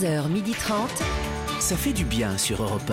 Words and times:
11h30. 0.00 0.72
Ça 1.60 1.74
fait 1.76 1.92
du 1.92 2.04
bien 2.04 2.36
sur 2.36 2.62
Europe 2.62 2.90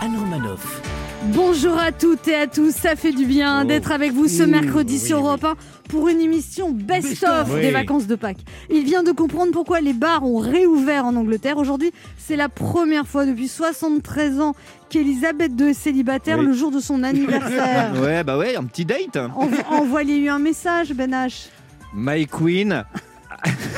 1. 0.00 0.04
Anne 0.06 0.16
Romanoff. 0.18 0.80
Bonjour 1.24 1.78
à 1.78 1.92
toutes 1.92 2.26
et 2.28 2.34
à 2.36 2.46
tous, 2.46 2.74
ça 2.74 2.96
fait 2.96 3.12
du 3.12 3.26
bien 3.26 3.60
Oh. 3.62 3.66
d'être 3.66 3.92
avec 3.92 4.12
vous 4.12 4.26
ce 4.26 4.42
Mmh, 4.42 4.46
mercredi 4.50 4.94
oui, 4.94 5.06
sur. 5.06 5.18
Europe 5.18 5.44
1 5.44 5.54
pour 5.90 6.08
une 6.08 6.20
émission 6.20 6.70
best-of 6.70 7.52
Oui. 7.52 7.60
des 7.60 7.70
vacances 7.70 8.06
de 8.06 8.14
Pâques. 8.14 8.38
Il 8.70 8.84
vient 8.84 9.02
de 9.02 9.12
comprendre 9.12 9.52
pourquoi 9.52 9.80
les 9.82 9.92
bars 9.92 10.24
ont 10.24 10.38
réouvert 10.38 11.04
en 11.04 11.16
Angleterre. 11.16 11.58
Aujourd'hui, 11.58 11.92
c'est 12.16 12.36
la 12.36 12.48
première 12.48 13.06
fois 13.06 13.26
depuis 13.26 13.48
73 13.48 14.40
ans 14.40 14.54
qu'Elisabeth 14.88 15.52
II 15.60 15.68
est 15.70 15.74
célibataire 15.74 16.38
Oui. 16.38 16.46
le 16.46 16.52
jour 16.54 16.70
de 16.70 16.80
son 16.80 17.02
anniversaire. 17.02 17.92
Ouais, 18.00 18.24
bah 18.24 18.38
ouais, 18.38 18.56
un 18.56 18.64
petit 18.64 18.86
date. 18.86 19.16
Envo- 19.16 19.64
Envoyez-lui 19.70 20.28
un 20.30 20.38
message, 20.38 20.94
Ben 20.94 21.10
H. 21.10 21.48
My 21.94 22.26
queen, 22.26 22.84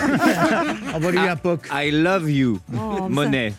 Envoie-lui 0.94 1.18
un 1.18 1.36
poc. 1.36 1.68
I 1.72 1.90
love 1.90 2.30
you. 2.30 2.58
Oh, 2.74 3.08
Monet. 3.08 3.52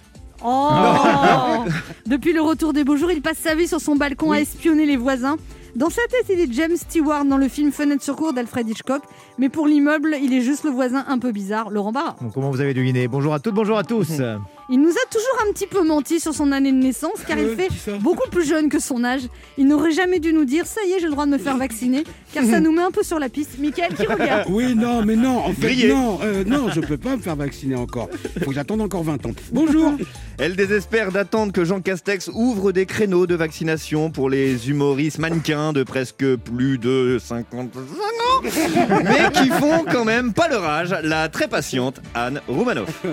Oh 0.43 0.69
Depuis 2.05 2.33
le 2.33 2.41
retour 2.41 2.73
des 2.73 2.83
beaux 2.83 2.97
jours, 2.97 3.11
il 3.11 3.21
passe 3.21 3.37
sa 3.37 3.55
vie 3.55 3.67
sur 3.67 3.79
son 3.79 3.95
balcon 3.95 4.31
à 4.31 4.37
espionner 4.39 4.85
les 4.85 4.97
voisins. 4.97 5.37
Dans 5.75 5.89
sa 5.89 6.01
tête, 6.03 6.25
il 6.29 6.39
est 6.39 6.53
James 6.53 6.75
Stewart 6.75 7.25
dans 7.25 7.37
le 7.37 7.47
film 7.47 7.71
Fenêtre 7.71 8.03
sur 8.03 8.15
cour 8.15 8.31
d'Alfred 8.31 8.69
Hitchcock, 8.69 9.01
mais 9.39 9.49
pour 9.49 9.65
l'immeuble, 9.65 10.15
il 10.21 10.31
est 10.31 10.41
juste 10.41 10.65
le 10.65 10.69
voisin 10.69 11.03
un 11.07 11.17
peu 11.17 11.31
bizarre, 11.31 11.71
Laurent 11.71 11.91
Barra. 11.91 12.15
Bon, 12.21 12.29
comment 12.29 12.51
vous 12.51 12.61
avez 12.61 12.75
deviné? 12.75 13.07
Bonjour 13.07 13.33
à 13.33 13.39
toutes, 13.39 13.55
bonjour 13.55 13.79
à 13.79 13.83
tous. 13.83 14.21
Il 14.69 14.81
nous 14.81 14.91
a 14.91 15.09
toujours 15.11 15.47
un 15.47 15.51
petit 15.51 15.67
peu 15.67 15.85
menti 15.85 16.19
sur 16.19 16.33
son 16.33 16.51
année 16.51 16.71
de 16.71 16.77
naissance, 16.77 17.19
car 17.27 17.37
il 17.37 17.49
fait 17.49 17.69
beaucoup 17.99 18.29
plus 18.29 18.47
jeune 18.47 18.69
que 18.69 18.79
son 18.79 19.03
âge. 19.03 19.23
Il 19.57 19.67
n'aurait 19.67 19.91
jamais 19.91 20.19
dû 20.19 20.33
nous 20.33 20.45
dire 20.45 20.65
ça 20.65 20.81
y 20.87 20.93
est, 20.93 20.99
j'ai 20.99 21.05
le 21.05 21.11
droit 21.11 21.25
de 21.25 21.31
me 21.31 21.37
faire 21.37 21.57
vacciner, 21.57 22.03
car 22.33 22.45
ça 22.45 22.59
nous 22.61 22.71
met 22.71 22.81
un 22.81 22.91
peu 22.91 23.03
sur 23.03 23.19
la 23.19 23.29
piste. 23.29 23.59
Michael 23.59 23.93
qui 23.93 24.05
regarde. 24.05 24.45
Oui, 24.49 24.73
non, 24.75 25.03
mais 25.03 25.15
non, 25.15 25.39
en 25.39 25.53
fait, 25.53 25.87
non, 25.87 26.19
euh, 26.23 26.43
non, 26.45 26.69
je 26.69 26.79
peux 26.79 26.97
pas 26.97 27.17
me 27.17 27.21
faire 27.21 27.35
vacciner 27.35 27.75
encore. 27.75 28.09
Faut 28.41 28.49
que 28.49 28.55
j'attende 28.55 28.81
encore 28.81 29.03
20 29.03 29.25
ans. 29.25 29.31
Bonjour. 29.51 29.93
Elle 30.37 30.55
désespère 30.55 31.11
d'attendre 31.11 31.51
que 31.51 31.65
Jean 31.65 31.81
Castex 31.81 32.29
ouvre 32.33 32.71
des 32.71 32.85
créneaux 32.85 33.27
de 33.27 33.35
vaccination 33.35 34.11
pour 34.11 34.29
les 34.29 34.69
humoristes 34.69 35.19
mannequins 35.19 35.73
de 35.73 35.83
presque 35.83 36.35
plus 36.37 36.77
de 36.77 37.19
55 37.21 37.79
ans, 37.79 38.41
mais 39.03 39.31
qui 39.31 39.49
font 39.49 39.85
quand 39.91 40.05
même 40.05 40.33
pas 40.33 40.47
leur 40.47 40.63
âge, 40.63 40.95
la 41.03 41.29
très 41.29 41.47
patiente 41.47 42.01
Anne 42.15 42.41
Roumanoff. 42.47 43.03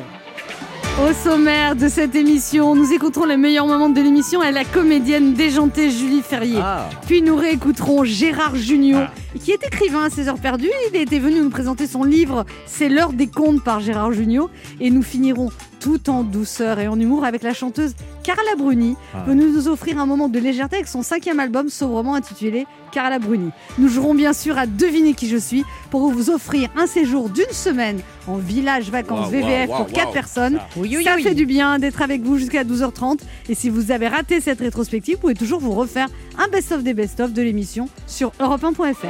Au 0.98 1.12
sommaire 1.14 1.76
de 1.76 1.88
cette 1.88 2.14
émission, 2.14 2.74
nous 2.74 2.92
écouterons 2.92 3.24
les 3.24 3.38
meilleurs 3.38 3.66
moments 3.66 3.88
de 3.88 4.00
l'émission 4.00 4.42
et 4.42 4.52
la 4.52 4.64
comédienne 4.64 5.32
déjantée 5.32 5.90
Julie 5.90 6.20
Ferrier. 6.20 6.58
Ah, 6.60 6.88
Puis 7.06 7.22
nous 7.22 7.36
réécouterons 7.36 8.04
Gérard 8.04 8.54
Junior, 8.56 9.08
qui 9.42 9.52
est 9.52 9.64
écrivain 9.64 10.04
à 10.04 10.10
16 10.10 10.28
heures 10.28 10.38
perdues. 10.40 10.70
Il 10.92 11.00
était 11.00 11.18
venu 11.18 11.40
nous 11.40 11.48
présenter 11.48 11.86
son 11.86 12.04
livre 12.04 12.44
C'est 12.66 12.88
l'heure 12.90 13.12
des 13.14 13.28
contes 13.28 13.64
par 13.64 13.80
Gérard 13.80 14.12
Junior. 14.12 14.50
Et 14.78 14.90
nous 14.90 15.02
finirons 15.02 15.48
tout 15.80 16.10
en 16.10 16.22
douceur 16.22 16.78
et 16.78 16.86
en 16.88 17.00
humour 17.00 17.24
avec 17.24 17.42
la 17.42 17.54
chanteuse 17.54 17.94
Carla 18.22 18.54
Bruni, 18.56 18.96
Ah. 19.14 19.24
venue 19.26 19.50
nous 19.50 19.66
offrir 19.68 19.98
un 19.98 20.06
moment 20.06 20.28
de 20.28 20.38
légèreté 20.38 20.76
avec 20.76 20.88
son 20.88 21.02
cinquième 21.02 21.40
album 21.40 21.68
sobrement 21.70 22.14
intitulé 22.14 22.66
Carla 22.92 23.18
Bruni. 23.18 23.50
Nous 23.78 23.88
jouerons 23.88 24.14
bien 24.14 24.32
sûr 24.32 24.58
à 24.58 24.66
deviner 24.66 25.14
qui 25.14 25.28
je 25.28 25.36
suis 25.38 25.64
pour 25.90 26.10
vous 26.10 26.28
offrir 26.30 26.68
un 26.76 26.86
séjour 26.86 27.30
d'une 27.30 27.50
semaine 27.52 28.00
en 28.28 28.36
village 28.36 28.90
vacances 28.90 29.30
VVF 29.30 29.66
pour 29.68 29.80
waouh, 29.80 29.86
4 29.92 30.04
waouh. 30.04 30.12
personnes. 30.12 30.58
Ça 31.04 31.16
fait 31.18 31.34
du 31.34 31.46
bien 31.46 31.78
d'être 31.78 32.02
avec 32.02 32.22
vous 32.22 32.36
jusqu'à 32.38 32.62
12h30. 32.64 33.20
Et 33.48 33.54
si 33.54 33.70
vous 33.70 33.90
avez 33.90 34.08
raté 34.08 34.40
cette 34.40 34.60
rétrospective, 34.60 35.14
vous 35.16 35.20
pouvez 35.22 35.34
toujours 35.34 35.60
vous 35.60 35.72
refaire 35.72 36.08
un 36.38 36.48
best-of 36.48 36.82
des 36.82 36.94
best-of 36.94 37.32
de 37.32 37.42
l'émission 37.42 37.88
sur 38.06 38.32
europe1.fr. 38.38 39.06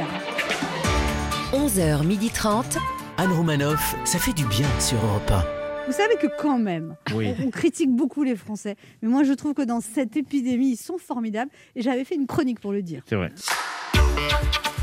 11h30. 1.53 2.63
Anne 3.17 3.33
Romanoff, 3.33 3.95
ça 4.05 4.17
fait 4.19 4.33
du 4.33 4.45
bien 4.45 4.67
sur 4.79 4.97
Europe 5.03 5.60
Vous 5.91 5.97
savez 5.97 6.15
que 6.15 6.27
quand 6.39 6.57
même, 6.57 6.95
Oui. 7.13 7.33
on 7.45 7.49
critique 7.49 7.93
beaucoup 7.93 8.23
les 8.23 8.37
Français. 8.37 8.77
Mais 9.01 9.09
moi, 9.09 9.23
je 9.25 9.33
trouve 9.33 9.53
que 9.53 9.61
dans 9.61 9.81
cette 9.81 10.15
épidémie, 10.15 10.71
ils 10.71 10.77
sont 10.77 10.97
formidables. 10.97 11.51
Et 11.75 11.81
j'avais 11.81 12.05
fait 12.05 12.15
une 12.15 12.27
chronique 12.27 12.61
pour 12.61 12.71
le 12.71 12.81
dire. 12.81 13.03
C'est 13.09 13.17
vrai. 13.17 13.29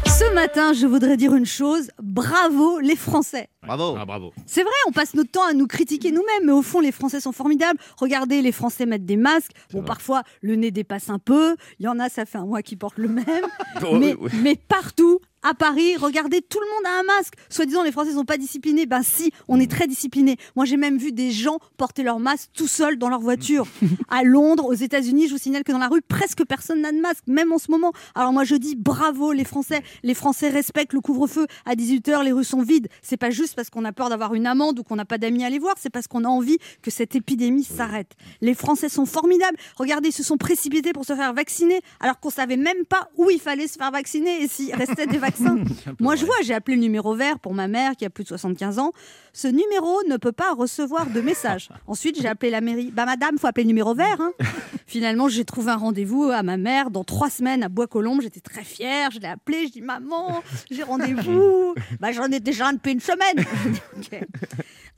Ce 0.04 0.34
matin, 0.34 0.74
je 0.74 0.86
voudrais 0.86 1.16
dire 1.16 1.34
une 1.34 1.46
chose. 1.46 1.90
Bravo 2.02 2.78
les 2.80 2.94
Français. 2.94 3.48
Bravo. 3.76 3.96
Ah, 3.98 4.04
bravo. 4.04 4.32
C'est 4.46 4.62
vrai, 4.62 4.72
on 4.86 4.92
passe 4.92 5.14
notre 5.14 5.30
temps 5.30 5.46
à 5.46 5.52
nous 5.52 5.66
critiquer 5.66 6.10
nous-mêmes, 6.10 6.46
mais 6.46 6.52
au 6.52 6.62
fond, 6.62 6.80
les 6.80 6.92
Français 6.92 7.20
sont 7.20 7.32
formidables. 7.32 7.78
Regardez, 7.96 8.42
les 8.42 8.52
Français 8.52 8.86
mettent 8.86 9.06
des 9.06 9.16
masques. 9.16 9.52
Bon, 9.72 9.78
vrai. 9.78 9.86
parfois, 9.86 10.22
le 10.40 10.56
nez 10.56 10.70
dépasse 10.70 11.10
un 11.10 11.18
peu. 11.18 11.56
Il 11.78 11.84
y 11.84 11.88
en 11.88 11.98
a, 11.98 12.08
ça 12.08 12.24
fait 12.24 12.38
un 12.38 12.46
mois 12.46 12.62
qu'ils 12.62 12.78
portent 12.78 12.98
le 12.98 13.08
même. 13.08 13.26
Oh, 13.80 13.96
mais, 13.96 14.14
oui, 14.14 14.28
oui. 14.32 14.40
mais 14.42 14.56
partout, 14.56 15.20
à 15.42 15.54
Paris, 15.54 15.96
regardez, 15.96 16.42
tout 16.42 16.58
le 16.58 16.66
monde 16.66 16.84
a 16.86 17.00
un 17.00 17.16
masque. 17.16 17.34
Soi-disant, 17.48 17.84
les 17.84 17.92
Français 17.92 18.12
sont 18.12 18.24
pas 18.24 18.38
disciplinés. 18.38 18.86
Ben 18.86 19.02
si, 19.02 19.32
on 19.46 19.60
est 19.60 19.70
très 19.70 19.86
disciplinés. 19.86 20.36
Moi, 20.56 20.64
j'ai 20.64 20.76
même 20.76 20.98
vu 20.98 21.12
des 21.12 21.30
gens 21.30 21.58
porter 21.76 22.02
leur 22.02 22.18
masque 22.18 22.50
tout 22.54 22.66
seuls 22.66 22.98
dans 22.98 23.08
leur 23.08 23.20
voiture. 23.20 23.66
à 24.08 24.24
Londres, 24.24 24.64
aux 24.64 24.74
États-Unis, 24.74 25.28
je 25.28 25.32
vous 25.32 25.38
signale 25.38 25.62
que 25.62 25.72
dans 25.72 25.78
la 25.78 25.88
rue, 25.88 26.02
presque 26.02 26.44
personne 26.44 26.80
n'a 26.80 26.90
de 26.90 27.00
masque, 27.00 27.24
même 27.28 27.52
en 27.52 27.58
ce 27.58 27.70
moment. 27.70 27.92
Alors 28.14 28.32
moi, 28.32 28.44
je 28.44 28.56
dis 28.56 28.74
bravo 28.74 29.32
les 29.32 29.44
Français. 29.44 29.82
Les 30.02 30.14
Français 30.14 30.48
respectent 30.48 30.92
le 30.92 31.00
couvre-feu. 31.00 31.46
À 31.64 31.74
18h, 31.74 32.24
les 32.24 32.32
rues 32.32 32.44
sont 32.44 32.62
vides. 32.62 32.88
C'est 33.02 33.16
pas 33.16 33.30
juste 33.30 33.54
parce 33.58 33.70
qu'on 33.70 33.84
a 33.84 33.90
peur 33.92 34.08
d'avoir 34.08 34.34
une 34.34 34.46
amende 34.46 34.78
ou 34.78 34.84
qu'on 34.84 34.94
n'a 34.94 35.04
pas 35.04 35.18
d'amis 35.18 35.44
à 35.44 35.50
les 35.50 35.58
voir. 35.58 35.74
C'est 35.80 35.90
parce 35.90 36.06
qu'on 36.06 36.22
a 36.22 36.28
envie 36.28 36.58
que 36.80 36.92
cette 36.92 37.16
épidémie 37.16 37.64
s'arrête. 37.64 38.12
Les 38.40 38.54
Français 38.54 38.88
sont 38.88 39.04
formidables. 39.04 39.56
Regardez, 39.74 40.10
ils 40.10 40.12
se 40.12 40.22
sont 40.22 40.36
précipités 40.36 40.92
pour 40.92 41.04
se 41.04 41.16
faire 41.16 41.34
vacciner 41.34 41.80
alors 41.98 42.20
qu'on 42.20 42.30
savait 42.30 42.56
même 42.56 42.84
pas 42.88 43.08
où 43.16 43.30
il 43.30 43.40
fallait 43.40 43.66
se 43.66 43.76
faire 43.76 43.90
vacciner 43.90 44.44
et 44.44 44.46
s'il 44.46 44.72
restait 44.72 45.08
des 45.08 45.18
vaccins. 45.18 45.56
Moi, 45.98 46.14
je 46.14 46.24
vois, 46.24 46.36
j'ai 46.44 46.54
appelé 46.54 46.76
le 46.76 46.82
numéro 46.82 47.16
vert 47.16 47.40
pour 47.40 47.52
ma 47.52 47.66
mère 47.66 47.96
qui 47.96 48.04
a 48.04 48.10
plus 48.10 48.22
de 48.22 48.28
75 48.28 48.78
ans. 48.78 48.92
Ce 49.32 49.48
numéro 49.48 49.98
ne 50.08 50.16
peut 50.18 50.30
pas 50.30 50.52
recevoir 50.54 51.06
de 51.10 51.20
message. 51.20 51.68
Ensuite, 51.88 52.20
j'ai 52.22 52.28
appelé 52.28 52.52
la 52.52 52.60
mairie. 52.60 52.92
Bah, 52.92 53.06
madame, 53.06 53.38
faut 53.38 53.48
appeler 53.48 53.64
le 53.64 53.68
numéro 53.68 53.92
vert. 53.92 54.20
hein. 54.20 54.30
Finalement, 54.86 55.28
j'ai 55.28 55.44
trouvé 55.44 55.72
un 55.72 55.76
rendez-vous 55.76 56.30
à 56.30 56.44
ma 56.44 56.56
mère 56.56 56.90
dans 56.90 57.02
trois 57.04 57.28
semaines 57.28 57.64
à 57.64 57.68
Bois-Colombes. 57.68 58.22
J'étais 58.22 58.40
très 58.40 58.62
fière. 58.62 59.10
Je 59.10 59.18
l'ai 59.18 59.26
appelée. 59.26 59.66
Je 59.66 59.72
dis, 59.72 59.82
maman, 59.82 60.42
j'ai 60.70 60.84
rendez-vous. 60.84 61.74
Bah, 62.00 62.12
j'en 62.12 62.26
ai 62.26 62.40
déjà 62.40 62.68
un 62.68 62.74
depuis 62.74 62.92
une 62.92 63.00
semaine. 63.00 63.44
Ok. 63.98 64.20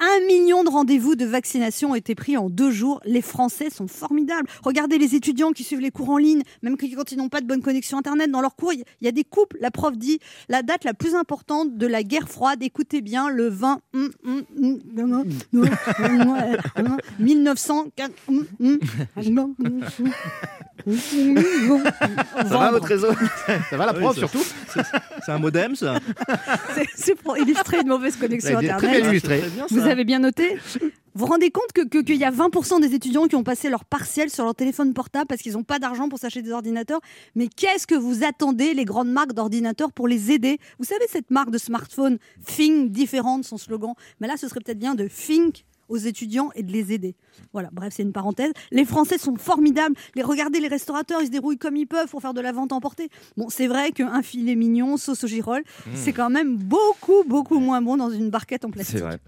Un 0.03 0.27
million 0.27 0.65
de 0.65 0.71
rendez-vous 0.71 1.15
de 1.15 1.27
vaccination 1.27 1.91
ont 1.91 1.95
été 1.95 2.15
pris 2.15 2.37
en 2.39 2.49
deux 2.49 2.71
jours. 2.71 3.01
Les 3.05 3.21
Français 3.21 3.69
sont 3.69 3.87
formidables. 3.87 4.49
Regardez 4.63 4.97
les 4.97 5.15
étudiants 5.15 5.53
qui 5.53 5.63
suivent 5.63 5.81
les 5.81 5.91
cours 5.91 6.09
en 6.09 6.17
ligne, 6.17 6.43
même 6.63 6.79
quand 6.79 7.13
ils 7.13 7.19
n'ont 7.19 7.29
pas 7.29 7.43
de 7.43 7.47
bonne 7.47 7.61
connexion 7.61 7.99
Internet. 7.99 8.31
Dans 8.31 8.41
leurs 8.41 8.57
cours, 8.57 8.73
il 8.73 8.85
y 9.03 9.09
a 9.09 9.13
des 9.13 9.25
couples. 9.25 9.59
La 9.61 9.71
prof 9.71 9.97
dit 9.99 10.19
la 10.49 10.63
date 10.63 10.85
la 10.85 10.95
plus 10.95 11.15
importante 11.15 11.77
de 11.77 11.87
la 11.87 12.03
guerre 12.03 12.29
froide, 12.29 12.63
écoutez 12.63 13.03
bien, 13.03 13.29
le 13.29 13.49
20 13.49 13.81
hum, 13.93 14.11
hum, 14.25 14.43
hum, 14.57 14.81
hum, 14.97 15.13
hum, 15.53 15.69
hum, 15.99 16.57
hum, 16.77 16.97
1904. 17.19 18.13
hum, 18.29 18.47
hum, 18.59 18.79
hum, 19.17 19.83
Ça 22.37 22.59
va 22.59 22.71
votre 22.71 22.87
réseau? 22.87 23.09
Ça 23.69 23.77
va 23.77 23.87
la 23.87 23.93
prof 23.93 24.17
surtout? 24.17 24.43
C'est 25.23 25.33
un 25.33 25.39
modem, 25.39 25.77
ça 25.77 25.99
C'est 26.97 27.15
pour 27.15 27.37
illustrer 27.37 27.81
une 27.81 27.89
mauvaise 27.89 28.17
connexion 28.17 28.40
Très 28.79 28.89
bien 29.01 29.11
illustré. 29.11 29.41
Vous 29.71 29.81
avez 29.81 30.05
bien 30.05 30.19
noté 30.19 30.57
Vous 31.15 31.27
vous 31.27 31.27
rendez 31.27 31.51
compte 31.51 31.73
que- 31.75 31.87
que- 31.89 32.03
qu'il 32.03 32.17
y 32.17 32.25
a 32.25 32.31
20% 32.31 32.79
des 32.81 32.95
étudiants 32.95 33.27
qui 33.27 33.35
ont 33.35 33.43
passé 33.43 33.69
leur 33.69 33.85
partiel 33.85 34.31
sur 34.31 34.45
leur 34.45 34.55
téléphone 34.55 34.95
portable 34.95 35.27
parce 35.27 35.43
qu'ils 35.43 35.55
n'ont 35.55 35.65
pas 35.65 35.81
d'argent 35.81 36.09
pour 36.09 36.19
s'acheter 36.21 36.41
des 36.43 36.53
ordinateurs 36.53 37.01
Mais 37.35 37.49
qu'est-ce 37.49 37.87
que 37.87 37.97
vous 37.97 38.23
attendez, 38.25 38.75
les 38.75 38.85
grandes 38.85 39.11
marques 39.11 39.33
d'ordinateurs, 39.33 39.93
pour 39.93 40.07
les 40.07 40.31
aider? 40.31 40.59
Vous 40.79 40.85
savez, 40.85 41.05
cette 41.11 41.31
marque 41.31 41.51
de 41.51 41.59
smartphone, 41.59 42.19
Think 42.47 42.93
différente, 42.93 43.45
son 43.45 43.59
slogan. 43.59 43.95
Mais 44.21 44.29
là, 44.29 44.37
ce 44.37 44.47
serait 44.49 44.61
peut-être 44.61 44.79
bien 44.79 44.95
de 44.95 45.09
Think 45.09 45.65
aux 45.89 45.97
étudiants 45.97 46.51
et 46.55 46.63
de 46.63 46.71
les 46.71 46.93
aider. 46.93 47.17
Voilà, 47.53 47.69
bref, 47.73 47.93
c'est 47.97 48.03
une 48.03 48.13
parenthèse. 48.13 48.53
Les 48.71 48.85
Français 48.85 49.19
sont 49.19 49.37
formidables. 49.37 49.95
Les 50.15 50.23
regardez, 50.23 50.61
les 50.61 50.69
restaurateurs, 50.69 51.21
ils 51.21 51.27
se 51.27 51.31
débrouillent 51.31 51.59
comme 51.59 51.77
ils 51.77 51.87
peuvent 51.87 52.09
pour 52.09 52.21
faire 52.21 52.35
de 52.35 52.41
la 52.41 52.53
vente 52.53 52.73
emportée. 52.73 53.09
Bon, 53.37 53.49
c'est 53.49 53.67
vrai 53.67 53.93
qu'un 53.93 54.23
filet 54.23 54.55
mignon, 54.55 54.97
sauce 54.97 55.25
au 55.25 55.27
girolles, 55.27 55.65
c'est 55.95 56.13
quand 56.13 56.31
même 56.31 56.57
beaucoup, 56.57 57.25
beaucoup 57.27 57.59
moins 57.59 57.83
bon 57.83 57.97
dans 57.97 58.11
une 58.11 58.31
barquette 58.31 58.65
en 58.65 58.71
plastique. 58.71 58.99
C'est 58.99 59.05
vrai. 59.05 59.19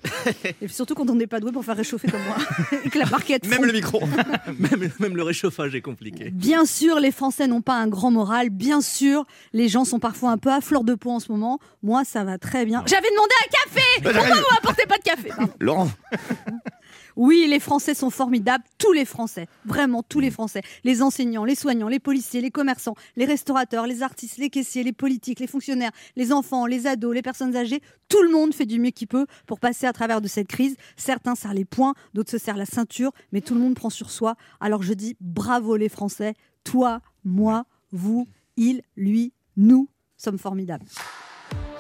Et 0.61 0.67
puis 0.67 0.75
surtout 0.75 0.95
quand 0.95 1.09
on 1.11 1.15
n'est 1.15 1.27
pas 1.27 1.41
doué 1.41 1.53
pour 1.53 1.65
faire 1.65 1.77
réchauffer 1.77 2.09
comme 2.11 2.23
moi. 2.25 2.37
et 2.85 2.91
que 2.91 2.99
la 2.99 3.07
barquette 3.07 3.47
Même 3.47 3.61
fond. 3.61 3.65
le 3.67 3.73
micro. 3.73 4.01
même, 4.59 4.91
même 4.99 5.17
le 5.17 5.23
réchauffage 5.23 5.75
est 5.75 5.81
compliqué. 5.81 6.31
Bien 6.31 6.65
sûr, 6.65 7.01
les 7.01 7.11
Français 7.11 7.47
n'ont 7.47 7.63
pas 7.63 7.75
un 7.75 7.89
grand 7.89 8.11
moral. 8.11 8.51
Bien 8.51 8.81
sûr, 8.81 9.25
les 9.53 9.69
gens 9.69 9.85
sont 9.85 9.99
parfois 9.99 10.31
un 10.31 10.39
peu 10.39 10.51
à 10.51 10.61
fleur 10.61 10.85
de 10.85 10.95
peau 10.95 11.11
en 11.11 11.21
ce 11.21 11.31
moment. 11.33 11.59
Moi, 11.83 12.05
ça 12.05 12.25
va 12.25 12.39
très 12.39 12.65
bien. 12.65 12.83
J'avais 12.87 13.09
demandé 13.11 13.33
un 13.45 13.51
café 13.51 13.87
Pourquoi 14.03 14.37
vous 14.37 14.55
m'apportez 14.55 14.87
pas 14.87 14.99
de 14.99 15.03
café? 15.03 15.29
Pardon. 15.29 15.53
Laurent. 15.61 15.89
Oui, 17.17 17.47
les 17.49 17.61
Français 17.61 17.95
sont 17.95 18.11
formidables, 18.11 18.65
tous 18.79 18.93
les 18.93 19.05
Français, 19.05 19.49
vraiment 19.65 20.03
tous 20.03 20.21
les 20.21 20.31
Français. 20.31 20.63
Les 20.85 21.03
enseignants, 21.03 21.45
les 21.45 21.55
soignants, 21.55 21.89
les 21.89 21.99
policiers, 21.99 22.41
les 22.41 22.51
commerçants, 22.51 22.95
les 23.17 23.25
restaurateurs, 23.25 23.87
les 23.87 24.03
artistes, 24.03 24.39
les 24.39 24.51
caissiers, 24.51 24.83
les 24.83 24.93
politiques, 24.93 25.41
les 25.41 25.47
fonctionnaires, 25.47 25.93
les 26.17 26.33
enfants, 26.33 26.67
les 26.67 26.87
ados, 26.87 27.15
les 27.15 27.23
personnes 27.23 27.57
âgées, 27.57 27.81
tout 28.09 28.23
le 28.23 28.31
monde 28.31 28.55
fait 28.55 28.67
du 28.67 28.79
mieux 28.79 28.91
qu'il 28.91 29.09
peut 29.09 29.27
pour 29.47 29.61
passer 29.61 29.87
à 29.87 29.93
travers 29.93 30.21
de 30.21 30.29
cette 30.29 30.49
crise. 30.49 30.77
Certains 30.97 31.35
serrent 31.35 31.55
les 31.55 31.65
poings, 31.65 31.95
d'autres 32.15 32.31
se 32.31 32.39
serrent 32.39 32.57
la 32.57 32.67
ceinture, 32.67 33.13
mais 33.33 33.41
tout 33.41 33.55
le 33.55 33.61
monde 33.61 33.75
prend 33.75 33.91
sur 33.91 34.11
soi. 34.11 34.37
Alors 34.61 34.83
je 34.83 34.93
dis 34.93 35.17
bravo 35.21 35.77
les 35.77 35.89
Français, 35.89 36.35
toi, 36.65 37.01
moi, 37.25 37.65
vous, 37.91 38.29
il, 38.57 38.83
lui, 38.97 39.33
nous 39.57 39.89
sommes 40.17 40.39
formidables. 40.39 40.87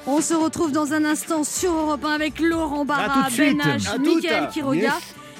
On 0.06 0.20
se 0.20 0.34
retrouve 0.34 0.72
dans 0.72 0.92
un 0.92 1.04
instant 1.04 1.44
sur 1.44 1.72
Europe 1.72 2.04
1 2.04 2.10
avec 2.10 2.40
Laurent 2.40 2.84
Barra. 2.84 3.28
Ben 3.36 3.56
H, 3.56 4.00
Mickaël. 4.00 4.48
Quiroga. 4.48 4.98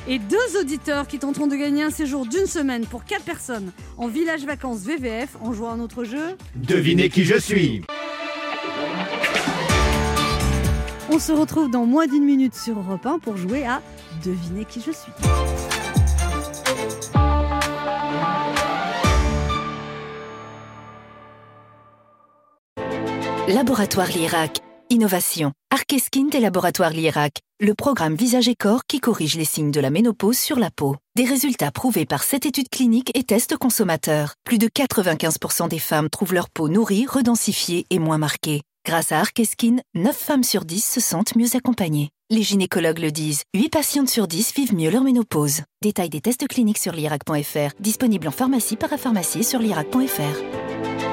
Et 0.08 0.19
deux 0.19 0.60
auditeurs 0.60 1.06
qui 1.06 1.19
tenteront 1.19 1.46
de 1.46 1.54
gagner 1.54 1.84
un 1.84 1.90
séjour 1.90 2.26
d'une 2.26 2.46
semaine 2.46 2.87
pour 2.87 3.04
quatre 3.04 3.25
personnes 3.25 3.70
en 3.96 4.08
village 4.08 4.44
vacances 4.44 4.81
VVF 4.81 5.37
en 5.40 5.52
jouant 5.52 5.72
à 5.72 5.76
notre 5.76 6.02
jeu. 6.02 6.37
Devinez 6.56 7.08
qui 7.08 7.25
je 7.25 7.38
suis. 7.38 7.82
On 11.10 11.19
se 11.19 11.31
retrouve 11.31 11.70
dans 11.70 11.87
moins 11.87 12.06
d'une 12.06 12.25
minute 12.25 12.54
sur 12.54 12.78
Europe 12.78 13.06
1 13.06 13.19
pour 13.20 13.37
jouer 13.37 13.64
à 13.64 13.81
Devinez 14.25 14.64
qui 14.64 14.81
je 14.81 14.90
suis. 14.90 15.12
Laboratoire 23.48 24.08
Lirac. 24.08 24.60
Innovation. 24.90 25.52
Arkeskin 25.70 26.28
des 26.31 26.40
laboratoires 26.40 26.90
Lirac. 26.90 27.40
Le 27.64 27.74
programme 27.74 28.16
Visage 28.16 28.48
et 28.48 28.56
Corps 28.56 28.86
qui 28.88 28.98
corrige 28.98 29.36
les 29.36 29.44
signes 29.44 29.70
de 29.70 29.78
la 29.78 29.90
ménopause 29.90 30.36
sur 30.36 30.58
la 30.58 30.72
peau. 30.72 30.96
Des 31.14 31.24
résultats 31.24 31.70
prouvés 31.70 32.06
par 32.06 32.24
cette 32.24 32.44
étude 32.44 32.68
clinique 32.68 33.16
et 33.16 33.22
tests 33.22 33.56
consommateurs. 33.56 34.34
Plus 34.42 34.58
de 34.58 34.66
95% 34.66 35.68
des 35.68 35.78
femmes 35.78 36.10
trouvent 36.10 36.34
leur 36.34 36.50
peau 36.50 36.68
nourrie, 36.68 37.06
redensifiée 37.06 37.86
et 37.90 38.00
moins 38.00 38.18
marquée. 38.18 38.62
Grâce 38.84 39.12
à 39.12 39.20
Arkeskin, 39.20 39.76
9 39.94 40.16
femmes 40.16 40.42
sur 40.42 40.64
10 40.64 40.84
se 40.84 40.98
sentent 40.98 41.36
mieux 41.36 41.54
accompagnées. 41.54 42.10
Les 42.30 42.42
gynécologues 42.42 42.98
le 42.98 43.12
disent, 43.12 43.44
8 43.54 43.68
patientes 43.68 44.10
sur 44.10 44.26
10 44.26 44.54
vivent 44.56 44.74
mieux 44.74 44.90
leur 44.90 45.04
ménopause. 45.04 45.60
Détail 45.82 46.08
des 46.08 46.20
tests 46.20 46.48
cliniques 46.48 46.78
sur 46.78 46.92
lirac.fr, 46.92 47.74
disponible 47.78 48.26
en 48.26 48.32
pharmacie, 48.32 48.74
parapharmacie 48.74 49.38
et 49.38 49.44
sur 49.44 49.60
lirac.fr. 49.60 51.11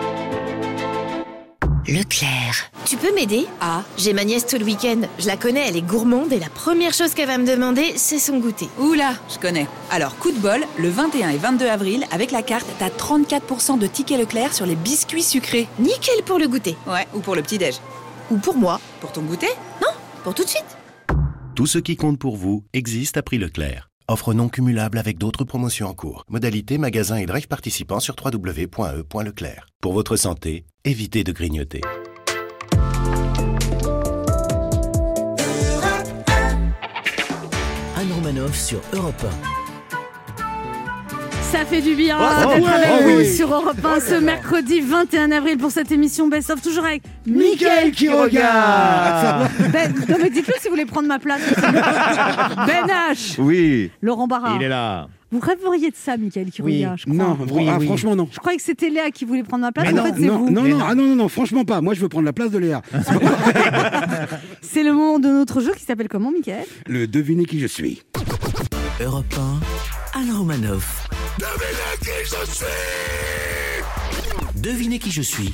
Leclerc. 1.89 2.69
Tu 2.85 2.97
peux 2.97 3.11
m'aider? 3.15 3.47
Ah, 3.61 3.83
j'ai 3.97 4.13
ma 4.13 4.23
nièce 4.23 4.45
tout 4.45 4.59
le 4.59 4.63
week-end. 4.63 5.01
Je 5.17 5.25
la 5.25 5.37
connais, 5.37 5.67
elle 5.67 5.75
est 5.75 5.81
gourmande 5.81 6.31
et 6.31 6.39
la 6.39 6.49
première 6.49 6.93
chose 6.93 7.15
qu'elle 7.15 7.27
va 7.27 7.39
me 7.39 7.47
demander, 7.47 7.93
c'est 7.95 8.19
son 8.19 8.37
goûter. 8.37 8.69
Oula, 8.77 9.13
je 9.27 9.39
connais. 9.39 9.65
Alors, 9.89 10.15
coup 10.17 10.31
de 10.31 10.37
bol, 10.37 10.61
le 10.77 10.89
21 10.89 11.29
et 11.29 11.37
22 11.37 11.65
avril, 11.65 12.05
avec 12.11 12.29
la 12.29 12.43
carte, 12.43 12.67
t'as 12.77 12.89
34% 12.89 13.79
de 13.79 13.87
tickets 13.87 14.19
Leclerc 14.19 14.53
sur 14.53 14.67
les 14.67 14.75
biscuits 14.75 15.23
sucrés. 15.23 15.67
Nickel 15.79 16.23
pour 16.25 16.37
le 16.37 16.47
goûter. 16.47 16.77
Ouais, 16.85 17.07
ou 17.15 17.21
pour 17.21 17.35
le 17.35 17.41
petit-déj. 17.41 17.79
Ou 18.29 18.37
pour 18.37 18.55
moi. 18.55 18.79
Pour 19.01 19.11
ton 19.11 19.23
goûter? 19.23 19.49
Non, 19.81 19.91
pour 20.23 20.35
tout 20.35 20.43
de 20.43 20.49
suite. 20.49 20.77
Tout 21.55 21.65
ce 21.65 21.79
qui 21.79 21.95
compte 21.95 22.19
pour 22.19 22.37
vous 22.37 22.65
existe 22.71 23.17
à 23.17 23.23
prix 23.23 23.39
Leclerc. 23.39 23.88
Offre 24.11 24.33
non 24.33 24.49
cumulable 24.49 24.97
avec 24.97 25.19
d'autres 25.19 25.43
promotions 25.43 25.87
en 25.87 25.93
cours. 25.93 26.25
Modalité 26.29 26.79
magasin 26.79 27.17
et 27.17 27.27
drive 27.27 27.47
participants 27.47 27.99
sur 27.99 28.15
www.e.leclerc. 28.15 29.67
Pour 29.81 29.93
votre 29.93 30.15
santé, 30.15 30.65
évitez 30.83 31.23
de 31.23 31.31
grignoter. 31.31 31.81
Anne 37.95 38.11
Romanoff 38.15 38.59
sur 38.59 38.81
Europe 38.93 39.27
Ça 41.51 41.65
fait 41.65 41.81
du 41.81 41.95
bien 41.95 42.17
Oh, 42.19 42.53
d'être 42.55 42.69
avec 42.69 42.89
oh, 42.91 43.03
vous 43.09 43.17
oui. 43.17 43.25
sur 43.35 43.51
Europe 43.53 43.77
1 43.83 43.99
ce 43.99 44.15
mercredi 44.15 44.81
21 44.81 45.31
avril 45.31 45.57
pour 45.57 45.71
cette 45.71 45.91
émission 45.91 46.27
Best 46.27 46.49
of, 46.51 46.61
toujours 46.61 46.85
avec 46.85 47.01
Mickaël 47.25 47.91
qui 47.91 48.07
regarde. 48.09 49.49
Ben, 49.71 49.91
non 50.07 50.17
mais 50.21 50.29
dites-le 50.29 50.53
si 50.59 50.65
vous 50.67 50.71
voulez 50.75 50.85
prendre 50.85 51.07
ma 51.07 51.17
place. 51.19 51.41
Ben 51.61 52.85
H, 53.11 53.35
Oui. 53.39 53.89
Laurent 54.01 54.27
Barra. 54.27 54.55
Il 54.57 54.63
est 54.63 54.69
là. 54.69 55.07
Vous 55.31 55.39
rêveriez 55.39 55.89
de 55.91 55.95
ça, 55.95 56.17
Michael 56.17 56.49
qui 56.51 56.61
Oui. 56.61 56.77
regarde, 56.77 56.99
je 56.99 57.03
crois. 57.05 57.15
Non, 57.15 57.37
Oui, 57.51 57.67
ah, 57.69 57.77
oui. 57.79 57.85
franchement 57.87 58.15
non. 58.15 58.27
Je 58.31 58.37
croyais 58.39 58.57
que 58.57 58.63
c'était 58.63 58.89
Léa 58.89 59.09
qui 59.11 59.25
voulait 59.25 59.43
prendre 59.43 59.61
ma 59.63 59.71
place. 59.71 59.87
Ah 59.89 59.93
en 59.93 59.95
non, 59.95 60.03
fait, 60.05 60.13
c'est 60.19 60.27
non, 60.27 60.37
vous. 60.39 60.49
non, 60.51 60.63
non, 60.63 60.77
non. 60.77 60.85
ah 60.87 60.95
non, 60.95 61.03
non, 61.03 61.15
non, 61.15 61.29
franchement 61.29 61.65
pas. 61.65 61.81
Moi, 61.81 61.93
je 61.95 62.01
veux 62.01 62.09
prendre 62.09 62.25
la 62.25 62.33
place 62.33 62.51
de 62.51 62.57
Léa. 62.59 62.81
C'est 64.61 64.83
le 64.83 64.93
moment 64.93 65.19
de 65.19 65.27
notre 65.29 65.61
jeu 65.61 65.71
qui 65.75 65.83
s'appelle 65.83 66.07
comment, 66.09 66.31
Michael 66.31 66.65
Le 66.87 67.07
devinez 67.07 67.45
qui 67.45 67.59
je 67.59 67.67
suis. 67.67 68.01
Europe 69.01 69.33
1, 70.15 70.19
Anne 70.19 70.31
Romanoff. 70.35 71.07
Devinez 74.55 74.99
qui 74.99 75.11
je 75.11 75.21
suis. 75.21 75.53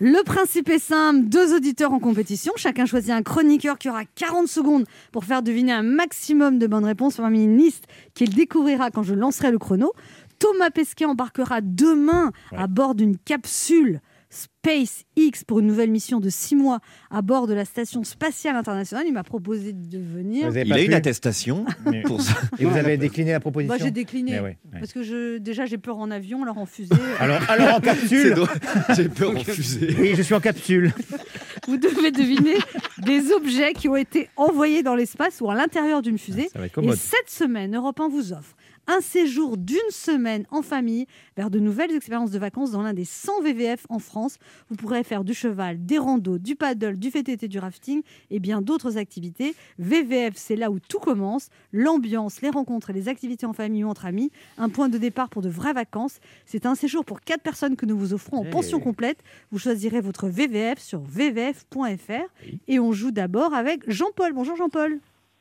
Le 0.00 0.24
principe 0.24 0.68
est 0.68 0.80
simple, 0.80 1.28
deux 1.28 1.54
auditeurs 1.54 1.92
en 1.92 2.00
compétition, 2.00 2.52
chacun 2.56 2.86
choisit 2.86 3.12
un 3.12 3.22
chroniqueur 3.22 3.78
qui 3.78 3.88
aura 3.88 4.04
40 4.04 4.48
secondes 4.48 4.84
pour 5.12 5.24
faire 5.24 5.42
deviner 5.42 5.72
un 5.72 5.84
maximum 5.84 6.58
de 6.58 6.66
bonnes 6.66 6.84
réponses 6.84 7.16
parmi 7.16 7.44
une 7.44 7.56
liste 7.56 7.84
qu'il 8.14 8.34
découvrira 8.34 8.90
quand 8.90 9.04
je 9.04 9.14
lancerai 9.14 9.52
le 9.52 9.58
chrono. 9.58 9.92
Thomas 10.40 10.70
Pesquet 10.70 11.04
embarquera 11.04 11.60
demain 11.60 12.32
à 12.56 12.66
bord 12.66 12.96
d'une 12.96 13.16
capsule 13.16 14.00
SpaceX 14.32 15.44
pour 15.46 15.58
une 15.60 15.66
nouvelle 15.66 15.90
mission 15.90 16.20
de 16.20 16.28
six 16.30 16.56
mois 16.56 16.80
à 17.10 17.20
bord 17.22 17.46
de 17.46 17.54
la 17.54 17.64
station 17.64 18.02
spatiale 18.04 18.56
internationale. 18.56 19.04
Il 19.06 19.12
m'a 19.12 19.22
proposé 19.24 19.72
de 19.72 19.98
venir. 19.98 20.50
Vous 20.50 20.56
avez 20.56 20.62
Il 20.66 20.68
pas 20.70 20.76
a 20.76 20.80
une 20.80 20.88
pu 20.88 20.94
attestation 20.94 21.64
Mais- 21.90 22.02
pour 22.02 22.20
ça. 22.20 22.34
Et 22.58 22.64
vous 22.64 22.76
avez 22.76 22.96
décliné 22.96 23.32
la 23.32 23.40
proposition 23.40 23.74
Moi, 23.74 23.84
j'ai 23.84 23.90
décliné 23.90 24.32
Mais 24.32 24.40
ouais, 24.40 24.58
ouais. 24.72 24.80
parce 24.80 24.92
que 24.92 25.02
je, 25.02 25.38
déjà 25.38 25.66
j'ai 25.66 25.78
peur 25.78 25.98
en 25.98 26.10
avion, 26.10 26.42
alors 26.42 26.58
en 26.58 26.66
fusée. 26.66 26.94
Alors, 27.20 27.40
alors 27.50 27.76
en 27.76 27.80
capsule. 27.80 28.34
J'ai 28.96 29.08
peur 29.08 29.36
en 29.36 29.40
fusée. 29.44 29.94
Oui, 29.98 30.14
je 30.16 30.22
suis 30.22 30.34
en 30.34 30.40
capsule. 30.40 30.92
Vous 31.68 31.76
devez 31.76 32.10
deviner 32.10 32.54
des 32.98 33.30
objets 33.32 33.72
qui 33.72 33.88
ont 33.88 33.96
été 33.96 34.28
envoyés 34.36 34.82
dans 34.82 34.94
l'espace 34.94 35.40
ou 35.40 35.50
à 35.50 35.54
l'intérieur 35.54 36.02
d'une 36.02 36.18
fusée. 36.18 36.48
Ça 36.52 36.58
va 36.58 36.66
être 36.66 36.72
Et 36.72 36.74
commode. 36.74 36.96
cette 36.96 37.28
semaine, 37.30 37.76
Europe 37.76 38.00
1 38.00 38.08
vous 38.08 38.32
offre 38.32 38.56
un 38.86 39.00
séjour 39.00 39.56
d'une 39.56 39.78
semaine 39.90 40.44
en 40.50 40.62
famille 40.62 41.06
vers 41.36 41.50
de 41.50 41.58
nouvelles 41.58 41.92
expériences 41.94 42.30
de 42.30 42.38
vacances 42.38 42.72
dans 42.72 42.82
l'un 42.82 42.92
des 42.94 43.04
100 43.04 43.42
VVF 43.42 43.86
en 43.88 43.98
France. 43.98 44.38
Vous 44.68 44.76
pourrez 44.76 45.04
faire 45.04 45.24
du 45.24 45.34
cheval, 45.34 45.84
des 45.86 45.98
randos, 45.98 46.38
du 46.38 46.56
paddle, 46.56 46.98
du 46.98 47.08
VTT, 47.10 47.48
du 47.48 47.58
rafting 47.58 48.02
et 48.30 48.40
bien 48.40 48.60
d'autres 48.60 48.98
activités. 48.98 49.54
VVF, 49.78 50.34
c'est 50.36 50.56
là 50.56 50.70
où 50.70 50.78
tout 50.80 50.98
commence. 50.98 51.48
L'ambiance, 51.72 52.42
les 52.42 52.50
rencontres 52.50 52.90
et 52.90 52.92
les 52.92 53.08
activités 53.08 53.46
en 53.46 53.52
famille 53.52 53.84
ou 53.84 53.88
entre 53.88 54.04
amis. 54.06 54.30
Un 54.58 54.68
point 54.68 54.88
de 54.88 54.98
départ 54.98 55.28
pour 55.28 55.42
de 55.42 55.48
vraies 55.48 55.72
vacances. 55.72 56.18
C'est 56.44 56.66
un 56.66 56.74
séjour 56.74 57.04
pour 57.04 57.20
quatre 57.20 57.42
personnes 57.42 57.76
que 57.76 57.86
nous 57.86 57.96
vous 57.96 58.12
offrons 58.14 58.38
en 58.38 58.44
Hey. 58.44 58.50
pension 58.50 58.80
complète. 58.80 59.18
Vous 59.52 59.58
choisirez 59.58 60.00
votre 60.00 60.28
VVF 60.28 60.78
sur 60.80 61.00
vvf.fr. 61.00 62.26
Et 62.68 62.80
on 62.80 62.92
joue 62.92 63.10
d'abord 63.12 63.54
avec 63.54 63.88
Jean-Paul. 63.88 64.32
Bonjour 64.32 64.56
Jean-Paul. 64.56 64.98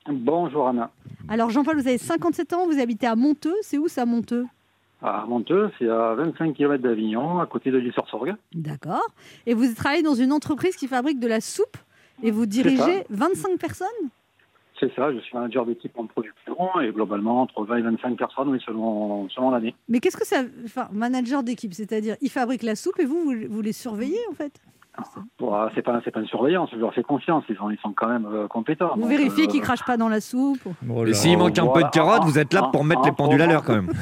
Bonjour 0.09 0.67
Anna. 0.67 0.91
Alors 1.29 1.49
Jean-Paul, 1.49 1.75
vous 1.75 1.87
avez 1.87 1.97
57 1.97 2.53
ans, 2.53 2.65
vous 2.65 2.79
habitez 2.79 3.07
à 3.07 3.15
Monteux. 3.15 3.55
C'est 3.61 3.77
où 3.77 3.87
ça, 3.87 4.05
Monteux? 4.05 4.45
À 5.01 5.25
Monteux, 5.27 5.71
c'est 5.77 5.89
à 5.89 6.13
25 6.15 6.53
km 6.53 6.81
d'Avignon, 6.81 7.39
à 7.39 7.45
côté 7.45 7.71
de 7.71 7.77
l'Île-sur-Sorgue. 7.77 8.35
D'accord. 8.53 9.07
Et 9.45 9.53
vous 9.53 9.73
travaillez 9.73 10.03
dans 10.03 10.15
une 10.15 10.31
entreprise 10.31 10.75
qui 10.75 10.87
fabrique 10.87 11.19
de 11.19 11.27
la 11.27 11.41
soupe 11.41 11.77
et 12.23 12.31
vous 12.31 12.45
dirigez 12.45 13.03
25 13.09 13.57
personnes? 13.57 13.87
C'est 14.79 14.93
ça, 14.95 15.13
je 15.13 15.19
suis 15.19 15.35
manager 15.35 15.65
d'équipe 15.65 15.97
en 15.99 16.07
production 16.07 16.55
et 16.81 16.91
globalement 16.91 17.41
entre 17.41 17.63
20 17.63 17.77
et 17.77 17.81
25 17.83 18.17
personnes, 18.17 18.49
oui, 18.49 18.59
selon, 18.65 19.29
selon 19.29 19.51
l'année. 19.51 19.75
Mais 19.87 19.99
qu'est-ce 19.99 20.17
que 20.17 20.25
ça... 20.25 20.41
Enfin, 20.65 20.87
manager 20.91 21.43
d'équipe, 21.43 21.73
c'est-à-dire, 21.73 22.15
il 22.19 22.29
fabrique 22.29 22.63
la 22.63 22.75
soupe 22.75 22.99
et 22.99 23.05
vous, 23.05 23.23
vous, 23.23 23.35
vous 23.47 23.61
les 23.61 23.73
surveillez 23.73 24.19
en 24.31 24.33
fait? 24.33 24.59
C'est 25.75 25.81
pas, 25.81 26.01
c'est 26.03 26.11
pas 26.11 26.19
une 26.19 26.27
surveillance, 26.27 26.69
je 26.73 26.77
leur 26.77 26.93
fais 26.93 27.03
confiance, 27.03 27.43
ils 27.49 27.55
sont, 27.55 27.69
ils 27.69 27.77
sont 27.79 27.93
quand 27.95 28.07
même 28.07 28.25
euh, 28.31 28.47
compétents. 28.47 28.91
Vous 28.95 29.01
Donc, 29.01 29.09
vérifiez 29.09 29.45
euh, 29.45 29.47
qu'ils 29.47 29.61
crachent 29.61 29.85
pas 29.85 29.97
dans 29.97 30.09
la 30.09 30.21
soupe 30.21 30.59
Oh 30.89 31.05
Et 31.05 31.13
s'il 31.13 31.37
manque 31.37 31.57
un 31.57 31.67
peu 31.67 31.83
de 31.83 31.89
carottes, 31.89 32.23
vous 32.23 32.37
êtes 32.39 32.53
là 32.53 32.69
pour 32.71 32.83
mettre 32.83 33.03
les 33.05 33.11
pendules 33.11 33.41
à 33.41 33.47
l'heure 33.47 33.63
quand 33.63 33.73
même. 33.75 33.89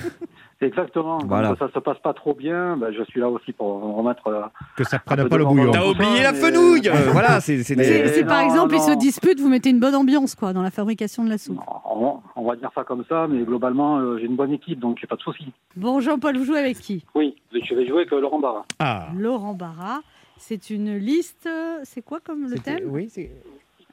Exactement. 0.62 1.20
Voilà. 1.26 1.50
Quand 1.58 1.68
ça 1.68 1.74
se 1.74 1.80
passe 1.80 2.00
pas 2.00 2.14
trop 2.14 2.34
bien, 2.34 2.76
ben, 2.76 2.92
je 2.92 3.02
suis 3.06 3.22
là 3.22 3.30
aussi 3.30 3.54
pour 3.54 3.82
remettre. 3.96 4.28
euh, 4.28 4.42
Que 4.76 4.84
ça 4.84 4.98
un 4.98 5.00
prenne 5.00 5.24
peu 5.24 5.30
pas 5.30 5.38
le 5.38 5.46
bouillon. 5.46 5.72
T'as 5.72 5.86
oublié 5.88 6.22
la 6.22 6.34
fenouille 6.34 6.90
Euh, 6.90 7.12
Voilà, 7.14 7.40
c'est 7.40 7.56
des... 7.76 8.24
Par 8.26 8.40
non, 8.42 8.46
exemple, 8.46 8.76
ils 8.76 8.82
se 8.82 8.92
disputent, 8.98 9.40
vous 9.40 9.48
mettez 9.48 9.70
une 9.70 9.80
bonne 9.80 9.96
ambiance 9.96 10.36
quoi 10.36 10.52
dans 10.52 10.62
la 10.62 10.70
fabrication 10.72 11.24
de 11.24 11.30
la 11.30 11.38
soupe. 11.38 11.62
On, 11.90 12.18
on 12.36 12.46
va 12.46 12.58
dire 12.58 12.72
ça 12.76 12.84
comme 12.84 13.06
ça, 13.08 13.26
mais 13.30 13.44
globalement, 13.44 14.00
euh, 14.00 14.18
j'ai 14.20 14.26
une 14.26 14.36
bonne 14.36 14.52
équipe, 14.52 14.80
donc 14.82 14.98
j'ai 15.00 15.08
pas 15.08 15.16
de 15.16 15.22
souci. 15.22 15.46
Bon, 15.78 16.02
Jean-Paul, 16.02 16.36
vous 16.38 16.44
jouez 16.44 16.60
avec 16.60 16.78
qui? 16.80 17.06
Oui, 17.16 17.36
je 17.54 17.74
vais 17.74 17.88
jouer 17.88 18.00
avec 18.02 18.12
euh, 18.12 18.20
Laurent 18.20 18.40
Barra. 18.40 18.66
Ah. 18.80 19.08
Laurent 19.18 19.54
Barra. 19.54 20.00
C'est 20.40 20.70
une 20.72 20.98
liste. 20.98 21.48
C'est 21.84 22.02
quoi 22.02 22.20
comme 22.20 22.50
le 22.50 22.58
thème 22.58 22.84
Oui, 22.86 23.10
c'est. 23.12 23.30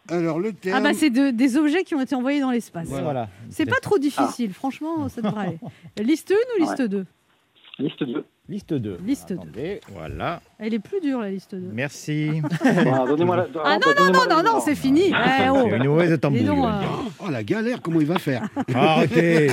Alors, 0.09 0.39
le 0.39 0.53
terme. 0.53 0.79
Ah 0.79 0.81
bah 0.81 0.95
c'est 0.95 1.11
de- 1.11 1.31
des 1.31 1.57
objets 1.57 1.83
qui 1.83 1.95
ont 1.97 2.01
été 2.01 2.15
envoyés 2.15 2.41
dans 2.41 2.53
l'espace. 2.53 2.87
Voilà. 2.89 3.29
C'est 3.51 3.67
pas 3.67 3.81
trop 3.83 3.99
difficile, 3.99 4.55
franchement, 4.55 5.09
ça 5.09 5.21
devrait 5.21 5.47
aller. 5.49 5.59
Liste 6.05 6.31
1 6.31 6.35
ou 6.35 6.65
liste 6.65 6.83
2 6.83 7.05
Liste 7.81 8.05
2. 8.05 8.25
Liste 8.49 8.73
2. 8.75 8.99
Liste 9.05 9.33
2. 9.33 9.35
Attendez, 9.41 9.81
voilà. 9.93 10.41
Elle 10.61 10.73
est 10.75 10.79
plus 10.79 11.01
dure, 11.01 11.21
la 11.21 11.31
liste 11.31 11.57
2. 11.57 11.71
Merci. 11.73 12.41
Donnez-moi 13.07 13.37
la- 13.37 13.49
Ah 13.65 13.79
non, 13.85 13.93
non, 13.99 14.13
non, 14.13 14.37
non, 14.37 14.43
non, 14.45 14.61
c'est 14.61 14.77
fini. 14.77 15.11
Eh, 15.11 15.49
oh. 15.51 15.67
Une 15.67 15.85
mauvaise 15.89 16.11
là. 16.11 16.81
euh, 16.83 16.87
Oh, 17.19 17.29
la 17.31 17.43
galère, 17.43 17.83
comment 17.83 18.01
il 18.01 18.07
va 18.07 18.19
faire 18.21 18.49
Arrêtez. 18.75 19.49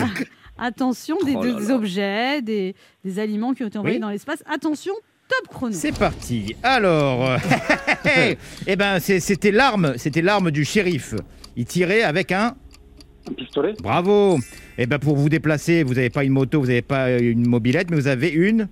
attention, 0.58 1.18
des, 1.26 1.36
Oh 1.36 1.44
là 1.44 1.54
des 1.54 1.68
là. 1.68 1.76
objets, 1.76 2.42
des, 2.44 2.76
des 3.04 3.20
aliments 3.20 3.54
qui 3.56 3.64
ont 3.64 3.68
été 3.68 3.78
envoyés 3.80 3.98
Oui. 3.98 4.02
dans 4.02 4.10
l'espace. 4.10 4.44
Attention, 4.46 4.94
top 5.40 5.50
chrono. 5.56 5.74
C'est 5.74 5.98
parti. 5.98 6.56
Alors, 6.64 7.38
eh 8.68 8.76
ben, 8.76 9.00
c'est- 9.00 9.20
c'était 9.20 9.52
l'arme, 9.52 9.94
c'était 9.98 10.22
l'arme 10.22 10.52
du 10.52 10.66
shérif. 10.66 11.16
Il 11.56 11.66
tirait 11.66 12.02
avec 12.04 12.32
un. 12.32 12.56
Un 13.30 13.34
pistolet 13.34 13.74
Bravo. 13.82 14.38
Eh 14.78 14.86
ben, 14.86 14.98
pour 15.00 15.16
vous 15.16 15.30
déplacer, 15.30 15.84
vous 15.84 15.94
n'avez 15.94 16.10
pas 16.10 16.24
une 16.24 16.34
moto, 16.34 16.60
vous 16.60 16.68
n'avez 16.68 16.82
pas 16.82 17.12
une 17.18 17.48
mobilette, 17.48 17.90
mais 17.90 17.96
vous 17.98 18.08
avez 18.08 18.30
une. 18.30 18.68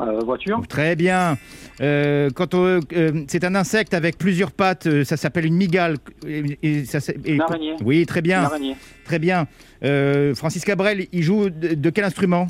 Euh, 0.00 0.18
voiture. 0.24 0.60
Très 0.68 0.96
bien. 0.96 1.38
Euh, 1.80 2.28
quand 2.34 2.52
on- 2.54 2.80
euh, 2.96 3.12
c'est 3.28 3.44
un 3.44 3.54
insecte 3.54 3.94
avec 3.94 4.18
plusieurs 4.18 4.50
pattes, 4.50 4.88
euh, 4.88 5.04
ça 5.04 5.16
s'appelle 5.16 5.46
une 5.46 5.54
migale. 5.54 5.98
Et, 6.26 6.58
et 6.64 6.84
ça, 6.84 6.98
c'est- 6.98 7.16
et- 7.24 7.34
Une 7.34 7.40
araignée. 7.42 7.74
Oui, 7.84 8.04
très 8.04 8.20
bien. 8.20 8.40
Une 8.40 8.46
araignée. 8.46 8.76
Très 9.04 9.20
bien. 9.20 9.46
Euh, 9.84 10.34
Francis 10.34 10.64
Cabrel, 10.64 11.06
il 11.12 11.22
joue 11.22 11.48
de, 11.48 11.74
de 11.74 11.90
quel 11.90 12.04
instrument? 12.04 12.48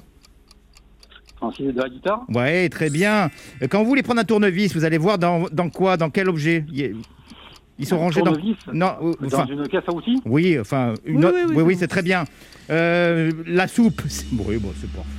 Ensuite, 1.46 1.74
de 1.74 1.80
la 1.82 1.88
guitare. 1.88 2.22
Ouais, 2.28 2.68
très 2.68 2.90
bien. 2.90 3.30
Quand 3.70 3.82
vous 3.82 3.88
voulez 3.88 4.02
prendre 4.02 4.20
un 4.20 4.24
tournevis, 4.24 4.74
vous 4.74 4.84
allez 4.84 4.98
voir 4.98 5.18
dans, 5.18 5.46
dans 5.52 5.68
quoi, 5.70 5.96
dans 5.96 6.10
quel 6.10 6.28
objet 6.28 6.64
Il- 6.72 6.96
Ils 7.78 7.86
sont 7.86 7.96
Un 7.96 7.98
rangés 7.98 8.20
dans. 8.22 8.32
tournevis 8.32 8.56
Non, 8.72 8.92
euh, 9.02 9.12
Dans 9.20 9.26
enfin, 9.26 9.46
une 9.50 9.66
caisse 9.68 9.82
à 9.88 9.92
outils 9.92 10.20
oui, 10.24 10.58
enfin, 10.60 10.94
une 11.04 11.24
Oui, 11.24 11.30
oui, 11.34 11.40
oui, 11.48 11.52
oui, 11.56 11.62
oui, 11.64 11.76
c'est 11.78 11.88
très 11.88 12.02
bien. 12.02 12.24
Euh, 12.70 13.30
la 13.46 13.66
soupe. 13.66 14.00
c'est- 14.08 14.26
Oui, 14.32 14.58
bon, 14.58 14.70
c'est 14.80 14.90
parfait. 14.90 15.10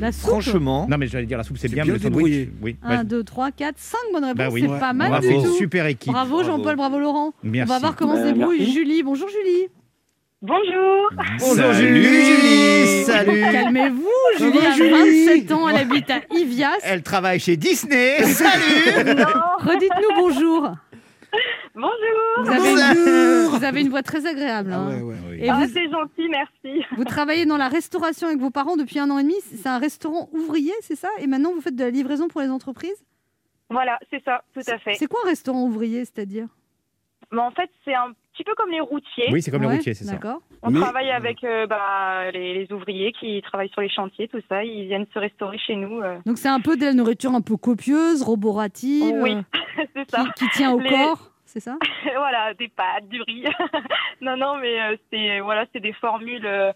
La 0.00 0.10
soupe 0.10 0.30
Franchement, 0.30 0.86
Non, 0.90 0.98
mais 0.98 1.06
j'allais 1.06 1.26
dire 1.26 1.38
la 1.38 1.44
soupe, 1.44 1.58
c'est 1.58 1.68
C'est 1.68 1.74
bien, 1.74 1.84
bien 1.84 1.94
mais 2.02 2.08
le 2.10 2.48
oui. 2.60 2.76
1, 2.82 3.04
2, 3.04 3.22
3, 3.22 3.50
4, 3.52 3.76
5 3.78 3.98
bonnes 4.12 4.24
réponses. 4.24 4.36
Bah 4.38 4.48
oui. 4.50 4.62
C'est 4.62 4.68
Ouais. 4.68 4.78
pas 4.80 4.92
mal 4.92 5.10
Bravo, 5.10 5.28
du 5.28 5.34
tout. 5.44 5.54
super 5.54 5.86
équipe. 5.86 6.12
Bravo 6.12 6.42
Jean-Paul, 6.42 6.76
bravo 6.76 6.98
Laurent. 6.98 7.32
Merci. 7.44 7.70
On 7.70 7.74
va 7.74 7.78
voir 7.78 7.94
comment 7.96 8.14
se 8.16 8.20
Euh, 8.20 8.32
débrouille. 8.32 8.70
Julie. 8.72 9.02
Bonjour 9.02 9.28
Julie. 9.28 9.68
Bonjour. 10.42 11.08
Bonjour 11.38 11.54
Salut, 11.72 12.02
Julie. 12.02 13.04
Salut. 13.04 13.40
Calmez-vous, 13.52 14.08
Ça 14.38 14.44
Julie 14.44 14.66
a 14.66 14.70
Julie 14.72 15.26
27 15.26 15.52
ans, 15.52 15.68
elle 15.68 15.76
habite 15.76 16.10
à 16.10 16.18
Ivias. 16.32 16.78
Elle 16.82 17.04
travaille 17.04 17.38
chez 17.38 17.56
Disney. 17.56 18.20
Salut. 18.24 18.90
Redites-nous 19.60 20.16
bonjour. 20.16 20.68
Bonjour. 21.76 21.90
Vous 22.42 22.50
avez, 22.50 22.70
une, 22.72 23.48
vous 23.50 23.64
avez 23.64 23.80
une 23.82 23.88
voix 23.88 24.02
très 24.02 24.26
agréable. 24.26 24.72
Ah 24.74 24.78
hein. 24.80 24.88
ouais, 24.96 25.00
ouais. 25.02 25.14
Oui. 25.30 25.38
Et 25.44 25.48
Ah, 25.48 25.60
vous, 25.60 25.72
c'est 25.72 25.88
gentil, 25.88 26.28
merci. 26.28 26.84
vous 26.96 27.04
travaillez 27.04 27.46
dans 27.46 27.56
la 27.56 27.68
restauration 27.68 28.26
avec 28.26 28.40
vos 28.40 28.50
parents 28.50 28.76
depuis 28.76 28.98
un 28.98 29.08
an 29.10 29.18
et 29.18 29.22
demi. 29.22 29.36
C'est 29.54 29.68
un 29.68 29.78
restaurant 29.78 30.28
ouvrier, 30.32 30.72
c'est 30.80 30.96
ça? 30.96 31.08
Et 31.20 31.28
maintenant, 31.28 31.52
vous 31.54 31.60
faites 31.60 31.76
de 31.76 31.84
la 31.84 31.90
livraison 31.90 32.26
pour 32.26 32.40
les 32.40 32.48
entreprises? 32.50 33.02
Voilà, 33.70 33.96
c'est 34.10 34.22
ça, 34.24 34.42
tout 34.52 34.60
à 34.66 34.78
fait. 34.78 34.94
C'est 34.94 35.06
quoi 35.06 35.20
un 35.24 35.28
restaurant 35.28 35.62
ouvrier, 35.62 36.00
c'est-à-dire? 36.04 36.48
Mais 37.30 37.40
en 37.40 37.52
fait, 37.52 37.70
c'est 37.84 37.94
un 37.94 38.12
petit 38.32 38.44
peu 38.44 38.54
comme 38.56 38.70
les 38.70 38.80
routiers. 38.80 39.28
Oui, 39.32 39.42
c'est 39.42 39.50
comme 39.50 39.62
Ouais, 39.64 39.68
les 39.72 39.76
routiers, 39.76 39.94
c'est 39.94 40.04
ça. 40.04 40.12
D'accord. 40.12 40.40
On 40.62 40.70
Mais- 40.70 40.80
travaille 40.80 41.10
avec 41.10 41.42
euh, 41.44 41.66
bah, 41.66 42.30
les, 42.32 42.54
les 42.54 42.72
ouvriers 42.72 43.12
qui 43.12 43.40
travaillent 43.42 43.68
sur 43.70 43.80
les 43.80 43.88
chantiers, 43.88 44.28
tout 44.28 44.40
ça. 44.48 44.64
Ils 44.64 44.86
viennent 44.86 45.06
se 45.12 45.18
restaurer 45.18 45.58
chez 45.58 45.74
nous. 45.76 46.00
euh. 46.00 46.18
Donc 46.26 46.38
c'est 46.38 46.48
un 46.48 46.60
peu 46.60 46.76
de 46.76 46.84
la 46.84 46.92
nourriture 46.94 47.32
un 47.32 47.40
peu 47.40 47.56
copieuse, 47.56 48.22
roborative, 48.22 49.14
Oui, 49.20 49.32
euh, 49.34 49.42
c'est 49.96 50.04
qui, 50.04 50.10
ça. 50.10 50.24
qui 50.36 50.48
tient 50.50 50.72
au 50.72 50.80
Les- 50.80 50.88
corps, 50.90 51.30
c'est 51.44 51.60
ça? 51.60 51.76
Voilà, 52.16 52.54
des 52.54 52.68
pâtes, 52.68 53.08
du 53.08 53.20
riz. 53.22 53.44
non, 54.20 54.36
non, 54.36 54.56
mais 54.60 54.80
euh, 54.80 54.96
c'est 55.10 55.40
voilà, 55.40 55.64
c'est 55.72 55.80
des 55.80 55.92
formules 55.94 56.46
euh, 56.46 56.72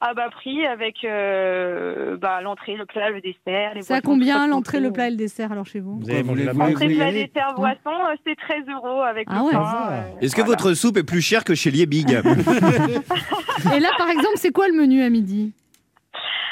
à 0.00 0.14
bas 0.14 0.28
prix 0.30 0.64
avec 0.64 1.02
euh, 1.04 2.16
bah, 2.16 2.40
l'entrée, 2.40 2.76
le 2.76 2.86
plat, 2.86 3.10
le 3.10 3.20
dessert. 3.20 3.74
Les 3.74 3.82
C'est 3.82 3.94
à 3.94 4.00
combien 4.00 4.46
l'entrée, 4.46 4.78
le 4.78 4.92
plat 4.92 5.08
et 5.08 5.10
le 5.10 5.16
dessert 5.16 5.50
alors 5.50 5.66
chez 5.66 5.80
vous 5.80 5.98
Vous 6.00 6.08
avez 6.10 6.22
Vous 6.22 6.28
mangé 6.28 6.42
voulez- 6.42 6.44
la 6.46 6.52
vous 6.52 6.58
base 6.60 6.70
Entrée, 6.70 6.84
voulez 6.84 6.94
y 6.94 6.98
plat, 6.98 7.12
dessert, 7.12 7.54
boisson, 7.56 8.06
euh, 8.08 8.14
c'est 8.24 8.36
13 8.36 8.64
euros 8.72 9.02
avec 9.02 9.26
Ah 9.30 9.38
le 9.38 9.44
ouais. 9.46 9.52
pain. 9.52 9.88
euh, 9.90 10.20
est-ce 10.20 10.36
que 10.36 10.42
voilà. 10.42 10.56
votre 10.62 10.74
soupe 10.74 10.96
est 10.98 11.02
plus 11.04 11.20
chère 11.20 11.42
que 11.44 11.54
chez 11.54 11.70
Liebig 11.72 12.10
Et 13.74 13.80
là, 13.80 13.90
par 13.98 14.08
exemple, 14.08 14.36
c'est 14.36 14.52
quoi 14.52 14.68
le 14.68 14.74
menu 14.74 15.02
à 15.02 15.10
midi? 15.10 15.52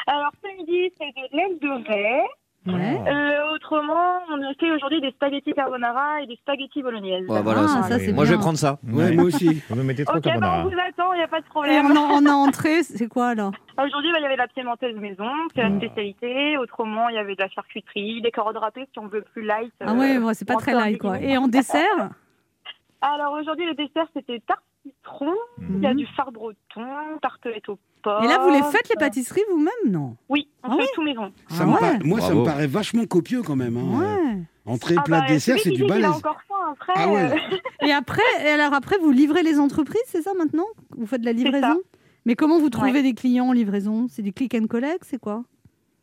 Alors, 0.09 0.33
ce 0.43 0.57
midi, 0.59 0.93
c'est 0.99 1.07
de 1.07 1.37
l'aile 1.37 1.59
de 1.61 1.89
raie. 1.89 2.23
Ouais. 2.67 3.01
Euh, 3.07 3.55
autrement, 3.55 4.19
on 4.31 4.43
a 4.43 4.53
fait 4.59 4.71
aujourd'hui 4.73 5.01
des 5.01 5.11
spaghettis 5.13 5.53
carbonara 5.53 6.21
et 6.23 6.27
des 6.27 6.37
spaghettis 6.37 6.83
bolognaise. 6.83 7.25
Ouais, 7.29 7.43
voilà, 7.43 7.61
Ah, 7.65 7.69
ça. 7.69 7.83
ça, 7.91 7.99
c'est 7.99 8.13
Moi, 8.13 8.25
je 8.25 8.33
vais 8.33 8.39
prendre 8.39 8.59
ça. 8.59 8.79
Ouais, 8.89 9.13
moi 9.13 9.25
aussi. 9.25 9.63
Vous 9.69 9.77
me 9.77 9.83
mettez 9.85 10.05
trop 10.05 10.17
Ok, 10.17 10.25
bah, 10.25 10.31
carbonara. 10.33 10.61
on 10.61 10.69
vous 10.69 10.75
attend, 10.79 11.13
il 11.15 11.19
n'y 11.19 11.23
a 11.25 11.29
pas 11.29 11.41
de 11.41 11.47
Et 11.47 11.49
problème. 11.49 11.87
on 11.87 11.97
a, 11.97 12.01
on 12.01 12.27
a 12.27 12.33
entrée, 12.33 12.83
c'est 12.83 13.09
quoi 13.09 13.29
alors? 13.29 13.53
Aujourd'hui, 13.79 14.11
bah, 14.13 14.19
il 14.19 14.23
y 14.23 14.27
avait 14.27 14.35
de 14.35 14.41
la 14.41 14.49
piémontaise 14.49 14.97
maison, 14.97 15.29
c'est 15.55 15.63
la 15.63 15.77
spécialité. 15.77 16.57
Autrement, 16.59 17.09
il 17.09 17.15
y 17.15 17.19
avait 17.19 17.35
de 17.35 17.41
la 17.43 17.49
charcuterie, 17.49 18.21
des 18.23 18.31
carottes 18.31 18.57
râpées 18.59 18.87
si 18.93 18.99
on 18.99 19.07
veut 19.07 19.23
plus 19.33 19.43
light. 19.43 19.73
Ah 19.81 19.91
euh, 19.93 19.95
ouais, 19.95 20.19
ouais, 20.19 20.35
c'est 20.35 20.45
pas 20.49 20.57
très 20.57 20.73
light 20.75 20.99
quoi. 20.99 21.21
Et 21.21 21.37
en 21.37 21.47
dessert? 21.49 22.11
Alors 23.03 23.35
aujourd'hui, 23.35 23.67
le 23.67 23.75
dessert, 23.75 24.07
c'était 24.15 24.41
tarte 24.47 24.63
citron, 24.87 25.35
il 25.71 25.81
y 25.83 25.87
a 25.87 25.95
du 25.95 26.07
phare 26.17 26.33
breton, 26.33 26.85
tartelette 27.23 27.69
aux 27.69 27.79
pommes. 28.03 28.25
Et 28.25 28.29
là, 28.29 28.39
vous 28.39 28.51
les 28.51 28.63
faites 28.63 28.89
les 28.89 28.97
pâtisseries 28.97 29.43
vous-même, 29.51 29.91
non? 29.93 30.17
Oui, 30.29 30.49
on 30.63 30.69
Ah 30.69 30.75
fait 30.77 30.81
ouais 30.83 30.89
tout 30.95 31.03
maison. 31.03 31.33
Ça 31.49 31.59
Ah 31.63 31.67
me 31.67 31.73
ouais. 31.73 31.81
par- 31.81 31.93
Moi, 32.05 32.21
ça 32.21 32.27
Bravo. 32.29 32.41
me 32.41 32.45
paraît 32.47 32.67
vachement 32.67 33.05
copieux 33.07 33.43
quand 33.43 33.57
même. 33.57 33.77
hein. 33.77 33.99
Ouais. 34.01 34.73
Entrée, 34.73 34.95
Ah 34.99 35.03
plat, 35.03 35.21
bah, 35.21 35.27
dessert, 35.29 35.57
c'est 35.59 35.71
du 35.71 35.77
dit 35.77 35.83
qu'il 35.83 35.93
a 35.93 35.95
balèze. 35.95 36.11
encore 36.11 36.41
faim 36.49 36.55
après. 36.73 36.93
Ah 36.97 37.09
ouais. 37.09 37.33
euh, 37.33 37.57
Et 37.87 37.93
après, 37.93 38.23
et 38.45 38.49
alors 38.49 38.75
après, 38.75 38.99
vous 38.99 39.11
livrez 39.13 39.43
les 39.43 39.59
entreprises, 39.61 40.03
c'est 40.07 40.23
ça 40.23 40.33
maintenant? 40.35 40.67
Vous 40.97 41.07
faites 41.07 41.21
de 41.21 41.27
la 41.27 41.33
livraison? 41.33 41.81
Mais 42.25 42.35
comment 42.35 42.59
vous 42.59 42.71
trouvez 42.71 43.03
des 43.03 43.15
clients 43.15 43.47
en 43.49 43.53
livraison? 43.53 44.07
C'est 44.09 44.23
du 44.23 44.33
click 44.33 44.55
and 44.55 44.67
collect, 44.67 45.05
c'est 45.05 45.21
quoi? 45.21 45.45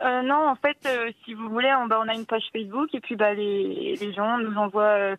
Euh, 0.01 0.21
non, 0.21 0.47
en 0.49 0.55
fait, 0.55 0.77
euh, 0.85 1.11
si 1.23 1.33
vous 1.33 1.49
voulez, 1.49 1.69
on, 1.81 1.87
bah, 1.87 1.99
on 2.03 2.07
a 2.09 2.13
une 2.13 2.25
page 2.25 2.43
Facebook 2.53 2.87
et 2.93 2.99
puis 3.01 3.15
bah, 3.15 3.33
les, 3.33 3.95
les 3.99 4.13
gens 4.13 4.37
nous 4.37 4.55
envoient 4.57 4.83
euh, 4.83 5.15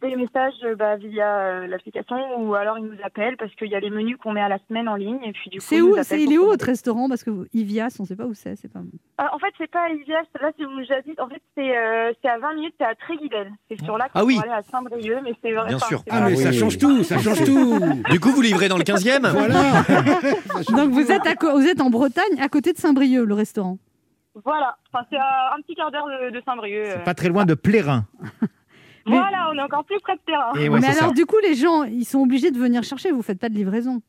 des 0.00 0.16
messages 0.16 0.54
euh, 0.64 0.74
bah, 0.74 0.96
via 0.96 1.36
euh, 1.38 1.66
l'application 1.66 2.16
ou 2.40 2.54
alors 2.54 2.78
ils 2.78 2.84
nous 2.84 2.96
appellent 3.04 3.36
parce 3.36 3.54
qu'il 3.56 3.68
y 3.68 3.74
a 3.74 3.80
les 3.80 3.90
menus 3.90 4.16
qu'on 4.16 4.32
met 4.32 4.40
à 4.40 4.48
la 4.48 4.58
semaine 4.68 4.88
en 4.88 4.94
ligne 4.96 5.18
et 5.24 5.32
puis 5.32 5.50
du 5.50 5.58
coup. 5.58 5.64
C'est 5.68 5.80
où 5.82 5.94
c'est- 6.02 6.22
Il 6.22 6.32
est 6.32 6.38
où 6.38 6.46
votre 6.46 6.64
restaurant? 6.64 7.08
Parce 7.08 7.22
que 7.24 7.30
vous- 7.30 7.44
Ivias, 7.52 7.96
on 8.00 8.04
sait 8.04 8.16
pas 8.16 8.24
où 8.24 8.32
c'est, 8.34 8.56
c'est 8.56 8.68
pas. 8.72 8.78
Euh, 8.80 9.24
En 9.32 9.38
fait, 9.38 9.52
c'est 9.58 9.70
pas 9.70 9.84
à 9.84 9.88
Livias, 9.90 10.22
là 10.40 10.50
c'est 10.58 10.64
où 10.64 10.70
j'habite. 10.88 11.20
En 11.20 11.28
fait, 11.28 11.42
c'est 11.56 11.76
euh, 11.76 12.12
c'est 12.22 12.28
à 12.28 12.38
20 12.38 12.54
minutes, 12.54 12.74
c'est 12.78 12.86
à 12.86 12.94
Tréguidel. 12.94 13.50
C'est 13.70 13.82
sur 13.84 13.98
là 13.98 14.06
Ah 14.14 14.20
qu'on 14.20 14.26
oui. 14.26 14.38
aller 14.42 14.52
à 14.52 14.62
Saint-Brieuc, 14.70 15.20
mais 15.22 15.34
c'est 15.42 15.52
vrai. 15.52 15.66
Bien 15.68 15.76
enfin, 15.76 15.86
sûr. 15.86 16.02
Ah, 16.10 16.34
ça 16.36 16.52
change 16.52 16.78
tout, 16.78 17.02
ça 17.04 17.18
change 17.18 17.44
tout. 17.44 17.78
Du 18.10 18.18
coup, 18.20 18.30
vous 18.30 18.42
livrez 18.42 18.68
dans 18.68 18.78
le 18.78 18.84
15e 18.84 19.28
Voilà. 19.30 19.82
Donc 20.76 20.90
vous 20.90 21.10
êtes, 21.12 21.26
à 21.26 21.34
vous 21.54 21.66
êtes 21.66 21.80
en 21.80 21.90
Bretagne, 21.90 22.40
à 22.40 22.48
côté 22.48 22.72
de 22.72 22.78
Saint-Brieuc, 22.78 23.26
le 23.26 23.34
restaurant? 23.34 23.78
Voilà, 24.44 24.76
enfin, 24.90 25.04
c'est 25.10 25.18
à 25.18 25.52
un 25.54 25.60
petit 25.60 25.74
quart 25.74 25.90
d'heure 25.90 26.06
de, 26.06 26.30
de 26.30 26.42
Saint-Brieuc. 26.46 26.86
euh. 26.86 26.92
C'est 26.96 27.04
pas 27.04 27.12
très 27.14 27.28
loin 27.28 27.44
de 27.44 27.52
Plérin. 27.52 28.06
Mais- 29.06 29.16
Voilà, 29.18 29.48
on 29.52 29.58
est 29.58 29.62
encore 29.62 29.84
plus 29.84 29.98
près 30.00 30.14
de 30.14 30.20
terrain. 30.26 30.52
Et 30.54 30.68
ouais, 30.68 30.80
Mais 30.80 30.92
c'est 30.92 30.98
alors 30.98 31.10
ça. 31.10 31.14
du 31.14 31.26
coup, 31.26 31.38
les 31.42 31.54
gens, 31.54 31.82
ils 31.84 32.04
sont 32.04 32.20
obligés 32.20 32.50
de 32.50 32.58
venir 32.58 32.82
chercher. 32.84 33.10
Vous 33.10 33.22
faites 33.22 33.38
pas 33.40 33.48
de 33.48 33.54
livraison. 33.54 34.00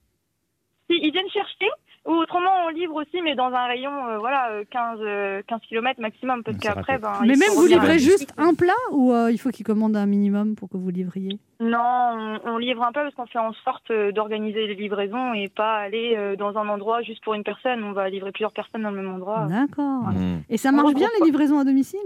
Si, 0.90 0.98
ils 1.02 1.12
viennent 1.12 1.30
chercher, 1.30 1.66
ou 2.06 2.12
autrement 2.12 2.50
on 2.66 2.70
livre 2.70 2.96
aussi, 2.96 3.22
mais 3.24 3.34
dans 3.36 3.46
un 3.48 3.66
rayon, 3.68 3.90
euh, 4.10 4.18
voilà, 4.18 4.50
euh, 4.52 4.64
15, 4.70 5.00
euh, 5.02 5.42
15 5.48 5.62
km 5.70 6.02
maximum, 6.02 6.44
parce 6.44 6.58
C'est 6.58 6.68
qu'après, 6.68 6.98
ben. 7.00 7.14
Mais 7.22 7.36
même 7.38 7.50
vous 7.56 7.66
livrez 7.66 8.00
juste 8.00 8.34
un 8.38 8.54
plat 8.54 8.74
ou 8.92 9.14
euh, 9.14 9.32
il 9.32 9.38
faut 9.38 9.50
qu'ils 9.50 9.66
commandent 9.66 9.96
un 9.96 10.06
minimum 10.06 10.56
pour 10.56 10.68
que 10.70 10.76
vous 10.76 10.90
livriez? 10.90 11.40
Non, 11.62 11.80
on, 11.80 12.40
on 12.44 12.58
livre 12.58 12.84
un 12.84 12.92
peu 12.92 13.00
parce 13.02 13.16
qu'on 13.16 13.26
fait 13.26 13.40
en 13.40 13.54
sorte 13.64 13.90
euh, 13.92 14.12
d'organiser 14.12 14.68
les 14.68 14.76
livraisons 14.76 15.34
et 15.34 15.48
pas 15.48 15.76
aller 15.78 16.16
euh, 16.18 16.36
dans 16.36 16.58
un 16.58 16.68
endroit 16.68 17.02
juste 17.04 17.24
pour 17.24 17.34
une 17.36 17.44
personne. 17.46 17.82
On 17.86 17.94
va 17.94 18.10
livrer 18.10 18.34
plusieurs 18.34 18.52
personnes 18.52 18.82
dans 18.84 18.92
le 18.92 18.98
même 19.02 19.10
endroit. 19.14 19.48
D'accord. 19.50 20.10
Mmh. 20.12 20.42
Et 20.50 20.58
ça 20.58 20.74
marche 20.74 20.94
bien 20.94 21.08
les 21.20 21.26
livraisons 21.26 21.58
à 21.60 21.64
domicile? 21.64 22.00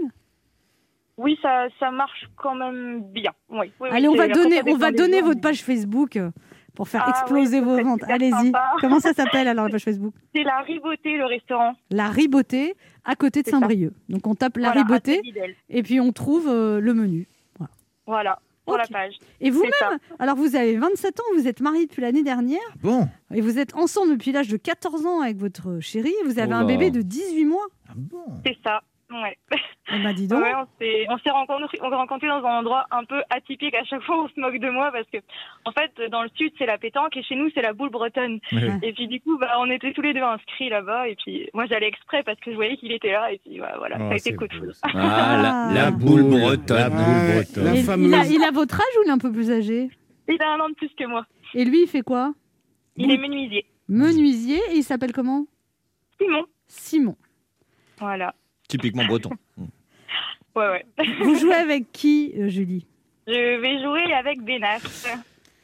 Oui, 1.18 1.36
ça, 1.42 1.66
ça 1.78 1.90
marche 1.90 2.26
quand 2.36 2.54
même 2.54 3.02
bien. 3.12 3.32
Oui, 3.50 3.58
oui, 3.60 3.70
oui, 3.80 3.88
Allez, 3.92 4.08
on 4.08 4.14
va 4.14 4.28
donner, 4.28 4.62
on 4.66 4.76
va 4.76 4.92
donner 4.92 5.20
votre 5.20 5.40
page 5.40 5.62
Facebook 5.62 6.16
euh, 6.16 6.30
pour 6.74 6.88
faire 6.88 7.02
Ah 7.06 7.10
exploser 7.10 7.58
oui, 7.58 7.64
vos 7.64 7.82
ventes. 7.82 8.02
Allez-y. 8.08 8.52
Comment 8.80 9.00
ça 9.00 9.12
s'appelle 9.12 9.48
alors 9.48 9.64
la 9.66 9.70
page 9.72 9.82
Facebook? 9.84 10.14
C'est 10.34 10.44
la 10.44 10.60
Riboté, 10.60 11.16
le 11.16 11.24
restaurant. 11.26 11.74
La 11.90 12.08
Ribotée 12.08 12.74
à 13.04 13.16
côté 13.16 13.42
de. 13.42 13.48
Saint-Brieuc. 13.48 13.92
Donc 14.08 14.26
on 14.28 14.34
tape 14.34 14.56
la 14.58 14.72
Voilà, 14.72 15.00
Tréguidel. 15.00 15.54
et 15.68 15.82
puis 15.82 16.00
on 16.00 16.12
trouve 16.12 16.46
euh, 16.48 16.80
le 16.80 16.94
menu. 16.94 17.26
Voilà, 18.06 18.38
pour 18.64 18.74
Ok. 18.74 18.80
la 18.80 18.86
page. 18.86 19.18
Et 19.40 19.50
vous-même, 19.50 19.98
alors 20.18 20.36
vous 20.36 20.54
avez 20.56 20.76
27 20.76 21.20
ans, 21.20 21.24
vous 21.34 21.46
êtes 21.48 21.60
marié 21.60 21.86
depuis 21.86 22.00
l'année 22.00 22.22
dernière 22.22 22.60
Bon. 22.80 23.06
et 23.34 23.40
vous 23.40 23.58
êtes 23.58 23.74
ensemble 23.74 24.12
depuis 24.12 24.32
l'âge 24.32 24.48
de 24.48 24.56
14 24.56 25.04
ans 25.04 25.20
avec 25.20 25.36
votre 25.36 25.80
chérie. 25.80 26.14
Vous 26.24 26.38
avez 26.38 26.52
Oh 26.54 26.58
un 26.58 26.64
bébé 26.64 26.90
de 26.90 27.02
18 27.02 27.44
mois. 27.44 27.66
Ah 27.88 27.92
bon? 27.96 28.24
C'est 28.46 28.56
ça. 28.64 28.82
Ouais. 29.10 29.36
Eh 29.90 30.02
ben 30.02 30.12
dis 30.12 30.28
donc. 30.28 30.42
Ouais, 30.42 30.52
on 30.54 30.66
s'est 30.78 31.06
on 31.08 31.16
s'est 31.18 31.30
rencontrés, 31.30 32.28
dans 32.28 32.44
un 32.44 32.58
endroit 32.58 32.84
un 32.90 33.04
peu 33.04 33.22
atypique. 33.30 33.74
À 33.74 33.84
chaque 33.84 34.02
fois, 34.02 34.22
on 34.24 34.28
se 34.28 34.38
moque 34.38 34.58
de 34.58 34.68
moi 34.68 34.90
parce 34.92 35.06
que, 35.10 35.16
en 35.64 35.72
fait, 35.72 35.90
dans 36.10 36.22
le 36.22 36.28
sud, 36.36 36.52
c'est 36.58 36.66
la 36.66 36.76
pétanque 36.76 37.16
et 37.16 37.22
chez 37.22 37.34
nous, 37.34 37.48
c'est 37.54 37.62
la 37.62 37.72
boule 37.72 37.88
bretonne. 37.90 38.38
Ouais. 38.52 38.78
Et 38.82 38.92
puis, 38.92 39.08
du 39.08 39.18
coup, 39.22 39.38
bah, 39.38 39.54
on 39.60 39.70
était 39.70 39.92
tous 39.94 40.02
les 40.02 40.12
deux 40.12 40.20
inscrits 40.20 40.68
là-bas. 40.68 41.08
Et 41.08 41.16
puis, 41.16 41.48
moi, 41.54 41.64
j'allais 41.66 41.88
exprès 41.88 42.22
parce 42.22 42.38
que 42.40 42.50
je 42.50 42.56
voyais 42.56 42.76
qu'il 42.76 42.92
était 42.92 43.12
là. 43.12 43.32
Et 43.32 43.38
puis, 43.38 43.58
bah, 43.58 43.74
voilà, 43.78 43.96
Oh, 43.98 44.08
ça 44.08 44.12
a 44.12 44.16
été 44.16 44.34
coup 44.36 44.46
de 44.46 44.52
foudre. 44.52 44.72
Ah, 44.82 45.68
la, 45.72 45.74
la 45.74 45.86
Ah. 45.86 45.90
boule 45.90 46.20
La 46.20 46.38
bretonne. 46.38 46.90
boule 46.92 47.34
bretonne. 47.34 47.64
la 47.64 47.74
Et 47.74 47.78
il, 47.78 47.84
fameuse. 47.84 48.12
a, 48.14 48.24
il 48.26 48.44
a 48.44 48.50
votre 48.50 48.74
âge 48.74 48.96
ou 48.98 49.02
il 49.04 49.08
est 49.08 49.12
un 49.12 49.18
peu 49.18 49.32
plus 49.32 49.50
âgé? 49.50 49.88
Il 50.28 50.42
a 50.42 50.52
un 50.52 50.60
an 50.60 50.68
de 50.68 50.74
plus 50.74 50.90
que 50.98 51.04
moi. 51.06 51.24
Et 51.54 51.64
lui, 51.64 51.82
il 51.84 51.88
fait 51.88 52.02
quoi? 52.02 52.34
Il 52.96 53.10
est 53.10 53.16
menuisier. 53.16 53.64
Menuisier 53.88 54.58
et 54.72 54.74
il 54.76 54.82
s'appelle 54.82 55.12
comment? 55.12 55.46
Simon. 56.20 56.44
Simon. 56.66 57.16
Voilà. 57.98 58.34
Typiquement 58.68 59.04
breton. 59.06 59.30
Ouais, 60.56 60.66
ouais. 60.98 61.06
Vous 61.22 61.38
jouez 61.38 61.54
avec 61.54 61.92
qui, 61.92 62.32
euh, 62.36 62.48
Julie? 62.48 62.84
Je 63.28 63.60
vais 63.60 63.80
jouer 63.80 64.12
avec 64.12 64.42
Benas. 64.42 64.80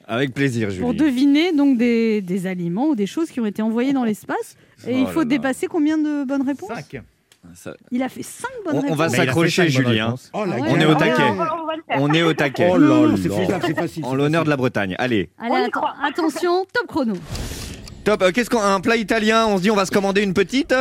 Avec 0.06 0.32
plaisir, 0.34 0.70
Julie. 0.70 0.82
Pour 0.82 0.94
deviner 0.94 1.52
donc 1.52 1.78
des, 1.78 2.20
des 2.20 2.46
aliments 2.46 2.88
ou 2.90 2.94
des 2.94 3.06
choses 3.06 3.28
qui 3.30 3.40
ont 3.40 3.46
été 3.46 3.60
envoyées 3.60 3.92
dans 3.92 4.04
l'espace. 4.04 4.56
Et 4.86 4.92
Oh 4.94 4.98
il 5.00 5.06
faut 5.08 5.20
là 5.20 5.24
là. 5.24 5.30
dépasser 5.30 5.66
combien 5.66 5.98
de 5.98 6.22
bonnes 6.24 6.46
réponses? 6.46 6.68
5. 6.72 7.02
Ça- 7.54 7.74
Il 7.90 8.04
a 8.04 8.08
fait 8.08 8.22
5 8.22 8.46
bonnes 8.64 8.74
On, 8.76 8.78
on 8.78 8.82
réponses. 8.82 8.98
va 8.98 9.08
s'accrocher, 9.08 9.68
Julie. 9.68 9.98
hein. 9.98 10.14
Oh, 10.32 10.44
la 10.44 10.54
Ah 10.54 10.60
ouais. 10.60 10.68
On 10.70 10.76
est 10.80 10.84
au 10.86 10.94
taquet. 10.94 11.22
On 11.24 11.34
va, 11.34 11.56
on 11.60 11.66
va 11.66 11.76
le 11.76 11.82
faire. 11.82 11.96
On 12.00 12.12
est 12.12 12.22
au 12.22 12.32
taquet. 12.34 12.68
Oh 12.70 12.76
là 12.78 12.86
Non, 12.86 13.16
c'est 13.16 13.28
là. 13.28 13.36
faisable, 13.36 13.64
c'est 13.66 13.74
facile. 13.74 14.04
En 14.04 14.14
l'honneur 14.14 14.44
de 14.44 14.50
la 14.50 14.56
Bretagne. 14.56 14.94
Allez, 14.98 15.28
Allez, 15.38 15.50
On 15.50 15.56
y 15.56 15.60
atten- 15.62 15.70
croit. 15.70 15.94
attention, 16.04 16.64
top 16.72 16.86
chrono. 16.86 17.14
top. 18.04 18.22
Euh, 18.22 18.30
Qu'est-ce 18.30 18.48
qu'on 18.48 18.60
un 18.62 18.80
plat 18.80 18.96
italien 18.96 19.46
On 19.48 19.56
se 19.56 19.62
dit 19.62 19.70
on 19.72 19.76
va 19.76 19.86
se 19.86 19.90
commander 19.90 20.22
une 20.22 20.34
petite? 20.34 20.72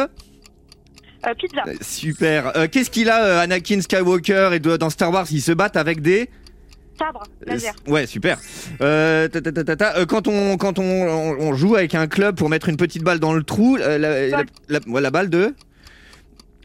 Euh, 1.26 1.34
pizza. 1.36 1.64
Super. 1.82 2.56
Euh, 2.58 2.68
Qu'est-ce 2.72 2.90
qu'il 2.90 3.10
a, 3.10 3.24
euh, 3.24 3.40
Anakin 3.44 3.82
Skywalker 3.82 4.50
et 4.54 4.60
de- 4.60 4.78
dans 4.78 4.90
Star 4.90 5.12
Wars? 5.12 5.26
Ils 5.32 5.42
se 5.42 5.52
battent 5.52 5.78
avec 5.78 6.02
des. 6.02 6.30
Sabre. 7.00 7.24
Laser. 7.48 7.74
Ouais, 7.88 8.06
super. 8.06 8.38
Euh, 8.82 9.28
ta, 9.28 9.42
ta, 9.42 9.52
ta, 9.52 9.64
ta, 9.64 9.76
ta. 9.76 9.98
Euh, 9.98 10.06
quand 10.06 10.28
on 10.28 10.58
quand 10.58 10.78
on, 10.80 10.84
on- 10.84 11.38
on 11.40 11.54
joue 11.56 11.76
avec 11.76 11.96
un 11.96 12.08
club 12.08 12.36
pour 12.36 12.50
mettre 12.50 12.70
une 12.70 12.78
petite 12.78 13.04
balle 13.04 13.20
dans 13.20 13.34
le 13.34 13.44
trou, 13.44 13.78
euh, 13.78 13.98
la, 13.98 14.28
la, 14.28 14.44
la- 14.70 14.80
ouais, 14.88 15.02
la 15.02 15.12
balle 15.12 15.30
de. 15.30 15.54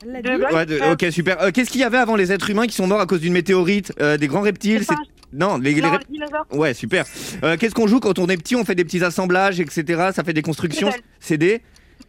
La 0.06 0.22
De 0.22 0.30
vie. 0.30 0.38
golf. 0.38 0.52
Ouais, 0.52 0.66
de- 0.66 0.92
ok, 0.92 1.12
super. 1.12 1.40
Euh, 1.42 1.50
Qu'est-ce 1.50 1.70
qu'il 1.70 1.80
y 1.80 1.84
avait 1.84 1.96
avant 1.98 2.14
les 2.14 2.30
êtres 2.32 2.50
humains 2.50 2.66
qui 2.66 2.74
sont 2.74 2.86
morts 2.86 3.00
à 3.00 3.06
cause 3.06 3.20
d'une 3.20 3.32
météorite? 3.32 3.92
Euh, 4.00 4.16
Des 4.16 4.28
grands 4.28 4.42
reptiles 4.42 4.84
c'est-. 4.84 4.94
Non, 5.32 5.58
les, 5.58 5.74
les 5.74 5.80
Non, 5.82 5.90
rep- 5.92 6.02
le 6.08 6.14
dinosaure. 6.14 6.46
Ouais, 6.52 6.72
super. 6.72 7.04
Euh, 7.42 7.56
Qu'est-ce 7.58 7.74
qu'on 7.74 7.86
joue 7.86 8.00
quand 8.00 8.18
on 8.18 8.28
est 8.28 8.36
petit? 8.36 8.54
On 8.56 8.64
fait 8.64 8.74
des 8.74 8.84
petits 8.84 9.02
assemblages, 9.04 9.60
etc. 9.60 10.10
Ça 10.14 10.24
fait 10.24 10.32
des 10.32 10.42
constructions. 10.42 10.88
Puzzle. 10.88 11.00
C'est 11.20 11.36
des. 11.36 11.60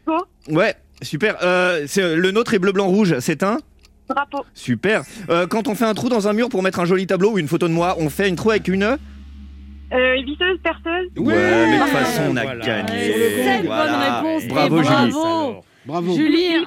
Go. 0.08 0.14
Ouais, 0.50 0.76
super. 1.02 1.38
Euh, 1.44 1.86
c'est- 1.88 2.16
le 2.16 2.32
nôtre 2.32 2.54
est 2.54 2.60
bleu, 2.60 2.72
blanc, 2.72 2.88
rouge. 2.88 3.16
C'est 3.20 3.44
un. 3.44 3.58
Drapeau. 4.10 4.44
Super. 4.56 5.04
Euh, 5.30 5.46
quand 5.46 5.68
on 5.68 5.76
fait 5.76 5.86
un 5.86 5.94
trou 5.94 6.10
dans 6.10 6.28
un 6.28 6.34
mur 6.34 6.50
pour 6.50 6.64
mettre 6.64 6.80
un 6.80 6.86
joli 6.86 7.06
tableau 7.06 7.34
ou 7.34 7.38
une 7.40 7.48
photo 7.48 7.68
de 7.68 7.74
moi, 7.74 7.96
on 8.00 8.10
fait 8.10 8.28
une 8.28 8.36
trou 8.36 8.50
avec 8.50 8.68
une. 8.68 8.84
Euh, 8.84 10.16
visseuse, 10.26 10.60
perceuse. 10.64 11.10
Ouais, 11.18 11.34
mais 11.68 11.78
de 11.78 11.84
toute 11.84 11.92
façon, 11.92 12.22
on 12.32 12.36
a 12.38 12.44
Voilà. 12.44 12.66
gagné. 12.66 13.14
Sept 13.44 13.66
Voilà. 13.66 14.22
bonnes 14.22 14.26
réponses. 14.40 14.48
Bravo, 14.48 14.78
Julie. 14.78 14.90
bravo. 15.12 15.64
Bravo. 15.86 16.16
Julie, 16.16 16.66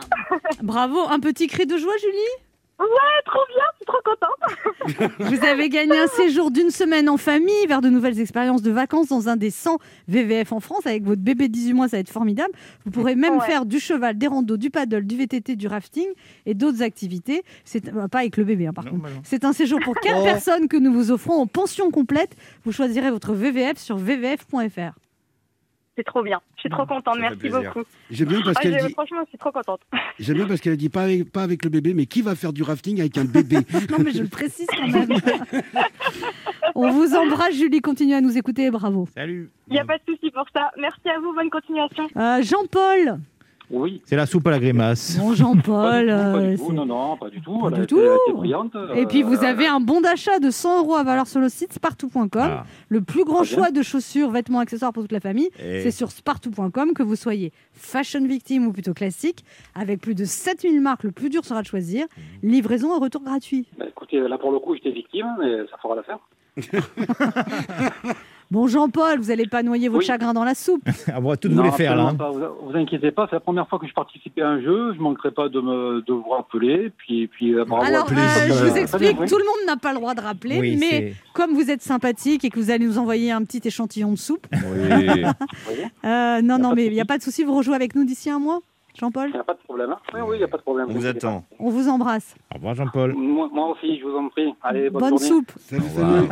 bravo. 0.62 0.99
Un 1.09 1.21
petit 1.21 1.47
cri 1.47 1.67
de 1.67 1.77
joie, 1.77 1.93
Julie? 2.01 2.52
Ouais, 2.81 2.87
trop 3.26 3.41
bien, 3.49 3.64
je 3.73 3.76
suis 3.76 3.87
trop 3.87 4.00
contente. 4.05 5.11
Vous 5.41 5.47
avez 5.47 5.69
gagné 5.69 5.97
un 5.97 6.09
séjour 6.09 6.50
d'une 6.50 6.71
semaine 6.71 7.09
en 7.09 7.17
famille 7.17 7.67
vers 7.69 7.81
de 7.81 7.88
nouvelles 7.88 8.19
expériences 8.19 8.62
de 8.62 8.73
vacances 8.73 9.09
dans 9.09 9.29
un 9.29 9.37
des 9.37 9.50
100 9.50 9.79
VVF 10.09 10.52
en 10.52 10.59
France. 10.61 10.85
Avec 10.87 11.05
votre 11.05 11.21
bébé 11.23 11.47
de 11.49 11.52
18 11.52 11.73
mois, 11.75 11.88
ça 11.88 11.97
va 11.97 12.00
être 12.00 12.11
formidable. 12.11 12.52
Vous 12.85 12.91
pourrez 12.91 13.14
même 13.14 13.35
Ouais. 13.38 13.47
faire 13.47 13.67
du 13.67 13.79
cheval, 13.79 14.19
des 14.19 14.26
randos, 14.26 14.57
du 14.57 14.71
paddle, 14.71 15.07
du 15.07 15.17
VTT, 15.17 15.55
du 15.55 15.69
rafting 15.69 16.07
et 16.45 16.55
d'autres 16.55 16.83
activités. 16.83 17.43
C'est 17.64 17.88
euh, 17.95 18.09
pas 18.09 18.21
avec 18.21 18.37
le 18.37 18.45
bébé, 18.45 18.67
hein, 18.67 18.73
par 18.73 18.85
contre. 18.87 19.07
C'est 19.23 19.45
un 19.45 19.52
séjour 19.52 19.79
pour 19.81 19.95
4 20.00 20.17
Oh. 20.21 20.25
personnes 20.25 20.67
que 20.69 20.76
nous 20.76 20.93
vous 20.93 21.11
offrons 21.12 21.35
en 21.41 21.47
pension 21.47 21.91
complète. 21.93 22.35
Vous 22.64 22.73
choisirez 22.73 23.11
votre 23.12 23.33
VVF 23.33 23.79
sur 23.79 23.97
vvf.fr. 23.97 24.93
C'est 25.97 26.05
trop 26.05 26.23
bien. 26.23 26.41
Je 26.57 26.61
suis 26.61 26.71
trop 26.71 26.87
contente. 26.87 27.17
Merci 27.21 27.51
beaucoup. 27.51 27.83
J'aime 28.11 28.29
bien 28.29 28.41
parce 28.43 28.57
Ah, 28.59 28.63
qu'elle 28.63 28.81
je- 28.81 28.87
dit, 28.87 28.93
Franchement, 28.95 29.19
je 29.25 29.29
suis 29.29 29.39
trop 29.39 29.53
contente. 29.53 29.81
j'aime 30.19 30.37
bien 30.37 30.47
parce 30.47 30.61
qu'elle 30.61 30.77
dit 30.79 30.89
pas 30.89 31.03
avec, 31.03 31.31
pas 31.31 31.43
avec 31.43 31.63
le 31.65 31.71
bébé, 31.71 31.93
mais 31.93 32.07
qui 32.07 32.23
va 32.23 32.35
faire 32.35 32.53
du 32.55 32.63
rafting 32.63 32.99
avec 33.01 33.19
un 33.19 33.25
bébé 33.27 33.57
Non, 33.91 33.99
mais 34.03 34.13
je 34.13 34.23
le 34.23 34.29
précise 34.29 34.67
quand 34.75 34.89
même. 34.89 35.09
On 36.75 36.91
vous 36.91 37.15
embrasse, 37.15 37.55
Julie. 37.55 37.81
Continuez 37.83 38.15
à 38.15 38.21
nous 38.23 38.37
écouter. 38.39 38.71
Bravo. 38.71 39.07
Salut. 39.15 39.51
Il 39.69 39.75
n'y 39.75 39.81
a 39.81 39.85
pas 39.85 39.99
de 39.99 40.03
souci 40.09 40.31
pour 40.31 40.45
ça. 40.55 40.71
Merci 40.79 41.09
à 41.15 41.19
vous. 41.21 41.35
Bonne 41.35 41.51
continuation. 41.51 42.09
Euh, 42.17 42.43
Jean-Paul. 42.43 43.19
Oui. 43.73 44.02
C'est 44.05 44.17
la 44.17 44.26
soupe 44.26 44.47
à 44.47 44.50
la 44.50 44.59
grimace. 44.59 45.17
Bon, 45.19 45.35
Jean-Paul. 45.35 46.09
euh, 46.11 46.57
c'est- 46.59 46.73
Non, 46.73 46.85
non, 46.85 47.17
pas 47.17 47.31
du 47.31 47.41
tout. 47.41 47.59
Pas 47.59 47.71
Elle 47.75 47.87
du 47.87 47.97
elle 47.99 48.35
brillante. 48.35 48.76
Et 48.95 49.07
puis 49.07 49.23
vous 49.23 49.43
Euh, 49.43 49.47
avez 49.47 49.67
un 49.67 49.81
bon 49.81 50.00
d'achat 50.02 50.38
de 50.38 50.50
100 50.50 50.81
euros 50.81 50.95
à 50.97 51.02
valeur 51.05 51.26
sur 51.26 51.41
le 51.41 51.49
site 51.49 51.73
spartou.com. 51.73 52.29
Ah. 52.35 52.64
Le 52.88 53.00
plus 53.00 53.25
grand 53.25 53.38
Très 53.43 53.47
bien. 53.47 53.55
choix 53.57 53.71
de 53.71 53.83
chaussures, 53.83 54.31
vêtements, 54.31 54.59
accessoires 54.59 54.93
pour 54.93 55.02
toute 55.05 55.12
la 55.12 55.21
famille, 55.21 55.49
Et- 55.59 55.81
c'est 55.83 55.91
sur 55.91 56.11
spartou.com 56.11 56.93
que 56.95 57.02
vous 57.02 57.17
soyez 57.17 57.50
fashion 57.73 58.26
victime 58.26 58.67
ou 58.67 58.73
plutôt 58.73 58.93
classique. 58.95 59.45
Avec 59.75 60.00
plus 60.00 60.14
de 60.14 60.25
7000 60.26 60.81
marques, 60.83 61.05
le 61.05 61.11
plus 61.12 61.31
dur 61.31 61.45
sera 61.45 61.62
de 61.62 61.67
choisir. 61.67 62.07
Livraison 62.43 62.95
et 62.97 63.00
retour 63.00 63.23
gratuit. 63.23 63.67
bah, 63.79 63.87
écoutez, 63.88 64.21
là 64.21 64.37
pour 64.38 64.52
le 64.52 64.59
coup, 64.59 64.75
j'étais 64.75 64.91
victime, 64.91 65.26
mais 65.41 65.59
ça 65.71 65.79
fera 65.81 65.95
l'affaire. 65.97 66.19
Bon 68.53 68.67
Jean-Paul, 68.67 69.19
vous 69.19 69.29
n'allez 69.29 69.47
pas 69.47 69.63
noyer 69.63 69.89
votre 69.89 70.01
Oui. 70.01 70.05
chagrin 70.05 70.35
dans 70.35 70.45
la 70.45 70.55
soupe. 70.55 70.83
On 71.17 71.21
va 71.23 71.39
tout 71.39 71.49
vous 71.51 71.63
les 71.63 71.71
faire 71.71 71.97
là. 71.97 72.09
hein. 72.09 72.15
pas. 72.15 72.31
Vous, 72.31 72.41
vous 72.69 72.77
inquiétez 72.77 73.11
pas, 73.11 73.27
c'est 73.31 73.37
la 73.37 73.41
première 73.41 73.67
fois 73.67 73.79
que 73.79 73.87
je 73.87 73.95
participe 73.95 74.39
à 74.41 74.47
un 74.47 74.61
jeu. 74.61 74.93
Je 74.95 75.01
manquerai 75.01 75.31
pas 75.31 75.49
de, 75.49 75.59
me, 75.59 76.03
de 76.03 76.13
vous 76.13 76.29
rappeler. 76.29 76.93
Puis, 76.99 77.29
puis 77.29 77.55
euh, 77.55 77.65
bravo. 77.65 77.83
Alors, 77.87 78.07
euh, 78.13 78.49
je 78.49 78.65
vous 78.69 78.77
explique, 78.77 79.17
tout 79.25 79.39
le 79.39 79.45
monde 79.47 79.67
n'a 79.67 79.79
pas 79.79 79.93
le 79.95 79.99
droit 80.01 80.13
de 80.15 80.21
rappeler, 80.21 80.59
Oui, 80.61 80.77
mais 80.79 81.15
comme 81.33 81.55
vous 81.55 81.71
êtes 81.71 81.81
sympathique 81.81 82.45
et 82.45 82.51
que 82.51 82.61
vous 82.61 82.71
allez 82.71 82.85
nous 82.85 82.99
envoyer 82.99 83.33
un 83.33 83.43
petit 83.43 83.67
échantillon 83.67 84.13
de 84.13 84.19
soupe, 84.19 84.47
Oui. 84.53 85.23
euh, 86.05 86.43
non, 86.43 86.59
non, 86.59 86.75
mais 86.75 86.85
il 86.85 86.93
n'y 86.93 87.01
a 87.01 87.07
pas 87.07 87.17
de 87.17 87.23
souci, 87.23 87.45
vous 87.45 87.57
rejouez 87.57 87.75
avec 87.75 87.95
nous 87.95 88.05
d'ici 88.05 88.29
un 88.29 88.39
mois, 88.39 88.61
Jean-Paul 88.99 89.29
Il 89.29 89.33
n'y 89.35 89.38
a 89.38 89.45
pas 89.45 89.55
de 89.55 89.59
problème. 89.61 89.90
hein. 89.90 89.99
Oui, 90.14 90.21
oui, 90.23 90.37
il 90.37 90.38
n'y 90.38 90.45
a 90.45 90.49
pas 90.49 90.59
de 90.59 90.62
problème. 90.62 90.87
On 90.90 90.93
vous 90.93 91.07
attend. 91.07 91.45
On 91.59 91.71
vous 91.71 91.88
embrasse. 91.88 92.35
Au 92.53 92.57
revoir 92.57 92.75
Jean-Paul. 92.75 93.14
Moi, 93.14 93.49
moi 93.53 93.69
aussi, 93.71 93.99
je 93.99 94.05
vous 94.05 94.16
en 94.16 94.29
prie. 94.29 94.53
Allez, 94.62 94.90
bonne, 94.90 95.11
Bonne 95.11 95.19
soupe. 95.19 95.51
Salut, 95.59 95.83
salut. 95.95 96.29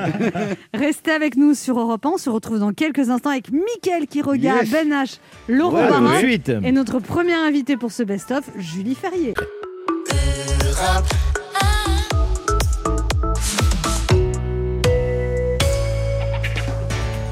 Restez 0.75 1.13
avec 1.13 1.37
nous 1.37 1.55
sur 1.55 1.79
Europe 1.81 2.05
1. 2.05 2.11
On 2.11 2.19
se 2.19 2.29
retrouve 2.31 2.59
dans 2.59 2.73
quelques 2.73 3.09
instants 3.11 3.31
avec 3.31 3.51
Mickaël 3.51 4.07
qui 4.07 4.21
regarde 4.23 4.67
Yes. 4.67 4.73
Ben 4.73 4.91
H, 4.93 5.19
Laurent 5.49 5.77
Ouais, 5.77 5.89
Barra 5.89 6.21
et 6.23 6.73
notre 6.73 6.99
première 6.99 7.41
invitée 7.41 7.77
pour 7.77 7.93
ce 7.93 8.03
best-of, 8.03 8.51
Julie 8.59 8.95
Ferrier. 8.95 9.35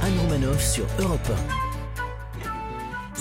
Anne 0.03 0.19
Romanoff 0.21 0.63
sur 0.65 0.85
Europe 1.01 1.29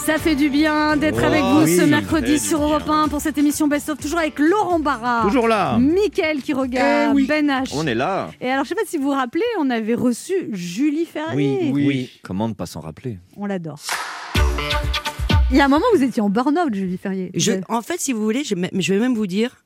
Ça 0.07 0.17
fait 0.19 0.35
du 0.35 0.49
bien 0.49 0.95
d'être 0.95 1.19
Oh, 1.21 1.25
avec 1.25 1.43
vous 1.43 1.63
oui, 1.65 1.75
ce 1.75 1.81
mercredi 1.83 2.39
sur 2.39 2.61
Europe 2.63 2.87
1 2.89 3.09
pour 3.09 3.19
cette 3.19 3.37
émission 3.37 3.67
best-of, 3.67 3.97
toujours 3.99 4.19
avec 4.19 4.39
Laurent 4.39 4.79
Barra. 4.79 5.23
Toujours 5.23 5.49
là. 5.49 5.77
Mickaël 5.77 6.41
qui 6.41 6.53
regarde 6.53 7.09
Eh 7.11 7.13
oui. 7.13 7.25
Ben 7.27 7.45
H. 7.49 7.71
On 7.73 7.85
est 7.85 7.93
là. 7.93 8.29
Et 8.39 8.49
alors, 8.49 8.63
je 8.63 8.69
sais 8.69 8.75
pas 8.75 8.81
si 8.87 8.95
vous 8.95 9.03
vous 9.03 9.09
rappelez, 9.11 9.43
on 9.59 9.69
avait 9.69 9.95
reçu 9.95 10.33
Julie 10.53 11.03
Ferrier. 11.03 11.71
Oui, 11.73 11.85
oui. 11.85 12.09
Comment 12.23 12.47
ne 12.47 12.53
pas 12.53 12.65
s'en 12.65 12.79
rappeler? 12.79 13.19
On 13.35 13.45
l'adore. 13.47 13.79
Il 15.51 15.57
y 15.57 15.59
a 15.59 15.65
un 15.65 15.69
moment, 15.69 15.85
vous 15.93 16.01
étiez 16.03 16.21
en 16.21 16.29
burn-out, 16.29 16.73
Julie 16.73 16.97
Ferrier. 16.97 17.29
Je- 17.33 17.51
Vous 17.51 17.61
en 17.67 17.81
fait, 17.81 17.99
si 17.99 18.13
vous 18.13 18.23
voulez, 18.23 18.45
je, 18.45 18.55
je 18.73 18.93
vais 18.93 18.99
même 19.01 19.13
vous 19.13 19.27
dire, 19.27 19.57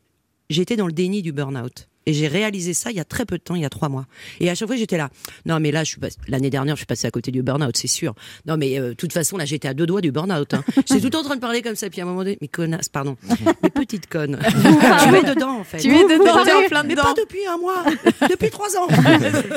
j'étais 0.50 0.76
dans 0.76 0.88
le 0.88 0.94
déni 0.94 1.22
du 1.22 1.32
burn-out. 1.34 1.88
Et 2.06 2.14
j'ai 2.14 2.28
réalisé 2.28 2.74
ça 2.74 2.90
il 2.92 2.98
y 2.98 3.00
a 3.00 3.04
très 3.06 3.26
peu 3.26 3.38
de 3.38 3.44
temps, 3.44 3.56
il 3.56 3.62
y 3.62 3.66
a 3.66 3.70
trois 3.70 3.90
mois. 3.90 4.06
Et 4.40 4.50
à 4.50 4.56
chaque 4.56 4.68
fois, 4.68 4.76
j'étais 4.76 4.98
là. 4.98 5.10
Non, 5.46 5.60
mais 5.60 5.72
là, 5.72 5.84
je 5.84 5.90
suis 5.92 6.00
pas... 6.00 6.08
l'année 6.28 6.50
dernière, 6.50 6.76
je 6.76 6.80
suis 6.80 6.86
passée 6.88 7.06
à 7.08 7.12
côté 7.12 7.32
du 7.32 7.44
burn-out, 7.44 7.78
c'est 7.78 7.88
sûr. 7.88 8.16
Non, 8.48 8.58
mais 8.58 8.80
euh, 8.80 8.90
de 8.90 8.94
toute 8.94 9.14
façon, 9.14 9.38
là, 9.38 9.46
j'étais 9.46 9.68
à 9.68 9.74
deux 9.74 9.86
doigts 9.86 10.02
du 10.02 10.12
burn-out. 10.12 10.54
Hein. 10.54 10.64
J'étais 10.88 11.00
tout 11.00 11.06
le 11.06 11.10
temps 11.12 11.20
en 11.20 11.24
train 11.24 11.36
de 11.36 11.42
parler 11.42 11.62
comme 11.62 11.76
ça, 11.76 11.90
puis 11.90 12.02
à 12.02 12.04
un 12.04 12.08
moment 12.08 12.20
donné, 12.24 12.38
mais 12.42 12.48
connasse, 12.48 12.90
pardon, 12.90 13.18
mais 13.64 13.70
petite 13.70 14.08
conne. 14.08 14.40
tu 14.50 15.16
es 15.16 15.24
dedans, 15.36 15.60
en 15.60 15.64
fait. 15.64 15.78
Tu 15.78 15.90
es 15.90 16.04
dedans, 16.04 16.18
Vous- 16.18 16.44
t'es 16.46 16.76
en 16.76 16.84
mais 16.84 16.96
pas 16.96 17.14
depuis 17.16 17.46
un 17.46 17.58
mois, 17.58 17.84
depuis 18.30 18.50
trois 18.50 18.76
ans. 18.78 18.88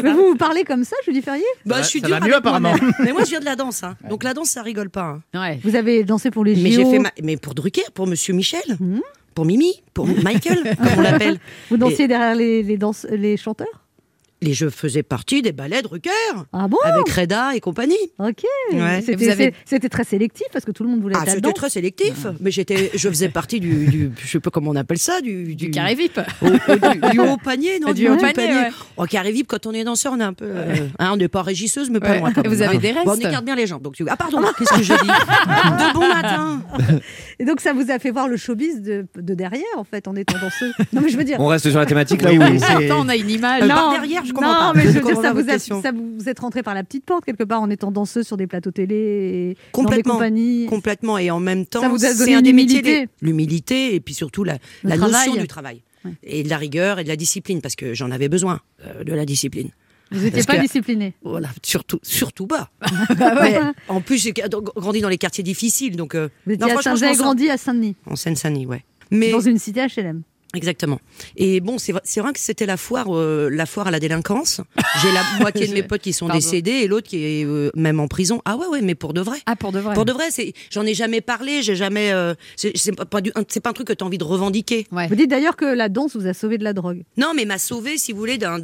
Mais 0.02 0.12
vous 0.12 0.28
vous 0.28 0.37
parlez 0.37 0.64
comme 0.64 0.85
ça, 0.85 0.96
Julie 1.04 1.22
Ferrier? 1.22 1.44
Bah, 1.64 1.83
je 1.83 1.88
suis 1.88 2.00
ça 2.00 2.07
dure 2.09 2.18
va 2.20 2.26
mieux, 2.26 2.35
apparemment. 2.37 2.74
Mais 3.00 3.12
moi, 3.12 3.24
je 3.24 3.30
viens 3.30 3.40
de 3.40 3.44
la 3.44 3.57
danse, 3.57 3.83
hein. 3.83 3.96
donc 4.09 4.22
la 4.24 4.35
danse, 4.35 4.50
ça 4.50 4.62
rigole 4.62 4.90
pas. 4.90 5.18
hein. 5.35 5.57
Vous 5.62 5.76
avez 5.76 6.04
dansé 6.04 6.30
pour 6.30 6.44
les 6.44 6.54
JO. 6.54 6.62
Mais 6.62 6.70
j'ai 6.72 6.85
fait, 6.85 6.98
ma- 6.98 7.12
mais 7.22 7.37
pour 7.37 7.54
Drucker, 7.54 7.85
pour 7.94 8.07
Monsieur 8.07 8.35
Michel, 8.35 8.61
Mhm. 8.80 9.00
Pour 9.34 9.44
Mimi, 9.44 9.82
pour 9.92 10.06
Michael, 10.06 10.76
comme 10.76 10.98
on 10.98 11.00
l'appelle. 11.00 11.38
Vous 11.70 11.76
dansiez 11.76 12.08
derrière 12.08 12.34
les, 12.34 12.62
les, 12.62 12.76
danse- 12.78 13.06
les 13.10 13.36
chanteurs? 13.36 13.83
Et 14.46 14.52
je 14.52 14.68
faisais 14.68 15.02
partie 15.02 15.40
des 15.42 15.52
ballets 15.52 15.80
Drucker, 15.83 16.11
Ah 16.52 16.68
bon? 16.68 16.76
Avec 16.85 17.09
Reda 17.09 17.54
et 17.54 17.61
compagnie. 17.61 17.94
Ok. 18.18 18.42
Ouais. 18.72 19.00
C'était 19.00 19.12
Et 19.12 19.16
vous 19.16 19.30
avez- 19.33 19.44
c'est- 19.44 19.54
c'était 19.64 19.88
très 19.88 20.04
sélectif 20.04 20.46
parce 20.52 20.64
que 20.64 20.70
tout 20.72 20.83
le 20.83 20.90
monde 20.90 21.00
voulait 21.00 21.16
Ah, 21.18 21.24
c'était 21.26 21.52
très 21.52 21.70
sélectif, 21.70 22.26
mais 22.40 22.50
j'étais, 22.50 22.90
je 22.94 23.09
faisais 23.09 23.28
partie 23.30 23.61
du, 23.61 23.87
du, 23.87 24.11
je 24.22 24.28
sais 24.28 24.40
pas 24.40 24.50
comment 24.50 24.70
on 24.72 24.76
appelle 24.76 24.98
ça, 24.98 25.20
du, 25.20 25.54
du, 25.54 25.70
carré 25.70 25.94
VIP. 25.94 26.18
au- 26.42 26.50
du, 26.50 27.11
du 27.12 27.20
haut 27.20 27.37
panier, 27.42 27.78
non 27.80 27.92
Du 27.94 28.09
haut 28.09 28.16
panier, 28.16 28.48
ouais. 28.52 28.70
Au 28.96 29.04
carré 29.07 29.33
VIP, 29.33 29.46
quand 29.48 29.66
on 29.66 29.72
est 29.72 29.85
danseur, 29.85 30.12
on 30.14 30.20
est 30.20 30.24
un 30.24 30.33
peu, 30.35 30.44
euh, 30.46 30.74
hein, 30.98 31.11
on 31.12 31.16
n'est 31.16 31.28
pas 31.28 31.42
régisseuse, 31.42 31.88
mais 31.90 32.00
pas 32.00 32.11
Ouais. 32.11 32.18
loin. 32.20 32.33
quand 32.33 32.42
Et 32.42 32.48
vous 32.54 32.61
avez 32.62 32.76
hein. 32.76 32.80
des 32.80 32.90
restes. 32.92 33.07
Bon, 33.07 33.12
on 33.12 33.16
écarte 33.28 33.44
bien 33.44 33.57
les 33.57 33.66
jambes. 33.66 33.83
Donc, 33.83 33.94
tu- 33.94 34.04
ah 34.09 34.16
pardon, 34.16 34.40
qu'est-ce 34.59 34.74
que 34.74 34.83
j'ai 34.83 34.94
dit 34.96 35.07
De 35.09 35.94
bon 35.94 36.07
matin. 36.09 36.62
Et 37.38 37.44
donc 37.44 37.61
ça 37.61 37.72
vous 37.72 37.90
a 37.90 37.98
fait 37.98 38.11
voir 38.11 38.28
le 38.28 38.37
showbiz 38.37 38.80
de, 38.83 39.07
de 39.16 39.35
derrière 39.35 39.62
en 39.76 39.85
fait 39.85 40.07
en 40.07 40.14
étant 40.16 40.38
danseuse? 40.38 40.72
Non 40.92 41.00
mais 41.02 41.09
je 41.09 41.16
veux 41.16 41.24
dire. 41.24 41.37
On 41.40 41.46
reste 41.46 41.68
sur 41.70 41.78
la 41.78 41.87
thématique 41.87 42.22
là 42.22 42.30
Oui, 42.30 42.38
ou 42.38 42.42
oui, 42.42 42.59
Pourtant, 42.61 43.04
on 43.04 43.09
a 43.09 43.16
une 43.16 43.30
image. 43.30 43.66
Par 43.66 43.90
derrière, 43.92 44.24
je 44.24 44.33
comprends 44.34 44.52
non, 44.68 44.72
pas. 44.72 44.72
mais 44.74 44.82
je 44.82 44.98
veux 44.98 45.00
dire, 45.04 45.20
ça 45.20 45.32
vous, 45.32 45.48
a, 45.48 45.58
ça 45.58 45.92
vous 45.92 46.28
êtes 46.28 46.38
rentré 46.40 46.62
par 46.62 46.74
la 46.74 46.84
petite 46.84 47.04
porte 47.04 47.24
quelque 47.24 47.44
part 47.44 47.62
en 47.62 47.70
étant 47.70 47.90
danseuse 47.90 48.26
sur 48.26 48.36
des 48.36 48.46
plateaux 48.46 48.70
télé 48.70 48.94
et 48.94 49.48
dans 49.48 49.50
des 49.54 49.56
Complètement. 49.72 50.14
compagnies. 50.14 50.66
Complètement. 50.66 51.18
Et 51.18 51.30
en 51.30 51.40
même 51.40 51.64
temps, 51.66 51.80
Ça 51.80 51.88
vous 51.88 52.04
a 52.04 52.12
donné 52.14 52.24
c'est 52.32 52.34
un 52.34 52.42
des 52.42 52.52
métiers. 52.52 53.08
L'humilité 53.22 53.94
et 53.94 54.00
puis 54.00 54.14
surtout 54.14 54.44
la, 54.44 54.58
la 54.82 54.96
notion 54.96 55.34
du 55.36 55.46
travail. 55.48 55.82
Et 56.22 56.42
de 56.42 56.50
la 56.50 56.58
rigueur 56.58 56.98
et 56.98 57.04
de 57.04 57.08
la 57.08 57.16
discipline, 57.16 57.62
parce 57.62 57.76
que 57.76 57.94
j'en 57.94 58.10
avais 58.10 58.28
besoin 58.28 58.60
euh, 58.86 59.04
de 59.04 59.14
la 59.14 59.24
discipline. 59.24 59.70
Vous 60.10 60.20
n'étiez 60.20 60.42
pas 60.42 60.56
que- 60.56 60.60
discipliné. 60.60 61.14
Voilà, 61.24 61.48
surtout, 61.62 61.98
surtout 62.02 62.46
pas. 62.46 62.68
Bah 63.18 63.34
Mais 63.42 63.58
en 63.88 64.02
plus, 64.02 64.22
j'ai 64.22 64.32
grandi 64.76 65.00
dans 65.00 65.08
les 65.08 65.16
quartiers 65.16 65.42
difficiles, 65.42 65.96
donc. 65.96 66.14
euh, 66.14 66.28
Vous 66.46 66.52
étiez 66.52 66.66
non, 66.72 66.76
à 66.78 66.82
Saint- 66.96 67.12
grandi 67.16 67.48
à 67.48 67.56
Saint-Denis, 67.56 67.96
En 68.06 68.16
Seine-Saint-Denis, 68.16 68.66
ouais. 68.66 68.84
Mais 69.10 69.30
dans 69.32 69.40
une 69.40 69.58
cité 69.58 69.80
HLM. 69.86 70.22
Exactement. 70.54 71.00
Et 71.36 71.60
bon, 71.60 71.78
c'est 71.78 71.92
vrai, 71.92 72.00
c'est 72.04 72.20
vrai 72.20 72.32
que 72.32 72.40
c'était 72.40 72.66
la 72.66 72.76
foire, 72.76 73.06
euh, 73.16 73.48
la 73.50 73.66
foire 73.66 73.86
à 73.88 73.90
la 73.90 74.00
délinquance. 74.00 74.60
J'ai 75.02 75.12
la 75.12 75.22
moitié 75.40 75.66
de 75.66 75.74
mes 75.74 75.82
potes 75.82 76.02
qui 76.02 76.12
sont 76.12 76.26
Pardon. 76.26 76.38
décédés 76.38 76.70
et 76.70 76.86
l'autre 76.88 77.08
qui 77.08 77.24
est 77.24 77.44
euh, 77.44 77.70
même 77.74 78.00
en 78.00 78.08
prison. 78.08 78.40
Ah 78.44 78.56
ouais, 78.56 78.66
ouais, 78.66 78.80
mais 78.82 78.94
pour 78.94 79.12
de 79.12 79.20
vrai. 79.20 79.38
Ah, 79.46 79.56
pour 79.56 79.72
de 79.72 79.78
vrai. 79.80 79.94
Pour 79.94 80.04
de 80.04 80.12
vrai, 80.12 80.30
c'est, 80.30 80.52
j'en 80.70 80.84
ai 80.86 80.94
jamais 80.94 81.20
parlé, 81.20 81.62
j'ai 81.62 81.76
jamais, 81.76 82.12
euh, 82.12 82.34
c'est, 82.56 82.94
pas, 82.96 83.04
pas 83.04 83.20
du- 83.20 83.32
c'est 83.48 83.60
pas 83.60 83.70
un 83.70 83.74
truc 83.74 83.88
que 83.88 83.92
tu 83.92 84.02
as 84.04 84.06
envie 84.06 84.18
de 84.18 84.24
revendiquer. 84.24 84.86
Ouais. 84.92 85.08
Vous 85.08 85.14
dites 85.14 85.30
d'ailleurs 85.30 85.56
que 85.56 85.64
la 85.64 85.88
danse 85.88 86.16
vous 86.16 86.26
a 86.26 86.34
sauvé 86.34 86.58
de 86.58 86.64
la 86.64 86.72
drogue. 86.72 87.02
Non, 87.16 87.32
mais 87.34 87.44
m'a 87.44 87.58
sauvé, 87.58 87.98
si 87.98 88.12
vous 88.12 88.18
voulez, 88.18 88.38
d'un, 88.38 88.58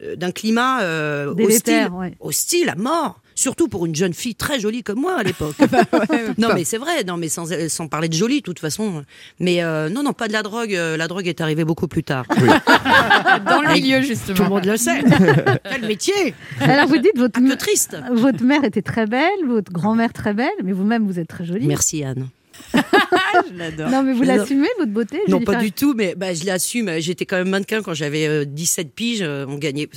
d'un, 0.00 0.06
euh, 0.06 0.16
d'un 0.16 0.30
climat 0.32 0.82
euh, 0.82 1.34
hostile, 1.38 1.88
ouais. 1.92 2.14
hostile 2.20 2.68
à 2.70 2.74
mort. 2.74 3.20
Surtout 3.38 3.68
pour 3.68 3.84
une 3.84 3.94
jeune 3.94 4.14
fille 4.14 4.34
très 4.34 4.58
jolie 4.58 4.82
comme 4.82 4.98
moi 4.98 5.16
à 5.18 5.22
l'époque. 5.22 5.56
non 6.38 6.48
mais 6.54 6.64
c'est 6.64 6.78
vrai, 6.78 7.04
non 7.04 7.18
mais 7.18 7.28
sans, 7.28 7.46
sans 7.68 7.86
parler 7.86 8.08
de 8.08 8.14
jolie 8.14 8.38
de 8.38 8.44
toute 8.44 8.58
façon. 8.58 9.04
Mais 9.40 9.62
euh, 9.62 9.90
non 9.90 10.02
non 10.02 10.14
pas 10.14 10.26
de 10.26 10.32
la 10.32 10.42
drogue. 10.42 10.74
euh, 10.74 10.96
la 10.96 11.06
drogue 11.06 11.28
est 11.28 11.42
arrivée 11.42 11.64
beaucoup 11.66 11.86
plus 11.86 12.02
tard. 12.02 12.24
Dans 12.30 13.60
le 13.60 13.74
milieu, 13.74 14.00
justement. 14.00 14.36
Tout 14.36 14.42
le 14.44 14.48
monde 14.48 14.64
le 14.64 14.78
sait. 14.78 15.04
Quel 15.70 15.86
métier 15.86 16.34
Alors 16.60 16.86
vous 16.86 16.96
dites 16.96 17.18
votre, 17.18 17.38
triste. 17.58 17.98
votre 18.10 18.42
mère 18.42 18.64
était 18.64 18.80
très 18.80 19.04
belle, 19.06 19.28
votre 19.46 19.70
grand-mère 19.70 20.14
très 20.14 20.32
belle, 20.32 20.48
mais 20.64 20.72
vous-même 20.72 21.06
vous 21.06 21.18
êtes 21.18 21.28
très 21.28 21.44
jolie. 21.44 21.66
Merci 21.66 22.04
Anne. 22.04 22.28
Je 22.74 23.54
l'adore. 23.56 23.90
Non 23.90 24.02
mais 24.02 24.12
vous 24.12 24.22
l'assumez 24.22 24.68
votre 24.78 24.92
beauté 24.92 25.20
Non, 25.28 25.40
pas 25.40 25.56
du 25.56 25.72
tout, 25.72 25.94
mais 25.94 26.14
bah, 26.14 26.34
je 26.34 26.44
l'assume. 26.44 26.90
J'étais 26.98 27.26
quand 27.26 27.36
même 27.36 27.48
mannequin 27.50 27.82
quand 27.82 27.94
j'avais 27.94 28.26
euh, 28.26 28.44
17 28.44 28.92
piges. 28.94 29.22
euh, 29.22 29.46
on 29.48 29.56
gagnait. 29.56 29.88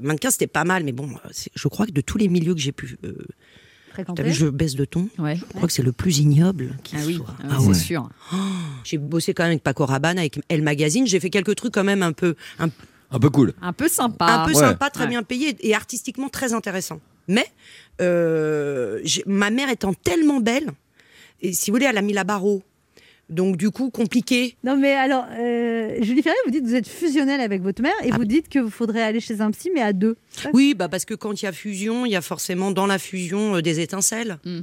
Mannequin, 0.00 0.30
c'était 0.30 0.46
pas 0.46 0.64
mal, 0.64 0.84
mais 0.84 0.92
bon, 0.92 1.08
euh, 1.24 1.28
je 1.54 1.68
crois 1.68 1.86
que 1.86 1.92
de 1.92 2.00
tous 2.00 2.18
les 2.18 2.28
milieux 2.28 2.54
que 2.54 2.60
j'ai 2.60 2.72
pu. 2.72 2.96
euh. 3.04 3.14
T'as 4.14 4.22
vu, 4.22 4.32
je 4.32 4.46
baisse 4.46 4.76
de 4.76 4.84
ton. 4.84 5.08
Ouais. 5.18 5.34
Je 5.36 5.44
crois 5.56 5.66
que 5.66 5.72
c'est 5.72 5.82
le 5.82 5.90
plus 5.90 6.18
ignoble 6.18 6.76
qui 6.84 6.94
Ah 6.96 7.00
oui, 7.04 7.14
soit. 7.16 7.26
ah 7.42 7.56
oui, 7.58 7.66
Ah 7.70 7.74
c'est 7.74 7.80
sûr. 7.80 8.08
J'ai 8.84 8.96
bossé 8.98 9.34
quand 9.34 9.42
même 9.42 9.50
avec 9.52 9.64
Paco 9.64 9.84
Rabanne, 9.86 10.18
avec 10.20 10.38
Elle 10.48 10.62
Magazine. 10.62 11.04
J'ai 11.06 11.18
fait 11.18 11.30
quelques 11.30 11.56
trucs 11.56 11.74
quand 11.74 11.82
même 11.82 12.04
un 12.04 12.12
peu, 12.12 12.36
un, 12.60 12.68
Un 13.10 13.18
peu 13.18 13.28
cool. 13.30 13.54
Un 13.60 13.72
peu 13.72 13.88
sympa. 13.88 14.26
un 14.26 14.44
peu 14.46 14.52
Ouais. 14.52 14.60
sympa, 14.60 14.90
très 14.90 15.04
Ouais. 15.04 15.10
bien 15.10 15.24
payé 15.24 15.56
et 15.60 15.74
artistiquement 15.74 16.28
très 16.28 16.52
intéressant. 16.52 17.00
Mais 17.26 17.46
euh, 18.00 19.00
ma 19.26 19.50
mère 19.50 19.68
étant 19.68 19.94
tellement 19.94 20.38
belle, 20.38 20.68
et 21.40 21.52
si 21.52 21.70
vous 21.70 21.76
voulez, 21.76 21.86
elle 21.86 21.98
a 21.98 22.02
mis 22.02 22.12
la 22.12 22.24
barre 22.24 22.44
haut. 22.44 22.62
Donc 23.28 23.56
du 23.58 23.70
coup, 23.70 23.90
compliqué. 23.90 24.56
Non 24.64 24.76
mais 24.78 24.94
alors, 24.94 25.26
euh, 25.38 25.98
Julie 26.02 26.22
Ferry, 26.22 26.36
vous 26.46 26.50
dites 26.50 26.62
que 26.62 26.68
vous 26.68 26.74
êtes 26.74 26.88
fusionnelle 26.88 27.42
avec 27.42 27.60
votre 27.62 27.82
mère 27.82 27.92
Ah. 28.00 28.06
et 28.06 28.10
vous 28.10 28.24
dites 28.24 28.48
qu'il 28.48 28.70
faudrait 28.70 29.02
aller 29.02 29.20
chez 29.20 29.40
un 29.42 29.50
psy 29.50 29.70
mais 29.74 29.82
à 29.82 29.92
deux. 29.92 30.16
Oui, 30.54 30.74
bah 30.74 30.88
parce 30.88 31.04
que 31.04 31.12
quand 31.14 31.40
il 31.42 31.44
y 31.44 31.48
a 31.48 31.52
fusion, 31.52 32.06
il 32.06 32.12
y 32.12 32.16
a 32.16 32.22
forcément 32.22 32.70
dans 32.70 32.86
la 32.86 32.98
fusion 32.98 33.56
euh, 33.56 33.60
des 33.62 33.80
étincelles. 33.80 34.38
Mm. 34.46 34.60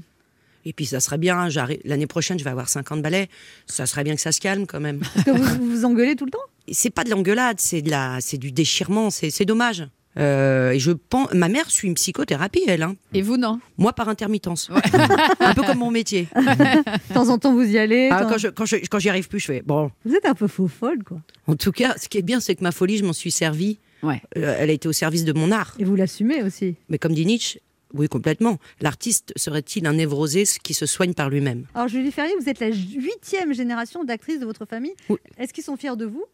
Et 0.68 0.74
puis 0.74 0.88
ça 0.88 1.00
serait 1.00 1.20
bien, 1.20 1.48
j'arrive- 1.48 1.80
l'année 1.86 2.08
prochaine 2.08 2.40
je 2.40 2.44
vais 2.44 2.50
avoir 2.50 2.68
50 2.70 3.04
ballets, 3.04 3.30
ça 3.68 3.86
serait 3.86 4.04
bien 4.04 4.16
que 4.16 4.22
ça 4.22 4.32
se 4.32 4.42
calme 4.42 4.66
quand 4.66 4.80
même. 4.80 4.98
Parce 5.14 5.26
que 5.26 5.30
vous 5.32 5.44
vous, 5.44 5.70
vous 5.70 5.86
engueulez 5.86 6.16
tout 6.16 6.26
le 6.26 6.32
temps? 6.32 6.40
C'est 6.72 6.90
pas 6.90 7.04
de 7.04 7.12
l'engueulade, 7.12 7.58
c'est 7.60 7.84
de 7.84 7.92
la, 7.92 8.18
c'est 8.20 8.40
du 8.40 8.52
déchirement, 8.52 9.12
c'est 9.12 9.30
c'est 9.30 9.46
dommage. 9.46 9.86
Euh, 10.18 10.72
et 10.72 10.80
je 10.80 10.92
pense, 10.92 11.34
ma 11.34 11.50
mère 11.50 11.70
suit 11.70 11.88
une 11.88 11.96
psychothérapie, 11.96 12.64
elle. 12.68 12.84
Hein. 12.84 12.96
Et 13.14 13.22
vous, 13.22 13.38
non? 13.38 13.60
Moi, 13.78 13.94
par 13.94 14.08
intermittence. 14.10 14.70
un 15.40 15.54
peu 15.54 15.62
comme 15.64 15.80
mon 15.80 15.92
métier. 15.92 16.28
De 16.36 17.14
temps 17.14 17.30
en 17.30 17.38
temps 17.38 17.54
vous 17.54 17.64
y 17.70 17.78
allez. 17.78 18.10
Ah, 18.12 18.26
quand 18.30 18.38
je, 18.38 18.48
quand 18.48 18.66
je- 18.66 18.78
quand 18.90 19.00
j'y 19.00 19.10
arrive 19.10 19.28
plus, 19.28 19.40
je 19.40 19.46
fais 19.48 19.62
bon. 19.66 19.92
Vous 20.06 20.14
êtes 20.16 20.26
un 20.26 20.34
peu 20.34 20.48
faux 20.48 20.68
folle 20.68 21.04
quoi. 21.04 21.18
En 21.48 21.56
tout 21.56 21.72
cas, 21.72 21.96
ce 22.02 22.08
qui 22.08 22.18
est 22.18 22.22
bien, 22.22 22.40
c'est 22.40 22.56
que 22.56 22.64
ma 22.64 22.72
folie, 22.72 22.98
je 22.98 23.04
m'en 23.06 23.14
suis 23.14 23.32
servi. 23.32 23.80
Ouais. 24.04 24.22
Euh, 24.38 24.56
elle 24.60 24.70
a 24.70 24.74
été 24.74 24.88
au 24.88 24.94
service 24.94 25.26
de 25.26 25.34
mon 25.34 25.52
art. 25.52 25.76
Et 25.80 25.84
vous 25.84 25.96
l'assumez 25.96 26.44
aussi. 26.44 26.76
Mais 26.90 26.98
comme 26.98 27.14
dit 27.14 27.26
Nietzsche, 27.26 27.60
oui, 27.94 28.08
complètement. 28.08 28.58
L'artiste 28.82 29.32
serait-il 29.36 29.86
un 29.88 29.94
névrosé 29.94 30.44
qui 30.64 30.74
se 30.74 30.86
soigne 30.86 31.14
par 31.14 31.30
lui-même? 31.30 31.66
Alors 31.74 31.88
Julie 31.88 32.12
Ferry, 32.12 32.32
vous 32.40 32.50
êtes 32.50 32.60
la 32.60 32.68
huitième 32.70 33.54
génération 33.54 34.04
d'actrices 34.04 34.40
de 34.40 34.46
votre 34.46 34.66
famille. 34.66 34.94
Oui. 35.10 35.18
Est-ce 35.38 35.54
qu'ils 35.54 35.64
sont 35.64 35.78
fiers 35.78 35.96
de 35.96 36.06
vous? 36.06 36.26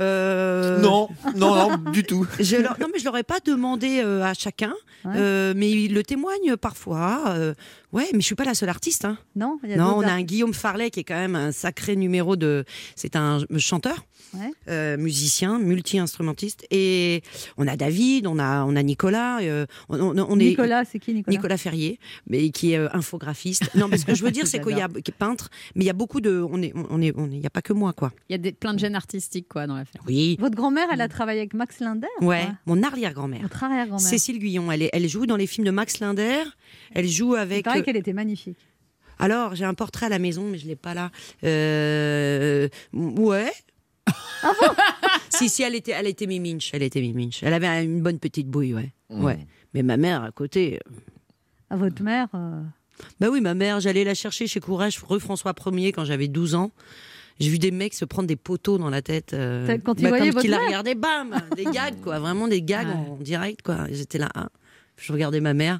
Euh, 0.00 0.78
Non, 0.80 1.08
non, 1.36 1.68
non, 1.76 1.90
du 1.90 2.04
tout. 2.04 2.26
Je 2.40 2.56
leur- 2.56 2.78
non, 2.80 2.86
mais 2.92 2.98
je 2.98 3.04
leur 3.04 3.16
ai 3.16 3.22
pas 3.22 3.40
demandé 3.44 4.00
euh, 4.02 4.22
à 4.22 4.34
chacun, 4.34 4.72
Ouais. 5.04 5.12
euh, 5.16 5.54
mais 5.56 5.70
ils 5.70 5.92
le 5.94 6.02
témoignent 6.02 6.56
parfois. 6.56 7.24
euh, 7.28 7.54
ouais, 7.92 8.08
mais 8.12 8.20
je 8.20 8.26
suis 8.26 8.34
pas 8.34 8.44
la 8.44 8.54
seule 8.54 8.68
artiste. 8.68 9.04
Hein. 9.04 9.18
Non, 9.36 9.58
il 9.64 9.70
y 9.70 9.74
a 9.74 9.76
Non, 9.76 9.94
on 9.96 10.02
a 10.02 10.12
un. 10.12 10.22
Guillaume 10.22 10.54
Farley 10.54 10.90
qui 10.90 11.00
est 11.00 11.04
quand 11.04 11.14
même 11.16 11.36
un 11.36 11.52
sacré 11.52 11.96
numéro 11.96 12.36
de. 12.36 12.64
C'est 12.96 13.16
un 13.16 13.38
chanteur, 13.58 13.96
Ouais. 14.34 14.50
euh, 14.68 14.96
musicien, 14.96 15.58
multi-instrumentiste, 15.58 16.66
et 16.70 17.22
on 17.56 17.66
a 17.66 17.76
David, 17.76 18.26
on 18.26 18.38
a 18.38 18.64
on 18.64 18.76
a 18.76 18.82
Nicolas, 18.82 19.40
euh, 19.40 19.66
on, 19.88 19.98
on- 20.00 20.18
on 20.18 20.38
est 20.38 20.44
Nicolas, 20.50 20.84
c'est 20.84 20.98
qui 20.98 21.14
Nicolas? 21.14 21.36
Nicolas 21.36 21.56
Ferrier, 21.56 21.98
mais 22.26 22.50
qui 22.50 22.72
est 22.72 22.78
euh, 22.78 22.88
infographiste. 22.92 23.74
Non, 23.74 23.88
mais 23.88 23.96
ce 23.98 24.04
que 24.04 24.14
je 24.14 24.22
veux 24.22 24.30
dire, 24.30 24.46
c'est 24.48 24.60
qu'il 24.62 24.76
y 24.76 24.80
a 24.82 24.88
qui 24.88 25.10
est 25.10 25.14
peintre, 25.18 25.48
mais 25.74 25.84
il 25.84 25.86
y 25.86 25.90
a 25.90 25.94
beaucoup 25.94 26.20
de. 26.20 26.44
On 26.50 26.60
est 26.62 26.72
on 26.74 27.00
est 27.00 27.12
on 27.16 27.30
est- 27.30 27.36
il 27.36 27.40
y 27.42 27.46
a 27.46 27.50
pas 27.50 27.62
que 27.62 27.72
moi 27.72 27.92
quoi. 27.92 28.12
Il 28.28 28.32
y 28.32 28.34
a 28.34 28.38
des, 28.38 28.52
plein 28.52 28.74
de 28.74 28.78
gènes 28.78 28.96
artistiques 28.96 29.48
quoi, 29.48 29.66
dans 29.66 29.76
l'affaire. 29.76 30.02
Oui. 30.06 30.36
Votre 30.40 30.56
grand-mère, 30.56 30.88
elle 30.92 31.00
a 31.00 31.08
travaillé 31.08 31.40
avec 31.40 31.54
Max 31.54 31.80
Linder 31.80 32.06
Ouais, 32.20 32.46
mon 32.66 32.82
arrière-grand-mère. 32.82 33.42
Votre 33.42 33.64
arrière-grand-mère. 33.64 34.06
Cécile 34.08 34.38
Guyon, 34.38 34.70
elle, 34.72 34.82
est- 34.82 34.90
elle 34.92 35.08
joue 35.08 35.26
dans 35.26 35.36
les 35.36 35.46
films 35.46 35.66
de 35.66 35.70
Max 35.70 36.00
Linder. 36.00 36.42
Elle 36.94 37.08
joue 37.08 37.34
Il 37.36 37.38
avec. 37.40 37.64
paraît 37.64 37.82
qu'elle 37.82 37.96
était 37.96 38.12
magnifique. 38.12 38.58
Alors, 39.20 39.56
j'ai 39.56 39.64
un 39.64 39.74
portrait 39.74 40.06
à 40.06 40.08
la 40.10 40.20
maison, 40.20 40.44
mais 40.48 40.58
je 40.58 40.66
l'ai 40.68 40.76
pas 40.76 40.94
là. 40.94 41.10
Euh, 41.44 42.68
Ouais. 42.92 43.50
si, 45.30 45.48
si, 45.48 45.62
elle 45.62 45.74
était, 45.74 45.92
elle 45.92 46.06
était 46.06 46.26
miminche. 46.26 46.70
Elle 46.72 46.82
était 46.82 47.00
miminche. 47.00 47.42
Elle 47.42 47.54
avait 47.54 47.84
une 47.84 48.02
bonne 48.02 48.18
petite 48.18 48.48
bouille, 48.48 48.74
ouais. 48.74 48.92
Mmh. 49.10 49.24
Ouais. 49.24 49.46
Mais 49.74 49.82
ma 49.82 49.96
mère 49.96 50.22
à 50.22 50.30
côté. 50.30 50.78
euh, 50.86 50.90
À 51.70 51.76
votre 51.76 52.02
mère 52.02 52.28
euh, 52.34 52.62
Bah 53.20 53.28
oui, 53.30 53.40
ma 53.40 53.54
mère, 53.54 53.80
j'allais 53.80 54.04
la 54.04 54.14
chercher 54.14 54.46
chez 54.46 54.60
Courage, 54.60 54.98
rue 55.06 55.20
François 55.20 55.52
1er, 55.52 55.92
quand 55.92 56.04
j'avais 56.04 56.28
12 56.28 56.54
ans. 56.54 56.70
J'ai 57.40 57.50
vu 57.50 57.58
des 57.58 57.70
mecs 57.70 57.94
se 57.94 58.04
prendre 58.04 58.26
des 58.26 58.36
poteaux 58.36 58.78
dans 58.78 58.90
la 58.90 59.00
tête. 59.00 59.32
euh, 59.32 59.78
quand 59.84 60.00
ils 60.00 60.10
bah, 60.10 60.18
ils 60.18 60.32
votre 60.32 60.48
la 60.48 60.94
bam 60.94 61.40
Des 61.54 61.64
gags, 61.64 62.00
quoi. 62.02 62.18
Vraiment 62.18 62.48
des 62.48 62.62
gags 62.62 62.88
en 62.88 63.16
direct, 63.20 63.62
quoi. 63.62 63.86
J'étais 63.90 64.18
là, 64.18 64.28
ah. 64.34 64.48
je 64.96 65.12
regardais 65.12 65.40
ma 65.40 65.54
mère. 65.54 65.78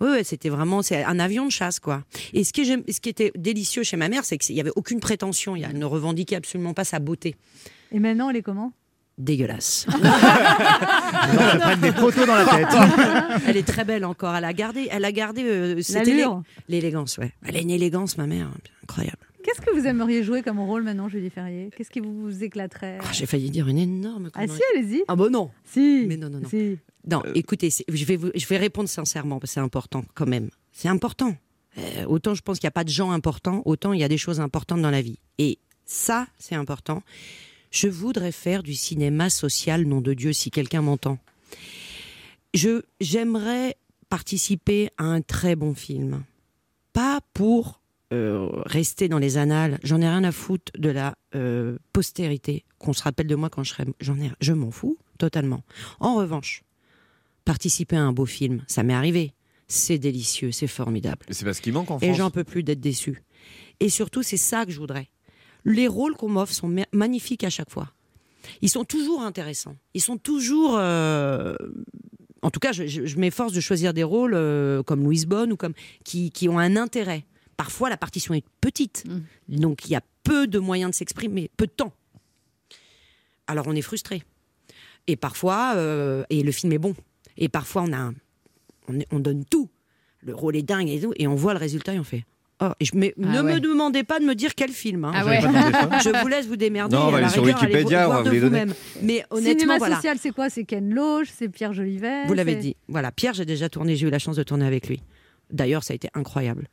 Oui, 0.00 0.08
ouais, 0.10 0.24
c'était 0.24 0.48
vraiment 0.48 0.82
c'est 0.82 1.04
un 1.04 1.18
avion 1.18 1.44
de 1.46 1.50
chasse, 1.50 1.78
quoi. 1.80 2.02
Et 2.32 2.44
ce 2.44 2.52
qui, 2.52 2.64
j'aime- 2.64 2.84
ce 2.90 3.00
qui 3.00 3.08
était 3.10 3.32
délicieux 3.36 3.82
chez 3.82 3.96
ma 3.96 4.08
mère, 4.08 4.24
c'est 4.24 4.38
qu'il 4.38 4.54
n'y 4.54 4.60
avait 4.60 4.72
aucune 4.76 5.00
prétention. 5.00 5.56
Elle 5.56 5.78
ne 5.78 5.84
revendiquait 5.84 6.36
absolument 6.36 6.72
pas 6.74 6.84
sa 6.84 6.98
beauté. 6.98 7.36
Et 7.92 7.98
maintenant, 7.98 8.30
elle 8.30 8.36
est 8.36 8.42
comment? 8.42 8.72
Dégueulasse. 9.18 9.86
se 9.90 11.58
prennent 11.58 11.80
des 11.80 11.92
poteaux 11.92 12.24
dans 12.24 12.34
la 12.36 12.46
tête. 12.46 13.42
elle 13.46 13.56
est 13.56 13.66
très 13.66 13.84
belle 13.84 14.04
encore. 14.04 14.34
Elle 14.34 14.44
a 14.44 14.52
gardé, 14.54 14.88
elle 14.90 15.04
a 15.04 15.12
gardé 15.12 15.42
euh, 15.44 15.80
l'élégance, 16.68 17.18
ouais. 17.18 17.32
Elle 17.44 17.56
a 17.56 17.60
une 17.60 17.70
élégance, 17.70 18.16
ma 18.16 18.26
mère, 18.26 18.50
incroyable. 18.84 19.18
Qu'est-ce 19.42 19.60
que 19.60 19.70
vous 19.74 19.86
aimeriez 19.86 20.22
jouer 20.22 20.42
comme 20.42 20.60
rôle 20.60 20.82
maintenant, 20.82 21.08
Julie 21.08 21.30
Ferrier? 21.30 21.70
Qu'est-ce 21.76 21.90
qui 21.90 22.00
vous 22.00 22.44
éclaterait? 22.44 22.98
Ah, 23.00 23.06
J'ai 23.12 23.26
failli 23.26 23.50
dire 23.50 23.68
une 23.68 23.78
énorme 23.78 24.30
Ah 24.34 24.46
si, 24.46 24.60
allez-y. 24.74 25.02
Ah 25.08 25.16
bon 25.16 25.30
non. 25.32 25.50
Si. 25.64 26.04
Mais 26.08 26.16
non, 26.16 26.28
non, 26.28 26.40
non. 26.40 26.48
Si. 26.48 26.78
Non, 27.10 27.22
écoutez, 27.34 27.70
c'est- 27.70 27.84
je 27.88 28.04
vais, 28.04 28.16
vous- 28.16 28.30
je 28.34 28.46
vais 28.46 28.56
répondre 28.58 28.88
sincèrement, 28.88 29.38
parce 29.40 29.50
que 29.50 29.54
c'est 29.54 29.60
important 29.60 30.04
quand 30.14 30.26
même. 30.26 30.50
C'est 30.72 30.88
important. 30.88 31.36
Euh, 31.78 32.04
autant 32.06 32.34
je 32.34 32.42
pense 32.42 32.58
qu'il 32.58 32.66
n'y 32.66 32.70
a 32.70 32.72
pas 32.72 32.84
de 32.84 32.88
gens 32.90 33.10
importants, 33.12 33.62
autant 33.64 33.92
il 33.92 34.00
y 34.00 34.04
a 34.04 34.08
des 34.08 34.18
choses 34.18 34.40
importantes 34.40 34.82
dans 34.82 34.90
la 34.90 35.02
vie. 35.02 35.18
Et 35.38 35.58
ça, 35.84 36.26
c'est 36.38 36.54
important. 36.56 37.02
Je 37.70 37.88
voudrais 37.88 38.32
faire 38.32 38.62
du 38.62 38.74
cinéma 38.74 39.30
social, 39.30 39.84
nom 39.84 40.00
de 40.00 40.12
Dieu, 40.14 40.32
si 40.32 40.50
quelqu'un 40.50 40.82
m'entend. 40.82 41.18
Je 42.54 42.82
J'aimerais 43.00 43.76
participer 44.08 44.90
à 44.98 45.04
un 45.04 45.20
très 45.20 45.54
bon 45.56 45.74
film. 45.74 46.24
Pas 46.92 47.20
pour 47.32 47.80
euh, 48.12 48.48
rester 48.66 49.08
dans 49.08 49.18
les 49.20 49.36
annales. 49.38 49.78
J'en 49.84 50.00
ai 50.00 50.08
rien 50.08 50.24
à 50.24 50.32
foutre 50.32 50.72
de 50.76 50.90
la 50.90 51.14
euh, 51.36 51.78
postérité, 51.92 52.64
qu'on 52.80 52.92
se 52.92 53.04
rappelle 53.04 53.28
de 53.28 53.36
moi 53.36 53.48
quand 53.50 53.62
je 53.62 53.70
serai. 53.70 53.84
J'en 54.00 54.18
ai, 54.18 54.32
je 54.40 54.52
m'en 54.52 54.72
fous 54.72 54.98
totalement. 55.18 55.62
En 56.00 56.16
revanche, 56.16 56.64
participer 57.44 57.96
à 57.96 58.02
un 58.02 58.12
beau 58.12 58.26
film, 58.26 58.62
ça 58.66 58.82
m'est 58.82 58.94
arrivé. 58.94 59.32
C'est 59.68 59.98
délicieux, 59.98 60.50
c'est 60.52 60.66
formidable. 60.66 61.24
C'est 61.30 61.44
parce 61.44 61.60
qu'il 61.60 61.72
manque 61.72 61.90
en 61.90 61.98
Et 62.00 62.06
France. 62.06 62.16
j'en 62.16 62.30
peux 62.30 62.44
plus 62.44 62.62
d'être 62.62 62.80
déçu. 62.80 63.22
Et 63.78 63.88
surtout, 63.88 64.22
c'est 64.22 64.36
ça 64.36 64.66
que 64.66 64.72
je 64.72 64.78
voudrais. 64.78 65.08
Les 65.64 65.86
rôles 65.88 66.16
qu'on 66.16 66.28
m'offre 66.28 66.52
sont 66.52 66.68
ma- 66.68 66.86
magnifiques 66.92 67.44
à 67.44 67.50
chaque 67.50 67.70
fois. 67.70 67.92
Ils 68.62 68.68
sont 68.70 68.84
toujours 68.84 69.22
intéressants. 69.22 69.76
Ils 69.94 70.00
sont 70.00 70.16
toujours. 70.18 70.76
euh, 70.78 71.54
En 72.42 72.50
tout 72.50 72.58
cas, 72.60 72.72
je, 72.72 72.86
je- 72.86 73.04
je 73.06 73.16
m'efforce 73.18 73.52
de 73.52 73.60
choisir 73.60 73.92
des 73.92 74.02
rôles 74.02 74.32
euh, 74.34 74.82
comme 74.82 75.04
Louise 75.04 75.26
Bonne 75.26 75.52
ou 75.52 75.56
comme 75.56 75.74
qui, 76.04 76.30
qui 76.30 76.48
ont 76.48 76.58
un 76.58 76.74
intérêt. 76.76 77.24
Parfois, 77.58 77.90
la 77.90 77.98
partition 77.98 78.32
est 78.32 78.44
petite, 78.62 79.04
donc 79.48 79.84
il 79.84 79.90
y 79.92 79.94
a 79.94 80.00
peu 80.24 80.46
de 80.46 80.58
moyens 80.58 80.92
de 80.92 80.94
s'exprimer, 80.96 81.50
peu 81.58 81.66
de 81.66 81.72
temps. 81.72 81.92
Alors, 83.46 83.66
on 83.68 83.74
est 83.74 83.82
frustré. 83.82 84.22
Et 85.06 85.16
parfois, 85.16 85.74
euh, 85.76 86.24
et 86.30 86.42
le 86.42 86.52
film 86.52 86.72
est 86.72 86.78
bon. 86.78 86.94
Et 87.40 87.48
parfois, 87.48 87.82
on 87.88 87.92
a, 87.92 87.96
un- 87.98 88.14
on, 89.10 89.18
donne 89.18 89.44
tout. 89.44 89.68
Le 90.22 90.34
rôle 90.34 90.56
est 90.56 90.62
dingue 90.62 90.88
et 90.88 91.00
tout, 91.00 91.12
et 91.16 91.26
on 91.26 91.34
voit 91.34 91.52
le 91.54 91.58
résultat 91.58 91.94
et 91.94 91.98
on 91.98 92.04
fait. 92.04 92.24
Oh, 92.62 92.68
et 92.78 92.84
je, 92.84 92.90
mais 92.94 93.14
Ah 93.16 93.26
ne 93.26 93.42
ouais. 93.42 93.54
me 93.54 93.60
demandez 93.60 94.04
pas 94.04 94.20
de 94.20 94.24
me 94.26 94.34
dire 94.34 94.54
quel 94.54 94.70
film. 94.70 95.06
hein. 95.06 95.12
Ah 95.14 95.24
ouais. 95.24 95.40
Je 96.04 96.20
vous 96.20 96.28
laisse 96.28 96.46
vous 96.46 96.56
démerder. 96.56 96.94
Non, 96.94 97.06
on 97.06 97.10
va 97.10 97.18
aller 97.18 97.28
sur 97.30 97.42
rigueur, 97.42 97.62
Wikipédia, 97.62 98.06
on 98.08 98.12
va 98.12 98.18
vous 98.18 98.24
de 98.28 98.30
les 98.30 98.40
donner. 98.40 98.60
vous-même. 98.60 98.74
Mais 99.02 99.24
honnêtement, 99.30 99.60
Cinéma 99.60 99.78
voilà. 99.78 99.96
social, 99.96 100.18
c'est 100.20 100.30
quoi? 100.30 100.50
C'est 100.50 100.64
Ken 100.64 100.92
Loach, 100.92 101.28
c'est 101.34 101.48
Pierre 101.48 101.72
Jolivet 101.72 102.26
Vous 102.26 102.34
l'avez 102.34 102.56
dit. 102.56 102.76
Voilà, 102.88 103.12
Pierre, 103.12 103.32
j'ai 103.32 103.46
déjà 103.46 103.70
tourné, 103.70 103.96
j'ai 103.96 104.06
eu 104.06 104.10
la 104.10 104.18
chance 104.18 104.36
de 104.36 104.42
tourner 104.42 104.66
avec 104.66 104.88
lui. 104.88 105.02
D'ailleurs, 105.50 105.82
ça 105.84 105.92
a 105.92 105.96
été 105.96 106.10
incroyable. 106.12 106.68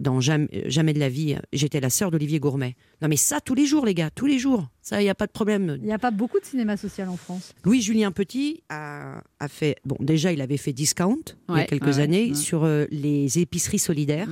Dans 0.00 0.20
Jamais, 0.20 0.48
Jamais 0.66 0.92
de 0.92 0.98
la 0.98 1.08
vie, 1.08 1.36
j'étais 1.52 1.80
la 1.80 1.90
sœur 1.90 2.10
d'Olivier 2.10 2.40
Gourmet. 2.40 2.76
Non, 3.02 3.08
mais 3.08 3.16
ça, 3.16 3.40
tous 3.40 3.54
les 3.54 3.66
jours, 3.66 3.84
les 3.84 3.94
gars, 3.94 4.10
tous 4.10 4.26
les 4.26 4.38
jours. 4.38 4.68
Ça, 4.80 5.00
il 5.00 5.04
n'y 5.04 5.10
a 5.10 5.14
pas 5.14 5.26
de 5.26 5.32
problème. 5.32 5.76
Il 5.80 5.86
n'y 5.86 5.92
a 5.92 5.98
pas 5.98 6.10
beaucoup 6.10 6.40
de 6.40 6.44
cinéma 6.44 6.76
social 6.76 7.08
en 7.08 7.16
France. 7.16 7.52
Louis-Julien 7.64 8.12
Petit 8.12 8.62
a, 8.68 9.22
a 9.38 9.48
fait. 9.48 9.76
Bon, 9.84 9.96
déjà, 10.00 10.32
il 10.32 10.40
avait 10.40 10.56
fait 10.56 10.72
Discount 10.72 11.22
il 11.48 11.56
y 11.56 11.60
a 11.60 11.64
quelques 11.64 11.86
ouais, 11.86 12.00
années 12.00 12.28
ouais. 12.30 12.34
sur 12.34 12.64
euh, 12.64 12.86
les 12.90 13.38
épiceries 13.38 13.78
solidaires, 13.78 14.28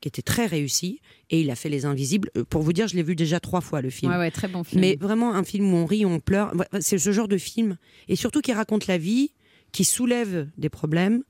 qui 0.00 0.08
était 0.08 0.22
très 0.22 0.46
réussi, 0.46 1.00
et 1.30 1.40
il 1.40 1.50
a 1.50 1.56
fait 1.56 1.68
Les 1.68 1.84
Invisibles. 1.84 2.30
Euh, 2.36 2.44
Pour 2.44 2.62
vous 2.62 2.72
dire, 2.72 2.86
je 2.88 2.94
l'ai 2.94 3.02
vu 3.02 3.16
déjà 3.16 3.40
trois 3.40 3.60
fois 3.60 3.80
le 3.80 3.90
film. 3.90 4.12
Ouais, 4.12 4.18
ouais, 4.18 4.30
très 4.30 4.48
bon 4.48 4.62
film. 4.64 4.80
Mais 4.80 4.96
vraiment 5.00 5.34
un 5.34 5.42
film 5.44 5.72
où 5.72 5.76
on 5.76 5.86
rit, 5.86 6.04
où 6.04 6.08
on 6.08 6.20
pleure. 6.20 6.52
C'est 6.80 6.98
ce 6.98 7.10
genre 7.10 7.28
de 7.28 7.38
film. 7.38 7.76
Et 8.08 8.16
surtout 8.16 8.40
qui 8.40 8.52
raconte 8.52 8.86
la 8.86 8.98
vie, 8.98 9.32
qui 9.72 9.84
soulève 9.84 10.48
des 10.56 10.68
problèmes, 10.68 11.22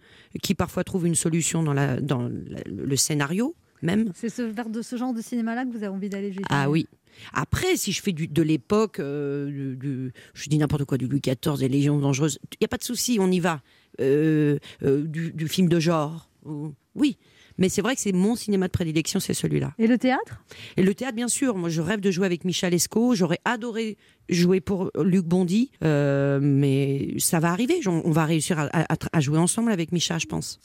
qui 0.43 0.55
parfois 0.55 0.85
trouve 0.85 1.07
une 1.07 1.15
solution 1.15 1.63
dans, 1.63 1.73
la, 1.73 2.01
dans 2.01 2.23
la- 2.23 2.63
le 2.67 2.97
scénario 2.97 3.55
même. 3.83 4.11
C'est 4.15 4.29
ce, 4.29 4.43
vers 4.43 4.69
de 4.71 4.83
ce 4.83 4.97
genre 4.97 5.15
de 5.15 5.23
cinéma-là 5.23 5.65
que 5.65 5.71
vous 5.71 5.77
avez 5.79 5.89
envie 5.89 6.09
d'aller 6.09 6.33
Ah 6.51 6.69
oui. 6.69 6.87
Après, 7.33 7.77
si 7.77 7.93
je 7.93 8.03
fais 8.03 8.13
du, 8.13 8.27
de 8.29 8.43
l'époque, 8.43 8.99
euh, 9.01 9.75
du- 9.77 10.13
je 10.35 10.49
dis 10.49 10.59
n'importe 10.59 10.85
quoi, 10.85 10.99
du 10.99 11.07
Louis 11.09 11.21
XIV, 11.21 11.59
des 11.59 11.69
Légions 11.69 11.99
dangereuses, 11.99 12.39
il 12.53 12.57
n'y 12.61 12.65
a 12.65 12.69
pas 12.69 12.77
de 12.77 12.85
souci, 12.85 13.19
on 13.21 13.31
y 13.31 13.41
va. 13.41 13.63
Euh, 14.01 14.59
euh, 14.83 15.03
du, 15.05 15.33
du 15.33 15.49
film 15.49 15.69
de 15.69 15.81
genre, 15.81 16.29
ou- 16.45 16.73
oui. 16.95 17.17
Mais 17.59 17.69
c'est 17.69 17.83
vrai 17.83 17.95
que 17.97 18.01
c'est 18.01 18.13
mon 18.13 18.37
cinéma 18.37 18.67
de 18.67 18.73
prédilection, 18.73 19.21
c'est 19.21 19.35
celui-là. 19.35 19.73
Et 19.79 19.87
le 19.87 19.99
théâtre? 19.99 20.43
Et 20.77 20.83
le 20.83 20.95
théâtre, 20.95 21.15
bien 21.17 21.29
sûr. 21.29 21.57
Moi, 21.57 21.69
je 21.69 21.81
rêve 21.81 22.01
de 22.01 22.11
jouer 22.11 22.27
avec 22.27 22.45
Michel 22.45 22.73
Esco. 22.73 23.15
J'aurais 23.15 23.41
adoré 23.45 23.97
jouer 24.29 24.61
pour 24.61 24.91
Luc 25.03 25.25
Bondy. 25.25 25.71
Euh, 25.85 26.39
mais 26.41 27.15
ça 27.19 27.41
va 27.41 27.51
arriver. 27.51 27.81
On 27.87 28.11
va 28.11 28.25
réussir 28.25 28.59
à, 28.59 28.69
à- 28.73 28.97
à 29.13 29.21
jouer 29.21 29.39
ensemble 29.39 29.73
avec 29.73 29.93
Micha, 29.93 30.19
je 30.19 30.27
pense. 30.27 30.61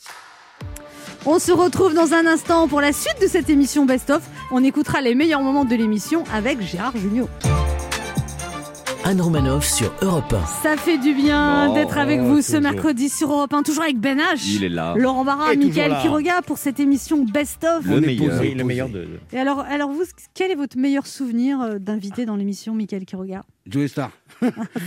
On 1.26 1.40
se 1.40 1.52
retrouve 1.52 1.94
dans 1.94 2.14
un 2.14 2.26
instant 2.26 2.68
pour 2.68 2.82
la 2.82 2.92
suite 2.94 3.18
de 3.22 3.28
cette 3.28 3.50
émission 3.50 3.86
Best 3.86 4.10
of. 4.10 4.22
On 4.52 4.64
écoutera 4.64 5.02
les 5.02 5.16
meilleurs 5.16 5.42
moments 5.42 5.66
de 5.66 5.76
l'émission 5.76 6.24
avec 6.34 6.62
Gérard 6.62 6.96
Junior. 6.98 7.28
Anne 9.06 9.20
Romanoff 9.20 9.68
sur 9.68 9.94
Europe 10.02 10.34
1. 10.34 10.46
Ça 10.46 10.78
fait 10.78 10.98
du 10.98 11.14
bien 11.14 11.68
Oh, 11.70 11.74
d'être 11.74 11.98
avec 11.98 12.22
vous 12.22 12.42
ce 12.42 12.56
mercredi 12.56 13.10
sur 13.10 13.32
Europe 13.32 13.54
1, 13.54 13.64
toujours 13.64 13.84
avec 13.84 14.00
Ben 14.00 14.18
H. 14.18 14.48
Il 14.56 14.64
est 14.64 14.70
là. 14.70 14.96
Laurent 14.98 15.26
Barra, 15.26 15.54
là. 15.54 16.00
Quiroga 16.02 16.42
pour 16.42 16.58
cette 16.58 16.80
émission 16.80 17.26
Best 17.26 17.66
of. 17.66 17.86
Le 17.86 18.00
meilleur, 18.00 18.42
le 18.42 18.64
meilleur 18.64 18.88
de. 18.88 19.06
Et 19.34 19.38
alors, 19.40 19.60
alors 19.60 19.92
vous, 19.92 20.04
quel 20.34 20.52
est 20.52 20.56
votre 20.56 20.78
meilleur 20.78 21.06
souvenir 21.06 21.60
euh, 21.62 21.80
d'invité 21.80 22.26
dans 22.26 22.38
l'émission, 22.38 22.74
Mickaël 22.76 23.04
Quiroga? 23.06 23.44
Joey 23.68 23.88
Star. 23.90 24.12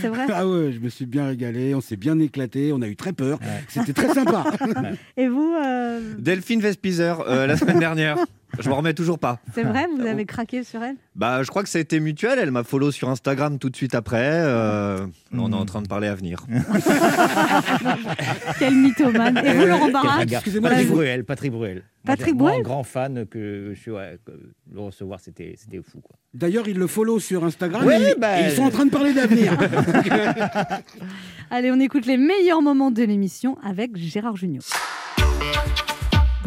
C'est 0.01 0.07
vrai? 0.07 0.25
Ah 0.33 0.47
ouais, 0.47 0.71
je 0.71 0.79
me 0.79 0.89
suis 0.89 1.05
bien 1.05 1.27
régalé, 1.27 1.73
on 1.75 1.81
s'est 1.81 1.95
bien 1.95 2.19
éclaté, 2.19 2.71
on 2.73 2.81
a 2.81 2.87
eu 2.87 2.95
très 2.95 3.13
peur. 3.13 3.39
C'était 3.67 3.93
très 3.93 4.13
sympa. 4.13 4.45
Et 5.17 5.27
vous, 5.27 5.53
euh, 5.63 5.99
Delphine 6.17 6.59
Vespizer, 6.59 7.21
euh, 7.27 7.45
la 7.47 7.55
semaine 7.55 7.79
dernière. 7.79 8.17
Je 8.59 8.69
m'en 8.69 8.77
remets 8.77 8.93
toujours 8.93 9.19
pas. 9.19 9.39
c'est 9.53 9.63
vrai, 9.63 9.87
vous 9.95 10.05
avez 10.05 10.25
craqué 10.25 10.63
sur 10.63 10.81
elle? 10.83 10.95
Bah, 11.15 11.43
je 11.43 11.49
crois 11.49 11.63
que 11.63 11.69
ça 11.69 11.77
a 11.77 11.81
été 11.81 11.99
mutuel. 11.99 12.39
Elle 12.39 12.51
m'a 12.51 12.63
follow 12.63 12.91
sur 12.91 13.09
Instagram 13.09 13.59
tout 13.59 13.69
de 13.69 13.75
suite 13.75 13.95
après. 13.95 14.29
Euh, 14.31 15.05
On 15.33 15.51
est 15.51 15.55
en 15.55 15.65
train 15.65 15.81
de 15.81 15.87
parler 15.87 16.07
avenir. 16.07 16.45
Quel 18.59 18.75
mythomane. 18.75 19.37
Et 19.45 19.53
vous, 19.53 19.65
Laurent 19.65 19.89
Barra 19.89 20.23
Excusez-moi, 20.23 20.69
Patrick 20.69 20.89
Bruel, 20.89 21.23
Patrick 21.23 21.51
Bruel. 21.51 21.83
Patrick 22.05 22.35
Moi, 22.35 22.51
Bruel? 22.51 22.63
grand 22.63 22.83
fan 22.83 23.25
que 23.25 23.73
je 23.75 23.79
suis, 23.79 23.91
ouais, 23.91 24.17
que 24.25 24.31
le 24.73 24.79
recevoir, 24.79 25.19
c'était 25.19 25.55
c'était 25.57 25.81
fou. 25.83 25.99
Quoi. 26.01 26.15
D'ailleurs, 26.33 26.67
il 26.67 26.77
le 26.77 26.87
follow 26.87 27.19
sur 27.19 27.43
Instagram 27.43 27.83
Oui, 27.85 27.93
et, 27.95 28.15
bah, 28.19 28.39
et 28.41 28.45
ils 28.45 28.51
sont 28.51 28.63
en 28.63 28.69
train 28.69 28.85
de 28.85 28.91
parler 28.91 29.13
d'avenir. 29.13 29.57
Allez, 31.51 31.71
on 31.71 31.79
écoute 31.79 32.05
les 32.05 32.17
meilleurs 32.17 32.61
moments 32.61 32.91
de 32.91 33.03
l'émission 33.03 33.57
avec 33.63 33.95
Gérard 33.97 34.35
Junior. 34.37 34.63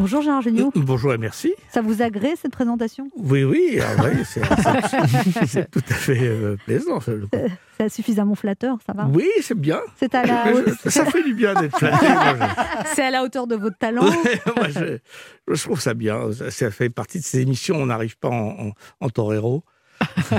Bonjour 0.01 0.23
Gérard 0.23 0.41
Junior. 0.41 0.71
Bonjour 0.73 1.13
et 1.13 1.19
merci. 1.19 1.53
Ça 1.71 1.83
vous 1.83 2.01
agrée 2.01 2.33
cette 2.35 2.51
présentation? 2.51 3.07
Oui, 3.17 3.43
oui, 3.43 3.77
ah 3.79 4.01
c'est 5.45 5.69
tout 5.69 5.83
à 5.89 5.93
fait 5.93 6.17
euh, 6.23 6.57
plaisant. 6.65 6.97
Euh, 7.07 7.47
C'est 7.77 7.89
suffisamment 7.89 8.33
flatteur, 8.33 8.79
ça 8.83 8.93
va? 8.93 9.05
Oui, 9.13 9.29
c'est 9.41 9.53
bien. 9.57 9.79
C'est 9.99 10.15
à 10.15 10.25
la 10.25 10.53
Je- 10.53 10.89
Ça 10.89 11.05
fait 11.05 11.21
du 11.21 11.35
bien 11.35 11.53
d'être 11.53 11.77
flatté. 11.77 12.07
C'est 12.95 13.03
à 13.03 13.11
la 13.11 13.21
hauteur 13.23 13.45
de 13.45 13.55
votre 13.55 13.77
talent. 13.77 14.01
moi, 14.57 14.69
je- 14.69 14.97
je 15.53 15.63
trouve 15.63 15.79
ça 15.79 15.93
bien. 15.93 16.31
Ça, 16.31 16.49
ça 16.49 16.71
fait 16.71 16.89
partie 16.89 17.19
de 17.19 17.23
ces 17.23 17.41
émissions, 17.41 17.75
on 17.75 17.85
n'arrive 17.85 18.17
pas 18.17 18.29
en, 18.29 18.69
en, 18.69 18.71
en 19.01 19.09
torero. 19.09 19.63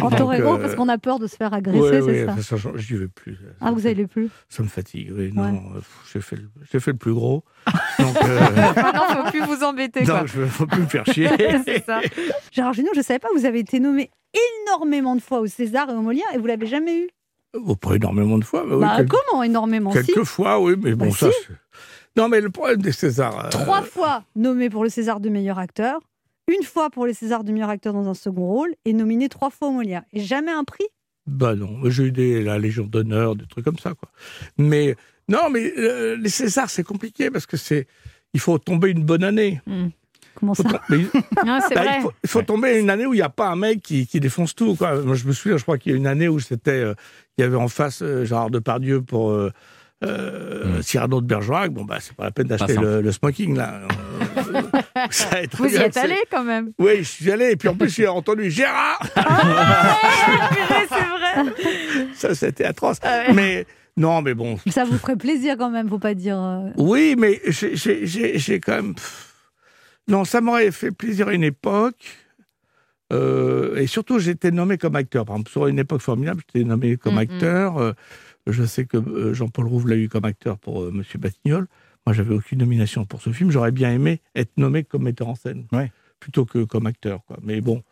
En 0.00 0.10
torero, 0.10 0.54
euh, 0.54 0.58
parce 0.58 0.74
qu'on 0.74 0.88
a 0.88 0.98
peur 0.98 1.18
de 1.18 1.26
se 1.26 1.36
faire 1.36 1.52
agresser, 1.54 1.78
ouais, 1.80 2.00
c'est 2.02 2.26
ouais, 2.26 2.42
ça 2.42 2.56
ça, 2.58 2.70
j'y 2.76 2.96
vais 2.96 3.08
plus. 3.08 3.38
Ah, 3.60 3.70
vous 3.72 3.86
allez 3.86 4.06
plus 4.06 4.28
Ça 4.48 4.62
me 4.62 4.68
fatigue, 4.68 5.12
oui. 5.16 5.30
Non, 5.34 5.44
euh, 5.76 5.80
j'ai 6.12 6.20
fait, 6.20 6.36
fait 6.64 6.90
le 6.92 6.96
plus 6.96 7.12
gros. 7.14 7.44
Donc, 7.98 8.16
euh, 8.22 8.40
Maintenant, 8.76 9.24
faut 9.24 9.30
plus 9.30 9.44
vous 9.44 9.62
embêter. 9.62 10.04
quoi. 10.04 10.20
donc 10.20 10.26
je 10.28 10.40
ne 10.42 10.46
faut 10.46 10.66
plus 10.66 10.80
me 10.82 10.86
faire 10.86 11.06
chier. 11.06 11.28
C'est 11.64 11.84
ça. 11.84 12.00
Gérard 12.50 12.72
je 12.72 12.82
ne 12.82 13.02
savais 13.02 13.18
pas, 13.18 13.28
vous 13.36 13.44
avez 13.44 13.60
été 13.60 13.80
nommé 13.80 14.10
énormément 14.66 15.14
de 15.16 15.20
fois 15.22 15.40
au 15.40 15.46
César 15.46 15.88
et 15.90 15.92
au 15.92 16.02
Molière 16.02 16.26
et 16.34 16.38
vous 16.38 16.46
l'avez 16.46 16.66
jamais 16.66 17.02
eu. 17.02 17.08
Oh, 17.54 17.76
pas 17.76 17.94
énormément 17.96 18.38
de 18.38 18.44
fois. 18.44 18.64
mais 18.66 18.74
oui, 18.74 18.80
bah, 18.80 18.94
quelques- 18.96 19.10
comment 19.10 19.42
énormément 19.42 19.92
Si. 19.92 20.02
Quelques 20.06 20.24
fois, 20.24 20.58
oui, 20.60 20.74
mais 20.82 20.94
bon, 20.94 21.06
Bah, 21.06 21.12
ça. 21.16 21.30
si. 21.30 21.52
Non, 22.16 22.28
mais 22.28 22.40
le 22.40 22.50
problème 22.50 22.80
des 22.82 22.92
Césars. 22.92 23.46
euh, 23.46 23.48
Trois 23.50 23.82
fois 23.82 24.24
nommé 24.36 24.68
pour 24.70 24.84
le 24.84 24.90
César 24.90 25.20
de 25.20 25.28
meilleur 25.28 25.58
acteur, 25.58 26.00
une 26.48 26.62
fois 26.64 26.90
pour 26.90 27.06
le 27.06 27.12
César 27.12 27.44
de 27.44 27.52
meilleur 27.52 27.70
acteur 27.70 27.92
dans 27.92 28.08
un 28.08 28.14
second 28.14 28.46
rôle 28.46 28.74
et 28.84 28.92
nominé 28.92 29.28
trois 29.28 29.50
fois 29.50 29.68
au 29.68 29.72
Molière. 29.72 30.02
Et 30.12 30.20
jamais 30.20 30.50
un 30.50 30.64
prix? 30.64 30.86
Bah 31.26 31.54
non, 31.54 31.78
j'ai 31.88 32.04
eu 32.04 32.12
des, 32.12 32.42
la 32.42 32.58
Légion 32.58 32.84
d'honneur, 32.84 33.36
des 33.36 33.46
trucs 33.46 33.64
comme 33.64 33.78
ça, 33.78 33.94
quoi. 33.94 34.08
Mais 34.58 34.96
non, 35.28 35.50
mais 35.50 35.72
euh, 35.78 36.16
les 36.16 36.28
Césars, 36.28 36.70
c'est 36.70 36.82
compliqué 36.82 37.30
parce 37.30 37.46
que 37.46 37.56
c'est. 37.56 37.86
Il 38.34 38.40
faut 38.40 38.58
tomber 38.58 38.90
une 38.90 39.04
bonne 39.04 39.24
année. 39.24 39.60
Comment 40.34 40.54
ça? 40.54 40.64
Non, 40.90 41.58
bah, 41.58 41.60
vrai. 41.70 41.96
il 41.98 42.02
faut, 42.02 42.12
il 42.24 42.28
faut 42.28 42.42
tomber 42.42 42.80
une 42.80 42.90
année 42.90 43.06
où 43.06 43.12
il 43.12 43.18
n'y 43.18 43.22
a 43.22 43.28
pas 43.28 43.48
un 43.48 43.56
mec 43.56 43.82
qui, 43.82 44.06
qui 44.06 44.20
défonce 44.20 44.54
tout. 44.54 44.74
Quoi. 44.74 45.02
Moi, 45.02 45.14
je 45.14 45.26
me 45.26 45.32
souviens, 45.32 45.58
je 45.58 45.62
crois 45.62 45.76
qu'il 45.76 45.92
y 45.92 45.94
a 45.94 45.98
une 45.98 46.06
année 46.06 46.28
où 46.28 46.40
c'était, 46.40 46.70
euh, 46.70 46.94
il 47.36 47.42
y 47.42 47.44
avait 47.44 47.56
en 47.56 47.68
face 47.68 48.00
euh, 48.02 48.24
Gérard 48.24 48.50
Depardieu 48.50 49.02
pour 49.02 49.30
euh, 50.02 50.64
euh, 50.78 50.82
Cyrano 50.82 51.20
de 51.20 51.26
Bergerac. 51.26 51.70
Bon, 51.72 51.84
bah, 51.84 51.98
c'est 52.00 52.14
pas 52.16 52.24
la 52.24 52.30
peine 52.30 52.46
d'acheter 52.48 52.76
le, 52.76 53.00
le 53.02 53.12
smoking, 53.12 53.56
là. 53.56 53.80
Euh, 54.54 55.46
Vous 55.58 55.66
y 55.66 55.76
êtes 55.76 55.96
allé 55.96 56.16
quand 56.30 56.44
même. 56.44 56.72
Oui, 56.78 56.98
je 56.98 57.02
suis 57.04 57.30
allé. 57.30 57.52
Et 57.52 57.56
puis 57.56 57.68
en 57.68 57.74
plus, 57.74 57.88
j'ai 57.94 58.06
entendu 58.08 58.50
Gérard. 58.50 59.00
c'est 59.14 60.84
vrai. 60.88 62.06
ça, 62.14 62.34
c'était 62.34 62.64
atroce. 62.64 62.98
Ah 63.02 63.24
ouais. 63.28 63.32
Mais 63.34 63.66
non, 63.96 64.20
mais 64.22 64.34
bon. 64.34 64.58
Ça 64.70 64.84
vous 64.84 64.98
ferait 64.98 65.16
plaisir 65.16 65.56
quand 65.58 65.70
même, 65.70 65.88
faut 65.88 65.98
pas 65.98 66.14
dire. 66.14 66.38
euh, 66.40 66.68
Oui, 66.76 67.14
mais 67.18 67.40
j'ai- 67.46 68.60
quand 68.60 68.72
même. 68.76 68.94
pff, 68.94 69.34
Non, 70.08 70.24
ça 70.24 70.40
m'aurait 70.40 70.70
fait 70.72 70.90
plaisir 70.90 71.28
à 71.28 71.34
une 71.34 71.44
époque. 71.44 72.18
Euh, 73.12 73.76
et 73.76 73.86
surtout, 73.86 74.18
j'étais 74.18 74.50
nommé 74.50 74.78
comme 74.78 74.96
acteur. 74.96 75.24
Par 75.24 75.36
exemple, 75.36 75.50
sur 75.50 75.66
une 75.66 75.78
époque 75.78 76.00
formidable, 76.00 76.42
j'étais 76.52 76.66
nommé 76.66 76.96
comme 76.96 77.14
Mhm. 77.14 77.18
acteur. 77.20 77.78
Euh, 77.78 77.92
je 78.46 78.64
sais 78.64 78.84
que 78.86 78.96
euh, 78.96 79.34
Jean-Paul 79.34 79.66
Rouve 79.66 79.88
l'a 79.88 79.96
eu 79.96 80.08
comme 80.08 80.24
acteur 80.24 80.58
pour 80.58 80.82
euh, 80.82 80.90
Monsieur 80.90 81.18
Batignolles. 81.18 81.66
Moi, 82.06 82.12
j'avais 82.14 82.34
aucune 82.34 82.58
nomination 82.58 83.04
pour 83.04 83.22
ce 83.22 83.30
film. 83.30 83.50
J'aurais 83.50 83.70
bien 83.72 83.92
aimé 83.92 84.20
être 84.34 84.50
nommé 84.56 84.82
comme 84.82 85.04
metteur 85.04 85.28
en 85.28 85.34
scène, 85.36 85.66
plutôt 86.18 86.44
que 86.44 86.64
comme 86.64 86.86
acteur. 86.86 87.24
Quoi. 87.26 87.38
Mais 87.42 87.60
bon, 87.60 87.82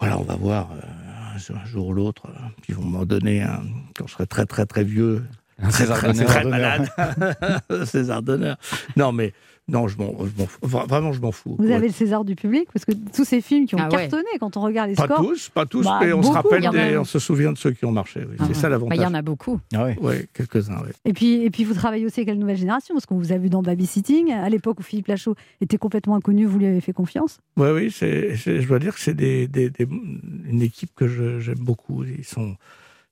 voilà, 0.00 0.18
on 0.18 0.24
va 0.24 0.34
voir 0.34 0.70
euh, 0.72 1.54
un 1.54 1.64
jour- 1.64 1.86
ou 1.88 1.92
l'autre. 1.92 2.24
Ils 2.68 2.74
vont 2.74 2.84
m'en 2.84 3.04
donner 3.04 3.42
un, 3.42 3.62
quand 3.96 4.06
je 4.08 4.12
serai 4.14 4.26
très, 4.26 4.46
très, 4.46 4.66
très 4.66 4.82
vieux. 4.84 5.24
Un 5.58 5.68
très, 5.68 5.84
César 5.84 5.98
très 6.26 6.44
malade. 6.44 6.88
César 7.86 8.22
d'honneur. 8.22 8.56
Non, 8.96 9.12
mais 9.12 9.32
non, 9.68 9.86
je 9.88 9.96
m'en 9.96 10.12
Vraiment, 10.62 11.12
je 11.12 11.20
m'en 11.20 11.30
fous. 11.32 11.56
Vous 11.58 11.64
Ouais. 11.66 11.72
avez 11.74 11.86
le 11.86 11.92
César 11.92 12.24
du 12.24 12.34
public 12.34 12.68
parce 12.72 12.84
que 12.84 12.92
tous 13.14 13.24
ces 13.24 13.40
films 13.40 13.66
qui 13.66 13.74
ont 13.76 13.78
Ah 13.80 13.84
ouais. 13.84 13.90
cartonné 14.08 14.28
quand 14.40 14.56
on 14.56 14.60
regarde 14.60 14.90
les 14.90 14.96
Pas 14.96 15.04
scores. 15.04 15.18
tous, 15.24 15.48
pas 15.50 15.66
tous, 15.66 15.84
Bah, 15.84 15.98
mais 16.02 16.12
on 16.12 16.22
se 16.22 16.30
rappelle, 16.32 16.66
a- 16.66 16.70
des- 16.70 16.98
on 16.98 17.04
se 17.04 17.18
souvient 17.20 17.52
de 17.52 17.58
ceux 17.58 17.70
qui 17.70 17.84
ont 17.84 17.92
marché. 17.92 18.20
oui. 18.28 18.34
Ah 18.38 18.42
C'est 18.42 18.48
ouais. 18.48 18.54
ça 18.54 18.68
l'avantage. 18.68 18.98
Bah, 18.98 19.02
Il 19.02 19.06
y 19.06 19.08
en 19.08 19.14
a 19.14 19.22
beaucoup. 19.22 19.60
Ah 19.74 19.84
ouais. 19.84 19.96
Oui, 20.00 20.14
quelques-uns. 20.34 20.82
Et 21.04 21.12
puis, 21.12 21.42
et 21.44 21.50
puis 21.50 21.62
vous 21.64 21.74
travaillez 21.74 22.04
aussi 22.04 22.20
avec 22.20 22.28
la 22.28 22.34
nouvelle 22.34 22.56
génération 22.56 22.94
parce 22.94 23.06
qu'on 23.06 23.16
vous 23.18 23.32
a 23.32 23.38
vu 23.38 23.48
dans 23.50 23.62
Babysitting 23.62 24.32
à 24.32 24.48
l'époque 24.50 24.80
où 24.80 24.82
Philippe 24.82 25.06
Lachaud 25.06 25.36
était 25.60 25.78
complètement 25.78 26.16
inconnu, 26.16 26.44
vous 26.44 26.58
lui 26.58 26.66
avez 26.66 26.80
fait 26.80 26.92
confiance? 26.92 27.38
Oui, 27.56 27.68
oui, 27.70 27.90
c'est- 27.90 28.34
je 28.34 28.66
dois 28.66 28.80
dire 28.80 28.94
que 28.94 29.00
c'est 29.00 29.14
des, 29.14 29.46
des- 29.46 29.70
des- 29.70 29.86
une 29.88 30.60
équipe 30.62 30.90
que 30.96 31.06
j'aime 31.38 31.58
beaucoup. 31.60 32.02
Ils 32.04 32.24
sont 32.24 32.56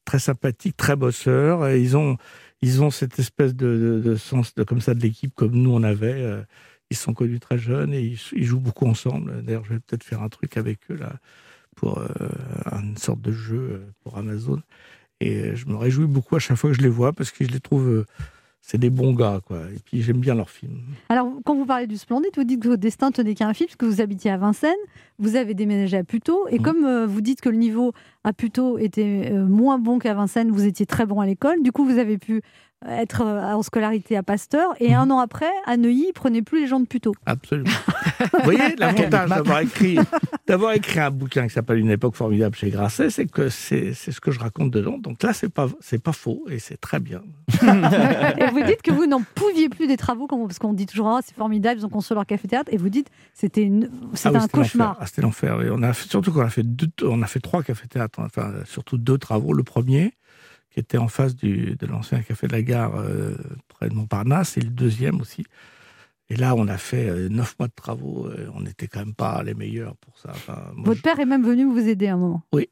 très 0.05 0.19
sympathiques, 0.19 0.77
très 0.77 0.97
bosseurs. 0.97 1.69
Et 1.69 1.81
ils 1.81 1.97
ont, 1.97 2.17
ils 2.63 2.83
ont 2.83 2.91
cette 2.91 3.19
espèce 3.19 3.55
de, 3.55 4.15
sens 4.17 4.55
de, 4.55 4.63
comme 4.65 4.81
ça 4.81 4.95
de 4.95 5.01
l'équipe 5.01 5.35
comme 5.35 5.53
nous 5.53 5.71
on 5.73 5.83
avait. 5.83 6.13
euh, 6.23 6.43
Ils 6.91 6.97
sont 6.97 7.15
connus 7.15 7.41
très 7.41 7.59
jeunes 7.59 7.93
et 7.95 8.03
ils, 8.03 8.19
ils 8.33 8.45
jouent 8.45 8.61
beaucoup 8.61 8.87
ensemble. 8.87 9.43
D'ailleurs, 9.43 9.65
je 9.65 9.75
vais 9.75 9.81
peut-être 9.81 10.05
faire 10.05 10.23
un 10.23 10.29
truc 10.29 10.57
avec 10.57 10.79
eux 10.91 10.97
là 10.97 11.15
pour 11.77 11.99
euh, 11.99 12.09
une 12.83 12.97
sorte 12.97 13.21
de 13.23 13.33
jeu 13.33 13.57
euh, 13.73 13.79
pour 14.03 14.19
Amazon. 14.19 14.61
Et 15.21 15.55
je 15.55 15.67
me 15.67 15.77
réjouis 15.77 16.07
beaucoup 16.07 16.37
à 16.37 16.39
chaque 16.39 16.57
fois 16.57 16.71
que 16.71 16.77
je 16.77 16.83
les 16.83 16.89
vois 16.89 17.13
parce 17.13 17.31
que 17.31 17.45
je 17.45 17.51
les 17.51 17.61
trouve, 17.61 18.05
c'est 18.63 18.79
des 18.79 18.91
bons 18.91 19.13
gars, 19.13 19.41
quoi. 19.45 19.59
Et 19.75 19.79
puis 19.85 20.03
j'aime 20.03 20.19
bien 20.19 20.35
leurs 20.35 20.49
films. 20.51 20.81
Alors, 21.11 21.29
quand 21.45 21.55
vous 21.55 21.67
parlez 21.67 21.87
du 21.87 21.97
Splendide, 21.99 22.31
vous 22.37 22.45
dites 22.45 22.61
que 22.63 22.69
votre 22.69 22.81
destin 22.81 23.11
tenait 23.11 23.35
qu'à 23.35 23.47
un 23.47 23.55
film, 23.55 23.69
parce 23.69 23.77
que 23.77 23.85
vous 23.87 24.01
habitiez 24.01 24.31
à 24.31 24.39
Vincennes, 24.39 24.73
vous 25.21 25.37
avez 25.37 25.55
déménagé 25.55 25.97
à 25.97 26.03
Puteaux, 26.05 26.47
Mmh. 26.51 26.55
et 26.55 26.59
comme 26.59 26.85
euh, 26.85 27.07
vous 27.07 27.21
dites 27.21 27.41
que 27.41 27.49
le 27.49 27.57
niveau 27.57 27.93
à 28.25 28.33
Puteaux 28.33 28.79
était 28.79 29.31
euh, 29.33 29.45
moins 29.47 29.79
bon 29.79 29.99
qu'à 29.99 30.15
Vincennes, 30.15 30.51
vous 30.51 30.67
étiez 30.67 30.87
très 30.87 31.07
bon 31.07 31.21
à 31.21 31.27
l'école, 31.27 31.63
du 31.63 31.71
coup, 31.73 31.85
vous 31.85 31.99
avez 31.99 32.19
pu 32.19 32.43
être 32.89 33.21
euh, 33.27 33.53
en 33.53 33.63
scolarité 33.63 34.17
à 34.17 34.23
Pasteur 34.23 34.73
et 34.81 34.95
un 34.95 35.11
an 35.11 35.19
après, 35.19 35.51
à 35.67 35.77
Neuilly, 35.77 36.07
il 36.09 36.13
prenait 36.15 36.41
plus 36.41 36.61
les 36.63 36.67
gens 36.67 36.81
de 36.81 36.87
Puteaux. 36.87 37.15
Absolument. 37.27 37.69
Vous 38.33 38.41
voyez, 38.45 38.75
l'avantage 38.79 39.29
d'avoir 39.31 39.61
écrit, 39.61 39.99
d'avoir 40.47 40.73
écrit 40.73 40.99
un 41.01 41.11
bouquin 41.11 41.47
qui 41.47 41.55
s'appelle 41.55 41.79
Une 41.79 41.91
époque 41.91 42.15
formidable 42.17 42.55
chez 42.55 42.69
Grasset, 42.71 43.09
c'est 43.11 43.27
que 43.27 43.49
c'est 43.49 43.93
c'est 43.95 44.13
ce 44.13 44.21
que 44.21 44.31
je 44.31 44.39
raconte 44.41 44.71
dedans. 44.71 44.99
Donc 44.99 45.23
là, 45.23 45.33
c'est 45.33 45.49
pas, 45.49 45.69
c'est 45.81 46.03
pas 46.03 46.13
faux 46.13 46.45
et 46.51 46.59
c'est 46.59 46.79
très 46.79 47.01
bien. 47.01 47.23
et 48.39 48.47
vous 48.51 48.63
dites 48.63 48.83
que 48.83 48.93
vous 48.93 49.07
n'en 49.07 49.23
pouviez 49.35 49.69
plus 49.69 49.87
des 49.87 49.97
travaux, 49.97 50.27
parce 50.27 50.59
qu'on 50.59 50.73
dit 50.73 50.87
toujours 50.87 51.09
Ah, 51.09 51.21
c'est 51.25 51.35
formidable, 51.35 51.81
ils 51.81 51.87
ont 51.87 51.91
construit 51.91 52.15
leur 52.15 52.27
café-théâtre, 52.27 52.71
et 52.73 52.77
vous 52.77 52.89
dites 52.89 53.09
c'était 53.35 53.63
une- 53.63 53.91
c'était 54.15 54.29
Ah 54.29 54.31
oui, 54.33 54.37
un 54.37 54.41
c'était 54.41 54.57
l'enfer. 54.57 54.63
cauchemar. 54.63 54.97
C'était 55.11 55.23
l'enfer. 55.23 55.61
Et 55.63 55.71
on 55.71 55.83
a 55.83 55.93
fait- 55.93 56.09
surtout 56.09 56.31
qu'on 56.33 56.41
a 56.43 56.51
fait 56.51 56.63
deux, 56.63 56.89
on 57.03 57.21
a 57.21 57.27
fait 57.27 57.41
trois 57.41 57.65
cafés-théâtres, 57.65 58.21
enfin 58.21 58.53
surtout 58.65 58.97
deux 58.97 59.19
travaux. 59.19 59.53
Le 59.53 59.65
premier, 59.65 60.13
qui 60.71 60.79
était 60.79 60.99
en 60.99 61.09
face 61.09 61.35
du, 61.35 61.75
de 61.77 61.87
l'ancien 61.87 62.23
café 62.23 62.47
de 62.47 62.53
la 62.53 62.63
gare 62.63 62.95
euh, 62.97 63.35
près 63.67 63.89
de 63.89 63.95
Montparnasse, 63.95 64.57
et 64.57 64.61
le 64.61 64.71
deuxième 64.71 65.21
aussi. 65.21 65.45
Et 66.29 66.37
là, 66.37 66.55
on 66.55 66.69
a 66.69 66.79
fait 66.79 67.09
euh, 67.09 67.29
neuf 67.29 67.57
mois 67.59 67.67
de 67.67 67.73
travaux. 67.75 68.31
et 68.31 68.47
on 68.55 68.61
n'était 68.61 68.87
quand 68.87 69.01
même 69.01 69.15
pas 69.15 69.43
les 69.43 69.55
meilleurs 69.55 69.97
pour 69.97 70.17
ça. 70.17 70.31
Enfin, 70.31 70.71
moi, 70.77 70.85
Votre 70.87 71.03
père 71.03 71.19
est 71.19 71.27
même 71.27 71.43
venu 71.45 71.65
vous 71.65 71.89
aider 71.89 72.07
à 72.07 72.15
un 72.15 72.19
moment. 72.19 72.43
oui. 72.53 72.69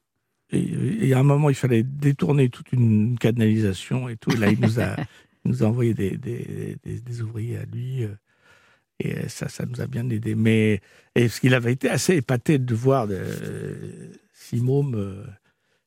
Et, 0.50 1.08
et 1.08 1.12
à 1.14 1.18
un 1.18 1.24
moment, 1.24 1.50
il 1.50 1.56
fallait 1.56 1.82
détourner 1.82 2.48
toute 2.50 2.72
une 2.72 3.18
canalisation 3.18 4.08
et 4.08 4.16
tout. 4.16 4.30
Là, 4.30 4.48
il 4.50 4.60
nous 4.60 4.78
a, 4.80 4.94
il 5.44 5.50
nous 5.50 5.62
a 5.64 5.66
envoyé 5.66 5.92
des, 5.92 6.16
des, 6.16 6.76
des- 6.84 7.00
des 7.00 7.20
ouvriers 7.22 7.58
à 7.58 7.64
lui. 7.64 8.06
Euh, 9.04 9.22
Et 9.24 9.28
ça, 9.28 9.48
ça 9.48 9.64
nous 9.66 9.80
a 9.80 9.86
bien 9.86 10.08
aidé. 10.10 10.34
Mais 10.34 10.80
et 11.14 11.22
parce 11.22 11.40
qu'il 11.40 11.54
avait 11.54 11.72
été 11.72 11.88
assez 11.88 12.16
épaté 12.16 12.58
de 12.58 12.74
voir 12.74 13.06
de, 13.06 13.18
mômes 14.54 14.94
euh, 14.94 15.24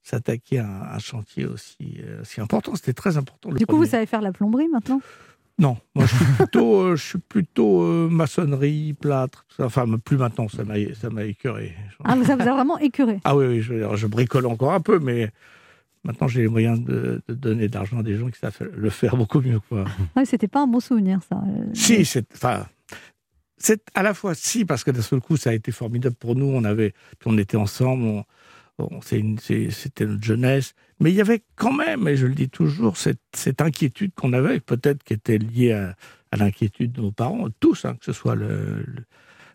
s'attaquer 0.03 0.59
à 0.59 0.67
un, 0.67 0.95
un 0.95 0.99
chantier 0.99 1.45
aussi, 1.45 1.99
euh, 1.99 2.21
aussi 2.21 2.41
important. 2.41 2.75
C'était 2.75 2.93
très 2.93 3.17
important. 3.17 3.49
le 3.51 3.57
Du 3.57 3.65
coup, 3.65 3.77
vous 3.77 3.85
savez 3.85 4.05
faire 4.05 4.21
la 4.21 4.31
plomberie 4.31 4.67
maintenant? 4.67 5.01
Non, 5.61 5.77
moi 5.93 6.05
je 6.07 6.15
suis 6.15 6.25
plutôt, 6.37 6.81
euh, 6.81 6.95
je 6.95 7.05
suis 7.05 7.19
plutôt 7.19 7.83
euh, 7.83 8.09
maçonnerie, 8.09 8.93
plâtre. 8.93 9.45
Enfin, 9.59 9.85
plus 10.03 10.17
maintenant, 10.17 10.47
ça 10.47 10.63
m'a, 10.63 10.73
ça 10.99 11.09
m'a 11.09 11.23
écœuré. 11.23 11.75
ah, 12.03 12.15
Ça 12.23 12.35
vous 12.35 12.41
a 12.41 12.53
vraiment 12.53 12.79
écœuré? 12.79 13.19
Ah 13.23 13.35
oui, 13.35 13.45
oui 13.45 13.61
je, 13.61 14.07
bricole 14.07 14.47
encore 14.47 14.73
un 14.73 14.79
peu, 14.81 14.97
mais 14.99 15.31
maintenant 16.03 16.27
j'ai 16.27 16.41
les 16.41 16.47
moyens 16.47 16.83
de, 16.83 17.21
de 17.27 17.33
donner 17.35 17.67
de 17.67 17.75
l'argent 17.75 17.99
à 17.99 18.03
des 18.03 18.15
gens 18.15 18.27
qui 18.29 18.39
savent 18.39 18.57
le 18.75 18.89
faire 18.89 19.15
beaucoup 19.15 19.39
mieux. 19.39 19.59
Quoi. 19.69 19.85
C'était 20.25 20.47
pas 20.47 20.61
un 20.61 20.67
bon 20.67 20.79
souvenir, 20.79 21.19
ça. 21.29 21.37
Euh, 21.37 21.65
si, 21.73 22.05
c'est, 22.05 22.25
enfin, 22.33 22.65
c'est 23.61 23.81
à 23.93 24.03
la 24.03 24.13
fois 24.13 24.33
si, 24.35 24.65
parce 24.65 24.83
que 24.83 24.91
d'un 24.91 25.01
seul 25.01 25.21
coup 25.21 25.37
ça 25.37 25.51
a 25.51 25.53
été 25.53 25.71
formidable 25.71 26.15
pour 26.15 26.35
nous, 26.35 26.45
on, 26.47 26.63
avait, 26.63 26.93
on 27.25 27.37
était 27.37 27.57
ensemble, 27.57 28.03
on- 28.03 29.01
c'était 29.01 30.05
notre 30.05 30.23
jeunesse, 30.23 30.73
mais 30.99 31.11
il 31.11 31.15
y 31.15 31.21
avait 31.21 31.43
quand 31.55 31.73
même, 31.73 32.07
et 32.07 32.15
je 32.15 32.25
le 32.25 32.33
dis 32.33 32.49
toujours, 32.49 32.97
cette, 32.97 33.19
cette 33.35 33.61
inquiétude 33.61 34.11
qu'on 34.15 34.33
avait, 34.33 34.59
peut-être 34.59 35.03
qui 35.03 35.13
était 35.13 35.37
liée 35.37 35.71
à, 35.73 35.95
à 36.31 36.37
l'inquiétude 36.37 36.91
de 36.93 37.01
nos 37.01 37.11
parents, 37.11 37.47
tous, 37.59 37.85
hein, 37.85 37.95
que 37.99 38.05
ce 38.05 38.13
soit 38.13 38.33
le, 38.35 38.83
le, 38.85 39.03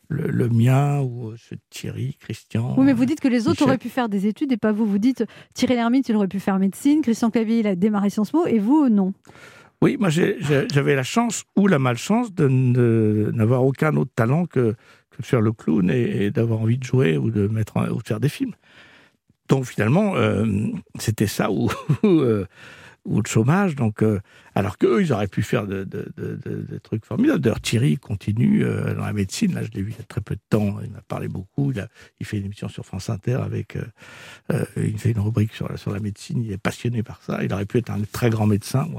le- 0.09 0.31
le 0.31 0.49
mien 0.49 1.01
ou 1.01 1.31
euh, 1.31 1.37
de 1.51 1.59
Thierry, 1.71 2.17
Christian. 2.21 2.77
Oui, 2.79 2.85
mais 2.85 2.93
vous 2.93 3.05
dites 3.05 3.19
que 3.21 3.27
les 3.27 3.43
autres 3.49 3.51
Michel. 3.55 3.65
auraient 3.67 3.79
pu 3.79 3.89
faire 3.89 4.09
des 4.09 4.27
études 4.29 4.53
et 4.53 4.57
pas 4.57 4.71
vous. 4.71 4.87
Vous 4.87 4.99
dites 4.99 5.25
Thierry 5.55 5.75
Lhermitte, 5.75 6.09
il 6.09 6.15
aurait 6.15 6.29
pu 6.29 6.39
faire 6.39 6.59
médecine, 6.61 7.03
Christian 7.03 7.31
Clavier, 7.31 7.59
il 7.61 7.67
a 7.67 7.75
démarré 7.75 8.11
Sciences 8.11 8.31
Po, 8.31 8.47
et 8.47 8.61
vous, 8.61 8.89
non. 8.89 9.13
Oui, 9.83 9.97
moi 9.99 10.09
j'avais 10.09 10.95
la 10.95 11.03
chance 11.03 11.45
ou 11.55 11.67
la 11.67 11.79
malchance 11.79 12.33
de 12.35 12.49
n'avoir 13.35 13.65
aucun 13.65 13.95
autre 13.97 14.13
talent 14.15 14.47
que, 14.47 14.75
que 15.11 15.23
faire 15.23 15.41
le 15.41 15.53
clown 15.53 15.91
et, 15.91 16.31
d'avoir 16.31 16.61
envie 16.61 16.79
de 16.79 16.85
jouer 16.85 17.17
ou 17.17 17.31
de, 17.31 17.47
mettre, 17.47 17.77
ou 17.93 18.03
de 18.03 18.07
faire 18.07 18.21
des 18.21 18.29
films. 18.29 18.55
Donc 19.49 19.67
finalement, 19.67 20.17
euh, 20.17 20.45
c'était 20.99 21.27
ça 21.27 21.49
euh, 22.05 22.47
ou 23.05 23.21
le 23.21 23.29
chômage. 23.29 23.77
Donc, 23.77 24.03
euh, 24.03 24.19
alors 24.55 24.79
qu'eux, 24.79 25.01
ils 25.03 25.13
auraient 25.13 25.29
pu 25.29 25.43
faire 25.43 25.67
de- 25.67 25.85
de- 25.85 26.13
des 26.17 26.81
trucs 26.81 27.05
formidables. 27.05 27.41
D'ailleurs, 27.41 27.61
Thierry 27.61 27.99
continue 27.99 28.65
dans 28.65 29.05
la 29.05 29.13
médecine. 29.13 29.55
Là, 29.55 29.63
je 29.63 29.71
l'ai 29.73 29.83
vu 29.83 29.93
il 29.93 29.99
y 29.99 30.01
a 30.01 30.05
très 30.05 30.21
peu 30.23 30.35
de 30.35 30.41
temps. 30.51 30.79
Il 30.83 30.91
m'a 30.91 31.03
parlé 31.03 31.29
beaucoup. 31.29 31.71
Il, 31.71 31.81
a, 31.81 31.89
fait 32.23 32.39
une 32.39 32.47
émission 32.47 32.69
sur 32.69 32.85
France 32.85 33.09
Inter 33.09 33.35
avec. 33.45 33.79
il 34.77 34.99
fait 34.99 35.13
une 35.13 35.21
rubrique 35.21 35.53
sur 35.55 35.69
la, 35.69 35.77
sur 35.77 35.93
la 35.93 36.01
médecine. 36.01 36.43
Il 36.43 36.51
est 36.51 36.59
passionné 36.59 37.05
par 37.05 37.23
ça. 37.23 37.45
Il 37.45 37.53
aurait 37.53 37.67
pu 37.67 37.79
être 37.79 37.91
un 37.91 38.01
très 38.11 38.31
grand 38.31 38.47
médecin 38.47 38.89
ou 38.93 38.99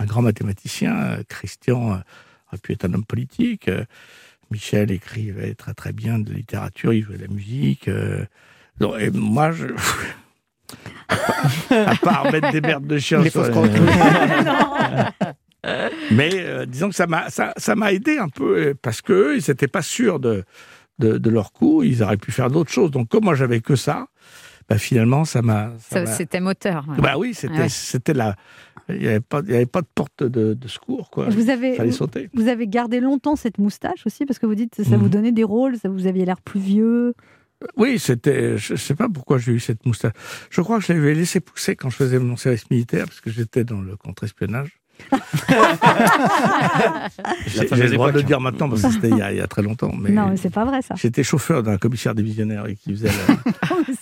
un, 0.00 0.04
grand 0.06 0.22
mathématicien. 0.22 1.18
Christian 1.28 1.92
euh, 1.92 1.96
aurait 2.48 2.58
pu 2.62 2.72
être 2.72 2.84
un 2.84 2.94
homme 2.94 3.04
politique. 3.04 3.68
Euh, 3.68 3.84
Michel 4.50 4.90
écrivait 4.90 5.54
très 5.54 5.74
très 5.74 5.92
bien 5.92 6.18
de 6.18 6.32
littérature. 6.32 6.92
Il 6.92 7.04
jouait 7.04 7.18
de 7.18 7.22
la 7.22 7.28
musique. 7.28 7.86
euh, 7.88 8.24
donc, 8.78 8.94
et 8.98 9.10
moi, 9.10 9.52
je. 9.52 9.66
à 11.74 11.96
part 11.96 12.30
mettre 12.30 12.52
des 12.52 12.60
merdes 12.60 12.86
de 12.86 12.98
chiens 12.98 13.22
Les 13.22 13.30
sur 13.30 13.42
mais 16.12 16.30
euh, 16.34 16.64
disons 16.64 16.88
que 16.88 16.94
ça 16.94 17.08
m'a 17.08 17.28
ça, 17.28 17.52
ça 17.56 17.74
m'a 17.74 17.92
aidé 17.92 18.18
un 18.18 18.28
peu 18.28 18.74
parce 18.80 19.02
que 19.02 19.36
ils 19.36 19.44
n'étaient 19.50 19.68
pas 19.68 19.82
sûrs 19.82 20.20
de, 20.20 20.44
de, 21.00 21.18
de 21.18 21.30
leur 21.30 21.52
coup, 21.52 21.82
ils 21.82 22.04
auraient 22.04 22.16
pu 22.16 22.30
faire 22.30 22.50
d'autres 22.50 22.70
choses. 22.70 22.92
Donc 22.92 23.08
comme 23.08 23.24
moi 23.24 23.34
j'avais 23.34 23.60
que 23.60 23.74
ça, 23.74 24.06
bah, 24.70 24.78
finalement 24.78 25.24
ça 25.26 25.42
m'a. 25.42 25.72
C'était 26.06 26.40
moteur. 26.40 26.86
ouais. 26.88 26.96
Bah 27.02 27.18
oui, 27.18 27.34
c'était 27.34 27.58
Ouais. 27.58 27.68
c'était 27.68 28.14
la. 28.14 28.36
Il 28.88 28.98
n'y 28.98 29.06
avait 29.08 29.20
pas 29.20 29.42
il 29.44 29.50
y 29.52 29.54
avait 29.56 29.66
pas 29.66 29.82
de 29.82 29.86
porte 29.94 30.22
de, 30.22 30.54
de 30.54 30.68
secours 30.68 31.10
quoi. 31.10 31.28
Vous 31.28 31.50
avez, 31.50 31.74
Fallait 31.74 31.90
vous, 31.90 31.96
sauter. 31.96 32.30
vous 32.34 32.48
avez 32.48 32.66
gardé 32.66 32.98
longtemps 33.00 33.36
cette 33.36 33.58
moustache 33.58 34.06
aussi, 34.06 34.24
parce 34.26 34.38
que 34.38 34.46
vous 34.46 34.54
dites 34.54 34.74
que 34.76 34.84
ça 34.84 34.96
vous 34.96 35.04
Mhm. 35.04 35.10
donnait 35.10 35.32
des 35.32 35.44
rôles, 35.44 35.76
ça 35.76 35.88
vous 35.88 36.06
aviez 36.06 36.24
l'air 36.24 36.40
plus 36.40 36.60
vieux. 36.60 37.14
Oui, 37.76 37.98
c'était. 37.98 38.56
Je 38.56 38.74
sais 38.74 38.94
pas 38.94 39.08
pourquoi 39.08 39.36
j'ai 39.38 39.52
eu 39.52 39.60
cette 39.60 39.84
moustache. 39.84 40.12
Je 40.50 40.60
crois 40.62 40.78
que 40.78 40.84
je 40.86 40.92
l'avais 40.94 41.14
laissé 41.14 41.40
pousser 41.40 41.76
quand 41.76 41.90
je 41.90 41.96
faisais 41.96 42.18
mon 42.18 42.36
service 42.36 42.68
militaire 42.70 43.04
parce 43.04 43.20
que 43.20 43.30
j'étais 43.30 43.64
dans 43.64 43.82
le 43.82 43.96
contre-espionnage. 43.96 44.79
J'ai 47.46 47.62
le 47.88 47.90
droit 47.94 48.12
de 48.12 48.18
le 48.18 48.22
dire 48.22 48.40
maintenant 48.40 48.68
parce 48.68 48.82
que 48.82 48.90
c'était 48.92 49.08
il, 49.10 49.16
y 49.18 49.22
a- 49.22 49.32
il 49.32 49.38
y 49.38 49.40
a 49.40 49.46
très 49.46 49.62
longtemps. 49.62 49.92
Mais 49.98 50.10
Non, 50.10 50.28
mais 50.28 50.36
c'est 50.36 50.50
pas 50.50 50.64
vrai 50.64 50.82
ça. 50.82 50.94
J'étais 50.96 51.22
chauffeur 51.22 51.62
d'un 51.62 51.76
commissaire 51.78 52.14
divisionnaire 52.14 52.66
et 52.66 52.76
qui 52.76 52.90
faisait 52.94 53.10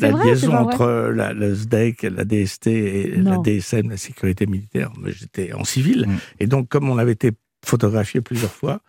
la, 0.00 0.10
vrai, 0.10 0.24
liaison 0.26 0.54
entre 0.54 1.12
la, 1.14 1.32
le 1.32 1.54
SDEC, 1.54 2.02
la 2.02 2.24
DST 2.24 2.66
et 2.68 3.14
la. 3.16 3.38
DSM, 3.38 3.90
la 3.90 3.96
sécurité 3.96 4.46
militaire. 4.46 4.90
Mais 5.00 5.12
j'étais 5.12 5.52
en 5.52 5.64
civil. 5.64 6.06
Mm. 6.08 6.16
Et 6.40 6.46
donc, 6.46 6.68
comme 6.68 6.88
on 6.88 6.98
avait 6.98 7.12
été 7.12 7.32
photographié 7.64 8.20
plusieurs 8.20 8.52
fois. 8.52 8.80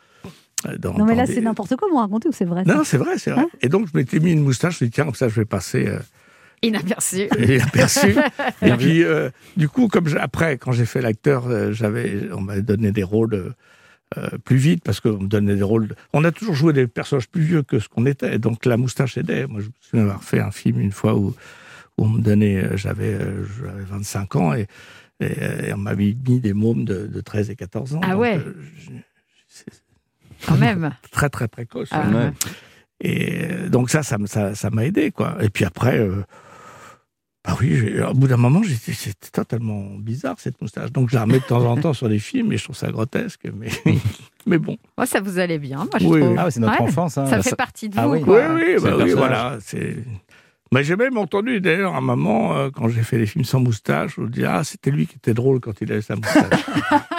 euh, 0.67 0.77
Dans, 0.77 0.93
Non, 0.93 1.05
mais 1.05 1.15
là, 1.15 1.25
des- 1.25 1.35
c'est 1.35 1.41
n'importe 1.41 1.75
quoi, 1.75 1.87
vous 1.91 1.97
racontez 1.97 2.27
ou 2.29 2.31
c'est 2.31 2.45
vrai 2.45 2.63
Non, 2.65 2.83
c'est 2.83 2.97
vrai, 2.97 3.17
c'est 3.17 3.31
vrai. 3.31 3.41
Hein 3.41 3.47
et 3.61 3.69
donc, 3.69 3.87
je 3.91 3.97
m'étais 3.97 4.19
mis 4.19 4.31
une 4.31 4.43
moustache. 4.43 4.73
Je 4.73 4.75
me 4.75 4.77
suis 4.77 4.85
dit, 4.87 4.91
tiens, 4.91 5.05
comme 5.05 5.15
ça, 5.15 5.29
je 5.29 5.35
vais 5.35 5.45
passer. 5.45 5.87
euh, 5.87 5.99
Inaperçu. 6.61 7.27
inaperçu. 7.39 8.15
et 8.61 8.71
puis, 8.73 9.03
euh, 9.03 9.29
du 9.57 9.69
coup, 9.69 9.87
comme 9.87 10.05
après, 10.19 10.57
quand 10.57 10.71
j'ai 10.71 10.85
fait 10.85 11.01
l'acteur, 11.01 11.47
euh, 11.47 11.71
j'avais, 11.71 12.29
on 12.33 12.41
m'avait 12.41 12.61
donné 12.61 12.91
des 12.91 13.03
rôles 13.03 13.53
euh, 14.17 14.29
plus 14.43 14.57
vite 14.57 14.83
parce 14.83 14.99
qu'on 14.99 15.19
me 15.19 15.27
donnait 15.27 15.55
des 15.55 15.63
rôles. 15.63 15.87
de- 15.89 15.95
On 16.13 16.23
a 16.23 16.31
toujours 16.31 16.55
joué 16.55 16.73
des 16.73 16.87
personnages 16.87 17.29
plus 17.29 17.41
vieux 17.43 17.63
que 17.63 17.79
ce 17.79 17.87
qu'on 17.87 18.05
était, 18.05 18.39
donc 18.39 18.65
la 18.65 18.75
moustache 18.77 19.17
aidait. 19.17 19.47
Moi, 19.47 19.61
je 19.61 19.67
me 19.67 19.71
souviens 19.81 20.03
avoir 20.05 20.23
fait 20.23 20.39
un 20.39 20.51
film 20.51 20.79
une 20.79 20.91
fois 20.91 21.15
où, 21.15 21.27
où 21.97 22.05
on 22.05 22.09
me 22.09 22.21
donnait, 22.21 22.75
j'avais, 22.75 23.13
euh, 23.13 23.45
j'avais 23.63 23.83
25 23.83 24.35
ans 24.35 24.53
et, 24.53 24.67
et, 25.19 25.67
et 25.67 25.73
on 25.73 25.77
m'avait 25.77 26.15
mis 26.27 26.39
des 26.39 26.53
mômes 26.53 26.85
de, 26.85 27.05
de 27.07 27.21
13 27.21 27.49
et 27.51 27.55
14 27.55 27.95
ans. 27.95 28.01
Ah 28.03 28.11
Donc, 28.13 28.21
ouais. 28.21 28.37
euh, 28.37 28.53
je- 28.79 29.63
Quand 30.47 30.57
même. 30.57 30.91
très 31.11 31.29
très 31.29 31.47
précoce. 31.47 31.89
Ah, 31.91 32.07
ouais. 32.09 32.31
Et 33.01 33.69
donc 33.69 33.89
ça, 33.89 34.03
ça 34.03 34.15
m- 34.15 34.27
ça 34.27 34.55
ça 34.55 34.69
m'a 34.69 34.85
aidé 34.85 35.11
quoi. 35.11 35.37
Et 35.41 35.49
puis 35.49 35.63
après, 35.65 35.99
bah 37.49 37.57
oui, 37.61 38.01
au 38.01 38.13
bout 38.13 38.27
d'un 38.27 38.37
moment, 38.37 38.61
j'étais 38.63 38.93
c'était 38.93 39.29
totalement 39.31 39.83
bizarre 39.97 40.35
cette 40.39 40.61
moustache. 40.61 40.91
Donc 40.91 41.09
je 41.09 41.15
la 41.15 41.23
remets 41.23 41.39
de 41.39 41.43
temps 41.45 41.65
en 41.65 41.75
temps 41.77 41.93
sur 41.93 42.07
des 42.09 42.19
films 42.19 42.51
et 42.53 42.57
je 42.57 42.63
trouve 42.63 42.75
ça 42.75 42.91
grotesque, 42.91 43.41
mais 43.55 43.69
mais 44.45 44.57
bon. 44.57 44.77
Moi, 44.97 45.05
ça 45.07 45.19
vous 45.19 45.39
allait 45.39 45.57
bien, 45.59 45.77
moi, 45.77 45.87
je 45.99 46.05
Oui, 46.05 46.19
trouve. 46.21 46.35
Ah 46.37 46.51
c'est 46.51 46.59
notre 46.59 46.81
enfance, 46.81 47.17
hein. 47.17 47.25
Ça 47.25 47.41
fait 47.41 47.49
Ça- 47.49 47.55
partie 47.55 47.89
de 47.89 47.95
Ah 47.97 48.05
vous, 48.07 48.13
oui. 48.13 48.21
quoi. 48.21 48.53
Oui, 48.53 48.61
oui, 48.77 48.83
bah 48.83 48.91
oui, 49.03 49.13
voilà. 49.13 49.57
C'est. 49.61 49.97
Mais 50.71 50.83
j'ai 50.83 50.95
même 50.95 51.17
entendu 51.17 51.61
d'ailleurs 51.61 51.95
un 51.95 52.01
moment 52.01 52.55
euh, 52.55 52.69
quand 52.73 52.87
j'ai 52.89 53.01
fait 53.01 53.17
les 53.17 53.25
films 53.25 53.43
sans 53.45 53.59
moustache, 53.59 54.19
on 54.19 54.25
dit 54.25 54.45
ah 54.45 54.63
c'était 54.63 54.91
lui 54.91 55.07
qui 55.07 55.15
était 55.15 55.33
drôle 55.33 55.59
quand 55.59 55.73
il 55.81 55.91
avait 55.91 56.01
sa 56.01 56.15
moustache. 56.15 56.65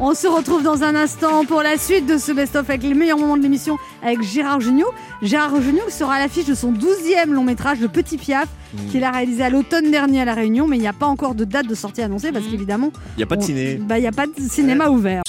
On 0.00 0.14
se 0.14 0.28
retrouve 0.28 0.62
dans 0.62 0.84
un 0.84 0.94
instant 0.94 1.44
pour 1.44 1.60
la 1.60 1.76
suite 1.76 2.06
de 2.06 2.18
ce 2.18 2.30
best-of 2.30 2.68
avec 2.70 2.84
les 2.84 2.94
meilleurs 2.94 3.18
moments 3.18 3.36
de 3.36 3.42
l'émission 3.42 3.78
avec 4.00 4.22
Gérard 4.22 4.60
Jugnot. 4.60 4.92
Gérard 5.22 5.60
Jugnot 5.60 5.88
sera 5.90 6.14
à 6.14 6.18
l'affiche 6.20 6.44
de 6.44 6.54
son 6.54 6.72
12e 6.72 7.30
long 7.32 7.42
métrage, 7.42 7.80
Le 7.80 7.88
Petit 7.88 8.16
Piaf, 8.16 8.46
qu'il 8.92 9.02
a 9.02 9.10
réalisé 9.10 9.42
à 9.42 9.50
l'automne 9.50 9.90
dernier 9.90 10.20
à 10.20 10.24
La 10.24 10.34
Réunion, 10.34 10.68
mais 10.68 10.76
il 10.76 10.80
n'y 10.80 10.86
a 10.86 10.92
pas 10.92 11.06
encore 11.06 11.34
de 11.34 11.44
date 11.44 11.66
de 11.66 11.74
sortie 11.74 12.02
annoncée 12.02 12.30
parce 12.30 12.46
qu'évidemment. 12.46 12.92
Il 13.16 13.20
y 13.20 13.22
a 13.24 13.26
pas 13.26 13.34
de 13.34 13.42
ciné. 13.42 13.74
bah, 13.74 13.98
Il 13.98 14.02
n'y 14.02 14.06
a 14.06 14.12
pas 14.12 14.28
de 14.28 14.32
cinéma 14.38 14.88
ouvert. 14.88 15.22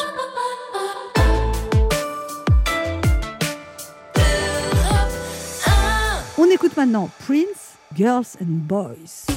On 6.50 6.52
écoute 6.52 6.76
maintenant 6.78 7.12
Prince, 7.28 7.76
Girls 7.96 8.36
and 8.42 8.66
Boys. 8.66 9.28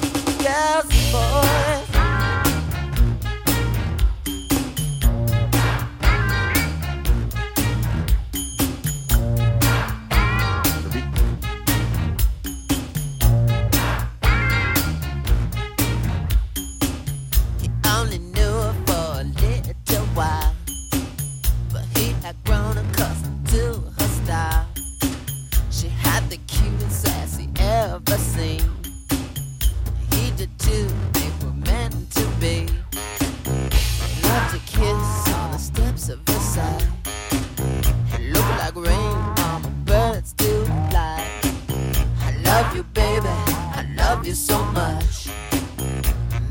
You 44.33 44.37
so 44.37 44.65
much. 44.73 45.29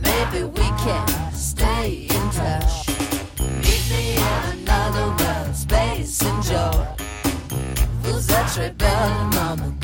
Maybe 0.04 0.44
we 0.44 0.68
can 0.86 1.34
stay 1.34 2.08
in 2.16 2.24
touch. 2.30 2.88
Meet 3.40 3.84
me 3.90 4.04
in 4.18 4.60
another 4.60 5.08
world, 5.20 5.56
space 5.56 6.22
and 6.22 6.44
joy. 6.44 6.86
Who's 8.04 8.28
that 8.28 8.56
rebel, 8.56 9.30
girls 9.40 9.81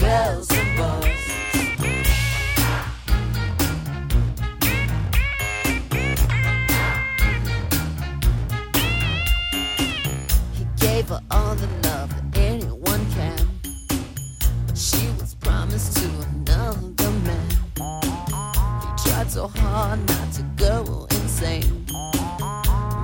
hard 19.47 19.99
not 20.09 20.31
to 20.33 20.43
go 20.55 21.07
insane. 21.11 21.85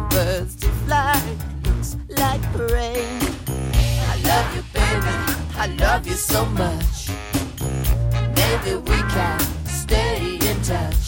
Birds 0.10 0.56
to 0.56 0.68
fly, 0.86 1.22
looks 1.64 1.96
like 2.10 2.42
rain. 2.58 3.20
I 4.12 4.16
love 4.24 4.56
you, 4.56 4.64
baby. 4.74 5.16
I 5.56 5.68
love 5.80 6.08
you 6.08 6.14
so 6.16 6.46
much. 6.46 7.10
Maybe 8.36 8.76
we 8.76 8.98
can 9.16 9.40
stay 9.66 10.38
in 10.42 10.62
touch. 10.62 11.03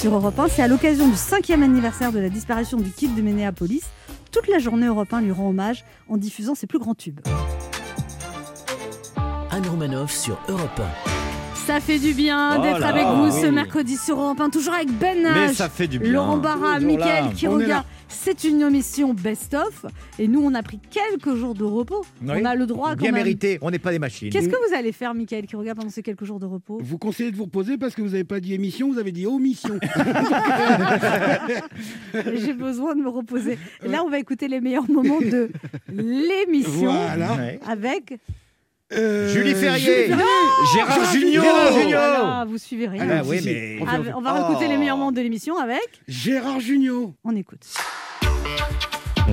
Sur 0.00 0.14
Europe 0.14 0.38
1. 0.38 0.48
C'est 0.48 0.62
à 0.62 0.68
l'occasion 0.68 1.08
du 1.08 1.14
cinquième 1.16 1.62
anniversaire 1.62 2.10
de 2.10 2.18
la 2.18 2.30
disparition 2.30 2.78
du 2.78 2.90
kid 2.90 3.14
de 3.14 3.20
Minneapolis. 3.20 3.82
Toute 4.32 4.48
la 4.48 4.58
journée 4.58 4.86
Europe 4.86 5.12
1 5.12 5.20
lui 5.20 5.32
rend 5.32 5.50
hommage 5.50 5.84
en 6.08 6.16
diffusant 6.16 6.54
ses 6.54 6.66
plus 6.66 6.78
grands 6.78 6.94
tubes. 6.94 7.20
Anne 9.50 9.66
Romanoff 9.68 10.10
sur 10.12 10.38
Europe 10.48 10.80
Ça 11.66 11.80
fait 11.80 11.98
du 11.98 12.14
bien 12.14 12.56
Oh 12.58 12.62
d'être 12.62 12.82
avec 12.84 13.04
vous 13.06 13.26
oui. 13.26 13.42
ce 13.42 13.46
mercredi 13.46 13.96
sur 13.98 14.18
Europe 14.18 14.40
1, 14.40 14.48
toujours 14.48 14.72
avec 14.72 14.90
Ben 14.98 15.18
Mais 15.22 15.48
H, 15.48 15.54
ça 15.54 15.68
fait 15.68 15.86
du 15.86 15.98
bien. 15.98 16.12
Laurent 16.12 16.38
Barra, 16.38 16.76
Toujours 16.76 16.86
Mickaël 16.86 17.24
C'est 18.22 18.44
une 18.44 18.60
émission 18.60 19.14
best-of 19.14 19.86
et 20.18 20.28
nous 20.28 20.42
on 20.42 20.54
a 20.54 20.62
pris 20.62 20.78
quelques 20.90 21.34
jours 21.36 21.54
de 21.54 21.64
repos. 21.64 22.04
Oui. 22.22 22.28
On 22.36 22.44
a 22.44 22.54
le 22.54 22.66
droit 22.66 22.90
quand 22.90 22.96
Bien 22.96 23.12
même. 23.12 23.22
mérité, 23.24 23.58
on 23.62 23.70
n'est 23.70 23.78
pas 23.78 23.92
des 23.92 23.98
machines. 23.98 24.28
Qu'est-ce 24.28 24.48
que 24.50 24.68
vous 24.68 24.74
allez 24.74 24.92
faire, 24.92 25.14
Mickaël, 25.14 25.46
qui 25.46 25.56
regarde 25.56 25.78
pendant 25.78 25.88
ces 25.90 26.02
quelques 26.02 26.24
jours 26.24 26.38
de 26.38 26.44
repos? 26.44 26.78
Vous 26.82 26.98
conseillez 26.98 27.30
de 27.30 27.36
vous 27.36 27.44
reposer 27.44 27.78
parce 27.78 27.94
que 27.94 28.02
vous 28.02 28.08
n'avez 28.10 28.24
pas 28.24 28.40
dit 28.40 28.52
émission, 28.52 28.92
vous 28.92 28.98
avez 28.98 29.12
dit 29.12 29.26
omission. 29.26 29.78
J'ai 32.34 32.52
besoin 32.52 32.94
de 32.94 33.00
me 33.00 33.08
reposer. 33.08 33.58
Et 33.84 33.88
là, 33.88 34.02
on 34.04 34.10
va 34.10 34.18
écouter 34.18 34.48
les 34.48 34.60
meilleurs 34.60 34.90
moments 34.90 35.20
de 35.20 35.50
l'émission 35.88 36.92
Voilà. 36.92 37.36
avec 37.66 38.18
Euh, 38.92 39.28
Julie 39.32 39.54
Ferrier. 39.54 39.78
Julie 39.78 40.08
Ferrier. 40.08 40.24
Gérard. 40.74 40.94
Gérard 41.04 41.12
Jugnot. 41.12 41.40
Voilà, 41.42 42.44
vous 42.48 42.58
suivez 42.58 42.88
rien. 42.88 43.06
Ah 43.08 43.22
oui, 43.24 43.40
mais- 43.44 43.78
Ah, 43.86 43.98
on 44.16 44.20
va 44.20 44.46
Oh. 44.48 44.50
écouter 44.50 44.68
les 44.68 44.76
meilleurs 44.76 44.96
moments 44.96 45.12
de 45.12 45.20
l'émission 45.20 45.58
avec 45.58 45.80
Gérard 46.08 46.60
Jugnot. 46.60 47.14
On 47.24 47.36
écoute. 47.36 47.66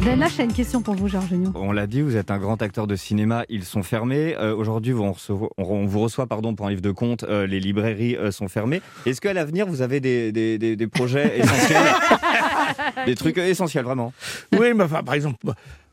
Ben 0.04 0.18
là, 0.20 0.28
j'ai 0.36 0.43
une 0.43 0.54
question 0.54 0.82
pour 0.82 0.95
vous, 0.95 1.08
Georges. 1.08 1.34
On 1.56 1.72
l'a 1.72 1.88
dit, 1.88 2.02
vous 2.02 2.16
êtes 2.16 2.32
un 2.32 2.38
grand 2.38 2.62
acteur 2.62 2.88
de 2.88 2.95
cinéma, 2.95 3.43
ils 3.50 3.66
sont 3.66 3.84
fermés. 3.84 4.36
Euh, 4.38 4.56
Aujourd'hui, 4.56 4.93
on, 4.93 5.12
vous 5.86 6.00
reçoit 6.00 6.28
pardon, 6.28 6.56
pour 6.56 6.68
un 6.68 6.70
livre 6.70 6.82
de 6.82 6.91
compte, 6.91 7.24
euh, 7.24 7.45
les 7.48 7.60
librairies 7.60 8.16
euh, 8.16 8.32
sont 8.32 8.48
fermées. 8.48 8.82
Est-ce 9.06 9.20
qu'à 9.22 9.34
l'avenir, 9.34 9.66
vous 9.68 9.82
avez 9.82 10.00
des, 10.00 10.32
des- 10.32 10.58
des- 10.58 10.76
des 10.76 10.88
projets 10.88 11.39
essentiels? 11.39 11.84
Des 13.06 13.16
trucs 13.16 13.38
essentiels, 13.38 13.84
vraiment 13.86 14.14
Oui, 14.58 14.74
mais 14.76 14.84
enfin, 14.84 15.04
par 15.04 15.16
exemple, 15.16 15.45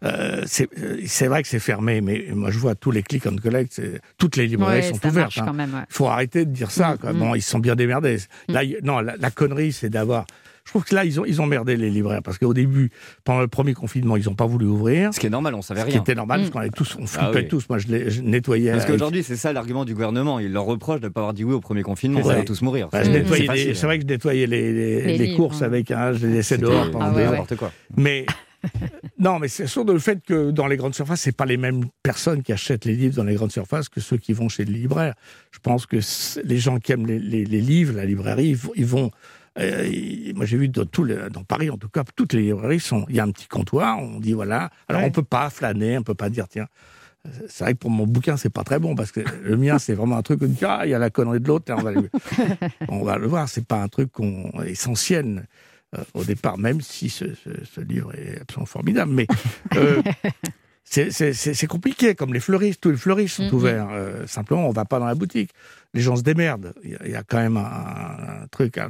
euh, 0.04 0.42
c'est 0.46 1.26
vrai 1.26 1.42
que 1.42 1.48
c'est 1.48 1.58
fermé, 1.58 2.00
mais 2.00 2.26
moi 2.34 2.50
je 2.50 2.58
vois 2.58 2.74
tous 2.74 2.90
les 2.90 3.02
click 3.02 3.26
and 3.26 3.36
collect, 3.42 3.80
toutes 4.18 4.36
les 4.36 4.46
librairies 4.46 4.80
Ouais, 4.82 4.92
sont 4.94 5.06
ouvertes. 5.06 5.32
quand 5.36 5.52
même, 5.54 5.72
ouais. 5.74 5.80
Il 5.88 5.94
faut 5.94 6.06
arrêter 6.06 6.44
de 6.44 6.50
dire 6.50 6.70
ça. 6.70 6.96
quoi. 7.00 7.12
Mm, 7.12 7.18
Bon, 7.18 7.32
mm. 7.32 7.36
ils 7.36 7.42
se 7.42 7.50
sont 7.50 7.58
bien 7.58 7.74
démerdés. 7.74 8.18
Là, 8.48 8.64
il- 8.64 8.78
non, 8.82 9.00
la, 9.00 9.16
la 9.16 9.30
connerie, 9.30 9.72
c'est 9.72 9.88
d'avoir. 9.90 10.26
Je 10.66 10.70
trouve 10.70 10.84
que 10.84 10.94
là, 10.94 11.04
ils 11.04 11.20
ont, 11.20 11.26
ils 11.26 11.42
ont 11.42 11.46
merdé 11.46 11.76
les 11.76 11.90
libraires 11.90 12.22
parce 12.22 12.38
qu'au 12.38 12.54
début, 12.54 12.90
pendant 13.24 13.42
le 13.42 13.48
premier 13.48 13.74
confinement, 13.74 14.16
ils 14.16 14.24
n'ont 14.24 14.34
pas 14.34 14.46
voulu 14.46 14.64
ouvrir. 14.64 15.12
Ce 15.12 15.20
qui 15.20 15.26
est 15.26 15.30
normal, 15.30 15.54
on 15.54 15.60
savait 15.60 15.80
Ce 15.80 15.86
qui 15.86 15.92
rien. 15.92 16.00
était 16.00 16.14
normal, 16.14 16.38
Mm. 16.38 16.42
parce 16.42 16.52
qu'on 16.52 16.60
avait 16.60 16.70
tous, 16.70 16.96
on 16.98 17.04
Ah 17.04 17.06
flippait 17.06 17.40
oui. 17.42 17.48
tous. 17.48 17.68
Moi, 17.68 17.78
je, 17.78 17.88
les, 17.88 18.10
je 18.10 18.22
nettoyais. 18.22 18.70
Parce 18.70 18.84
avec- 18.84 18.94
qu'aujourd'hui, 18.94 19.22
c'est 19.22 19.36
ça 19.36 19.52
l'argument 19.52 19.84
du 19.84 19.92
gouvernement. 19.92 20.38
Il 20.40 20.52
leur 20.52 20.64
reproche 20.64 21.00
de 21.00 21.06
ne 21.06 21.12
pas 21.12 21.20
avoir 21.20 21.34
dit 21.34 21.44
oui 21.44 21.52
au 21.52 21.60
premier 21.60 21.82
confinement. 21.82 22.20
Ouais. 22.20 22.24
Ça 22.32 22.34
va 22.38 22.44
tous 22.44 22.62
mourir. 22.62 22.88
Bah, 22.90 23.04
C'est- 23.04 23.10
nettoyais 23.10 23.74
c'est 23.74 23.86
vrai 23.86 23.98
que 23.98 24.04
je 24.04 24.08
nettoyais 24.08 24.46
les, 24.46 24.72
les- 24.72 25.02
Les 25.02 25.18
les 25.18 25.26
livres, 25.26 25.36
courses 25.36 25.60
ouais. 25.60 25.66
avec 25.66 25.90
un, 25.90 26.14
je 26.14 26.26
les 26.26 26.32
laissais 26.32 26.56
dehors 26.56 26.90
pendant 26.90 27.04
Ah 27.04 27.10
ouais, 27.10 27.14
des 27.16 27.20
heures. 27.22 27.26
ouais. 27.26 27.32
n'importe 27.32 27.56
quoi. 27.56 27.70
Mais 27.98 28.24
non, 29.18 29.38
mais 29.38 29.48
c'est 29.48 29.66
sûr 29.66 29.84
de 29.84 29.92
le 29.92 29.98
fait 29.98 30.20
que 30.26 30.50
dans 30.50 30.66
les 30.66 30.78
grandes 30.78 30.94
surfaces, 30.94 31.20
c'est 31.20 31.36
pas 31.36 31.44
les 31.44 31.58
mêmes 31.58 31.84
personnes 32.02 32.42
qui 32.42 32.52
achètent 32.54 32.86
les 32.86 32.94
livres 32.96 33.16
dans 33.16 33.24
les 33.24 33.34
grandes 33.34 33.52
surfaces 33.52 33.90
que 33.90 34.00
ceux 34.00 34.16
qui 34.16 34.32
vont 34.32 34.48
chez 34.48 34.64
le 34.64 34.72
libraire. 34.72 35.12
Je 35.50 35.58
pense 35.58 35.84
que 35.84 35.98
les 36.42 36.56
gens 36.56 36.78
qui 36.78 36.92
aiment 36.92 37.06
les, 37.06 37.18
les- 37.18 37.44
les 37.44 37.60
livres, 37.60 37.94
la 37.96 38.06
librairie, 38.06 38.56
ils 38.76 38.86
vont. 38.86 39.10
Euh, 39.58 40.32
moi, 40.34 40.46
j'ai 40.46 40.56
vu 40.56 40.68
dans, 40.68 40.84
tous 40.84 41.04
les- 41.04 41.30
dans 41.30 41.44
Paris, 41.44 41.70
en 41.70 41.76
tout 41.78 41.88
cas, 41.88 42.02
toutes 42.16 42.32
les 42.32 42.42
librairies 42.42 42.80
sont. 42.80 43.06
Il 43.08 43.14
y 43.16 43.20
a 43.20 43.24
un 43.24 43.30
petit 43.30 43.46
comptoir. 43.48 43.98
On 43.98 44.18
dit 44.20 44.32
voilà. 44.32 44.70
Alors, 44.88 45.02
on 45.04 45.10
peut 45.10 45.22
pas 45.22 45.50
flâner, 45.50 45.96
on 45.98 46.02
peut 46.02 46.14
pas 46.14 46.30
dire 46.30 46.48
tiens. 46.48 46.66
C'est 47.48 47.64
vrai 47.64 47.72
que 47.72 47.78
pour 47.78 47.88
mon 47.90 48.06
bouquin, 48.06 48.36
c'est 48.36 48.50
pas 48.52 48.64
très 48.64 48.78
bon 48.78 48.94
parce 48.94 49.10
que 49.10 49.20
le 49.42 49.56
mien, 49.56 49.78
c'est 49.78 49.94
vraiment 49.94 50.18
un 50.18 50.22
truc 50.22 50.42
où 50.42 50.44
on 50.44 50.48
dit 50.48 50.64
ah, 50.66 50.82
il 50.84 50.90
y 50.90 50.94
a 50.94 50.98
la 50.98 51.08
connerie 51.08 51.40
de 51.40 51.48
l'autre, 51.48 51.72
on 51.72 51.80
va 51.82 51.92
le, 51.92 52.10
on 52.88 53.02
va 53.02 53.16
le 53.16 53.26
voir. 53.26 53.48
C'est 53.48 53.66
pas 53.66 53.80
un 53.82 53.88
truc 53.88 54.12
qu'on, 54.12 54.50
essentiel 54.66 55.46
euh, 55.96 56.02
au 56.12 56.22
départ, 56.24 56.58
même 56.58 56.82
si 56.82 57.08
ce, 57.08 57.24
ce- 57.34 57.64
ce 57.64 57.80
livre 57.80 58.14
est 58.14 58.40
absolument 58.42 58.66
formidable. 58.66 59.12
Mais 59.12 59.26
euh, 59.76 60.02
c'est- 60.84 61.66
compliqué, 61.66 62.14
comme 62.14 62.32
les 62.34 62.40
fleuristes. 62.40 62.80
Tous 62.80 62.90
les 62.90 62.96
fleuristes 62.96 63.36
sont 63.36 63.44
Mhm. 63.46 63.54
ouverts. 63.54 63.88
Euh, 63.90 64.26
simplement, 64.26 64.68
on 64.68 64.72
va 64.72 64.84
pas 64.84 64.98
dans 64.98 65.06
la 65.06 65.14
boutique. 65.14 65.50
Les 65.94 66.00
gens 66.00 66.16
se 66.16 66.22
démerdent. 66.22 66.72
Il 66.84 66.90
y 66.90 66.94
a, 66.94 66.98
il 67.06 67.10
y 67.12 67.16
a 67.16 67.22
quand 67.22 67.38
même 67.38 67.56
un, 67.56 67.62
un 68.42 68.46
truc. 68.50 68.78
un- 68.78 68.88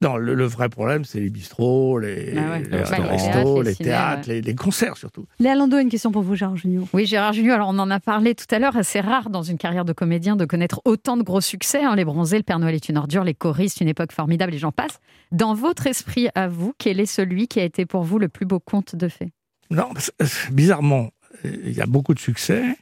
non, 0.00 0.16
le, 0.16 0.34
le 0.34 0.44
vrai 0.44 0.68
problème, 0.68 1.04
c'est 1.04 1.20
les 1.20 1.30
bistrots, 1.30 1.98
les, 1.98 2.34
Ah 2.36 2.50
ouais. 2.50 2.62
les 2.64 2.68
Ouais, 2.70 2.76
restaurants, 2.78 3.12
les 3.12 3.16
théâtres, 3.16 3.54
les 3.58 3.62
les 3.62 3.74
ciné, 3.74 3.88
théâtres, 3.88 4.28
ouais. 4.28 4.34
les, 4.34 4.40
les 4.42 4.54
concerts 4.54 4.96
surtout. 4.96 5.24
Léa 5.38 5.54
Lando 5.54 5.76
a 5.76 5.80
une 5.80 5.88
question 5.88 6.10
pour 6.10 6.22
vous, 6.22 6.34
Georges 6.34 6.62
Junior. 6.62 6.86
Oui, 6.92 7.06
Gérard 7.06 7.32
Junior, 7.32 7.54
alors 7.54 7.68
on 7.68 7.78
en 7.78 7.90
a 7.90 8.00
parlé 8.00 8.34
tout 8.34 8.44
à 8.50 8.58
l'heure, 8.58 8.74
c'est 8.82 9.00
rare 9.00 9.30
dans 9.30 9.42
une 9.44 9.56
carrière 9.56 9.84
de 9.84 9.92
comédien 9.92 10.36
de 10.36 10.44
connaître 10.44 10.82
autant 10.84 11.16
de 11.16 11.22
gros 11.22 11.40
succès. 11.40 11.84
hein. 11.84 11.94
les 11.94 12.04
Bronzés, 12.04 12.36
Le 12.38 12.42
Père 12.42 12.58
Noël 12.58 12.74
est 12.74 12.88
une 12.88 12.98
ordure, 12.98 13.24
Les 13.24 13.34
choristes, 13.34 13.80
Une 13.80 13.88
époque 13.88 14.12
formidable, 14.12 14.52
et 14.54 14.58
j'en 14.58 14.72
passe. 14.72 14.98
Dans 15.32 15.54
votre 15.54 15.86
esprit 15.86 16.28
à 16.34 16.48
vous, 16.48 16.74
quel 16.76 17.00
est 17.00 17.06
celui 17.06 17.46
qui 17.48 17.60
a 17.60 17.64
été 17.64 17.86
pour 17.86 18.02
vous 18.02 18.18
le 18.18 18.28
plus 18.28 18.46
beau 18.46 18.60
conte 18.60 18.96
de 18.96 19.08
fées? 19.08 19.32
Non, 19.70 19.90
euh, 20.22 20.26
bizarrement, 20.52 21.10
euh, 21.44 21.56
il 21.64 21.72
y 21.72 21.80
a 21.80 21.86
beaucoup 21.86 22.14
de 22.14 22.18
succès, 22.20 22.76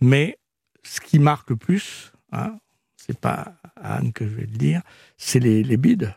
mais 0.00 0.38
ce 0.82 1.00
qui 1.00 1.18
marque 1.18 1.50
le 1.50 1.56
plus, 1.56 2.12
hein, 2.32 2.56
c'est 2.96 3.18
pas 3.18 3.54
à 3.82 3.96
Anne 3.96 4.12
que 4.12 4.24
je 4.26 4.34
vais 4.34 4.42
le 4.42 4.56
dire, 4.58 4.82
c'est 5.16 5.40
les, 5.40 5.62
les 5.62 5.76
bides. 5.76 6.14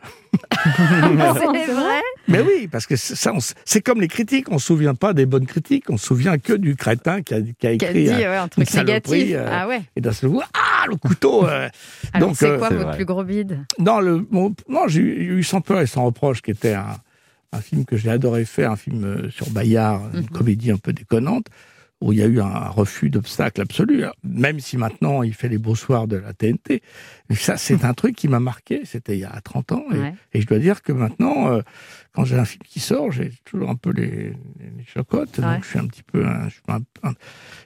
C'est 0.64 1.72
vrai 1.72 2.00
Mais 2.28 2.40
oui, 2.40 2.68
parce 2.70 2.86
que 2.86 2.96
c'est 2.96 3.14
ça, 3.16 3.32
comme 3.80 4.00
les 4.00 4.08
critiques, 4.08 4.50
on 4.50 4.58
se 4.58 4.66
souvient 4.66 4.94
pas 4.94 5.12
des 5.12 5.26
bonnes 5.26 5.46
critiques, 5.46 5.90
on 5.90 5.96
se 5.96 6.06
souvient 6.06 6.38
que 6.38 6.52
du 6.52 6.76
crétin 6.76 7.22
qui 7.22 7.34
a, 7.34 7.40
qui 7.40 7.48
a 7.48 7.54
Qui 7.54 7.66
a 7.66 7.72
écrit 7.90 8.04
dit 8.04 8.10
euh, 8.10 8.30
ouais, 8.30 8.36
un 8.36 8.48
truc 8.48 8.72
négatif. 8.74 9.28
euh, 9.34 9.48
Ah 9.50 9.68
ouais 9.68 9.82
Et 9.96 10.00
d'un 10.00 10.12
seul 10.12 10.30
coup, 10.30 10.40
ah, 10.54 10.84
le 10.88 10.96
couteau 10.96 11.46
euh, 11.46 11.68
Alors 12.12 12.28
Donc, 12.28 12.36
c'est 12.36 12.58
quoi 12.58 12.68
votre 12.70 12.84
vrai. 12.84 12.96
plus 12.96 13.04
gros 13.04 13.24
bide 13.24 13.64
Non, 13.78 14.00
le, 14.00 14.26
mon- 14.30 14.54
non 14.68 14.88
j'ai 14.88 15.00
eu 15.00 15.38
eu 15.38 15.42
Sans 15.42 15.60
peur 15.60 15.80
et 15.80 15.86
sans 15.86 16.04
reproche, 16.04 16.42
qui 16.42 16.50
était 16.50 16.74
un, 16.74 16.96
un 17.54 17.60
film 17.60 17.84
que 17.84 17.96
j'ai 17.96 18.10
adoré 18.10 18.44
faire, 18.44 18.70
un 18.72 18.76
film 18.76 19.04
euh, 19.04 19.30
sur 19.30 19.50
Bayard, 19.50 20.02
une 20.14 20.20
Mhm. 20.20 20.28
comédie 20.28 20.70
un 20.70 20.76
peu 20.78 20.92
déconnante, 20.92 21.46
où 22.00 22.12
il 22.12 22.18
y 22.18 22.22
a 22.22 22.26
eu 22.26 22.40
un 22.40 22.68
refus 22.68 23.08
d'obstacle 23.08 23.60
absolu, 23.62 24.04
hein. 24.04 24.12
même 24.24 24.60
si 24.60 24.76
maintenant 24.76 25.22
il 25.22 25.32
fait 25.32 25.48
les 25.48 25.58
beaux 25.58 25.76
soirs 25.76 26.06
de 26.06 26.16
la 26.16 26.34
TNT. 26.34 26.82
Mais 27.30 27.36
ça, 27.36 27.56
c'est 27.56 27.84
un 27.84 27.94
truc 27.94 28.14
qui 28.16 28.28
m'a 28.28 28.40
marqué, 28.40 28.82
c'était 28.84 29.16
il 29.16 29.20
y 29.20 29.24
a 29.24 29.40
30 29.42 29.72
ans, 29.72 29.84
et, 29.92 29.98
Ouais. 29.98 30.14
et 30.34 30.40
je 30.42 30.46
dois 30.46 30.58
dire 30.58 30.82
que 30.82 30.92
maintenant, 30.92 31.50
euh, 31.52 31.62
quand 32.14 32.24
j'ai 32.24 32.38
un 32.38 32.44
film 32.44 32.62
qui 32.64 32.78
sort, 32.80 33.10
j'ai 33.10 33.32
toujours 33.44 33.70
un 33.70 33.74
peu 33.74 33.90
les, 33.90 34.06
les 34.60 34.84
chocottes, 34.86 35.38
Ouais. 35.38 35.44
donc 35.44 35.64
je 35.64 35.68
suis 35.68 35.78
un 35.78 35.86
petit 35.86 36.02
peu... 36.04 36.24
un- 36.24 36.44
je 36.48 36.54
suis 36.54 36.62
un- 36.68 37.08
un- 37.08 37.14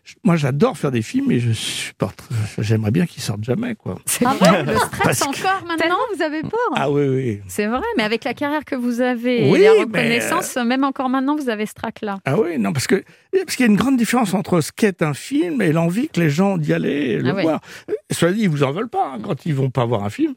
je- 0.05 0.14
moi, 0.24 0.36
j'adore 0.36 0.78
faire 0.78 0.90
des 0.90 1.03
films, 1.03 1.30
et 1.30 1.38
je 1.38 1.53
supporte... 1.53 2.26
J'aimerais 2.59 2.90
bien 2.90 3.05
qu'ils 3.07 3.22
sortent 3.22 3.44
jamais, 3.44 3.74
quoi. 3.74 3.99
C'est 4.07 4.24
Ah 4.26 4.34
vrai 4.40 4.64
Le 4.64 4.76
stress 4.76 5.20
que- 5.20 5.26
encore 5.28 5.64
maintenant 5.66 5.99
vous 6.16 6.22
avez 6.22 6.40
peur. 6.42 6.59
Ah 6.74 6.90
oui, 6.90 7.07
oui. 7.09 7.40
C'est 7.46 7.66
vrai, 7.66 7.82
mais 7.96 8.03
avec 8.05 8.24
la 8.24 8.32
carrière 8.34 8.64
que 8.64 8.74
vous 8.74 9.01
avez 9.03 9.51
Oui, 9.51 9.61
et 9.61 9.64
la 9.64 9.72
mais, 9.74 9.80
reconnaissance, 9.80 10.57
même 10.57 10.84
encore 10.84 11.11
maintenant, 11.11 11.36
vous 11.36 11.51
avez 11.51 11.66
ce 11.66 11.74
trac-là. 11.74 12.18
Ah 12.24 12.40
oui, 12.40 12.59
non, 12.59 12.72
parce 12.72 12.86
que 12.86 13.05
parce 13.44 13.57
qu'il 13.57 13.66
y 13.66 13.68
a 13.68 13.70
une 13.70 13.76
grande 13.78 13.99
différence 13.99 14.32
entre 14.32 14.62
ce 14.62 14.72
qu'est 14.72 15.03
un 15.03 15.12
film 15.12 15.61
et 15.61 15.72
l'envie 15.72 16.09
que 16.09 16.18
les 16.20 16.30
gens 16.30 16.57
d'y 16.57 16.72
aller 16.72 17.18
le 17.18 17.28
Ah 17.30 17.42
voir. 17.42 17.61
Euh, 17.90 17.92
Cela 18.11 18.32
dit, 18.32 18.40
ils 18.42 18.49
vous 18.49 18.62
en 18.62 18.72
veulent 18.72 18.88
pas 18.88 19.12
hein, 19.14 19.18
quand 19.22 19.44
ils 19.44 19.55
vont 19.55 19.68
pas 19.70 19.84
voir 19.84 20.05
un 20.05 20.11
film. 20.11 20.34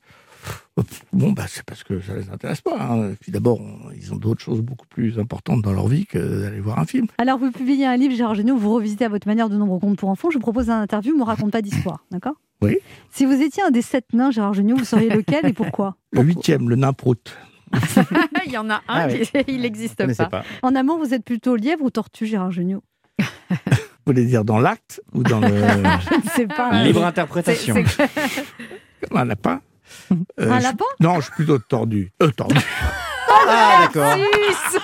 Bon, 1.14 1.32
bah, 1.32 1.44
c'est 1.48 1.64
parce 1.64 1.84
que 1.84 2.00
ça 2.02 2.16
les 2.16 2.30
intéresse 2.30 2.62
pas. 2.62 2.78
hein. 2.80 3.14
Puis 3.20 3.32
d'abord, 3.32 3.60
on- 3.60 3.92
ils 3.96 4.14
ont 4.14 4.16
d'autres 4.18 4.42
choses 4.42 4.62
beaucoup 4.62 4.88
plus 4.88 5.20
importantes 5.20 5.62
dans 5.62 5.74
leur 5.74 5.88
vie 5.88 6.06
que 6.06 6.18
d'aller 6.42 6.60
voir 6.60 6.80
un 6.80 6.86
film. 6.86 7.08
Alors, 7.18 7.38
vous 7.38 7.52
publiez 7.52 7.86
un 7.86 7.98
livre, 7.98 8.16
Gérard 8.16 8.36
Junior, 8.36 8.58
vous 8.58 8.74
revisitez 8.74 9.06
à 9.06 9.10
votre 9.10 9.28
manière 9.28 9.50
de 9.50 9.58
nombreux 9.58 9.80
contes 9.80 9.98
pour 9.98 10.10
enfants. 10.10 10.30
Je 10.32 10.36
vous 10.38 10.42
propose 10.42 10.70
un 10.70 10.82
interview, 10.82 11.16
me 11.18 11.24
raconte 11.24 11.52
pas 11.52 11.62
d'histoire, 11.62 12.06
d'accord? 12.12 12.36
Oui. 12.62 12.78
Si 13.12 13.26
vous 13.26 13.42
étiez 13.42 13.64
un 13.64 13.72
des 13.72 13.82
sept 13.82 14.06
nains, 14.14 14.32
Gérard 14.32 14.54
Junior, 14.54 14.78
vous 14.78 14.86
seriez 14.86 15.10
lequel 15.10 15.46
et 15.48 15.54
pourquoi? 15.54 15.96
Le 16.12 16.22
huitième, 16.22 16.70
le 16.70 16.76
nain 16.76 16.94
prout. 16.94 17.36
Il 18.46 18.52
y 18.52 18.58
en 18.58 18.70
a 18.70 18.76
un, 18.76 18.80
Ah 18.88 19.08
oui. 19.10 19.22
qui, 19.22 19.32
il 19.48 19.62
n'existe 19.62 20.06
pas. 20.18 20.26
pas. 20.26 20.44
En 20.62 20.76
amour, 20.76 20.98
vous 20.98 21.14
êtes 21.14 21.24
plutôt 21.24 21.56
lièvre 21.56 21.84
ou 21.86 21.90
tortue, 21.90 22.26
Gérard 22.26 22.52
Junior 22.52 22.82
Vous 23.20 23.26
voulez 24.06 24.26
dire 24.26 24.44
dans 24.44 24.60
l'acte 24.60 25.02
ou 25.14 25.24
dans 25.24 25.40
le. 25.40 25.48
Je 25.48 26.16
ne 26.26 26.30
sais 26.36 26.48
pas. 26.48 26.84
Libre 26.84 27.06
interprétation. 27.06 27.76
C'est- 27.88 28.10
un 29.16 29.26
lapin 29.26 29.62
Euh, 30.40 30.52
Un 30.52 30.60
je- 30.60 30.64
lapin 30.64 30.86
Non, 31.00 31.16
je 31.16 31.22
suis 31.26 31.34
plutôt 31.34 31.58
tordu. 31.60 32.12
Euh, 32.22 32.30
tordu. 32.32 32.56
Ah, 33.54 33.88
d'accord. 33.88 34.14
Suisse 34.14 34.82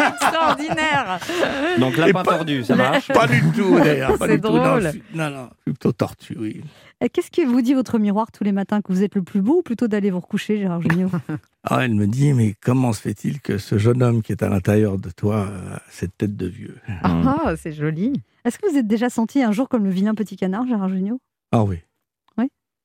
Extraordinaire 0.08 1.18
Donc, 1.78 1.96
lapin 1.96 2.22
pas- 2.24 2.36
tordu, 2.36 2.64
ça 2.64 2.74
marche 2.74 3.08
Pas 3.08 3.26
du 3.26 3.40
tout, 3.54 3.78
d'ailleurs. 3.78 4.18
pas 4.18 4.26
C'est 4.26 4.36
du 4.36 4.40
tout. 4.40 4.52
Non, 4.52 4.62
drôle. 4.64 4.82
je 4.82 4.88
suis- 4.90 5.02
non, 5.14 5.30
non, 5.30 5.44
je 5.50 5.62
suis 5.62 5.72
plutôt 5.72 5.92
tortue, 5.92 6.36
oui. 6.38 6.60
Et 7.00 7.08
Qu'est-ce 7.08 7.30
que 7.30 7.46
vous 7.46 7.60
dit 7.62 7.74
votre 7.74 7.98
miroir 7.98 8.32
tous 8.32 8.42
les 8.44 8.52
matins 8.52 8.80
Que 8.80 8.92
vous 8.92 9.02
êtes 9.02 9.14
le 9.14 9.22
plus 9.22 9.40
beau 9.42 9.58
ou 9.58 9.62
plutôt 9.62 9.86
d'aller 9.88 10.10
vous 10.10 10.20
recoucher, 10.20 10.58
Gérard 10.58 10.82
Junior 10.82 11.10
Ah, 11.64 11.84
elle 11.84 11.94
me 11.94 12.06
dit, 12.06 12.32
mais 12.32 12.54
comment 12.62 12.92
se 12.92 13.00
fait-il 13.00 13.40
que 13.40 13.58
ce 13.58 13.78
jeune 13.78 14.02
homme 14.02 14.22
qui 14.22 14.32
est 14.32 14.42
à 14.42 14.48
l'intérieur 14.48 14.98
de 14.98 15.10
toi 15.10 15.42
a 15.74 15.80
cette 15.90 16.16
tête 16.18 16.36
de 16.36 16.46
vieux? 16.46 16.76
Ah, 17.04 17.52
c'est 17.56 17.72
joli. 17.72 18.14
Est-ce 18.44 18.58
que 18.58 18.70
vous 18.70 18.76
êtes 18.78 18.86
déjà 18.88 19.08
senti 19.10 19.42
un 19.42 19.52
jour 19.52 19.68
comme 19.68 19.84
le 19.84 19.90
vilain 19.90 20.14
petit 20.14 20.36
canard, 20.36 20.66
Gérard 20.66 20.88
Junior? 20.88 21.18
Ah 21.52 21.62
oui. 21.62 21.78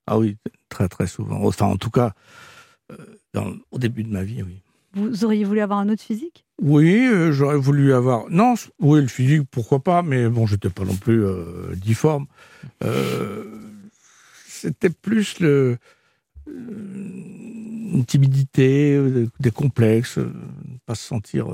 Ah 0.07 0.17
oui, 0.19 0.37
très 0.69 0.87
très 0.87 1.07
souvent. 1.07 1.43
Enfin, 1.45 1.65
en 1.67 1.77
tout 1.77 1.89
cas, 1.89 2.13
euh, 2.91 2.95
dans- 3.33 3.53
au 3.71 3.79
début 3.79 4.03
de 4.03 4.11
ma 4.11 4.23
vie, 4.23 4.43
oui. 4.43 4.61
Vous 4.93 5.25
auriez 5.25 5.43
voulu 5.43 5.59
avoir 5.59 5.79
un 5.79 5.89
autre 5.89 6.03
physique? 6.03 6.45
Oui, 6.61 7.05
euh, 7.07 7.31
j'aurais 7.33 7.57
voulu 7.57 7.93
avoir. 7.93 8.29
Non, 8.29 8.53
oui, 8.79 9.01
le 9.01 9.07
physique, 9.07 9.43
pourquoi 9.51 9.83
pas, 9.83 10.01
mais 10.03 10.29
bon, 10.29 10.45
j'étais 10.47 10.69
pas 10.69 10.85
non 10.85 10.95
plus 10.95 11.21
euh, 11.25 11.75
difforme. 11.75 12.27
Euh, 12.83 13.43
C'était 14.47 14.89
plus 14.89 15.39
le. 15.41 15.77
une 16.47 18.05
timidité, 18.05 19.27
des 19.39 19.51
complexes, 19.51 20.17
ne 20.17 20.77
pas 20.85 20.95
se 20.95 21.03
sentir 21.07 21.47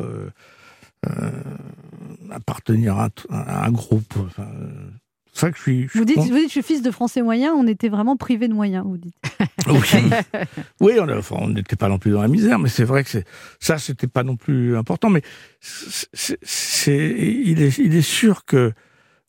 appartenir 2.30 2.97
à 2.97 3.06
un, 3.06 3.10
t- 3.10 3.24
à 3.30 3.66
un 3.66 3.72
groupe. 3.72 4.14
Enfin, 4.18 4.47
c'est 5.47 5.51
que 5.51 5.57
je 5.57 5.61
suis. 5.61 5.87
je 5.91 5.97
vous 5.97 6.05
dites, 6.05 6.17
vous 6.17 6.23
dites, 6.23 6.45
je 6.47 6.51
suis 6.51 6.63
fils 6.63 6.81
de 6.81 6.91
français 6.91 7.21
moyen, 7.21 7.53
on 7.53 7.67
était 7.67 7.89
vraiment 7.89 8.15
privé 8.17 8.47
de 8.47 8.53
moyens, 8.53 8.85
vous 8.85 8.97
dites. 8.97 9.15
Oui, 9.67 9.77
oui 10.81 10.93
on 10.99 11.07
enfin, 11.09 11.47
n'était 11.49 11.75
pas 11.75 11.87
non 11.87 11.99
plus 11.99 12.11
dans 12.11 12.21
la 12.21 12.27
misère, 12.27 12.57
mais 12.57 12.69
c'est 12.69 12.83
vrai 12.83 13.03
que 13.03 13.09
c'est- 13.09 13.27
ça, 13.59 13.77
c'était 13.77 14.07
pas 14.07 14.23
non 14.23 14.35
plus 14.35 14.75
important. 14.75 15.09
Mais 15.09 15.21
c'est, 15.61 17.15
il, 17.45 17.61
est, 17.61 17.77
il 17.77 17.95
est 17.95 18.01
sûr 18.01 18.45
que 18.45 18.73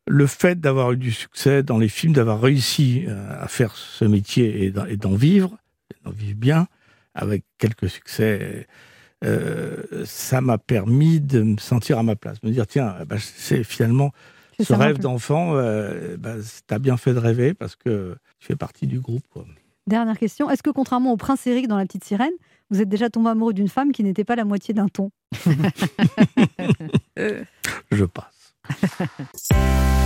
le 0.07 0.27
fait 0.27 0.59
d'avoir 0.59 0.93
eu 0.93 0.97
du 0.97 1.13
succès 1.13 1.63
dans 1.63 1.79
les 1.79 1.89
films, 1.89 2.13
d'avoir 2.13 2.41
réussi 2.41 3.05
euh, 3.07 3.43
à 3.43 3.49
faire 3.49 3.77
ce 3.77 4.05
métier 4.05 4.65
et 4.65 4.71
d'en, 4.71 5.15
vivre, 5.15 5.59
d'en 6.05 6.11
vivre 6.11 6.37
bien, 6.37 6.67
avec 7.15 7.45
quelques 7.59 7.89
succès, 7.89 8.67
euh, 9.25 9.77
ça 10.05 10.41
m'a 10.41 10.59
permis 10.59 11.21
de 11.21 11.43
me 11.43 11.57
sentir 11.59 11.99
à 11.99 12.03
ma 12.03 12.17
place, 12.17 12.43
me 12.43 12.51
dire 12.51 12.67
tiens, 12.67 12.97
bah, 13.07 13.17
c'est 13.21 13.63
finalement 13.65 14.13
ce 14.61 14.73
rêve 14.73 14.99
d'enfant, 14.99 15.57
euh, 15.57 16.17
bah, 16.19 16.35
t'as 16.67 16.79
bien 16.79 16.97
fait 16.97 17.15
de 17.15 17.19
rêver 17.19 17.55
parce 17.55 17.77
que 17.77 18.17
tu 18.39 18.47
fais 18.47 18.57
partie 18.57 18.87
du 18.87 19.01
groupe. 19.01 19.25
Dernière 19.87 20.19
question. 20.19 20.49
Est-ce 20.51 20.63
que 20.63 20.71
contrairement 20.71 21.13
au 21.13 21.17
prince 21.17 21.47
Eric 21.47 21.69
dans 21.69 21.77
La 21.77 21.85
Petite 21.85 22.05
Sirène, 22.05 22.33
vous 22.71 22.81
êtes 22.81 22.89
déjà 22.89 23.11
tombé 23.11 23.31
amoureux 23.31 23.53
d'une 23.53 23.69
femme 23.69 23.93
qui 23.93 24.05
n'était 24.05 24.25
pas 24.25 24.37
la 24.37 24.45
moitié 24.45 24.75
d'un 24.75 24.89
ton? 24.89 25.11
Je 27.17 28.05
passe. 28.05 28.55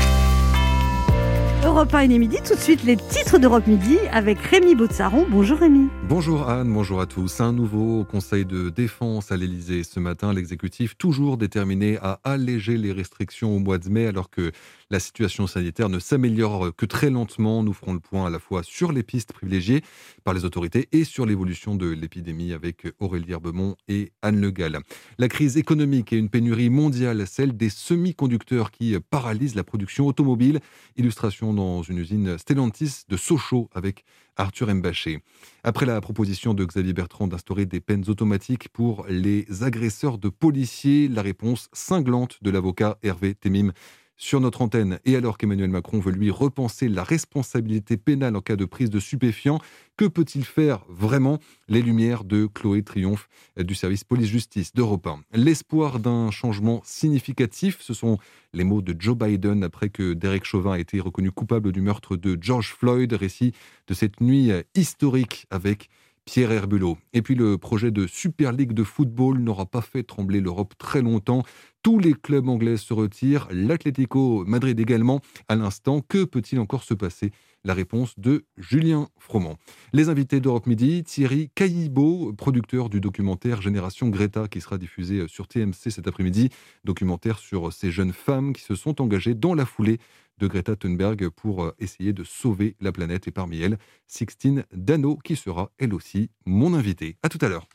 Europe 1.66 1.92
1, 1.92 2.02
il 2.04 2.12
est 2.12 2.18
midi. 2.18 2.36
Tout 2.46 2.54
de 2.54 2.60
suite, 2.60 2.84
les 2.84 2.96
titres 2.96 3.38
d'Europe 3.38 3.66
Midi 3.66 3.98
avec 4.12 4.38
Rémi 4.38 4.76
Botsaron. 4.76 5.26
Bonjour 5.28 5.58
Rémi. 5.58 5.88
Bonjour 6.08 6.48
Anne, 6.48 6.72
bonjour 6.72 7.00
à 7.00 7.06
tous. 7.06 7.40
Un 7.40 7.52
nouveau 7.52 8.04
conseil 8.04 8.44
de 8.44 8.70
défense 8.70 9.32
à 9.32 9.36
l'Elysée 9.36 9.82
ce 9.82 9.98
matin. 9.98 10.32
L'exécutif 10.32 10.96
toujours 10.96 11.36
déterminé 11.36 11.98
à 12.00 12.20
alléger 12.22 12.76
les 12.76 12.92
restrictions 12.92 13.56
au 13.56 13.58
mois 13.58 13.78
de 13.78 13.88
mai 13.88 14.06
alors 14.06 14.30
que 14.30 14.52
la 14.90 15.00
situation 15.00 15.46
sanitaire 15.46 15.88
ne 15.88 15.98
s'améliore 15.98 16.74
que 16.76 16.86
très 16.86 17.10
lentement. 17.10 17.62
Nous 17.62 17.72
ferons 17.72 17.94
le 17.94 18.00
point 18.00 18.26
à 18.26 18.30
la 18.30 18.38
fois 18.38 18.62
sur 18.62 18.92
les 18.92 19.02
pistes 19.02 19.32
privilégiées 19.32 19.82
par 20.24 20.34
les 20.34 20.44
autorités 20.44 20.88
et 20.92 21.04
sur 21.04 21.26
l'évolution 21.26 21.74
de 21.74 21.88
l'épidémie 21.88 22.52
avec 22.52 22.86
Aurélie 23.00 23.32
Herbemont 23.32 23.76
et 23.88 24.12
Anne 24.22 24.40
Le 24.40 24.50
Gall. 24.50 24.78
La 25.18 25.28
crise 25.28 25.56
économique 25.56 26.12
et 26.12 26.16
une 26.16 26.28
pénurie 26.28 26.70
mondiale, 26.70 27.26
celle 27.26 27.56
des 27.56 27.68
semi-conducteurs 27.68 28.70
qui 28.70 28.96
paralysent 29.10 29.56
la 29.56 29.64
production 29.64 30.06
automobile. 30.06 30.60
Illustration 30.96 31.52
dans 31.52 31.82
une 31.82 31.98
usine 31.98 32.38
Stellantis 32.38 33.02
de 33.08 33.16
Sochaux 33.16 33.68
avec 33.74 34.04
Arthur 34.36 34.72
Mbaché. 34.72 35.20
Après 35.64 35.86
la 35.86 36.00
proposition 36.00 36.54
de 36.54 36.64
Xavier 36.64 36.92
Bertrand 36.92 37.26
d'instaurer 37.26 37.66
des 37.66 37.80
peines 37.80 38.04
automatiques 38.08 38.68
pour 38.68 39.06
les 39.08 39.46
agresseurs 39.62 40.18
de 40.18 40.28
policiers, 40.28 41.08
la 41.08 41.22
réponse 41.22 41.68
cinglante 41.72 42.38
de 42.42 42.50
l'avocat 42.50 42.98
Hervé 43.02 43.34
Temim 43.34 43.72
sur 44.16 44.40
notre 44.40 44.62
antenne. 44.62 44.98
Et 45.04 45.16
alors 45.16 45.38
qu'Emmanuel 45.38 45.70
Macron 45.70 46.00
veut 46.00 46.12
lui 46.12 46.30
repenser 46.30 46.88
la 46.88 47.04
responsabilité 47.04 47.96
pénale 47.96 48.36
en 48.36 48.40
cas 48.40 48.56
de 48.56 48.64
prise 48.64 48.90
de 48.90 49.00
stupéfiants, 49.00 49.60
que 49.96 50.04
peut-il 50.04 50.44
faire 50.44 50.84
vraiment? 50.88 51.38
Les 51.68 51.82
lumières 51.82 52.24
de 52.24 52.46
Chloé 52.46 52.82
Triomphe 52.82 53.28
du 53.58 53.74
service 53.74 54.04
police-justice 54.04 54.74
d'Europe 54.74 55.06
1. 55.06 55.20
L'espoir 55.34 55.98
d'un 55.98 56.30
changement 56.30 56.82
significatif, 56.84 57.78
ce 57.80 57.94
sont 57.94 58.18
les 58.52 58.64
mots 58.64 58.82
de 58.82 58.94
Joe 58.98 59.16
Biden 59.16 59.64
après 59.64 59.88
que 59.88 60.14
Derek 60.14 60.44
Chauvin 60.44 60.72
a 60.72 60.78
été 60.78 61.00
reconnu 61.00 61.30
coupable 61.30 61.72
du 61.72 61.80
meurtre 61.80 62.16
de 62.16 62.38
George 62.40 62.74
Floyd, 62.74 63.12
récit 63.12 63.52
de 63.86 63.94
cette 63.94 64.20
nuit 64.20 64.50
historique 64.74 65.46
avec 65.50 65.88
Pierre 66.26 66.50
Herbulot. 66.50 66.98
Et 67.12 67.22
puis 67.22 67.36
le 67.36 67.56
projet 67.56 67.92
de 67.92 68.06
Super 68.06 68.52
League 68.52 68.72
de 68.72 68.82
football 68.82 69.38
n'aura 69.38 69.64
pas 69.64 69.80
fait 69.80 70.02
trembler 70.02 70.40
l'Europe 70.40 70.74
très 70.76 71.00
longtemps. 71.00 71.44
Tous 71.86 72.00
les 72.00 72.14
clubs 72.14 72.48
anglais 72.48 72.78
se 72.78 72.92
retirent, 72.92 73.46
l'Atlético 73.52 74.44
Madrid 74.44 74.80
également. 74.80 75.20
À 75.46 75.54
l'instant, 75.54 76.00
que 76.00 76.24
peut-il 76.24 76.58
encore 76.58 76.82
se 76.82 76.94
passer? 76.94 77.30
La 77.62 77.74
réponse 77.74 78.18
de 78.18 78.44
Julien 78.56 79.06
Froment. 79.20 79.56
Les 79.92 80.08
invités 80.08 80.40
d'Europe 80.40 80.66
Midi, 80.66 81.04
Thierry 81.04 81.48
Caillibaud, 81.54 82.32
producteur 82.32 82.88
du 82.88 83.00
documentaire 83.00 83.62
Génération 83.62 84.08
Greta 84.08 84.48
qui 84.48 84.60
sera 84.60 84.78
diffusé 84.78 85.28
sur 85.28 85.46
TMC 85.46 85.92
cet 85.92 86.08
après-midi. 86.08 86.50
Documentaire 86.82 87.38
sur 87.38 87.72
ces 87.72 87.92
jeunes 87.92 88.12
femmes 88.12 88.52
qui 88.52 88.62
se 88.62 88.74
sont 88.74 89.00
engagées 89.00 89.34
dans 89.34 89.54
la 89.54 89.64
foulée 89.64 89.98
de 90.38 90.48
Greta 90.48 90.74
Thunberg 90.74 91.28
pour 91.28 91.62
euh, 91.62 91.74
essayer 91.78 92.12
de 92.12 92.24
sauver 92.24 92.74
la 92.80 92.90
planète. 92.90 93.28
Et 93.28 93.30
parmi 93.30 93.60
elles, 93.60 93.78
Sixtine 94.08 94.64
Dano, 94.72 95.18
qui 95.22 95.36
sera 95.36 95.70
elle 95.78 95.94
aussi 95.94 96.30
mon 96.46 96.74
invitée. 96.74 97.16
À 97.22 97.28
tout 97.28 97.38
à 97.42 97.48
l'heure. 97.48 97.68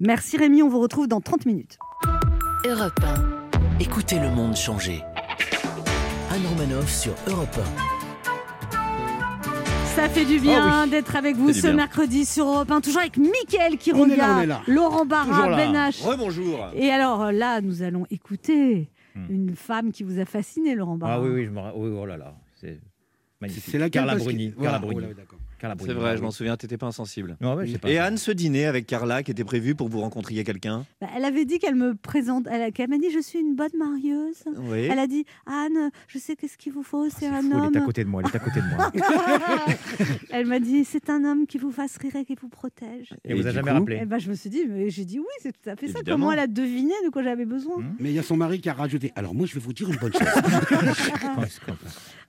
Merci 0.00 0.38
Rémi, 0.38 0.62
on 0.62 0.70
vous 0.70 0.80
retrouve 0.80 1.06
dans 1.06 1.20
30 1.20 1.44
minutes. 1.44 1.76
Europe 2.64 2.98
1. 3.02 3.47
Écoutez 3.80 4.18
le 4.18 4.30
monde 4.30 4.56
changer. 4.56 5.00
Anne 6.30 6.46
Romanoff 6.48 6.88
sur 6.92 7.12
Europe 7.28 7.56
Ça 9.94 10.08
fait 10.08 10.24
du 10.24 10.38
bien 10.40 10.60
Ah 10.62 10.82
oui. 10.84 10.90
d'être 10.90 11.16
avec 11.16 11.36
vous 11.36 11.52
ce 11.52 11.62
bien. 11.62 11.72
mercredi 11.74 12.24
sur 12.24 12.46
Europe 12.46 12.70
1, 12.70 12.80
toujours 12.80 13.00
avec 13.00 13.16
Mickaël 13.16 13.78
qui 13.78 13.92
regarde, 13.92 14.38
on 14.38 14.42
est 14.42 14.46
là. 14.46 14.62
Laurent 14.66 15.04
Barra. 15.06 15.56
Ben 15.56 15.72
H. 15.74 16.02
Rebonjour. 16.04 16.68
Et 16.74 16.90
alors 16.90 17.30
là, 17.32 17.60
nous 17.60 17.82
allons 17.82 18.06
écouter 18.10 18.90
une 19.28 19.54
femme 19.56 19.90
qui 19.92 20.02
vous 20.04 20.18
a 20.20 20.24
fasciné, 20.24 20.74
Laurent 20.74 20.96
Barra. 20.96 21.14
Ah 21.14 21.20
oui, 21.20 21.30
oui, 21.32 21.44
je 21.44 21.50
me 21.50 21.60
oui, 21.74 21.96
oh 22.00 22.06
là 22.06 22.16
là, 22.16 22.34
c'est 22.60 22.80
magnifique. 23.40 23.64
C'est 23.66 23.78
laquelle, 23.78 24.04
Carla 24.04 24.16
Bruni. 24.16 24.54
Voilà, 24.56 24.78
Carla 24.78 24.86
Bruni. 24.94 25.14
d'accord. 25.14 25.38
C'est 25.60 25.92
vrai, 25.92 26.16
je 26.16 26.22
m'en 26.22 26.30
souviens, 26.30 26.56
t'étais 26.56 26.76
pas 26.76 26.86
insensible. 26.86 27.36
Ouais, 27.40 27.78
pas. 27.78 27.90
Et 27.90 27.98
Anne, 27.98 28.16
ce 28.16 28.30
dîner 28.30 28.66
avec 28.66 28.86
Carla 28.86 29.22
qui 29.22 29.30
était 29.30 29.44
prévu 29.44 29.74
pour 29.74 29.88
que 29.88 29.92
vous 29.92 30.00
rencontriez 30.00 30.44
quelqu'un? 30.44 30.84
Bah, 31.00 31.08
elle 31.16 31.24
avait 31.24 31.44
dit 31.44 31.58
qu'elle 31.58 31.74
me 31.74 31.94
présente, 31.94 32.46
elle, 32.50 32.72
m'a 32.88 32.98
dit 32.98 33.10
je 33.12 33.20
suis 33.20 33.38
une 33.38 33.54
bonne 33.54 33.76
marieuse. 33.78 34.44
Oui. 34.56 34.88
Elle 34.90 34.98
a 34.98 35.06
dit 35.06 35.24
Anne, 35.46 35.90
je 36.08 36.18
sais 36.18 36.36
qu'est-ce 36.36 36.56
qu'il 36.56 36.72
vous 36.72 36.82
faut, 36.82 37.08
c'est 37.10 37.26
un 37.26 37.42
Fou, 37.42 37.50
elle 37.52 37.60
homme. 37.60 37.74
est 37.74 37.78
à 37.78 37.80
côté 37.82 38.04
de 38.04 38.08
moi, 38.08 38.22
elle 38.24 38.30
est 38.30 38.36
à 38.36 38.38
côté 38.38 38.60
de 38.60 38.66
moi. 38.66 38.92
elle 40.30 40.46
m'a 40.46 40.60
dit 40.60 40.84
c'est 40.84 41.10
un 41.10 41.24
homme 41.24 41.46
qui 41.46 41.58
vous 41.58 41.72
fasse 41.72 41.96
rire 41.98 42.16
et 42.16 42.24
qui 42.24 42.34
vous 42.40 42.48
protège. 42.48 43.14
Et 43.24 43.34
vous 43.34 43.46
a 43.46 43.50
jamais 43.50 43.70
rappelé 43.70 44.06
ben, 44.08 44.18
je 44.18 44.30
me 44.30 44.34
suis 44.34 44.50
dit, 44.50 44.64
mais 44.66 44.90
j'ai 44.90 45.04
dit 45.04 45.18
oui, 45.18 45.26
c'est 45.40 45.52
tout 45.52 45.68
à 45.68 45.76
fait 45.76 45.88
ça. 45.88 46.00
Comment 46.06 46.32
elle 46.32 46.38
a 46.38 46.46
deviné 46.46 46.94
de 47.04 47.10
quoi 47.10 47.22
j'avais 47.22 47.44
besoin 47.44 47.76
Mais 48.00 48.10
il 48.10 48.14
y 48.14 48.18
a 48.18 48.22
son 48.22 48.36
mari 48.36 48.60
qui 48.60 48.68
a 48.68 48.72
rajouté. 48.72 49.12
Alors 49.14 49.34
moi, 49.34 49.46
je 49.46 49.54
vais 49.54 49.60
vous 49.60 49.72
dire 49.72 49.88
une 49.90 49.96
bonne 49.96 50.12
chose. 50.12 50.22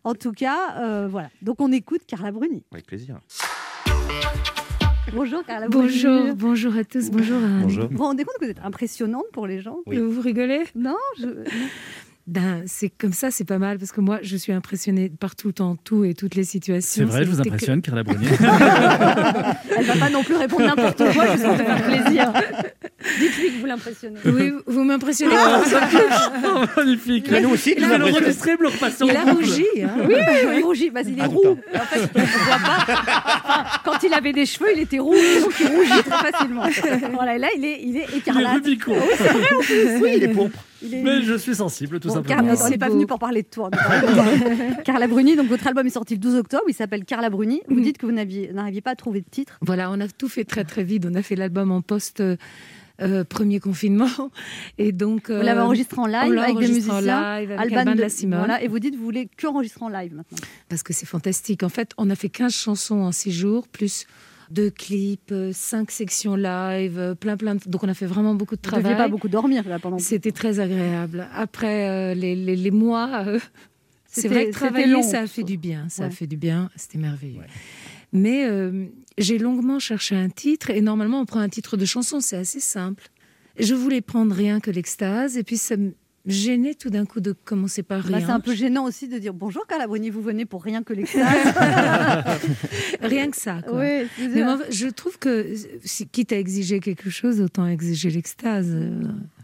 En 0.04 0.16
tout 0.16 0.32
cas, 0.32 0.82
euh, 0.82 1.08
voilà. 1.10 1.30
Donc 1.42 1.60
on 1.60 1.72
écoute 1.72 2.02
Carla 2.08 2.32
Bruni. 2.32 2.64
Avec 2.72 2.86
plaisir. 2.86 3.19
Bonjour 5.14 5.44
Carla. 5.44 5.68
Bonjour, 5.70 6.36
bonjour 6.36 6.76
à 6.76 6.84
tous, 6.84 7.10
bonjour 7.10 7.38
Anne. 7.38 7.68
Vous 7.68 7.88
vous 7.92 8.04
rendez 8.04 8.24
compte 8.24 8.36
que 8.40 8.46
vous 8.46 8.52
êtes 8.52 8.64
impressionnante 8.64 9.26
pour 9.34 9.48
les 9.48 9.60
gens 9.60 9.80
Vous 9.86 10.22
rigolez? 10.22 10.64
Non, 10.76 10.98
je... 11.18 11.28
Ben, 12.32 12.62
c'est 12.68 12.90
comme 12.96 13.12
ça, 13.14 13.32
c'est 13.32 13.44
pas 13.44 13.58
mal, 13.58 13.80
parce 13.80 13.92
que 13.92 14.02
moi, 14.02 14.20
je 14.22 14.38
suis 14.38 14.52
impressionnée 14.52 15.10
par 15.10 15.36
tout 15.36 15.48
le 15.48 15.54
temps, 15.54 15.76
tout 15.84 16.04
et 16.06 16.14
toutes 16.14 16.36
les 16.36 16.44
situations. 16.44 17.04
C'est 17.08 17.12
vrai, 17.12 17.26
je 17.26 17.32
vous 17.32 17.42
que- 17.42 17.48
impressionne, 17.48 17.82
Carla 17.82 18.04
Bruni. 18.04 18.28
Elle 19.78 19.86
va 19.86 19.96
pas 19.96 20.10
non 20.12 20.24
plus 20.24 20.36
répondre 20.36 20.66
n'importe 20.68 20.98
quoi, 21.14 21.32
juste 21.32 21.44
pour 21.44 21.58
te 21.58 21.64
faire 21.64 21.84
plaisir. 21.84 22.32
Dites-lui 23.20 23.52
que 23.54 23.60
vous 23.62 23.66
l'impressionnez. 23.66 24.20
Oui, 24.26 24.52
vous 24.68 24.84
m'impressionnez. 24.84 25.34
Ah, 25.36 25.62
Oh, 26.46 26.66
magnifique. 26.78 27.28
Mais 27.32 27.42
nous 27.42 27.50
aussi, 27.50 27.74
Il 27.76 27.82
nous 27.84 27.90
va 27.90 27.96
impressionnes. 27.96 28.20
l'enregistrer, 28.22 28.52
me 28.58 28.62
le 28.64 28.68
repasser 28.68 29.04
en 29.04 29.08
Il 29.08 29.16
a 29.18 29.24
rougi. 29.24 29.66
Hein. 29.82 29.90
Oui, 30.08 30.14
oui, 30.16 30.56
il 30.58 30.64
rougit. 30.64 30.90
Bah, 30.92 31.02
il 31.08 31.18
est 31.20 31.26
roux. 31.26 31.58
En 31.74 31.80
fait, 31.80 32.00
on 32.14 32.20
voit 32.20 32.58
pas. 32.58 32.86
Enfin, 33.44 33.64
quand 33.86 34.04
il 34.04 34.14
avait 34.14 34.34
des 34.34 34.46
cheveux, 34.46 34.68
il 34.76 34.82
était 34.82 35.00
roux, 35.00 35.14
donc 35.42 35.54
il 35.60 35.68
rougit 35.68 36.04
très 36.06 36.32
facilement. 36.32 36.64
Voilà, 37.14 37.36
et 37.36 37.40
là, 37.40 37.48
il 37.58 37.66
est, 37.66 37.82
il 37.82 37.98
est 37.98 38.18
écarlate. 38.18 38.54
rubicon. 38.54 38.94
Oui, 38.96 39.16
c'est 39.18 39.24
vrai 39.24 39.48
en 39.58 39.62
plus. 39.62 39.98
Oui, 40.02 40.12
il 40.18 40.24
est 40.24 40.28
pourpre. 40.30 40.60
Est- 40.84 41.02
Mais 41.04 41.22
je 41.22 41.34
suis 41.36 41.56
sensible, 41.56 42.00
tout 42.00 42.08
Bon, 42.08 42.16
simplement. 42.16 42.42
Carla, 42.44 42.66
on 42.66 42.70
n'est 42.70 42.78
pas 42.78 42.90
venu 42.90 43.06
pour 43.06 43.20
parler 43.20 43.44
de 43.44 43.48
toi. 43.48 43.70
Carla 44.86 45.08
Bruni, 45.08 45.36
donc 45.36 45.48
votre 45.48 45.68
album 45.68 45.86
est 45.88 45.92
sorti 45.92 46.14
le 46.16 46.20
12 46.20 46.36
octobre, 46.36 46.64
il 46.68 46.74
s'appelle 46.74 47.06
Carla 47.06 47.30
Bruni. 47.30 47.62
Vous 47.68 47.80
dites 47.80 47.98
que 47.98 48.06
vous 48.06 48.12
n'arriviez 48.12 48.82
pas 48.82 48.92
à 48.92 48.96
trouver 48.96 49.22
de 49.22 49.30
titre. 49.30 49.58
Voilà, 49.62 49.92
on 49.92 50.00
a 50.00 50.08
tout 50.08 50.30
fait 50.30 50.46
très 50.46 50.64
très 50.64 50.84
vite. 50.84 51.06
On 51.10 51.16
a 51.16 51.22
fait 51.22 51.36
l'album 51.36 51.72
en 51.72 51.82
post 51.82 52.20
euh, 52.22 52.38
euh, 53.02 53.24
premier 53.24 53.60
confinement, 53.60 54.10
et 54.78 54.92
donc 54.92 55.30
Vous 55.32 55.42
l'avez 55.42 55.60
euh, 55.60 55.64
enregistré 55.64 56.00
en 56.02 56.06
live 56.06 56.38
avec 56.38 56.58
des 56.58 56.66
en 56.66 56.74
musiciens. 56.74 57.02
live, 57.02 57.52
avec 57.52 57.60
Alban 57.60 57.78
Alban 57.78 57.96
de 57.96 58.02
la 58.02 58.10
Simone. 58.10 58.40
Voilà, 58.40 58.62
et 58.62 58.68
vous 58.68 58.80
dites 58.80 58.94
que 58.94 58.98
vous 58.98 59.06
voulez 59.06 59.30
que 59.38 59.48
enregistrer 59.48 59.86
en 59.86 59.90
live 59.90 60.14
maintenant. 60.16 60.38
parce 60.68 60.84
que 60.84 60.92
c'est 60.94 61.06
fantastique. 61.06 61.64
En 61.64 61.70
fait, 61.70 61.92
on 61.98 62.10
a 62.10 62.16
fait 62.16 62.30
15 62.30 62.54
chansons 62.54 63.00
en 63.00 63.12
6 63.12 63.32
jours, 63.32 63.68
plus 63.70 64.06
deux 64.52 64.70
clips, 64.70 65.34
5 65.52 65.92
sections 65.92 66.36
live, 66.36 66.98
euh, 66.98 67.16
plein 67.16 67.38
plein 67.38 67.56
de... 67.56 67.62
Donc 67.68 67.84
on 67.84 67.90
a 67.90 67.94
fait 67.94 68.06
vraiment 68.06 68.34
beaucoup 68.36 68.56
de 68.56 68.62
Vous 68.64 68.70
deviez 68.72 68.82
travail. 68.84 68.98
pas 68.98 69.08
beaucoup 69.10 69.30
dormir 69.30 69.68
là 69.68 69.80
pendant. 69.80 70.00
C'était 70.00 70.32
très 70.32 70.60
agréable. 70.60 71.28
Après 71.34 71.90
euh, 71.90 72.14
les, 72.14 72.36
les- 72.36 72.56
les 72.56 72.72
mois, 72.72 73.24
euh, 73.28 73.40
c'est 74.06 74.28
vrai 74.28 74.48
que 74.48 74.52
travailler, 74.52 75.04
ça 75.04 75.22
a 75.22 75.28
fait 75.28 75.44
du 75.44 75.58
bien. 75.58 75.88
Ça 75.90 76.06
a 76.06 76.10
fait 76.10 76.28
du 76.28 76.38
bien, 76.38 76.70
c'était 76.76 76.98
merveilleux. 76.98 77.42
Mais 78.12 78.46
euh, 78.46 78.86
j'ai 79.20 79.38
longuement 79.38 79.78
cherché 79.80 80.16
un 80.16 80.30
titre, 80.30 80.72
et 80.72 80.82
normalement 80.82 81.20
on 81.22 81.26
prend 81.26 81.40
un 81.42 81.50
titre 81.50 81.78
de 81.78 81.86
chanson, 81.86 82.20
c'est 82.20 82.38
assez 82.38 82.60
simple. 82.60 83.10
Je 83.60 83.74
voulais 83.76 84.02
prendre 84.02 84.34
rien 84.34 84.60
que 84.60 84.72
l'extase, 84.72 85.38
et 85.38 85.44
puis 85.44 85.58
ça 85.58 85.76
gênait 86.26 86.74
tout 86.74 86.90
d'un 86.90 87.06
coup 87.06 87.20
de 87.22 87.32
commencer 87.46 87.82
par 87.84 88.02
Bah, 88.04 88.18
rien. 88.18 88.26
c'est 88.28 88.32
un 88.32 88.40
peu 88.40 88.54
gênant 88.54 88.86
aussi 88.86 89.08
de 89.08 89.18
dire 89.18 89.34
bonjour 89.34 89.66
Carla 89.68 89.88
Bruni, 89.88 90.10
vous 90.10 90.22
venez 90.22 90.46
pour 90.46 90.64
rien 90.64 90.84
que 90.84 90.94
l'extase. 90.94 91.26
Rien 93.02 93.30
que 93.32 93.38
ça. 93.38 93.62
quoi. 93.68 93.80
Oui, 93.80 94.08
c'est 94.18 94.28
Mais 94.28 94.44
moi, 94.44 94.60
je 94.70 94.88
trouve 94.88 95.18
que, 95.18 95.54
si, 95.84 96.08
quitte 96.08 96.32
à 96.34 96.38
exiger 96.38 96.80
quelque 96.80 97.10
chose, 97.10 97.40
autant 97.42 97.68
exiger 97.68 98.10
l'extase. 98.10 98.76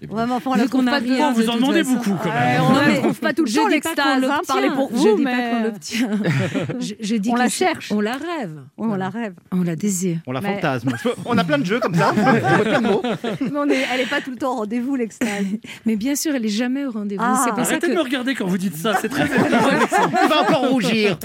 Ouais, 0.10 0.26
mais 0.26 0.34
enfin, 0.34 0.52
on 0.52 0.56
la 0.56 0.68
trouve 0.68 0.88
a 0.88 0.92
pas 0.92 0.98
rien. 1.00 1.32
de- 1.32 1.38
de 1.42 1.44
toute 1.44 1.54
façon. 1.54 1.72
Ouais, 1.72 2.58
on 2.62 2.74
la 2.74 2.96
trouve 3.00 3.20
pas 3.20 3.34
tout 3.34 3.44
le 3.46 3.52
temps 3.54 3.68
l'extase, 3.68 3.98
hein, 4.24 4.42
parlez 4.48 4.70
pour 4.70 4.90
Je 4.92 4.96
vous, 4.96 5.16
dis 5.18 5.24
mais- 5.24 5.32
pas 5.32 5.50
qu'on 5.58 5.64
l'obtient. 5.64 6.10
je, 6.80 6.94
je 7.00 7.16
dis 7.16 7.30
On 7.32 7.36
la 7.36 7.50
cherche. 7.50 7.92
On 7.92 8.02
la 8.02 8.14
rêve. 8.14 8.62
On 8.78 8.96
la 8.96 9.10
rêve. 9.10 9.34
On 9.52 9.62
la 9.64 9.76
désire. 9.76 10.18
On 10.28 10.32
la 10.32 10.42
Mais- 10.42 10.56
fantasme. 10.56 10.90
On 11.26 11.38
a 11.38 11.44
plein 11.44 11.58
de 11.58 11.66
jeux 11.66 11.80
comme 11.80 11.96
ça. 11.96 12.14
On 12.18 12.64
plein 12.64 12.82
de 12.82 12.88
mots. 12.88 13.02
Mais 13.42 13.52
on 13.58 13.70
est- 13.70 13.86
elle 13.94 14.00
n'est 14.02 14.06
pas 14.06 14.22
tout 14.22 14.32
le 14.32 14.38
temps 14.38 14.54
au 14.54 14.58
rendez-vous, 14.60 14.96
l'extase. 14.96 15.46
Mais 15.86 15.96
bien 15.96 16.16
sûr, 16.16 16.34
elle 16.36 16.46
est 16.46 16.50
jamais 16.50 16.86
au 16.86 16.92
rendez-vous. 16.92 17.24
Ah. 17.26 17.42
C'est 17.44 17.52
pour 17.52 17.60
ça 17.66 17.72
Arrêtez 17.72 17.88
que 17.88 17.92
de 17.92 17.98
me 17.98 18.02
regarder 18.04 18.36
quand 18.36 18.46
vous 18.48 18.58
dites 18.58 18.76
ça, 18.78 18.94
c'est 19.02 19.10
très. 19.10 19.26
Il 19.26 20.30
va 20.30 20.42
encore 20.42 20.70
rougir. 20.70 21.18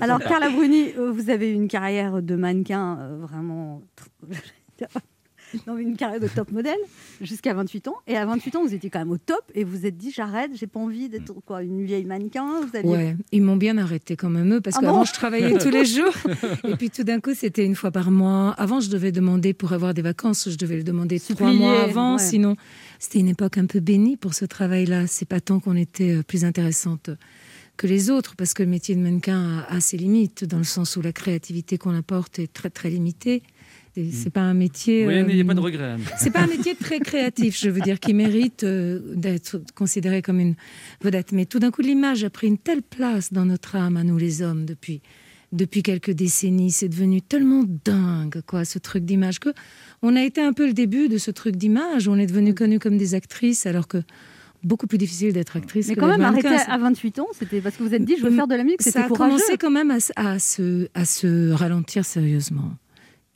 Alors, 0.00 0.18
Carla 0.20 0.50
Bruni, 0.50 0.90
euh, 0.98 1.10
vous 1.10 1.30
avez 1.30 1.50
une 1.50 1.68
carrière 1.68 2.22
de 2.22 2.36
mannequin 2.36 2.98
euh, 3.00 3.18
vraiment. 3.20 3.82
Non, 5.66 5.76
une 5.78 5.96
carrière 5.96 6.20
de 6.20 6.28
top 6.28 6.50
modèle 6.52 6.78
jusqu'à 7.20 7.54
28 7.54 7.88
ans. 7.88 7.96
Et 8.06 8.16
à 8.16 8.24
28 8.26 8.56
ans, 8.56 8.64
vous 8.64 8.74
étiez 8.74 8.90
quand 8.90 8.98
même 8.98 9.10
au 9.10 9.18
top 9.18 9.42
et 9.54 9.64
vous 9.64 9.76
vous 9.78 9.86
êtes 9.86 9.96
dit 9.96 10.10
j'arrête, 10.10 10.50
j'ai 10.54 10.66
pas 10.66 10.80
envie 10.80 11.08
d'être 11.08 11.32
quoi, 11.44 11.62
une 11.62 11.84
vieille 11.84 12.04
mannequin. 12.04 12.60
Vous 12.62 12.76
aviez- 12.76 12.88
Ouais, 12.90 13.16
ils 13.32 13.42
m'ont 13.42 13.56
bien 13.56 13.76
arrêté 13.78 14.16
quand 14.16 14.30
même 14.30 14.52
eux, 14.54 14.60
parce 14.60 14.76
Ah 14.78 14.80
qu'avant 14.80 14.98
bon 14.98 15.04
je 15.04 15.12
travaillais 15.12 15.56
tous 15.58 15.70
les 15.70 15.84
jours, 15.84 16.12
et 16.68 16.76
puis 16.76 16.90
tout 16.90 17.04
d'un 17.04 17.20
coup 17.20 17.34
c'était 17.34 17.64
une 17.64 17.74
fois 17.74 17.90
par 17.90 18.10
mois. 18.10 18.52
Avant 18.58 18.80
je 18.80 18.88
devais 18.90 19.12
demander 19.12 19.52
pour 19.54 19.72
avoir 19.72 19.94
des 19.94 20.02
vacances, 20.02 20.48
je 20.50 20.56
devais 20.56 20.76
le 20.76 20.84
demander 20.84 21.18
trois 21.20 21.36
Supplier, 21.36 21.58
mois 21.58 21.82
avant, 21.82 22.12
ouais. 22.16 22.22
sinon 22.22 22.56
c'était 22.98 23.18
une 23.18 23.28
époque 23.28 23.58
un 23.58 23.66
peu 23.66 23.80
bénie 23.80 24.16
pour 24.16 24.34
ce 24.34 24.44
travail-là. 24.44 25.06
C'est 25.06 25.28
pas 25.28 25.40
tant 25.40 25.60
qu'on 25.60 25.76
était 25.76 26.16
euh, 26.16 26.22
plus 26.22 26.44
intéressante 26.44 27.10
que 27.76 27.86
les 27.86 28.08
autres, 28.10 28.36
parce 28.36 28.54
que 28.54 28.62
le 28.62 28.70
métier 28.70 28.94
de 28.94 29.00
mannequin 29.00 29.64
a, 29.68 29.74
a 29.76 29.80
ses 29.80 29.98
limites, 29.98 30.44
dans 30.44 30.56
le 30.56 30.64
sens 30.64 30.96
où 30.96 31.02
la 31.02 31.12
créativité 31.12 31.76
qu'on 31.76 31.94
apporte 31.94 32.38
est 32.38 32.50
très 32.50 32.70
très 32.70 32.88
limitée. 32.88 33.42
Et 33.96 34.10
C'est 34.12 34.30
pas 34.30 34.42
un 34.42 34.54
métier. 34.54 35.06
Oui, 35.06 35.14
euh, 35.14 35.22
n'ayez 35.24 35.44
pas 35.44 35.54
de 35.54 35.60
regrets. 35.60 35.92
Anne. 35.92 36.02
c'est 36.18 36.30
pas 36.30 36.40
un 36.40 36.46
métier 36.46 36.74
très 36.74 37.00
créatif, 37.00 37.58
je 37.58 37.70
veux 37.70 37.80
dire, 37.80 37.98
qui 37.98 38.12
mérite 38.14 38.64
euh, 38.64 39.00
d'être 39.14 39.60
considéré 39.74 40.22
comme 40.22 40.38
une 40.38 40.54
vedette. 41.02 41.32
Mais 41.32 41.46
tout 41.46 41.58
d'un 41.58 41.70
coup, 41.70 41.82
l'image 41.82 42.24
a 42.24 42.30
pris 42.30 42.46
une 42.46 42.58
telle 42.58 42.82
place 42.82 43.32
dans 43.32 43.46
notre 43.46 43.76
âme, 43.76 43.96
à 43.96 44.04
nous 44.04 44.18
les 44.18 44.42
hommes, 44.42 44.66
depuis, 44.66 45.00
depuis 45.52 45.82
quelques 45.82 46.10
décennies. 46.10 46.70
C'est 46.70 46.88
devenu 46.88 47.22
tellement 47.22 47.64
dingue, 47.84 48.42
quoi, 48.46 48.64
ce 48.64 48.78
truc 48.78 49.04
d'image, 49.04 49.38
que 49.40 49.50
on 50.02 50.14
a 50.14 50.22
été 50.22 50.42
un 50.42 50.52
peu 50.52 50.66
le 50.66 50.74
début 50.74 51.08
de 51.08 51.16
ce 51.18 51.30
truc 51.30 51.56
d'image. 51.56 52.06
On 52.08 52.18
est 52.18 52.26
devenu 52.26 52.54
connus 52.54 52.78
comme 52.78 52.98
des 52.98 53.14
actrices, 53.14 53.64
alors 53.64 53.88
que 53.88 53.98
beaucoup 54.62 54.86
plus 54.86 54.98
difficile 54.98 55.32
d'être 55.32 55.56
actrice. 55.56 55.88
Mais 55.88 55.94
que 55.94 56.00
quand 56.00 56.08
même, 56.08 56.20
arrêter 56.22 56.48
à 56.48 56.76
28 56.76 57.18
ans, 57.20 57.28
c'était 57.38 57.60
parce 57.60 57.76
que 57.76 57.82
vous 57.82 57.94
êtes 57.94 58.04
dit, 58.04 58.16
je 58.18 58.24
veux 58.24 58.30
faire 58.30 58.48
de 58.48 58.54
la 58.54 58.64
musique, 58.64 58.82
Ça 58.82 59.04
a 59.04 59.08
courageux. 59.08 59.36
commencé 59.36 59.56
quand 59.58 59.70
même 59.70 59.96
à 60.16 60.38
se, 60.38 60.88
à 60.94 61.04
se 61.04 61.50
ralentir 61.52 62.04
sérieusement. 62.04 62.72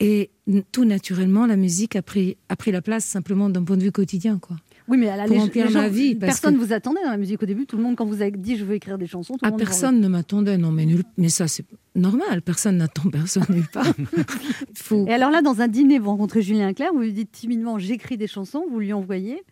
Et 0.03 0.31
tout 0.71 0.83
naturellement, 0.83 1.45
la 1.45 1.55
musique 1.55 1.95
a 1.95 2.01
pris, 2.01 2.35
a 2.49 2.55
pris 2.55 2.71
la 2.71 2.81
place 2.81 3.05
simplement 3.05 3.49
d'un 3.49 3.63
point 3.63 3.77
de 3.77 3.83
vue 3.83 3.91
quotidien. 3.91 4.39
Quoi. 4.39 4.57
Oui, 4.87 4.97
mais 4.97 5.07
à 5.09 5.15
la 5.15 5.25
Pour 5.25 5.35
les- 5.35 5.41
remplir 5.41 5.67
les 5.67 5.71
gens- 5.71 5.81
ma 5.81 5.89
vie. 5.89 6.15
Personne 6.15 6.55
que- 6.57 6.59
vous 6.65 6.73
attendait 6.73 7.03
dans 7.03 7.11
la 7.11 7.17
musique 7.17 7.41
au 7.43 7.45
début. 7.45 7.65
Tout 7.67 7.77
le 7.77 7.83
monde, 7.83 7.95
quand 7.95 8.05
vous 8.05 8.21
avez 8.21 8.31
dit, 8.31 8.57
je 8.57 8.65
veux 8.65 8.73
écrire 8.73 8.97
des 8.97 9.05
chansons, 9.05 9.35
tout 9.35 9.45
le 9.45 9.47
Ah, 9.47 9.51
monde. 9.51 9.59
personne 9.59 10.01
ne 10.01 10.07
m'attendait, 10.07 10.57
non, 10.57 10.71
mais, 10.71 10.85
nul, 10.85 11.03
mais 11.17 11.29
ça, 11.29 11.47
c'est 11.47 11.65
normal. 11.95 12.41
Personne 12.41 12.77
n'attend 12.77 13.09
personne 13.11 13.45
nulle 13.49 13.67
part. 13.71 13.85
Faut... 14.75 15.05
Et 15.07 15.13
alors 15.13 15.29
là, 15.29 15.41
dans 15.41 15.61
un 15.61 15.67
dîner, 15.67 15.99
vous 15.99 16.09
rencontrez 16.09 16.41
Julien 16.41 16.73
Clerc, 16.73 16.93
vous 16.93 17.01
lui 17.01 17.13
dites 17.13 17.31
timidement, 17.31 17.77
j'écris 17.77 18.17
des 18.17 18.27
chansons, 18.27 18.65
vous 18.69 18.79
lui 18.79 18.93
envoyez, 18.93 19.43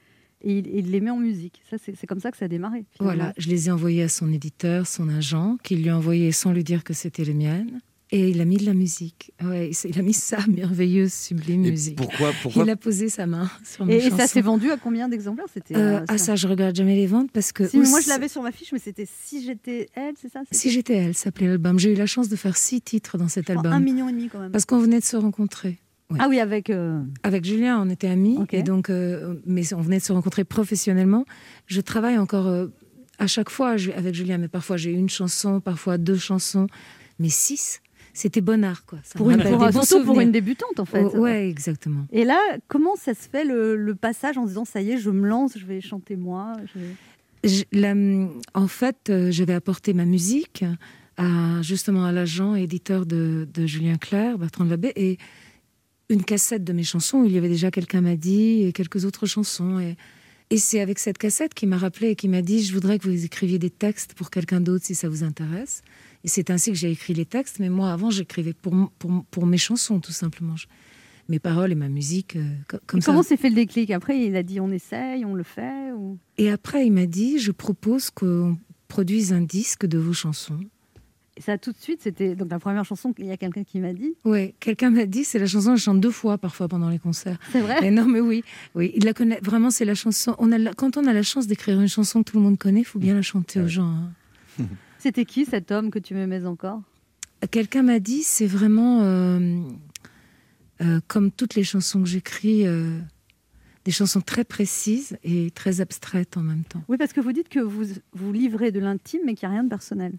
et 0.41 0.57
il, 0.57 0.67
il 0.67 0.89
les 0.91 0.99
met 0.99 1.11
en 1.11 1.17
musique. 1.17 1.61
Ça, 1.69 1.77
c'est 1.83 1.95
c'est 1.95 2.07
comme 2.07 2.19
ça 2.19 2.31
que 2.31 2.37
ça 2.37 2.45
a 2.45 2.47
démarré. 2.47 2.85
finalement. 2.91 3.15
Voilà, 3.15 3.33
je 3.37 3.49
les 3.49 3.67
ai 3.67 3.71
envoyés 3.71 4.03
à 4.03 4.09
son 4.09 4.31
éditeur, 4.33 4.87
son 4.87 5.09
agent, 5.09 5.57
qui 5.63 5.75
lui 5.75 5.89
a 5.89 5.95
envoyé 5.97 6.31
sans 6.31 6.51
lui 6.53 6.63
dire 6.63 6.83
que 6.83 6.93
c'était 6.93 7.23
les 7.23 7.33
miennes. 7.33 7.79
Et 8.11 8.29
il 8.29 8.41
a 8.41 8.45
mis 8.45 8.57
de 8.57 8.65
la 8.65 8.73
musique. 8.73 9.31
Ouais, 9.43 9.69
il 9.85 9.99
a 9.99 10.01
mis 10.01 10.13
sa 10.13 10.39
merveilleuse, 10.47 11.13
sublime 11.13 11.63
Et 11.65 11.69
musique. 11.71 11.95
pourquoi- 11.95 12.31
pourquoi- 12.41 12.63
Il 12.63 12.69
a 12.71 12.75
posé 12.75 13.07
sa 13.07 13.27
main 13.27 13.49
sur 13.63 13.85
mes 13.85 13.97
Et, 13.97 14.07
et 14.07 14.09
ça 14.09 14.25
s'est 14.25 14.41
vendu 14.41 14.71
à 14.71 14.77
combien 14.77 15.07
d'exemplaires 15.07 15.45
C'était. 15.53 15.75
Euh, 15.75 15.99
euh, 15.99 16.05
ah 16.07 16.17
ça, 16.17 16.35
je 16.35 16.47
regarde 16.47 16.75
jamais 16.75 16.95
les 16.95 17.05
ventes 17.05 17.31
parce 17.31 17.51
que... 17.51 17.67
Si, 17.67 17.77
moi, 17.77 18.01
je 18.01 18.09
l'avais 18.09 18.27
sur 18.27 18.41
ma 18.41 18.51
fiche, 18.51 18.71
mais 18.71 18.79
c'était 18.79 19.07
Si 19.07 19.43
j'étais 19.43 19.89
elle, 19.93 20.15
c'est 20.19 20.31
ça 20.31 20.41
Si 20.51 20.71
j'étais 20.71 20.95
elle, 20.95 21.13
s'appelait 21.13 21.47
l'album. 21.47 21.77
J'ai 21.77 21.91
eu 21.93 21.95
la 21.95 22.07
chance 22.07 22.29
de 22.29 22.35
faire 22.35 22.57
six 22.57 22.81
titres 22.81 23.19
dans 23.19 23.27
cet 23.27 23.49
album. 23.51 23.71
Un 23.71 23.79
million 23.79 24.09
et 24.09 24.11
demi 24.11 24.27
quand 24.27 24.39
même. 24.39 24.51
Parce 24.51 24.65
qu'on 24.65 24.79
venait 24.79 24.99
de 24.99 25.05
se 25.05 25.15
rencontrer. 25.15 25.77
Ouais. 26.09 26.17
Ah 26.19 26.27
oui, 26.27 26.39
avec. 26.39 26.71
euh, 26.71 26.99
Avec 27.21 27.45
Julien, 27.45 27.79
on 27.79 27.91
était 27.91 28.07
amis, 28.07 28.39
et 28.51 28.63
donc, 28.63 28.89
euh, 28.89 29.35
mais 29.45 29.71
on 29.75 29.81
venait 29.81 29.99
de 29.99 30.03
se 30.03 30.11
rencontrer 30.11 30.43
professionnellement. 30.43 31.25
Je 31.67 31.79
travaille 31.81 32.17
encore 32.17 32.47
euh, 32.47 32.65
à 33.19 33.27
chaque 33.27 33.51
fois 33.51 33.75
avec 33.95 34.15
Julien, 34.15 34.39
mais 34.39 34.47
parfois 34.47 34.77
j'ai 34.77 34.89
une 34.91 35.09
chanson, 35.09 35.59
parfois 35.61 35.99
deux 35.99 36.17
chansons, 36.17 36.65
mais 37.19 37.29
six, 37.29 37.81
c'était 38.13 38.41
bon 38.41 38.63
art, 38.63 38.85
quoi. 38.85 38.99
Ça 39.03 39.17
Pour 39.17 39.29
une, 39.31 39.37
pour- 39.41 39.51
des 39.51 39.57
bons 39.57 39.71
surtout 39.83 40.05
pour 40.05 40.19
une 40.19 40.31
débutante, 40.31 40.79
en 40.79 40.85
fait. 40.85 41.03
Oh, 41.03 41.17
ouais, 41.19 41.49
exactement. 41.49 42.05
Et 42.11 42.25
là, 42.25 42.39
comment 42.67 42.95
ça 42.95 43.13
se 43.13 43.29
fait 43.29 43.43
le, 43.45 43.75
le 43.75 43.95
passage 43.95 44.37
en 44.37 44.45
disant 44.45 44.65
ça 44.65 44.81
y 44.81 44.91
est, 44.91 44.97
je 44.97 45.09
me 45.09 45.27
lance, 45.27 45.57
je 45.57 45.65
vais 45.65 45.81
chanter 45.81 46.15
moi 46.15 46.53
je 46.73 46.79
vais- 46.79 46.95
Je- 47.71 47.79
la- 47.79 47.95
en 48.53 48.67
fait, 48.67 49.09
euh, 49.09 49.31
j'avais 49.31 49.53
apporté 49.53 49.93
ma 49.93 50.05
musique 50.05 50.65
à, 51.17 51.61
justement 51.61 52.05
à 52.05 52.11
l'agent 52.11 52.55
éditeur 52.55 53.05
de, 53.05 53.47
de 53.53 53.65
Julien 53.65 53.97
Clerc, 53.97 54.37
Bertrand 54.37 54.63
Labbé, 54.65 54.91
et 54.95 55.17
une 56.09 56.23
cassette 56.23 56.63
de 56.63 56.73
mes 56.73 56.83
chansons. 56.83 57.23
Il 57.23 57.31
y 57.31 57.37
avait 57.37 57.49
déjà 57.49 57.71
quelqu'un 57.71 58.01
m'a 58.01 58.15
dit 58.15 58.63
et 58.63 58.73
quelques 58.73 59.05
autres 59.05 59.25
chansons. 59.25 59.79
Et, 59.79 59.95
et 60.49 60.57
c'est 60.57 60.79
avec 60.81 60.97
cette 60.97 61.17
cassette 61.17 61.53
qui 61.53 61.67
m'a 61.67 61.77
rappelé 61.77 62.09
et 62.09 62.15
qui 62.15 62.27
m'a 62.27 62.41
dit 62.41 62.63
Je 62.63 62.73
voudrais 62.73 62.97
que 62.99 63.07
vous 63.07 63.25
écriviez 63.25 63.59
des 63.59 63.69
textes 63.69 64.13
pour 64.15 64.31
quelqu'un 64.31 64.59
d'autre 64.59 64.85
si 64.85 64.95
ça 64.95 65.07
vous 65.07 65.23
intéresse. 65.23 65.81
Et 66.23 66.27
c'est 66.27 66.49
ainsi 66.49 66.71
que 66.71 66.77
j'ai 66.77 66.91
écrit 66.91 67.13
les 67.13 67.25
textes. 67.25 67.59
Mais 67.59 67.69
moi, 67.69 67.91
avant, 67.91 68.09
j'écrivais 68.09 68.53
pour, 68.53 68.73
pour, 68.99 69.23
pour 69.31 69.45
mes 69.45 69.57
chansons, 69.57 69.99
tout 69.99 70.11
simplement. 70.11 70.55
Je- 70.55 70.67
mes 71.29 71.37
paroles 71.39 71.71
et 71.71 71.75
ma 71.75 71.89
musique, 71.89 72.35
euh, 72.37 72.41
co- 72.67 72.77
comme 72.87 72.97
Et 72.97 73.01
ça. 73.01 73.11
Comment 73.11 73.21
s'est 73.23 73.37
fait 73.37 73.49
le 73.49 73.55
déclic? 73.55 73.91
Après, 73.91 74.19
il 74.19 74.35
a 74.35 74.41
dit 74.41 74.59
on 74.59 74.71
essaye, 74.71 75.23
on 75.25 75.35
le 75.35 75.43
fait 75.43 75.91
ou... 75.95 76.17
Et 76.39 76.49
après, 76.49 76.87
il 76.87 76.91
m'a 76.91 77.05
dit, 77.05 77.37
je 77.37 77.51
propose 77.51 78.09
qu'on 78.09 78.57
produise 78.87 79.31
un 79.31 79.41
disque 79.41 79.85
de 79.85 79.99
vos 79.99 80.11
chansons. 80.13 80.59
Et 81.37 81.41
ça, 81.41 81.57
tout 81.59 81.71
de 81.71 81.77
suite, 81.77 82.01
c'était 82.01 82.35
donc 82.35 82.49
la 82.49 82.57
première 82.59 82.83
chanson 82.83 83.13
qu'il 83.13 83.25
y 83.27 83.31
a 83.31 83.37
quelqu'un 83.37 83.63
qui 83.63 83.79
m'a 83.79 83.93
dit? 83.93 84.15
Ouais, 84.25 84.55
quelqu'un 84.59 84.89
m'a 84.89 85.05
dit, 85.05 85.23
c'est 85.23 85.37
la 85.39 85.45
chanson, 85.45 85.75
je 85.75 85.83
chante 85.83 86.01
deux 86.01 86.09
fois 86.11 86.39
parfois 86.39 86.67
pendant 86.67 86.89
les 86.89 86.97
concerts. 86.99 87.37
C'est 87.51 87.61
vrai? 87.61 87.77
Mais 87.81 87.91
non, 87.91 88.05
mais 88.07 88.19
oui, 88.21 88.43
oui, 88.73 88.91
il 88.95 89.05
la 89.05 89.13
connaît. 89.13 89.39
Vraiment, 89.43 89.69
c'est 89.69 89.85
la 89.85 89.93
chanson. 89.95 90.35
On 90.39 90.51
a 90.51 90.57
la- 90.57 90.73
quand 90.73 90.97
on 90.97 91.05
a 91.05 91.13
la 91.13 91.21
chance 91.23 91.45
d'écrire 91.45 91.79
une 91.79 91.87
chanson 91.87 92.23
que 92.23 92.31
tout 92.31 92.37
le 92.37 92.43
monde 92.43 92.57
connaît, 92.57 92.81
il 92.81 92.85
faut 92.85 92.97
bien 92.99 93.13
la 93.13 93.21
chanter 93.21 93.61
aux 93.61 93.67
gens. 93.67 93.85
hein. 93.87 94.11
C'était 94.99 95.25
qui 95.25 95.45
cet 95.45 95.71
homme 95.71 95.91
que 95.91 95.99
tu 95.99 96.13
m'aimais 96.13 96.45
encore? 96.45 96.81
Quelqu'un 97.51 97.83
m'a 97.83 97.99
dit, 97.99 98.21
c'est 98.21 98.45
vraiment 98.45 99.01
euh, 99.01 99.57
euh, 100.81 100.99
comme 101.07 101.31
toutes 101.31 101.55
les 101.55 101.63
chansons 101.63 102.03
que 102.03 102.09
j'écris, 102.09 102.67
euh, 102.67 102.99
des 103.85 103.91
chansons 103.91 104.19
très 104.19 104.43
précises 104.43 105.17
et 105.23 105.51
très 105.51 105.79
abstraites 105.79 106.35
en 106.35 106.41
même 106.41 106.65
temps. 106.65 106.83
Oui, 106.89 106.97
parce 106.97 107.13
que 107.13 107.21
vous 107.21 107.31
dites 107.31 107.47
que 107.47 107.61
vous, 107.61 107.85
vous 108.11 108.33
livrez 108.33 108.73
de 108.73 108.81
l'intime, 108.81 109.21
mais 109.25 109.35
qu'il 109.35 109.47
n'y 109.47 109.53
a 109.53 109.55
rien 109.55 109.63
de 109.63 109.69
personnel. 109.69 110.11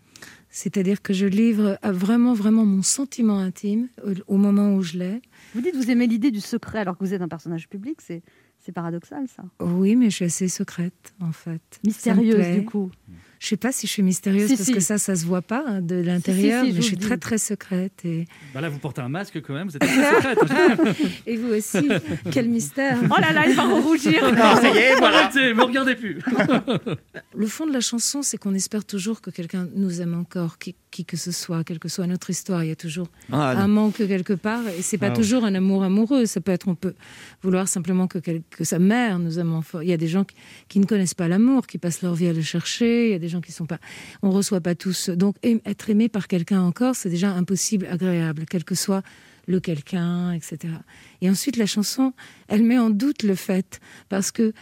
C'est-à-dire 0.48 1.02
que 1.02 1.12
je 1.12 1.26
livre 1.26 1.78
vraiment, 1.84 2.32
vraiment 2.32 2.64
mon 2.64 2.82
sentiment 2.82 3.38
intime 3.38 3.88
au, 4.02 4.34
au 4.34 4.36
moment 4.38 4.74
où 4.74 4.82
je 4.82 4.96
l'ai. 4.96 5.20
Vous 5.54 5.60
dites 5.60 5.72
que 5.72 5.76
vous 5.76 5.90
aimez 5.90 6.06
l'idée 6.06 6.30
du 6.30 6.40
secret 6.40 6.78
alors 6.78 6.96
que 6.96 7.04
vous 7.04 7.12
êtes 7.12 7.20
un 7.22 7.28
personnage 7.28 7.68
public, 7.68 8.00
c'est 8.00 8.22
c'est 8.60 8.72
paradoxal 8.72 9.26
ça. 9.28 9.44
Oui, 9.60 9.96
mais 9.96 10.10
je 10.10 10.16
suis 10.16 10.24
assez 10.26 10.48
secrète, 10.48 11.14
en 11.20 11.32
fait. 11.32 11.62
Mystérieuse 11.84 12.58
du 12.58 12.64
coup. 12.64 12.90
Je 13.40 13.48
sais 13.48 13.56
pas 13.56 13.72
si 13.72 13.86
je 13.86 13.92
suis 13.92 14.02
mystérieuse 14.02 14.48
Si, 14.50 14.56
parce 14.56 14.66
si. 14.66 14.74
que 14.74 14.80
ça, 14.80 14.98
ça 14.98 15.16
se 15.16 15.24
voit 15.24 15.40
pas 15.40 15.64
hein, 15.66 15.80
de 15.80 15.94
l'intérieur, 15.96 16.62
si, 16.62 16.72
mais 16.72 16.76
je 16.76 16.86
suis 16.86 16.98
très 16.98 17.16
très 17.16 17.38
secrète 17.38 18.04
et, 18.04 18.26
Bah 18.52 18.60
là, 18.60 18.68
vous 18.68 18.78
portez 18.78 19.00
un 19.00 19.08
masque 19.08 19.40
quand 19.40 19.54
même, 19.54 19.66
vous 19.68 19.76
êtes 19.76 19.80
très 19.86 20.34
secrète. 20.34 20.96
et 21.26 21.36
vous 21.38 21.54
aussi. 21.54 21.88
Quel 22.30 22.50
mystère 22.50 22.98
Oh 23.04 23.18
là 23.18 23.32
là, 23.32 23.46
il 23.48 23.56
va 23.56 23.62
rougir. 23.62 24.22
Non, 24.34 24.56
ça 24.56 24.68
y 24.68 24.76
est, 24.76 24.94
voilà. 24.98 25.24
Arrêtez, 25.24 25.54
me 25.54 25.62
regardez 25.62 25.94
plus. 25.96 26.18
Le 27.34 27.46
fond 27.46 27.66
de 27.66 27.72
la 27.72 27.80
chanson, 27.80 28.20
c'est 28.20 28.36
qu'on 28.36 28.54
espère 28.54 28.84
toujours 28.84 29.22
que 29.22 29.30
quelqu'un 29.30 29.66
nous 29.74 30.02
aime 30.02 30.12
encore, 30.14 30.58
qui, 30.58 30.76
qui 30.90 31.04
que 31.04 31.16
ce 31.16 31.30
soit, 31.32 31.62
quelle 31.64 31.78
que 31.78 31.88
soit 31.88 32.06
notre 32.06 32.30
histoire. 32.30 32.64
Il 32.64 32.68
y 32.68 32.72
a 32.72 32.76
toujours 32.76 33.08
Ah, 33.32 33.50
un 33.50 33.68
manque 33.68 33.96
quelque 33.96 34.32
part, 34.32 34.66
et 34.68 34.82
c'est 34.82 34.98
pas 34.98 35.06
Ah 35.08 35.10
toujours 35.10 35.44
un 35.44 35.54
amour 35.54 35.84
amoureux. 35.84 36.26
Ça 36.26 36.40
peut 36.40 36.52
être, 36.52 36.66
on 36.68 36.74
peut 36.74 36.94
vouloir 37.42 37.68
simplement 37.68 38.06
que, 38.08 38.18
quel- 38.18 38.42
que 38.50 38.64
sa 38.64 38.78
mère 38.78 39.18
nous 39.18 39.38
aime 39.38 39.52
enfant. 39.52 39.80
Il 39.80 39.88
y 39.88 39.92
a 39.92 39.96
des 39.96 40.08
gens 40.08 40.24
qui, 40.24 40.34
qui 40.68 40.80
ne 40.80 40.86
connaissent 40.86 41.14
pas 41.14 41.28
l'amour, 41.28 41.66
qui 41.66 41.78
passent 41.78 42.02
leur 42.02 42.14
vie 42.14 42.26
à 42.28 42.32
le 42.32 42.42
chercher. 42.42 43.06
Il 43.08 43.12
y 43.12 43.14
a 43.14 43.18
des 43.18 43.28
gens 43.28 43.40
qui 43.40 43.52
sont 43.52 43.66
pas, 43.66 43.78
on 44.22 44.30
reçoit 44.30 44.60
pas 44.60 44.74
tous. 44.74 45.10
Donc 45.10 45.36
être 45.42 45.90
aimé 45.90 46.08
par 46.08 46.26
quelqu'un 46.28 46.60
encore, 46.62 46.96
c'est 46.96 47.10
déjà 47.10 47.30
impossible, 47.32 47.86
agréable, 47.86 48.44
quel 48.50 48.64
que 48.64 48.74
soit 48.74 49.02
le 49.46 49.58
quelqu'un, 49.58 50.32
etc. 50.32 50.58
Et 51.22 51.30
ensuite, 51.30 51.56
la 51.56 51.66
chanson, 51.66 52.12
elle 52.48 52.62
met 52.62 52.78
en 52.78 52.90
doute 52.90 53.22
le 53.24 53.34
fait, 53.34 53.80
parce 54.08 54.30
que 54.30 54.52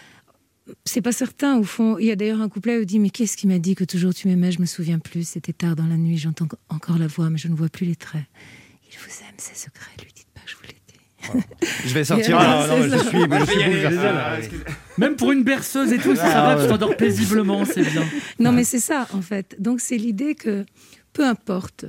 c'est 0.85 1.01
pas 1.03 1.13
certain 1.13 1.57
au 1.59 1.65
fond. 1.65 1.99
Il 1.99 2.07
y 2.07 2.11
a 2.11 2.17
d'ailleurs 2.17 2.41
un 2.41 2.49
couplet 2.49 2.79
où 2.79 2.81
il 2.81 2.87
dit 2.87 2.99
mais 2.99 3.11
qu'est-ce 3.11 3.37
qui 3.37 3.47
m'a 3.47 3.59
dit 3.59 3.75
que 3.75 3.85
toujours 3.85 4.15
tu 4.15 4.29
m'aimais 4.29 4.53
Je 4.53 4.61
me 4.61 4.67
souviens 4.67 4.99
plus. 4.99 5.27
C'était 5.29 5.53
tard 5.53 5.77
dans 5.77 5.87
la 5.87 5.97
nuit. 5.97 6.17
J'entends 6.19 6.49
encore 6.69 6.99
la 6.99 7.07
voix, 7.07 7.31
mais 7.31 7.39
je 7.39 7.49
ne 7.49 7.55
vois 7.55 7.69
plus 7.69 7.87
les 7.87 7.97
traits. 7.97 8.25
Il 8.91 8.97
vous 8.99 9.11
aime, 9.23 9.35
c'est 9.37 9.57
secret. 9.57 9.91
Lui 10.03 10.13
dites 10.15 10.27
pas, 10.35 10.41
que 10.45 10.51
je 10.51 10.57
vous 10.57 10.63
l'ai 10.63 11.39
dit. 11.39 11.45
Je 11.89 11.95
vais 11.95 12.05
sortir. 12.05 12.39
Ah, 12.39 12.67
non, 12.69 12.77
je 12.83 12.89
suis, 12.89 12.99
je 12.99 13.05
suis 13.05 13.19
bouleversé. 13.27 14.51
Même 14.99 15.17
pour 15.17 15.33
une 15.33 15.45
berceuse 15.45 15.93
et 15.93 15.99
tout, 15.99 16.17
ça, 16.17 16.23
Ah, 16.27 16.55
va, 16.55 16.57
ouais. 16.57 16.63
tu 16.63 16.69
t'endors 16.71 16.97
paisiblement, 16.97 17.65
c'est 17.65 17.83
bien. 17.83 18.05
Non, 18.39 18.53
mais 18.53 18.65
c'est 18.65 18.81
ça 18.81 19.07
en 19.13 19.21
fait. 19.23 19.57
Donc 19.61 19.81
c'est 19.81 19.97
l'idée 19.97 20.35
que 20.35 20.65
peu 21.13 21.27
importe. 21.27 21.85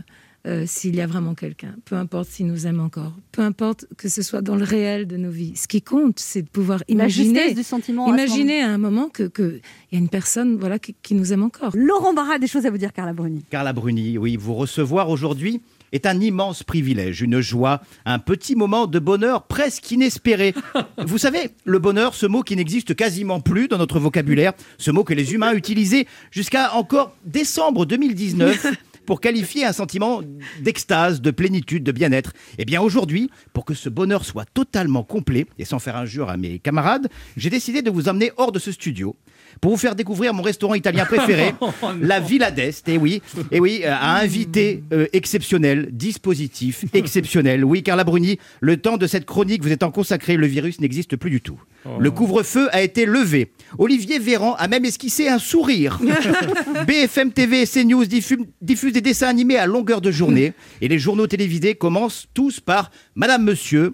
Euh, 0.47 0.63
s'il 0.65 0.95
y 0.95 1.01
a 1.01 1.07
vraiment 1.07 1.35
quelqu'un, 1.35 1.75
peu 1.85 1.95
importe 1.95 2.29
s'il 2.29 2.47
nous 2.47 2.65
aime 2.65 2.79
encore, 2.79 3.13
peu 3.31 3.41
importe 3.41 3.85
que 3.97 4.07
ce 4.07 4.21
soit 4.21 4.41
dans 4.41 4.55
le 4.55 4.63
réel 4.63 5.05
de 5.05 5.17
nos 5.17 5.31
vies. 5.31 5.53
Ce 5.55 5.67
qui 5.67 5.81
compte, 5.81 6.19
c'est 6.19 6.41
de 6.41 6.47
pouvoir 6.47 6.83
imaginer, 6.87 7.53
du 7.53 7.63
sentiment. 7.63 8.07
imaginer 8.07 8.61
à 8.61 8.69
un 8.69 8.77
moment 8.77 9.09
que 9.09 9.23
que 9.23 9.59
il 9.91 9.95
y 9.95 9.97
a 9.97 9.99
une 9.99 10.09
personne 10.09 10.57
voilà 10.57 10.79
qui, 10.79 10.95
qui 11.01 11.13
nous 11.13 11.33
aime 11.33 11.43
encore. 11.43 11.71
Laurent 11.75 12.13
Barra 12.13 12.35
a 12.35 12.39
des 12.39 12.47
choses 12.47 12.65
à 12.65 12.71
vous 12.71 12.77
dire, 12.77 12.93
Carla 12.93 13.13
Bruni. 13.13 13.43
Carla 13.49 13.73
Bruni, 13.73 14.17
oui, 14.17 14.37
vous 14.37 14.55
recevoir 14.55 15.09
aujourd'hui 15.09 15.61
est 15.91 16.05
un 16.05 16.19
immense 16.19 16.63
privilège, 16.63 17.21
une 17.21 17.41
joie, 17.41 17.81
un 18.05 18.19
petit 18.19 18.55
moment 18.55 18.87
de 18.87 18.99
bonheur 18.99 19.43
presque 19.43 19.89
inespéré. 19.91 20.53
Vous 21.05 21.17
savez, 21.17 21.49
le 21.65 21.79
bonheur, 21.79 22.13
ce 22.13 22.25
mot 22.25 22.43
qui 22.43 22.55
n'existe 22.55 22.95
quasiment 22.95 23.39
plus 23.39 23.67
dans 23.67 23.77
notre 23.77 23.99
vocabulaire, 23.99 24.53
ce 24.77 24.91
mot 24.91 25.03
que 25.03 25.13
les 25.13 25.33
humains 25.33 25.53
utilisaient 25.53 26.05
jusqu'à 26.31 26.75
encore 26.75 27.15
décembre 27.25 27.85
2019 27.85 28.67
pour 29.09 29.21
qualifier 29.21 29.65
un 29.65 29.73
sentiment 29.73 30.21
d'extase, 30.61 31.19
de 31.19 31.31
plénitude, 31.31 31.83
de 31.83 31.91
bien-être. 31.91 32.33
Eh 32.59 32.63
bien 32.63 32.79
aujourd'hui, 32.79 33.31
pour 33.53 33.65
que 33.65 33.73
ce 33.73 33.89
bonheur 33.89 34.23
soit 34.23 34.45
totalement 34.45 35.01
complet, 35.01 35.47
et 35.57 35.65
sans 35.65 35.79
faire 35.79 35.95
injure 35.95 36.29
à 36.29 36.37
mes 36.37 36.59
camarades, 36.59 37.07
j'ai 37.35 37.49
décidé 37.49 37.81
de 37.81 37.89
vous 37.89 38.07
emmener 38.07 38.31
hors 38.37 38.51
de 38.51 38.59
ce 38.59 38.71
studio 38.71 39.15
pour 39.61 39.71
vous 39.71 39.77
faire 39.77 39.95
découvrir 39.95 40.33
mon 40.33 40.41
restaurant 40.43 40.73
italien 40.75 41.05
préféré, 41.05 41.53
la 42.01 42.19
Villa 42.19 42.51
d'Est. 42.51 42.87
Et 42.89 42.97
oui, 42.97 43.21
et 43.51 43.59
oui, 43.59 43.81
euh, 43.83 43.91
à 43.93 44.19
invité 44.19 44.83
euh, 44.93 45.07
exceptionnel, 45.13 45.89
dispositif 45.91 46.85
exceptionnel. 46.93 47.63
Oui, 47.65 47.83
Carla 47.83 48.03
Bruni, 48.03 48.39
le 48.61 48.77
temps 48.77 48.97
de 48.97 49.07
cette 49.07 49.25
chronique 49.25 49.63
vous 49.63 49.71
étant 49.71 49.91
consacré, 49.91 50.35
le 50.37 50.47
virus 50.47 50.79
n'existe 50.81 51.15
plus 51.15 51.29
du 51.29 51.41
tout. 51.41 51.59
Le 51.97 52.11
couvre-feu 52.11 52.67
a 52.73 52.81
été 52.81 53.05
levé. 53.05 53.53
Olivier 53.77 54.19
Véran 54.19 54.53
a 54.55 54.67
même 54.67 54.83
esquissé 54.83 55.29
un 55.29 55.39
sourire. 55.39 55.99
BFM 56.87 57.31
TV 57.31 57.61
et 57.61 57.65
CNews 57.65 58.03
diffu- 58.03 58.45
diffusent 58.61 58.93
des 58.93 59.01
dessins 59.01 59.27
animés 59.27 59.55
à 59.57 59.65
longueur 59.65 60.01
de 60.01 60.11
journée. 60.11 60.53
Et 60.81 60.87
les 60.89 60.99
journaux 60.99 61.27
télévisés 61.27 61.75
commencent 61.75 62.27
tous 62.33 62.59
par 62.59 62.91
Madame, 63.15 63.43
Monsieur. 63.45 63.93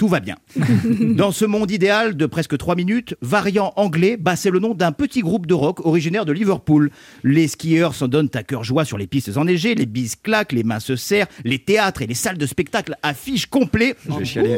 Tout 0.00 0.08
va 0.08 0.20
bien. 0.20 0.36
Dans 0.98 1.30
ce 1.30 1.44
monde 1.44 1.70
idéal 1.70 2.16
de 2.16 2.24
presque 2.24 2.56
3 2.56 2.74
minutes, 2.74 3.16
variant 3.20 3.74
anglais, 3.76 4.16
bah, 4.18 4.34
c'est 4.34 4.48
le 4.48 4.58
nom 4.58 4.72
d'un 4.72 4.92
petit 4.92 5.20
groupe 5.20 5.46
de 5.46 5.52
rock 5.52 5.84
originaire 5.84 6.24
de 6.24 6.32
Liverpool. 6.32 6.90
Les 7.22 7.48
skieurs 7.48 7.94
s'en 7.94 8.08
donnent 8.08 8.30
à 8.32 8.42
cœur 8.42 8.64
joie 8.64 8.86
sur 8.86 8.96
les 8.96 9.06
pistes 9.06 9.36
enneigées, 9.36 9.74
les 9.74 9.84
bises 9.84 10.16
claquent, 10.16 10.52
les 10.52 10.64
mains 10.64 10.80
se 10.80 10.96
serrent, 10.96 11.26
les 11.44 11.58
théâtres 11.58 12.00
et 12.00 12.06
les 12.06 12.14
salles 12.14 12.38
de 12.38 12.46
spectacle 12.46 12.94
affichent 13.02 13.44
complet. 13.44 13.94
Je 14.08 14.14
vais 14.20 14.24
chialer. 14.24 14.56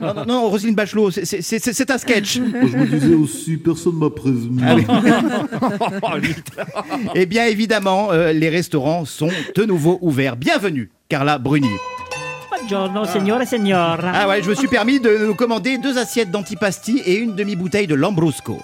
Non, 0.00 0.14
non, 0.14 0.24
non, 0.26 0.48
Roselyne 0.48 0.74
Bachelot, 0.74 1.10
c'est- 1.10 1.90
un 1.90 1.98
sketch. 1.98 2.36
Je 2.36 2.40
me 2.78 2.86
disais 2.86 3.12
aussi, 3.14 3.58
personne 3.58 3.96
m'a 3.98 4.08
prévenu. 4.08 4.62
Ah 4.64 4.74
oui. 4.74 4.84
Oh, 6.02 6.18
vite. 6.22 6.50
Eh 7.14 7.26
bien 7.26 7.44
évidemment, 7.44 8.10
euh, 8.10 8.32
les 8.32 8.48
restaurants 8.48 9.04
sont 9.04 9.28
de 9.54 9.64
nouveau 9.66 9.98
ouverts. 10.00 10.36
Bienvenue, 10.36 10.88
Carla 11.10 11.36
Bruni. 11.36 11.68
Buongiorno, 12.66 13.04
signore 13.04 13.42
e 13.42 13.46
signora. 13.46 14.12
Ah 14.12 14.26
ouais, 14.26 14.42
je 14.42 14.48
me 14.48 14.54
suis 14.54 14.68
permis 14.68 14.98
de 14.98 15.26
nous 15.26 15.34
commander 15.34 15.76
deux 15.76 15.98
assiettes 15.98 16.30
d'antipasti 16.30 17.02
et 17.04 17.18
une 17.18 17.34
demi-bouteille 17.34 17.86
de 17.86 17.94
Lambrusco. 17.94 18.58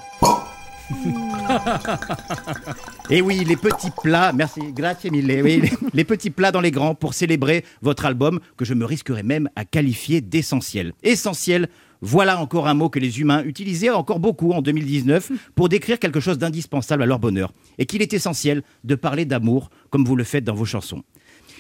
Et 3.10 3.20
oui, 3.20 3.44
les 3.44 3.56
petits 3.56 3.90
plats, 4.02 4.32
merci, 4.32 4.60
grazie 4.72 5.10
mille, 5.10 5.26
oui, 5.44 5.60
les, 5.60 5.72
les 5.92 6.04
petits 6.04 6.30
plats 6.30 6.50
dans 6.50 6.62
les 6.62 6.70
grands 6.70 6.94
pour 6.94 7.12
célébrer 7.12 7.62
votre 7.82 8.06
album 8.06 8.40
que 8.56 8.64
je 8.64 8.72
me 8.72 8.86
risquerais 8.86 9.22
même 9.22 9.50
à 9.54 9.66
qualifier 9.66 10.22
d'essentiel. 10.22 10.94
Essentiel, 11.02 11.68
voilà 12.00 12.40
encore 12.40 12.68
un 12.68 12.74
mot 12.74 12.88
que 12.88 12.98
les 12.98 13.20
humains 13.20 13.44
utilisaient 13.44 13.90
encore 13.90 14.18
beaucoup 14.18 14.52
en 14.52 14.62
2019 14.62 15.30
pour 15.54 15.68
décrire 15.68 15.98
quelque 15.98 16.20
chose 16.20 16.38
d'indispensable 16.38 17.02
à 17.02 17.06
leur 17.06 17.18
bonheur. 17.18 17.52
Et 17.76 17.84
qu'il 17.84 18.00
est 18.00 18.14
essentiel 18.14 18.62
de 18.84 18.94
parler 18.94 19.26
d'amour 19.26 19.68
comme 19.90 20.06
vous 20.06 20.16
le 20.16 20.24
faites 20.24 20.44
dans 20.44 20.54
vos 20.54 20.64
chansons. 20.64 21.02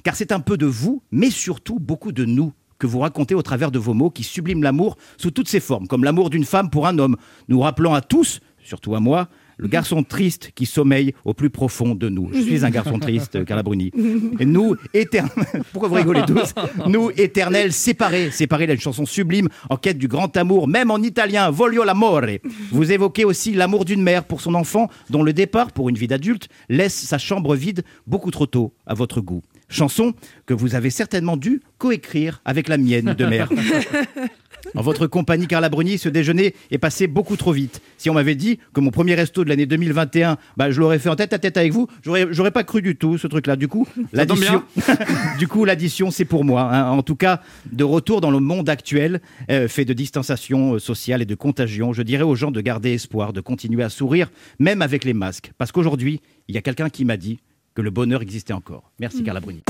Car 0.02 0.16
c'est 0.16 0.32
un 0.32 0.40
peu 0.40 0.56
de 0.56 0.66
vous, 0.66 1.02
mais 1.10 1.30
surtout 1.30 1.78
beaucoup 1.78 2.12
de 2.12 2.24
nous 2.24 2.52
que 2.78 2.86
vous 2.86 3.00
racontez 3.00 3.34
au 3.34 3.42
travers 3.42 3.70
de 3.70 3.78
vos 3.78 3.94
mots 3.94 4.10
qui 4.10 4.24
subliment 4.24 4.62
l'amour 4.62 4.96
sous 5.18 5.30
toutes 5.30 5.48
ses 5.48 5.60
formes, 5.60 5.86
comme 5.86 6.02
l'amour 6.02 6.30
d'une 6.30 6.44
femme 6.44 6.70
pour 6.70 6.86
un 6.86 6.98
homme, 6.98 7.16
nous 7.48 7.60
rappelant 7.60 7.94
à 7.94 8.00
tous, 8.00 8.40
surtout 8.64 8.94
à 8.94 9.00
moi, 9.00 9.28
le 9.60 9.68
garçon 9.68 10.02
triste 10.02 10.52
qui 10.54 10.64
sommeille 10.64 11.12
au 11.26 11.34
plus 11.34 11.50
profond 11.50 11.94
de 11.94 12.08
nous. 12.08 12.30
Je 12.32 12.40
suis 12.40 12.64
un 12.64 12.70
garçon 12.70 12.98
triste, 12.98 13.44
Carla 13.44 13.62
Bruni. 13.62 13.92
Et 14.38 14.46
nous, 14.46 14.74
éternels... 14.94 15.32
Pourquoi 15.72 15.90
vous 15.90 15.96
rigolez 15.96 16.22
tous? 16.26 16.54
Nous, 16.86 17.10
éternels, 17.10 17.74
séparés, 17.74 18.30
séparés 18.30 18.66
d'une 18.66 18.80
chanson 18.80 19.04
sublime 19.04 19.48
en 19.68 19.76
quête 19.76 19.98
du 19.98 20.08
grand 20.08 20.34
amour, 20.38 20.66
même 20.66 20.90
en 20.90 20.96
italien, 20.96 21.50
Voglio 21.50 21.84
l'amore. 21.84 22.22
Vous 22.70 22.90
évoquez 22.90 23.26
aussi 23.26 23.52
l'amour 23.52 23.84
d'une 23.84 24.02
mère 24.02 24.24
pour 24.24 24.40
son 24.40 24.54
enfant, 24.54 24.88
dont 25.10 25.22
le 25.22 25.34
départ, 25.34 25.72
pour 25.72 25.90
une 25.90 25.96
vie 25.96 26.08
d'adulte, 26.08 26.48
laisse 26.70 26.94
sa 26.94 27.18
chambre 27.18 27.54
vide 27.54 27.82
beaucoup 28.06 28.30
trop 28.30 28.46
tôt 28.46 28.72
à 28.86 28.94
votre 28.94 29.20
goût. 29.20 29.42
Chanson 29.70 30.14
que 30.46 30.54
vous 30.54 30.74
avez 30.74 30.90
certainement 30.90 31.36
dû 31.36 31.62
coécrire 31.78 32.42
avec 32.44 32.68
la 32.68 32.76
mienne 32.76 33.14
de 33.14 33.24
mère. 33.24 33.48
En 34.74 34.82
votre 34.82 35.06
compagnie, 35.06 35.46
Carla 35.46 35.68
Bruni, 35.68 35.98
ce 35.98 36.08
déjeuner 36.08 36.54
est 36.70 36.78
passé 36.78 37.06
beaucoup 37.06 37.36
trop 37.36 37.52
vite. 37.52 37.80
Si 37.98 38.10
on 38.10 38.14
m'avait 38.14 38.34
dit 38.34 38.58
que 38.72 38.80
mon 38.80 38.90
premier 38.90 39.14
resto 39.14 39.42
de 39.42 39.48
l'année 39.48 39.66
2021, 39.66 40.36
bah, 40.56 40.70
je 40.70 40.78
l'aurais 40.80 40.98
fait 40.98 41.08
en 41.08 41.16
tête 41.16 41.32
à 41.32 41.38
tête 41.38 41.56
avec 41.56 41.72
vous, 41.72 41.88
j'aurais, 42.02 42.50
pas 42.50 42.64
cru 42.64 42.82
du 42.82 42.96
tout 42.96 43.18
ce 43.18 43.26
truc-là. 43.26 43.56
Du 43.56 43.68
coup, 43.68 43.86
l'addition, 44.12 44.62
du 45.38 45.48
coup, 45.48 45.64
l'addition, 45.64 46.10
c'est 46.10 46.24
pour 46.24 46.44
moi. 46.44 46.62
hein. 46.72 46.90
En 46.90 47.02
tout 47.02 47.16
cas, 47.16 47.40
de 47.72 47.84
retour 47.84 48.20
dans 48.20 48.30
le 48.30 48.40
monde 48.40 48.68
actuel, 48.68 49.20
euh, 49.50 49.68
fait 49.68 49.84
de 49.84 49.92
distanciation 49.92 50.74
euh, 50.74 50.78
sociale 50.78 51.22
et 51.22 51.26
de 51.26 51.34
contagion, 51.34 51.92
je 51.92 52.02
dirais 52.02 52.22
aux 52.22 52.34
gens 52.34 52.50
de 52.50 52.60
garder 52.60 52.92
espoir, 52.92 53.32
de 53.32 53.40
continuer 53.40 53.82
à 53.82 53.88
sourire, 53.88 54.30
même 54.58 54.82
avec 54.82 55.04
les 55.04 55.14
masques. 55.14 55.52
Parce 55.58 55.72
qu'aujourd'hui, 55.72 56.20
il 56.48 56.54
y 56.54 56.58
a 56.58 56.62
quelqu'un 56.62 56.90
qui 56.90 57.04
m'a 57.04 57.16
dit 57.16 57.38
que 57.80 57.84
le 57.84 57.90
bonheur 57.90 58.20
existait 58.20 58.52
encore. 58.52 58.92
Merci, 58.98 59.24
Carla 59.24 59.40
Bruni. 59.40 59.62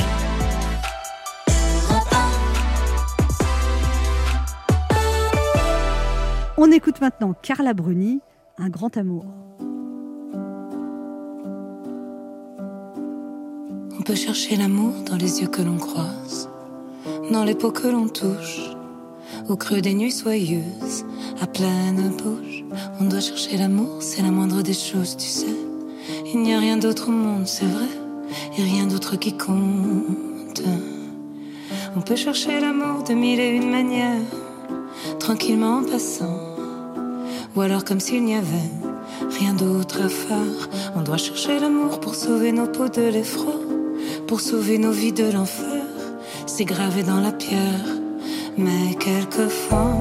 On 6.57 6.73
écoute 6.73 7.01
maintenant 7.01 7.35
Carla 7.41 7.73
Bruni, 7.73 8.21
Un 8.59 8.69
grand 8.69 8.97
amour. 8.97 9.27
On 13.97 14.03
peut 14.03 14.17
chercher 14.17 14.57
l'amour 14.57 14.93
dans 15.09 15.17
les 15.17 15.41
yeux 15.41 15.47
que 15.47 15.63
l'on 15.63 15.77
croise, 15.77 16.51
dans 17.31 17.45
les 17.45 17.55
peaux 17.55 17.71
que 17.71 17.87
l'on 17.87 18.09
touche, 18.09 18.71
au 19.49 19.57
creux 19.57 19.81
des 19.81 19.95
nuits 19.95 20.11
soyeuses, 20.11 21.05
à 21.41 21.47
pleine 21.47 22.11
bouche. 22.17 22.65
On 22.99 23.05
doit 23.05 23.21
chercher 23.21 23.57
l'amour, 23.57 24.03
c'est 24.03 24.23
la 24.23 24.33
moindre 24.33 24.63
des 24.63 24.75
choses, 24.75 25.17
tu 25.17 25.29
sais. 25.29 25.55
Il 26.33 26.43
n'y 26.43 26.55
a 26.55 26.61
rien 26.61 26.77
d'autre 26.77 27.09
au 27.09 27.13
monde, 27.13 27.47
c'est 27.47 27.67
vrai, 27.67 27.89
et 28.57 28.63
rien 28.63 28.87
d'autre 28.87 29.17
qui 29.17 29.37
compte. 29.37 30.63
On 31.97 32.01
peut 32.01 32.17
chercher 32.17 32.61
l'amour 32.61 33.03
de 33.03 33.15
mille 33.15 33.41
et 33.41 33.51
une 33.51 33.71
manières, 33.71 34.31
tranquillement 35.19 35.79
en 35.79 35.85
passant, 35.85 36.39
ou 37.57 37.61
alors 37.61 37.85
comme 37.85 38.01
s'il 38.01 38.25
n'y 38.25 38.37
avait 38.37 38.71
rien 39.41 39.55
d'autre 39.55 40.03
à 40.03 40.09
faire. 40.09 40.69
On 40.97 41.03
doit 41.03 41.17
chercher 41.17 41.59
l'amour 41.59 42.01
pour 42.01 42.15
sauver 42.15 42.53
nos 42.53 42.67
peaux 42.67 42.89
de 42.89 43.03
l'effroi, 43.03 43.55
pour 44.27 44.41
sauver 44.41 44.79
nos 44.79 44.93
vies 44.93 45.13
de 45.13 45.31
l'enfer. 45.31 45.85
C'est 46.47 46.65
gravé 46.65 47.03
dans 47.03 47.21
la 47.21 47.33
pierre, 47.33 47.87
mais 48.57 48.95
quelquefois, 48.99 49.97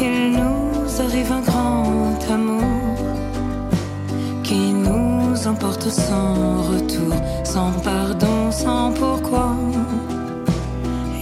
il 0.00 0.32
nous 0.32 1.00
arrive 1.00 1.32
un 1.32 1.40
grand 1.40 2.18
amour 2.30 2.96
qui 4.42 4.72
nous 4.72 5.09
emporte 5.46 5.88
sans 5.88 6.62
retour, 6.62 7.14
sans 7.44 7.72
pardon, 7.82 8.50
sans 8.50 8.92
pourquoi. 8.92 9.54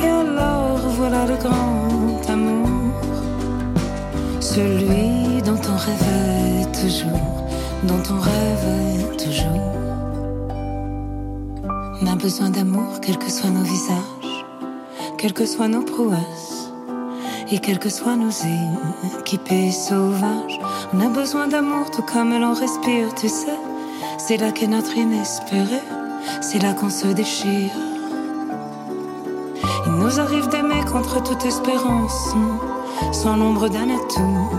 Et 0.03 0.09
alors 0.09 0.79
voilà 0.97 1.27
le 1.27 1.37
grand 1.37 2.31
amour, 2.31 2.69
celui 4.41 5.43
dont 5.43 5.61
on 5.73 5.77
rêvait 5.77 6.67
toujours, 6.73 7.47
dont 7.85 8.03
on 8.11 8.19
rêvait 8.19 9.17
toujours. 9.17 9.73
On 12.01 12.07
a 12.07 12.17
besoin 12.17 12.51
d'amour, 12.51 13.01
quels 13.01 13.19
que 13.19 13.31
soient 13.31 13.51
nos 13.51 13.63
visages, 13.63 14.45
quelles 15.17 15.35
que 15.35 15.47
soient 15.47 15.69
nos 15.69 15.83
prouesses, 15.83 16.73
et 17.51 17.59
quels 17.59 17.79
que 17.79 17.89
soient 17.89 18.17
nos 18.17 18.31
équipés 19.21 19.71
sauvages. 19.71 20.59
On 20.93 21.01
a 21.01 21.09
besoin 21.09 21.49
d'amour, 21.49 21.91
tout 21.91 22.03
comme 22.03 22.39
l'on 22.39 22.55
respire, 22.55 23.15
tu 23.15 23.29
sais. 23.29 23.59
C'est 24.21 24.37
là 24.37 24.51
qu'est 24.51 24.67
notre 24.67 24.97
inespéré, 24.97 25.81
c'est 26.41 26.61
là 26.61 26.75
qu'on 26.75 26.91
se 26.91 27.07
déchire. 27.07 27.71
Il 29.87 29.93
nous 29.93 30.19
arrive 30.19 30.49
d'aimer 30.49 30.83
contre 30.91 31.23
toute 31.23 31.45
espérance, 31.47 32.35
sans 33.13 33.37
l'ombre 33.37 33.69
d'un 33.69 33.89
atout, 33.89 34.51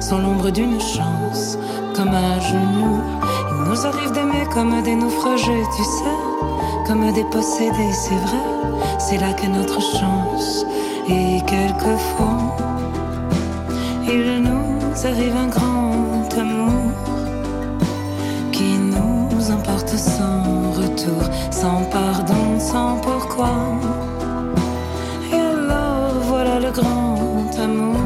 sans 0.00 0.18
l'ombre 0.18 0.50
d'une 0.50 0.80
chance, 0.80 1.56
comme 1.94 2.08
à 2.08 2.40
genoux. 2.40 3.00
Il 3.52 3.70
nous 3.70 3.86
arrive 3.86 4.10
d'aimer 4.10 4.44
comme 4.52 4.82
des 4.82 4.96
naufragés, 4.96 5.64
tu 5.76 5.84
sais, 5.84 6.84
comme 6.86 7.10
des 7.12 7.24
possédés, 7.24 7.92
c'est 7.92 8.10
vrai, 8.10 8.98
c'est 8.98 9.18
là 9.18 9.32
qu'est 9.34 9.48
notre 9.48 9.80
chance. 9.80 10.66
Et 11.08 11.40
quelquefois, 11.46 12.56
il 14.06 14.42
nous 14.42 15.06
arrive 15.06 15.36
un 15.36 15.46
grand 15.46 16.38
amour 16.38 16.93
sans 19.96 20.72
retour, 20.72 21.22
sans 21.50 21.84
pardon, 21.90 22.58
sans 22.58 22.96
pourquoi. 23.00 23.54
Et 25.32 25.36
alors 25.36 26.14
voilà 26.22 26.60
le 26.60 26.70
grand 26.70 27.50
amour, 27.58 27.96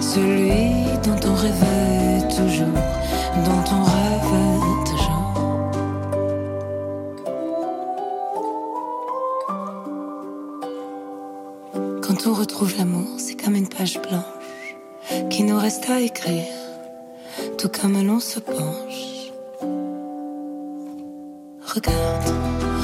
celui 0.00 0.84
dont 1.04 1.20
on 1.28 1.34
rêvait 1.34 2.28
toujours, 2.28 2.78
dont 3.44 3.64
on 3.72 3.82
rêvait 3.96 4.60
toujours. 4.90 5.24
Quand 12.02 12.26
on 12.26 12.34
retrouve 12.34 12.74
l'amour, 12.78 13.08
c'est 13.18 13.34
comme 13.34 13.56
une 13.56 13.68
page 13.68 14.00
blanche 14.00 14.22
qui 15.30 15.42
nous 15.42 15.58
reste 15.58 15.88
à 15.90 16.00
écrire, 16.00 16.46
tout 17.58 17.68
comme 17.68 18.00
l'on 18.06 18.20
se 18.20 18.38
penche. 18.38 19.13
Regarde, 21.74 22.32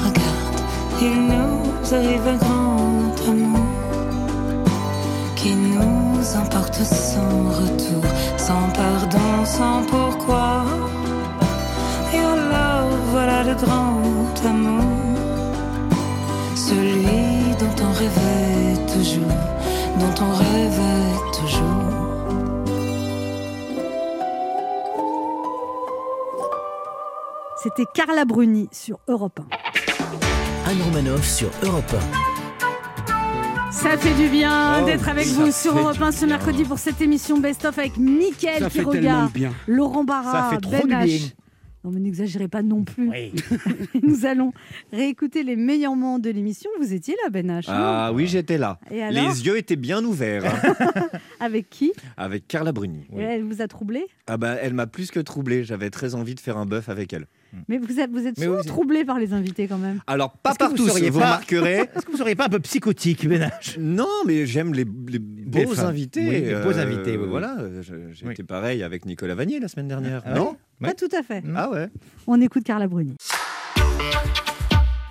regarde, 0.03 0.59
il 1.01 1.15
nous 1.27 1.93
arrive 1.93 2.27
un 2.27 2.35
grand 2.35 3.29
amour 3.29 3.65
qui 5.37 5.55
nous 5.55 6.35
emporte 6.35 6.75
sans 6.83 7.47
retour, 7.61 8.03
sans 8.35 8.67
pardon, 8.75 9.45
sans 9.45 9.83
pourquoi. 9.89 10.65
Your 12.13 12.35
love, 12.35 12.99
voilà 13.11 13.43
le 13.43 13.55
grand 13.55 14.45
amour, 14.45 14.83
celui 16.53 17.55
dont 17.61 17.85
on 17.85 17.91
rêvait 17.93 18.93
toujours, 18.93 19.37
dont 20.01 20.25
on 20.25 20.31
rêvait 20.33 21.39
toujours. 21.39 21.90
C'était 27.63 27.85
Carla 27.93 28.25
Bruni 28.25 28.67
sur 28.71 28.99
Europe 29.07 29.39
1. 30.65 30.69
Anne 30.69 30.81
Romanoff 30.83 31.27
sur 31.27 31.49
Europe 31.63 31.95
Ça 33.71 33.97
fait 33.97 34.13
du 34.21 34.29
bien 34.29 34.79
Oh, 34.81 34.85
d'être 34.85 35.07
avec 35.09 35.27
vous 35.27 35.51
sur 35.51 35.77
Europe 35.77 35.97
du 35.97 36.03
1 36.03 36.11
ce 36.11 36.25
bien. 36.25 36.37
mercredi 36.37 36.63
pour 36.63 36.79
cette 36.79 37.01
émission 37.01 37.39
Best 37.39 37.65
of 37.65 37.77
avec 37.77 37.97
Mickaël 37.97 38.67
qui 38.69 38.81
regarde, 38.81 39.29
de 39.29 39.33
bien. 39.33 39.53
Laurent 39.67 40.03
Barra, 40.03 40.49
Ça 40.49 40.55
fait 40.55 40.61
trop 40.61 40.71
Ben 40.71 40.87
du 40.87 40.93
H. 40.93 41.05
bien. 41.19 41.27
Non 41.83 41.89
mais 41.89 41.99
n'exagérez 41.99 42.47
pas 42.47 42.61
non 42.61 42.83
plus. 42.83 43.09
Nous 44.03 44.25
allons 44.27 44.53
réécouter 44.93 45.41
les 45.43 45.55
meilleurs 45.55 45.95
moments 45.95 46.19
de 46.19 46.29
l'émission. 46.29 46.69
Vous 46.79 46.93
étiez 46.93 47.15
là 47.23 47.31
Ben 47.31 47.47
H. 47.49 47.65
Ah 47.69 48.11
oui, 48.13 48.27
j'étais 48.27 48.59
là. 48.59 48.79
Et 48.91 49.01
alors 49.01 49.29
Les 49.29 49.45
yeux 49.47 49.57
étaient 49.57 49.75
bien 49.75 50.03
ouverts. 50.05 50.43
Avec 51.39 51.71
qui? 51.71 51.91
Avec 52.17 52.47
Carla 52.47 52.71
Bruni. 52.71 53.07
Et 53.17 53.21
Elle 53.21 53.43
vous 53.43 53.63
a 53.63 53.67
troublé? 53.67 54.05
Ah 54.27 54.37
bah, 54.37 54.57
elle 54.61 54.75
m'a 54.75 54.85
plus 54.85 55.09
que 55.09 55.19
troublé. 55.19 55.63
J'avais 55.63 55.89
très 55.89 56.13
envie 56.13 56.35
de 56.35 56.39
faire 56.39 56.57
un 56.57 56.67
bœuf 56.67 56.87
avec 56.87 57.13
elle. 57.13 57.25
Mais 57.67 57.77
vous 57.77 57.99
êtes, 57.99 58.11
vous 58.11 58.25
êtes 58.27 58.37
Mais 58.37 58.45
souvent 58.45 58.57
oui. 58.59 58.65
troublé 58.65 59.03
par 59.05 59.19
les 59.19 59.33
invités 59.33 59.67
quand 59.67 59.77
même. 59.77 59.99
Alors, 60.07 60.31
pas 60.31 60.51
vous 60.51 60.57
partout, 60.57 60.87
seriez 60.87 61.09
vous 61.09 61.19
pas- 61.19 61.25
remarquerez. 61.25 61.79
Est-ce 61.95 62.05
que 62.05 62.11
vous 62.11 62.17
seriez 62.17 62.35
pas 62.35 62.45
un 62.45 62.49
peu 62.49 62.59
psychotique, 62.59 63.25
Ménage? 63.25 63.77
Non, 63.79 64.07
mais 64.25 64.45
j'aime 64.45 64.73
les, 64.73 64.85
les 65.07 65.19
beaux 65.19 65.79
invités. 65.81 66.27
Oui, 66.27 66.41
les 66.41 66.55
beaux 66.55 66.77
invités, 66.77 67.17
oui. 67.17 67.27
Voilà, 67.27 67.57
euh, 67.59 67.81
j'ai 67.81 68.25
Oui. 68.25 68.31
été 68.33 68.43
pareil 68.43 68.83
avec 68.83 69.05
Nicolas 69.05 69.35
Vanier 69.35 69.59
la 69.59 69.67
semaine 69.67 69.87
dernière. 69.87 70.21
Ah 70.25 70.33
non? 70.33 70.55
Pas 70.81 70.93
tout 70.93 71.09
à 71.17 71.21
fait. 71.23 71.43
Ah 71.55 71.69
ouais 71.69 71.89
On 72.27 72.39
écoute 72.41 72.63
Carla 72.63 72.87
Bruni. 72.87 73.15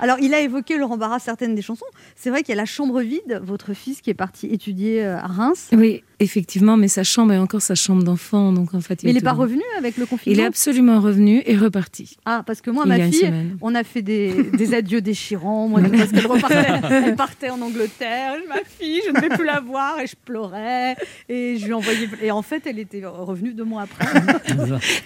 Alors, 0.01 0.17
il 0.21 0.33
a 0.33 0.41
évoqué 0.41 0.79
Laurent 0.79 0.97
Barra 0.97 1.19
certaines 1.19 1.55
des 1.55 1.63
chansons. 1.63 1.85
C'est 2.17 2.31
vrai 2.31 2.43
qu'il 2.43 2.51
y 2.51 2.53
a 2.53 2.61
La 2.61 2.65
Chambre 2.65 3.01
vide, 3.01 3.41
votre 3.43 3.75
fils 3.75 4.01
qui 4.01 4.09
est 4.11 4.15
parti 4.15 4.47
étudier 4.47 5.05
euh, 5.05 5.19
à 5.19 5.27
Reims. 5.27 5.69
Oui, 5.73 6.03
effectivement, 6.21 6.77
mais 6.79 6.89
sa 6.89 7.05
chambre 7.05 7.33
est 7.35 7.39
encore 7.39 7.61
sa 7.61 7.75
chambre 7.75 8.03
d'enfant, 8.03 8.53
donc 8.53 8.73
en 8.73 8.81
fait. 8.81 9.03
Mais 9.03 9.11
il 9.11 9.13
n'est 9.13 9.19
est 9.19 9.23
pas 9.23 9.33
revenu 9.33 9.63
avec 9.77 9.99
le 9.99 10.07
confinement 10.07 10.39
Il 10.39 10.41
est 10.41 10.47
absolument 10.47 11.01
revenu 11.01 11.43
et 11.45 11.57
reparti. 11.57 12.17
Ah, 12.25 12.43
parce 12.47 12.63
que 12.63 12.71
moi, 12.71 12.85
Il 12.87 12.89
ma 12.89 13.11
fille, 13.11 13.31
on 13.61 13.75
a 13.75 13.85
fait 13.85 14.01
des, 14.01 14.51
des 14.53 14.75
adieux 14.75 15.03
déchirants. 15.03 15.69
Moi, 15.69 15.83
parce 15.83 16.13
qu'elle 16.13 16.27
repartait, 16.27 16.67
elle 17.05 17.17
partait 17.17 17.51
en 17.51 17.61
Angleterre. 17.61 18.35
Ma 18.49 18.61
fille, 18.65 19.03
je 19.07 19.13
ne 19.13 19.21
vais 19.21 19.29
plus 19.29 19.45
la 19.45 19.61
voir. 19.61 20.01
Et 20.01 20.07
je 20.07 20.17
pleurais. 20.17 20.97
Et 21.29 21.59
je 21.59 21.67
lui 21.67 21.75
envoyais. 21.75 22.09
Et 22.23 22.31
en 22.31 22.43
fait, 22.43 22.63
elle 22.67 22.79
était 22.79 23.03
revenue 23.05 23.53
deux 23.53 23.65
mois 23.65 23.83
après. 23.83 24.07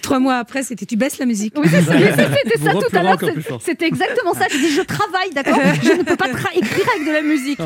Trois 0.01 0.19
mois 0.19 0.35
après, 0.35 0.63
c'était 0.63 0.85
tu 0.85 0.95
baisses 0.95 1.17
la 1.17 1.25
musique. 1.25 1.53
Oui, 1.57 1.67
c'était 1.67 2.63
ça 2.63 2.71
tout 2.71 2.95
à 2.95 3.03
l'heure. 3.03 3.19
C'était 3.59 3.87
exactement 3.87 4.33
ça. 4.33 4.45
Je 4.49 4.57
dis, 4.57 4.71
je 4.71 4.84
travaille, 4.85 5.31
d'accord? 5.33 5.59
Je 5.83 5.91
ne 5.93 6.03
peux 6.03 6.15
pas 6.15 6.27
écrire 6.27 6.85
avec 6.95 7.07
de 7.07 7.11
la 7.11 7.21
musique. 7.21 7.59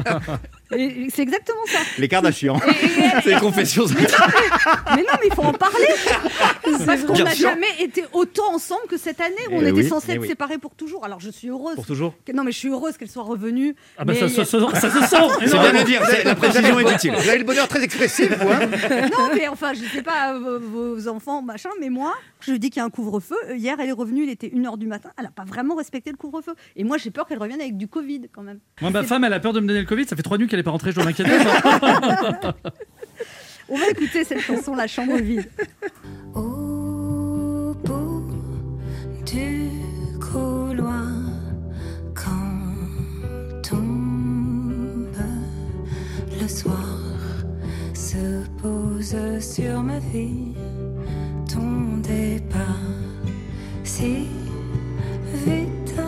C'est 0.71 1.21
exactement 1.23 1.65
ça. 1.67 1.79
Les 1.97 2.07
Kardashians. 2.07 2.59
C'est 3.23 3.33
les 3.33 3.39
confessions 3.39 3.85
Mais 4.95 5.01
non, 5.01 5.13
mais 5.19 5.27
il 5.27 5.33
faut 5.33 5.41
en 5.43 5.53
parler. 5.53 5.87
Parce 6.85 7.01
qu'on 7.03 7.13
n'a 7.23 7.33
jamais 7.33 7.67
été 7.79 8.03
autant 8.13 8.53
ensemble 8.53 8.81
que 8.89 8.97
cette 8.97 9.19
année 9.19 9.35
où 9.49 9.55
on 9.55 9.61
Eh 9.61 9.69
était 9.69 9.71
oui, 9.81 9.87
censés 9.87 10.07
eh 10.09 10.13
être 10.15 10.21
oui. 10.21 10.27
séparés 10.27 10.57
pour 10.57 10.75
toujours. 10.75 11.05
Alors 11.05 11.19
je 11.19 11.29
suis 11.31 11.49
heureuse. 11.49 11.75
Pour 11.75 11.85
toujours 11.85 12.13
que- 12.25 12.31
Non, 12.31 12.43
mais 12.43 12.51
je 12.51 12.57
suis 12.57 12.69
heureuse 12.69 12.97
qu'elle 12.97 13.09
soit 13.09 13.23
revenue. 13.23 13.75
Ah 13.97 14.05
bah 14.05 14.13
Mais 14.13 14.19
ça, 14.19 14.29
se- 14.29 14.43
ça- 14.43 14.59
ça 14.79 14.89
se 14.91 15.07
sent 15.07 15.17
C'est 15.45 15.57
bien 15.59 15.73
de 15.73 15.85
dire, 15.85 16.01
la 16.23 16.35
précision 16.35 16.79
est 16.79 16.93
utile. 16.93 17.13
Vous 17.17 17.29
avez 17.29 17.39
le 17.39 17.43
bonheur 17.45 17.67
très 17.67 17.83
expressif, 17.83 18.29
vous. 18.37 18.49
hein 18.49 18.59
non, 19.11 19.29
mais 19.33 19.47
enfin, 19.47 19.73
je 19.73 19.83
sais 19.95 20.03
pas, 20.03 20.33
euh, 20.33 20.59
vos 20.61 21.07
enfants, 21.07 21.41
machin, 21.41 21.69
mais 21.79 21.89
moi, 21.89 22.13
je 22.41 22.51
lui 22.51 22.59
dis 22.59 22.69
qu'il 22.69 22.79
y 22.79 22.83
a 22.83 22.85
un 22.85 22.89
couvre-feu. 22.89 23.35
Euh, 23.49 23.55
Hier, 23.55 23.75
elle 23.79 23.89
est 23.89 23.93
revenue, 23.93 24.23
il 24.23 24.29
était 24.29 24.47
1h 24.47 24.77
du 24.77 24.87
matin. 24.87 25.11
Elle 25.17 25.25
n'a 25.25 25.31
pas 25.31 25.43
vraiment 25.43 25.75
respecté 25.75 26.09
le 26.11 26.17
couvre-feu. 26.17 26.53
Et 26.75 26.83
moi, 26.83 26.97
j'ai 26.97 27.11
peur 27.11 27.27
qu'elle 27.27 27.39
revienne 27.39 27.61
avec 27.61 27.77
du 27.77 27.87
Covid 27.87 28.23
quand 28.31 28.43
même. 28.43 28.59
Moi, 28.81 28.91
ma 28.91 29.03
femme, 29.03 29.23
elle 29.23 29.33
a 29.33 29.39
peur 29.39 29.53
de 29.53 29.59
me 29.59 29.67
donner 29.67 29.81
le 29.81 29.85
Covid. 29.85 30.05
Ça 30.05 30.15
fait 30.15 30.23
trois 30.23 30.37
nuits 30.37 30.47
qu'elle 30.47 30.59
est 30.59 30.63
pas 30.63 30.71
rentrée. 30.71 30.91
Je 30.91 31.01
m'inquiète. 31.01 31.27
On 33.69 33.77
va 33.77 33.87
écouter 33.89 34.23
cette 34.23 34.39
chanson, 34.39 34.73
La 34.75 34.87
chambre 34.87 35.17
vide. 35.17 35.49
Au 36.33 37.73
bout 37.83 38.23
du 39.25 39.69
couloir, 40.19 41.05
quand 42.15 43.61
tombe 43.61 45.15
le 46.41 46.47
soir, 46.47 46.87
se 47.93 48.43
pose 48.61 49.15
sur 49.39 49.83
ma 49.83 49.99
vie 49.99 50.55
départ 52.09 52.95
si 53.83 54.27
vite 55.45 56.01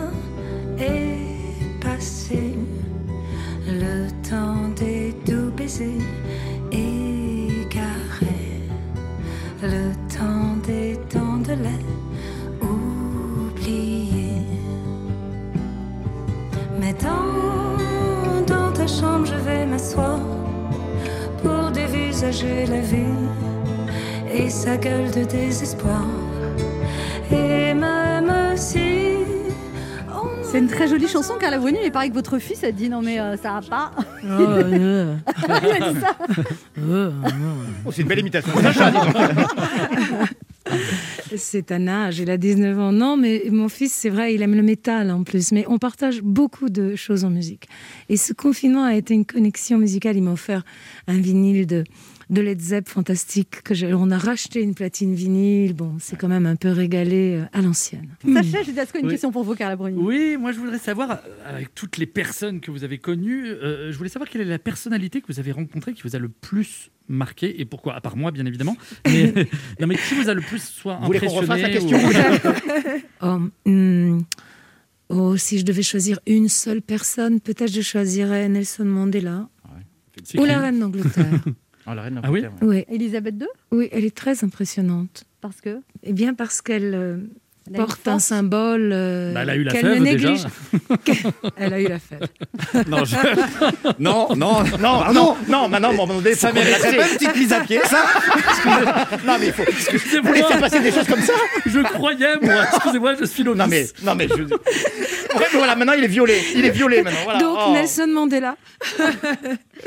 est 0.78 1.80
passé 1.80 2.42
le 3.68 4.08
temps 4.28 4.68
des 4.76 5.14
doux 5.26 5.50
baisers 5.56 6.06
égarés. 6.72 8.60
Le 9.62 9.84
temps 10.16 10.56
des 10.66 10.98
dents 11.14 11.40
de 11.48 11.54
lait 11.64 11.88
oubliés. 12.72 14.42
Mais 16.80 16.94
dans, 17.06 18.44
dans 18.52 18.72
ta 18.72 18.86
chambre, 18.88 19.26
je 19.26 19.38
vais 19.46 19.64
m'asseoir 19.66 20.18
pour 21.42 21.70
dévisager 21.70 22.66
la 22.66 22.80
vie 22.80 23.51
et 24.34 24.50
sa 24.50 24.76
gueule 24.76 25.10
de 25.10 25.24
désespoir. 25.24 26.04
Et 27.30 27.74
même 27.74 28.56
si 28.56 29.10
C'est 30.44 30.58
une 30.58 30.68
très 30.68 30.86
jolie 30.88 31.08
chanson, 31.08 31.34
Carla 31.40 31.58
Bruni, 31.58 31.78
mais 31.82 31.90
pareil 31.90 32.10
que 32.10 32.14
votre 32.14 32.38
fils 32.38 32.62
a 32.62 32.72
dit 32.72 32.88
non, 32.90 33.00
mais 33.00 33.18
euh, 33.18 33.36
ça 33.38 33.58
va 33.58 33.62
pas. 33.62 33.90
euh. 34.24 35.16
A 35.48 35.60
dit 35.92 36.00
ça. 36.00 36.16
Oh, 37.86 37.90
c'est 37.90 38.02
une 38.02 38.08
belle 38.08 38.18
imitation. 38.20 38.52
C'est 41.36 41.72
un 41.72 41.88
âge, 41.88 42.18
il 42.18 42.30
a 42.30 42.36
19 42.36 42.78
ans. 42.78 42.92
Non, 42.92 43.16
mais 43.16 43.44
mon 43.50 43.68
fils, 43.68 43.92
c'est 43.92 44.10
vrai, 44.10 44.34
il 44.34 44.42
aime 44.42 44.54
le 44.54 44.62
métal 44.62 45.10
en 45.10 45.22
plus. 45.24 45.50
Mais 45.52 45.64
on 45.66 45.78
partage 45.78 46.20
beaucoup 46.22 46.68
de 46.68 46.94
choses 46.94 47.24
en 47.24 47.30
musique. 47.30 47.68
Et 48.08 48.16
ce 48.16 48.32
confinement 48.34 48.84
a 48.84 48.94
été 48.94 49.14
une 49.14 49.24
connexion 49.24 49.78
musicale. 49.78 50.16
Il 50.16 50.22
m'a 50.22 50.32
offert 50.32 50.62
un 51.08 51.18
vinyle 51.18 51.66
de, 51.66 51.84
de 52.32 52.40
Led 52.40 52.60
Zepp 52.60 52.88
fantastique. 52.88 53.62
Que 53.62 53.74
j'ai- 53.74 53.92
on 53.94 54.10
a 54.10 54.18
racheté 54.18 54.60
une 54.62 54.74
platine 54.74 55.14
vinyle. 55.14 55.74
Bon, 55.74 55.94
c'est 56.00 56.16
quand 56.16 56.28
même 56.28 56.46
un 56.46 56.56
peu 56.56 56.70
régalé 56.70 57.36
euh, 57.36 57.44
à 57.52 57.60
l'ancienne. 57.62 58.08
Sacha, 58.24 58.62
y 58.62 58.78
a 58.80 58.84
une 58.98 59.04
Oui. 59.06 59.10
question 59.12 59.30
pour 59.30 59.44
vous, 59.44 59.54
Carla 59.54 59.76
Bruni 59.76 60.00
Oui, 60.02 60.36
moi 60.40 60.50
je 60.52 60.58
voudrais 60.58 60.78
savoir, 60.78 61.10
euh, 61.12 61.16
avec 61.44 61.74
toutes 61.74 61.98
les 61.98 62.06
personnes 62.06 62.60
que 62.60 62.70
vous 62.70 62.82
avez 62.84 62.98
connues, 62.98 63.46
euh, 63.46 63.92
je 63.92 63.96
voulais 63.98 64.08
savoir 64.08 64.28
quelle 64.28 64.40
est 64.40 64.46
la 64.46 64.58
personnalité 64.58 65.20
que 65.20 65.26
vous 65.28 65.38
avez 65.38 65.52
rencontrée 65.52 65.92
qui 65.92 66.02
vous 66.02 66.16
a 66.16 66.18
le 66.18 66.28
plus 66.30 66.90
marqué 67.08 67.60
et 67.60 67.64
pourquoi, 67.66 67.94
à 67.94 68.00
part 68.00 68.16
moi 68.16 68.30
bien 68.30 68.46
évidemment. 68.46 68.76
Mais, 69.06 69.32
non, 69.80 69.86
mais 69.86 69.96
qui 69.96 70.14
vous 70.14 70.28
a 70.30 70.34
le 70.34 70.40
plus 70.40 70.62
soit 70.62 70.96
Vous 71.00 71.06
voulez 71.06 71.18
qu'on 71.20 71.38
impressionné 71.38 71.62
refasse 71.62 71.92
la 71.92 72.48
ou- 72.48 72.52
question 72.52 73.00
Oh, 73.22 73.68
hmm, 73.68 74.20
oh, 75.10 75.36
si 75.36 75.58
je 75.58 75.64
devais 75.64 75.82
choisir 75.82 76.18
une 76.26 76.48
seule 76.48 76.80
personne, 76.80 77.40
peut-être 77.40 77.70
je 77.72 77.82
choisirais 77.82 78.48
Nelson 78.48 78.84
Mandela 78.84 79.48
ou 80.38 80.44
la 80.44 80.58
reine 80.60 80.78
d'Angleterre. 80.80 81.44
Ah, 81.86 81.94
la 81.94 82.02
reine 82.02 82.20
Ah 82.22 82.30
oui 82.30 82.44
oui, 82.62 82.84
Elisabeth 82.88 83.34
II 83.40 83.46
oui, 83.72 83.88
elle 83.92 84.04
est 84.04 84.14
très 84.16 84.44
impressionnante. 84.44 85.24
Parce 85.40 85.60
que 85.60 85.80
Eh 86.04 86.12
bien, 86.12 86.34
parce 86.34 86.62
qu'elle 86.62 86.94
euh, 86.94 87.16
porte 87.74 88.06
un 88.06 88.20
symbole 88.20 88.90
euh, 88.92 89.32
Bah, 89.34 89.40
elle 89.42 89.50
a 89.50 89.56
eu 89.56 89.64
la 89.64 89.72
qu'elle 89.72 89.86
ne 89.86 89.94
néglige. 90.04 90.46
elle 91.56 91.74
a 91.74 91.80
eu 91.80 91.88
la 91.88 91.98
fève. 91.98 92.26
Non, 92.88 93.04
je- 93.04 93.16
non, 93.98 94.28
non, 94.36 94.62
Non, 94.80 95.12
non, 95.12 95.36
non, 95.48 95.68
maintenant, 95.68 95.92
moment 95.92 96.14
donné, 96.14 96.34
Ça 96.34 96.52
mériterait 96.52 96.96
pas 96.96 97.08
une 97.08 97.16
petite 97.18 97.36
mise 97.36 97.52
à 97.52 97.60
pied, 97.60 97.80
ça 97.84 98.04
Non, 99.26 99.36
mais 99.40 99.46
il 99.46 99.52
faut. 99.52 99.64
Excusez-moi. 99.64 100.32
Laissez 100.32 100.58
passer 100.60 100.80
des 100.80 100.92
choses 100.92 101.06
comme 101.08 101.20
ça 101.20 101.32
Je 101.66 101.80
croyais, 101.80 102.36
moi. 102.40 102.62
Excusez-moi, 102.74 103.14
je 103.20 103.24
suis 103.24 103.42
novice. 103.42 103.58
Non, 103.60 103.66
mais. 103.68 103.86
Non, 104.04 104.14
mais 104.14 104.28
je. 104.28 104.42
Ouais, 104.44 105.46
mais 105.52 105.58
voilà, 105.58 105.74
maintenant, 105.76 105.94
il 105.94 106.04
est 106.04 106.08
violé. 106.08 106.40
Il 106.54 106.64
est 106.64 106.70
violé 106.70 107.02
maintenant. 107.02 107.18
Voilà. 107.24 107.40
Donc, 107.40 107.58
Oh. 107.66 107.72
Nelson 107.72 108.06
Mandela. 108.08 108.56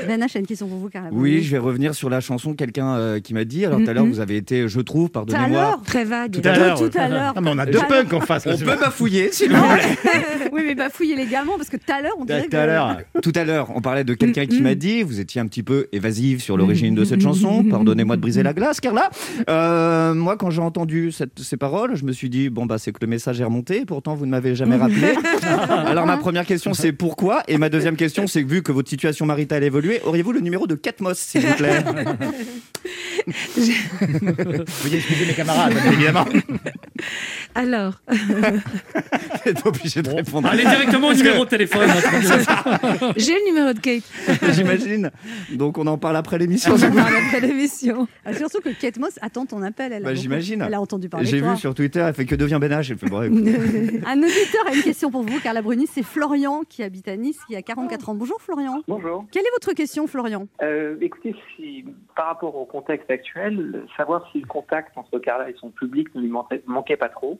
Ben 0.07 0.21
H, 0.21 0.27
j'ai 0.33 0.39
une 0.39 0.45
question 0.47 0.67
pour 0.67 0.77
vous, 0.77 0.89
Carla. 0.89 1.09
Oui, 1.11 1.41
je 1.43 1.51
vais 1.51 1.57
revenir 1.57 1.95
sur 1.95 2.09
la 2.09 2.19
chanson. 2.19 2.53
Quelqu'un 2.53 2.95
euh, 2.95 3.19
qui 3.19 3.33
m'a 3.33 3.43
dit. 3.45 3.65
Alors, 3.65 3.79
tout 3.81 3.89
à 3.89 3.93
l'heure, 3.93 4.05
vous 4.05 4.19
avez 4.19 4.37
été, 4.37 4.67
je 4.67 4.79
trouve, 4.81 5.09
Tout 5.09 5.19
à 5.19 5.25
pardonnez-moi. 5.25 5.61
l'heure 5.61 5.81
Très 5.85 6.03
vague. 6.05 6.31
Tout 6.31 6.47
à 6.47 6.57
l'heure. 6.57 6.77
Tout 6.79 6.97
à 6.97 7.07
l'heure. 7.07 7.33
Non, 7.35 7.41
mais 7.41 7.51
on 7.53 7.57
a 7.57 7.65
deux 7.65 7.79
punks 7.79 8.13
en 8.13 8.21
face. 8.21 8.45
là, 8.45 8.53
On 8.55 8.57
peut 8.57 8.65
bafouiller, 8.79 9.31
s'il 9.31 9.51
vous 9.53 9.61
plaît. 9.63 9.97
oui, 10.53 10.61
mais 10.65 10.75
bafouillez 10.75 11.15
légalement 11.15 11.57
parce 11.57 11.69
que 11.69 11.77
tout 11.77 11.91
à 11.91 12.01
l'heure, 12.01 12.15
on 12.19 12.25
dirait 12.25 12.43
Tout 12.43 12.49
que. 12.49 12.55
à 12.57 12.65
l'heure. 12.65 12.97
Tout 13.21 13.31
à 13.35 13.43
l'heure, 13.43 13.67
on 13.75 13.81
parlait 13.81 14.03
de 14.03 14.13
quelqu'un 14.13 14.45
qui 14.45 14.61
m'a 14.61 14.75
dit, 14.75 15.03
vous 15.03 15.19
étiez 15.19 15.39
un 15.41 15.47
petit 15.47 15.63
peu 15.63 15.87
évasive 15.91 16.41
sur 16.41 16.57
l'origine 16.57 16.95
de 16.95 17.03
cette 17.05 17.21
chanson. 17.21 17.63
Pardonnez-moi 17.63 18.15
de 18.15 18.21
briser 18.21 18.43
la 18.43 18.53
glace, 18.53 18.79
Carla. 18.81 19.09
Euh, 19.49 20.13
moi, 20.13 20.37
quand 20.37 20.49
j'ai 20.49 20.61
entendu 20.61 21.11
cette- 21.11 21.39
ces 21.39 21.57
paroles, 21.57 21.95
je 21.95 22.05
me 22.05 22.11
suis 22.11 22.29
dit, 22.29 22.49
bon, 22.49 22.65
bah, 22.65 22.77
c'est 22.77 22.91
que 22.91 22.97
le 23.01 23.07
message 23.07 23.39
est 23.39 23.43
remonté. 23.43 23.85
Pourtant, 23.85 24.15
vous 24.15 24.25
ne 24.25 24.31
m'avez 24.31 24.55
jamais 24.55 24.75
rappelé. 24.75 25.13
Alors, 25.69 26.05
ma 26.05 26.17
première 26.17 26.45
question, 26.45 26.73
c'est 26.73 26.91
pourquoi? 26.91 27.43
Et 27.47 27.57
ma 27.57 27.69
deuxième 27.69 27.95
question, 27.95 28.27
c'est 28.27 28.43
que 28.43 28.49
vu 28.49 28.61
que 28.63 28.71
votre 28.71 28.89
situation 28.89 29.25
maritale 29.25 29.63
évolue, 29.63 29.84
Auriez-vous 30.03 30.31
le 30.31 30.39
numéro 30.39 30.67
de 30.67 30.75
Catmos, 30.75 31.17
s'il 31.17 31.45
vous 31.45 31.55
plaît? 31.55 31.83
Veuillez 33.27 34.97
excuser 34.97 35.25
mes 35.27 35.33
camarades, 35.33 35.73
évidemment. 35.93 36.25
Alors, 37.55 37.93
Vous 38.09 39.51
n'êtes 39.51 39.61
pas 39.63 39.69
obligé 39.69 40.01
de 40.01 40.09
répondre. 40.09 40.47
Allez 40.49 40.63
directement 40.63 41.07
au 41.09 41.13
numéro 41.13 41.45
de 41.45 41.49
téléphone. 41.49 41.87
j'ai 43.17 43.33
le 43.33 43.45
numéro 43.47 43.73
de 43.73 43.79
Kate. 43.79 44.03
J'imagine. 44.53 45.11
Donc 45.53 45.77
on 45.77 45.85
en 45.87 45.97
parle 45.97 46.17
après 46.17 46.37
l'émission. 46.37 46.73
On 46.73 46.83
en 46.83 46.91
parle 46.91 47.13
après 47.15 47.39
l'émission. 47.41 48.07
Ah, 48.25 48.33
surtout 48.33 48.59
que 48.61 48.69
Kate 48.69 48.97
Moss 48.97 49.17
attend 49.21 49.45
ton 49.45 49.61
appel. 49.61 49.91
Elle 49.93 50.01
a 50.01 50.05
Bah, 50.05 50.09
beaucoup- 50.11 50.21
J'imagine. 50.21 50.63
Elle 50.67 50.73
a 50.73 50.81
entendu 50.81 51.09
parler 51.09 51.25
J'ai 51.27 51.41
vu 51.41 51.55
sur 51.57 51.73
Twitter, 51.75 51.99
elle 51.99 52.13
fait 52.13 52.25
que 52.25 52.35
devient 52.35 52.57
Ben 52.59 52.71
H. 52.71 52.87
Elle 52.91 52.97
fait, 52.97 53.07
bon. 53.07 53.19
Un 53.21 54.17
auditeur 54.23 54.67
a 54.67 54.73
une 54.75 54.81
question 54.83 55.11
pour 55.11 55.21
vous, 55.23 55.39
Carla 55.39 55.61
Bruni. 55.61 55.87
C'est 55.91 56.03
Florian 56.03 56.63
qui 56.67 56.83
habite 56.83 57.07
à 57.07 57.15
Nice, 57.15 57.37
qui 57.47 57.55
a 57.55 57.61
44 57.61 58.09
ans. 58.09 58.15
Bonjour 58.15 58.41
Florian. 58.41 58.81
Bonjour. 58.87 59.25
Quelle 59.31 59.43
est 59.43 59.51
votre 59.53 59.73
question, 59.73 60.07
Florian? 60.07 60.47
Euh, 60.61 60.95
écoutez, 61.01 61.35
si, 61.55 61.85
par 62.15 62.27
rapport 62.27 62.55
au 62.55 62.65
contexte 62.65 63.09
actuel, 63.15 63.85
savoir 63.97 64.29
si 64.31 64.39
le 64.39 64.47
contact 64.47 64.97
entre 64.97 65.19
Carla 65.19 65.49
et 65.49 65.55
son 65.55 65.69
public 65.69 66.13
ne 66.15 66.21
lui 66.21 66.29
manquait, 66.29 66.61
manquait 66.65 66.97
pas 66.97 67.09
trop. 67.09 67.39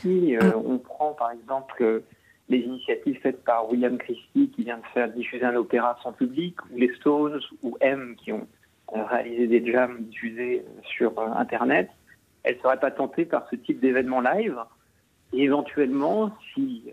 Si 0.00 0.36
euh, 0.36 0.52
on 0.54 0.78
prend 0.78 1.12
par 1.12 1.32
exemple 1.32 1.82
euh, 1.82 2.04
les 2.48 2.58
initiatives 2.58 3.18
faites 3.20 3.42
par 3.44 3.68
William 3.70 3.98
Christie 3.98 4.50
qui 4.54 4.64
vient 4.64 4.78
de 4.78 4.86
faire 4.94 5.10
diffuser 5.10 5.44
un 5.44 5.56
opéra 5.56 5.98
sans 6.02 6.12
public, 6.12 6.56
ou 6.70 6.78
les 6.78 6.94
Stones 6.94 7.40
ou 7.62 7.76
M 7.80 8.14
qui 8.16 8.32
ont 8.32 8.46
euh, 8.94 9.04
réalisé 9.04 9.46
des 9.46 9.72
jams 9.72 10.02
diffusés 10.02 10.64
sur 10.84 11.18
Internet, 11.20 11.90
elle 12.44 12.56
ne 12.56 12.60
serait 12.60 12.80
pas 12.80 12.90
tentée 12.90 13.24
par 13.24 13.48
ce 13.50 13.56
type 13.56 13.80
d'événement 13.80 14.20
live. 14.20 14.56
Et 15.32 15.42
éventuellement, 15.42 16.30
si 16.54 16.84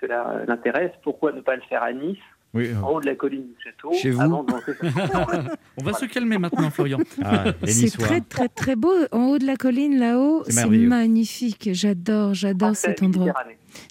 cela 0.00 0.44
l'intéresse, 0.46 0.92
pourquoi 1.02 1.32
ne 1.32 1.40
pas 1.40 1.56
le 1.56 1.62
faire 1.62 1.82
à 1.82 1.92
Nice 1.92 2.18
Oui, 2.54 2.68
en 2.82 2.88
haut 2.92 3.00
de 3.00 3.06
la 3.06 3.14
colline 3.14 3.42
du 3.42 3.54
château, 3.62 3.92
Chez 3.92 4.10
vous 4.10 4.20
avant 4.22 4.42
de 4.42 4.50
lancer 4.52 4.72
On 5.76 5.84
va 5.84 5.92
se 5.92 6.06
calmer 6.06 6.38
maintenant, 6.38 6.70
Florian. 6.70 6.98
Ah, 7.22 7.52
C'est 7.66 7.90
très 7.98 8.20
très 8.22 8.48
très 8.48 8.76
beau. 8.76 8.92
En 9.12 9.24
haut 9.26 9.38
de 9.38 9.44
la 9.46 9.56
colline, 9.56 9.98
là-haut, 9.98 10.42
C'est 10.48 10.66
magnifique. 10.66 11.70
J'adore, 11.72 12.32
j'adore 12.34 12.74
cet 12.76 13.02
endroit. 13.02 13.34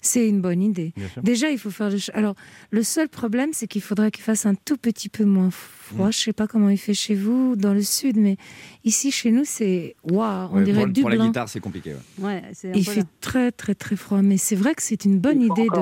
C'est 0.02 0.28
une 0.28 0.40
bonne 0.40 0.62
idée. 0.62 0.92
Déjà, 1.22 1.48
il 1.50 1.58
faut 1.58 1.70
faire 1.70 1.90
le. 1.90 1.98
Alors, 2.14 2.34
le 2.70 2.82
seul 2.82 3.08
problème, 3.08 3.50
c'est 3.52 3.68
qu'il 3.68 3.82
faudrait 3.82 4.10
qu'il 4.10 4.24
fasse 4.24 4.44
un 4.46 4.54
tout 4.56 4.76
petit 4.76 5.08
peu 5.08 5.24
moins 5.24 5.50
froid. 5.50 6.10
Je 6.10 6.18
sais 6.18 6.32
pas 6.32 6.48
comment 6.48 6.70
il 6.70 6.78
fait 6.78 6.94
chez 6.94 7.14
vous, 7.14 7.54
dans 7.54 7.72
le 7.72 7.82
sud, 7.82 8.16
mais 8.16 8.36
ici, 8.82 9.12
chez 9.12 9.30
nous, 9.30 9.44
c'est 9.44 9.94
waouh, 10.02 10.48
on 10.50 10.56
Ouais, 10.56 10.64
dirait 10.64 10.86
du 10.86 11.02
pour 11.02 11.10
la 11.10 11.18
guitare, 11.18 11.48
c'est 11.48 11.60
compliqué. 11.60 11.94
ouais. 12.18 12.24
Ouais, 12.26 12.42
c'est 12.52 12.70
un 12.70 12.74
Il 12.74 12.84
peu 12.84 12.90
fait 12.90 13.00
là. 13.00 13.06
très 13.20 13.52
très 13.52 13.74
très 13.76 13.94
froid, 13.94 14.22
mais 14.22 14.38
c'est 14.38 14.56
vrai 14.56 14.74
que 14.74 14.82
c'est 14.82 15.04
une 15.04 15.20
bonne 15.20 15.40
Il 15.40 15.46
faut 15.48 15.54
idée 15.56 15.68
de. 15.68 15.76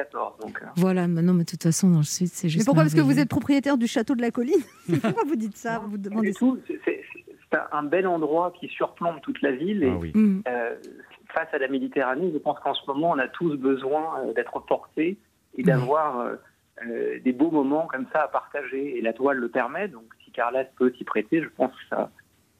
Entre 0.00 0.10
12 0.10 0.32
et 0.34 0.38
14. 0.38 0.38
Donc, 0.40 0.62
euh, 0.62 0.66
Voilà, 0.76 1.06
mais 1.08 1.22
non, 1.22 1.32
mais 1.34 1.44
de 1.44 1.50
toute 1.50 1.62
façon, 1.62 1.90
dans 1.90 1.98
le 1.98 2.04
sud, 2.04 2.28
c'est 2.28 2.48
juste. 2.48 2.60
Mais 2.60 2.64
pourquoi? 2.64 2.82
Parce 2.84 2.94
que 2.94 3.00
vous 3.00 3.18
êtes 3.18 3.28
propriétaire 3.28 3.76
du 3.78 3.86
château 3.86 4.14
de 4.14 4.22
la 4.22 4.30
colline 4.30 4.60
Pourquoi 5.02 5.24
vous 5.26 5.36
dites 5.36 5.56
ça? 5.56 5.78
Vous 5.78 5.90
vous 5.90 5.98
demandez 5.98 6.32
tout, 6.34 6.58
c'est- 6.66 6.80
c'est 6.84 7.02
c'est 7.52 7.58
un- 7.72 7.84
bel 7.84 8.06
endroit 8.08 8.52
qui 8.58 8.66
surplombe 8.68 9.20
toute 9.22 9.40
la 9.42 9.52
ville. 9.52 9.84
Et, 9.84 9.90
Ah 9.90 9.96
oui. 10.00 10.10
Mm. 10.14 10.42
euh, 10.48 10.74
face 11.32 11.48
à 11.52 11.58
la 11.58 11.68
Méditerranée, 11.68 12.30
je 12.32 12.38
pense 12.38 12.58
qu'en 12.60 12.74
ce 12.74 12.84
moment, 12.88 13.10
on 13.10 13.18
a 13.18 13.28
tous 13.28 13.56
besoin 13.56 14.20
euh, 14.26 14.32
d'être 14.32 14.58
portés 14.60 15.16
et 15.56 15.62
d'avoir 15.62 16.18
euh, 16.20 16.34
euh, 16.86 17.20
des 17.20 17.32
beaux 17.32 17.50
moments 17.52 17.86
comme 17.86 18.06
ça 18.12 18.22
à 18.22 18.28
partager. 18.28 18.98
Et 18.98 19.00
la 19.02 19.12
toile 19.12 19.36
le 19.38 19.48
permet. 19.48 19.86
Donc, 19.88 20.02
si 20.24 20.32
Carla 20.32 20.64
peut 20.64 20.92
s'y 20.98 21.04
prêter, 21.04 21.42
je 21.42 21.48
pense 21.48 21.70
que 21.70 21.88
ça 21.90 22.10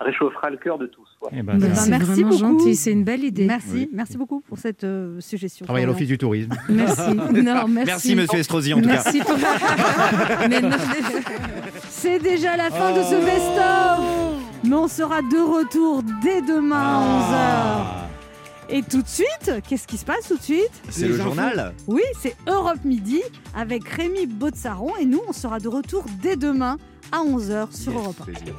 réchauffera 0.00 0.50
le 0.50 0.56
cœur 0.56 0.76
de 0.78 0.86
tous. 0.86 1.06
Voilà. 1.20 1.36
Eh 1.38 1.42
ben, 1.42 1.60
ça- 1.60 1.74
c'est 1.82 1.90
merci 1.90 2.06
vraiment 2.22 2.28
beaucoup. 2.30 2.38
gentil, 2.58 2.74
c'est 2.76 2.92
une 2.92 3.04
belle 3.04 3.24
idée. 3.24 3.46
Merci, 3.46 3.68
Oui. 3.72 3.90
merci 3.92 4.16
beaucoup 4.18 4.40
pour 4.40 4.58
cette 4.58 4.84
euh, 4.84 5.20
suggestion. 5.20 5.64
Travaille 5.64 5.84
à 5.84 5.86
l'office 5.86 6.08
du 6.08 6.18
tourisme. 6.18 6.50
Merci. 6.68 7.14
Non, 7.14 7.66
merci. 7.68 7.86
Merci, 7.86 8.16
monsieur 8.16 8.38
Estrosi, 8.38 8.74
en 8.74 8.80
tout 8.80 8.86
Merci 8.86 9.20
cas. 9.20 10.48
non, 10.60 10.70
C'est 11.88 12.18
déjà 12.18 12.56
la 12.56 12.70
fin 12.70 12.92
de 12.92 13.02
ce 13.02 13.14
best-of 13.24 14.44
Mais 14.64 14.74
on 14.76 14.88
sera 14.88 15.20
de 15.22 15.38
retour 15.58 16.02
dès 16.22 16.42
demain 16.42 16.76
à 17.00 18.04
11h. 18.70 18.74
Et 18.76 18.82
tout 18.82 19.02
de 19.02 19.08
suite, 19.08 19.52
qu'est-ce 19.68 19.86
qui 19.86 19.96
se 19.98 20.04
passe 20.06 20.26
tout 20.28 20.36
de 20.36 20.42
suite 20.42 20.70
C'est 20.88 21.06
le 21.08 21.16
journal. 21.16 21.72
Oui, 21.86 22.02
c'est 22.20 22.34
Europe 22.48 22.82
Midi 22.84 23.22
avec 23.54 23.86
Rémi 23.88 24.26
Botsaron 24.26 24.96
et 25.00 25.04
nous, 25.04 25.20
on 25.28 25.32
sera 25.32 25.60
de 25.60 25.68
retour 25.68 26.04
dès 26.22 26.36
demain 26.36 26.78
à 27.12 27.18
11h 27.18 27.72
sur 27.76 27.92
Europe 27.92 28.16
1. 28.22 28.24
Plaisir. 28.24 28.54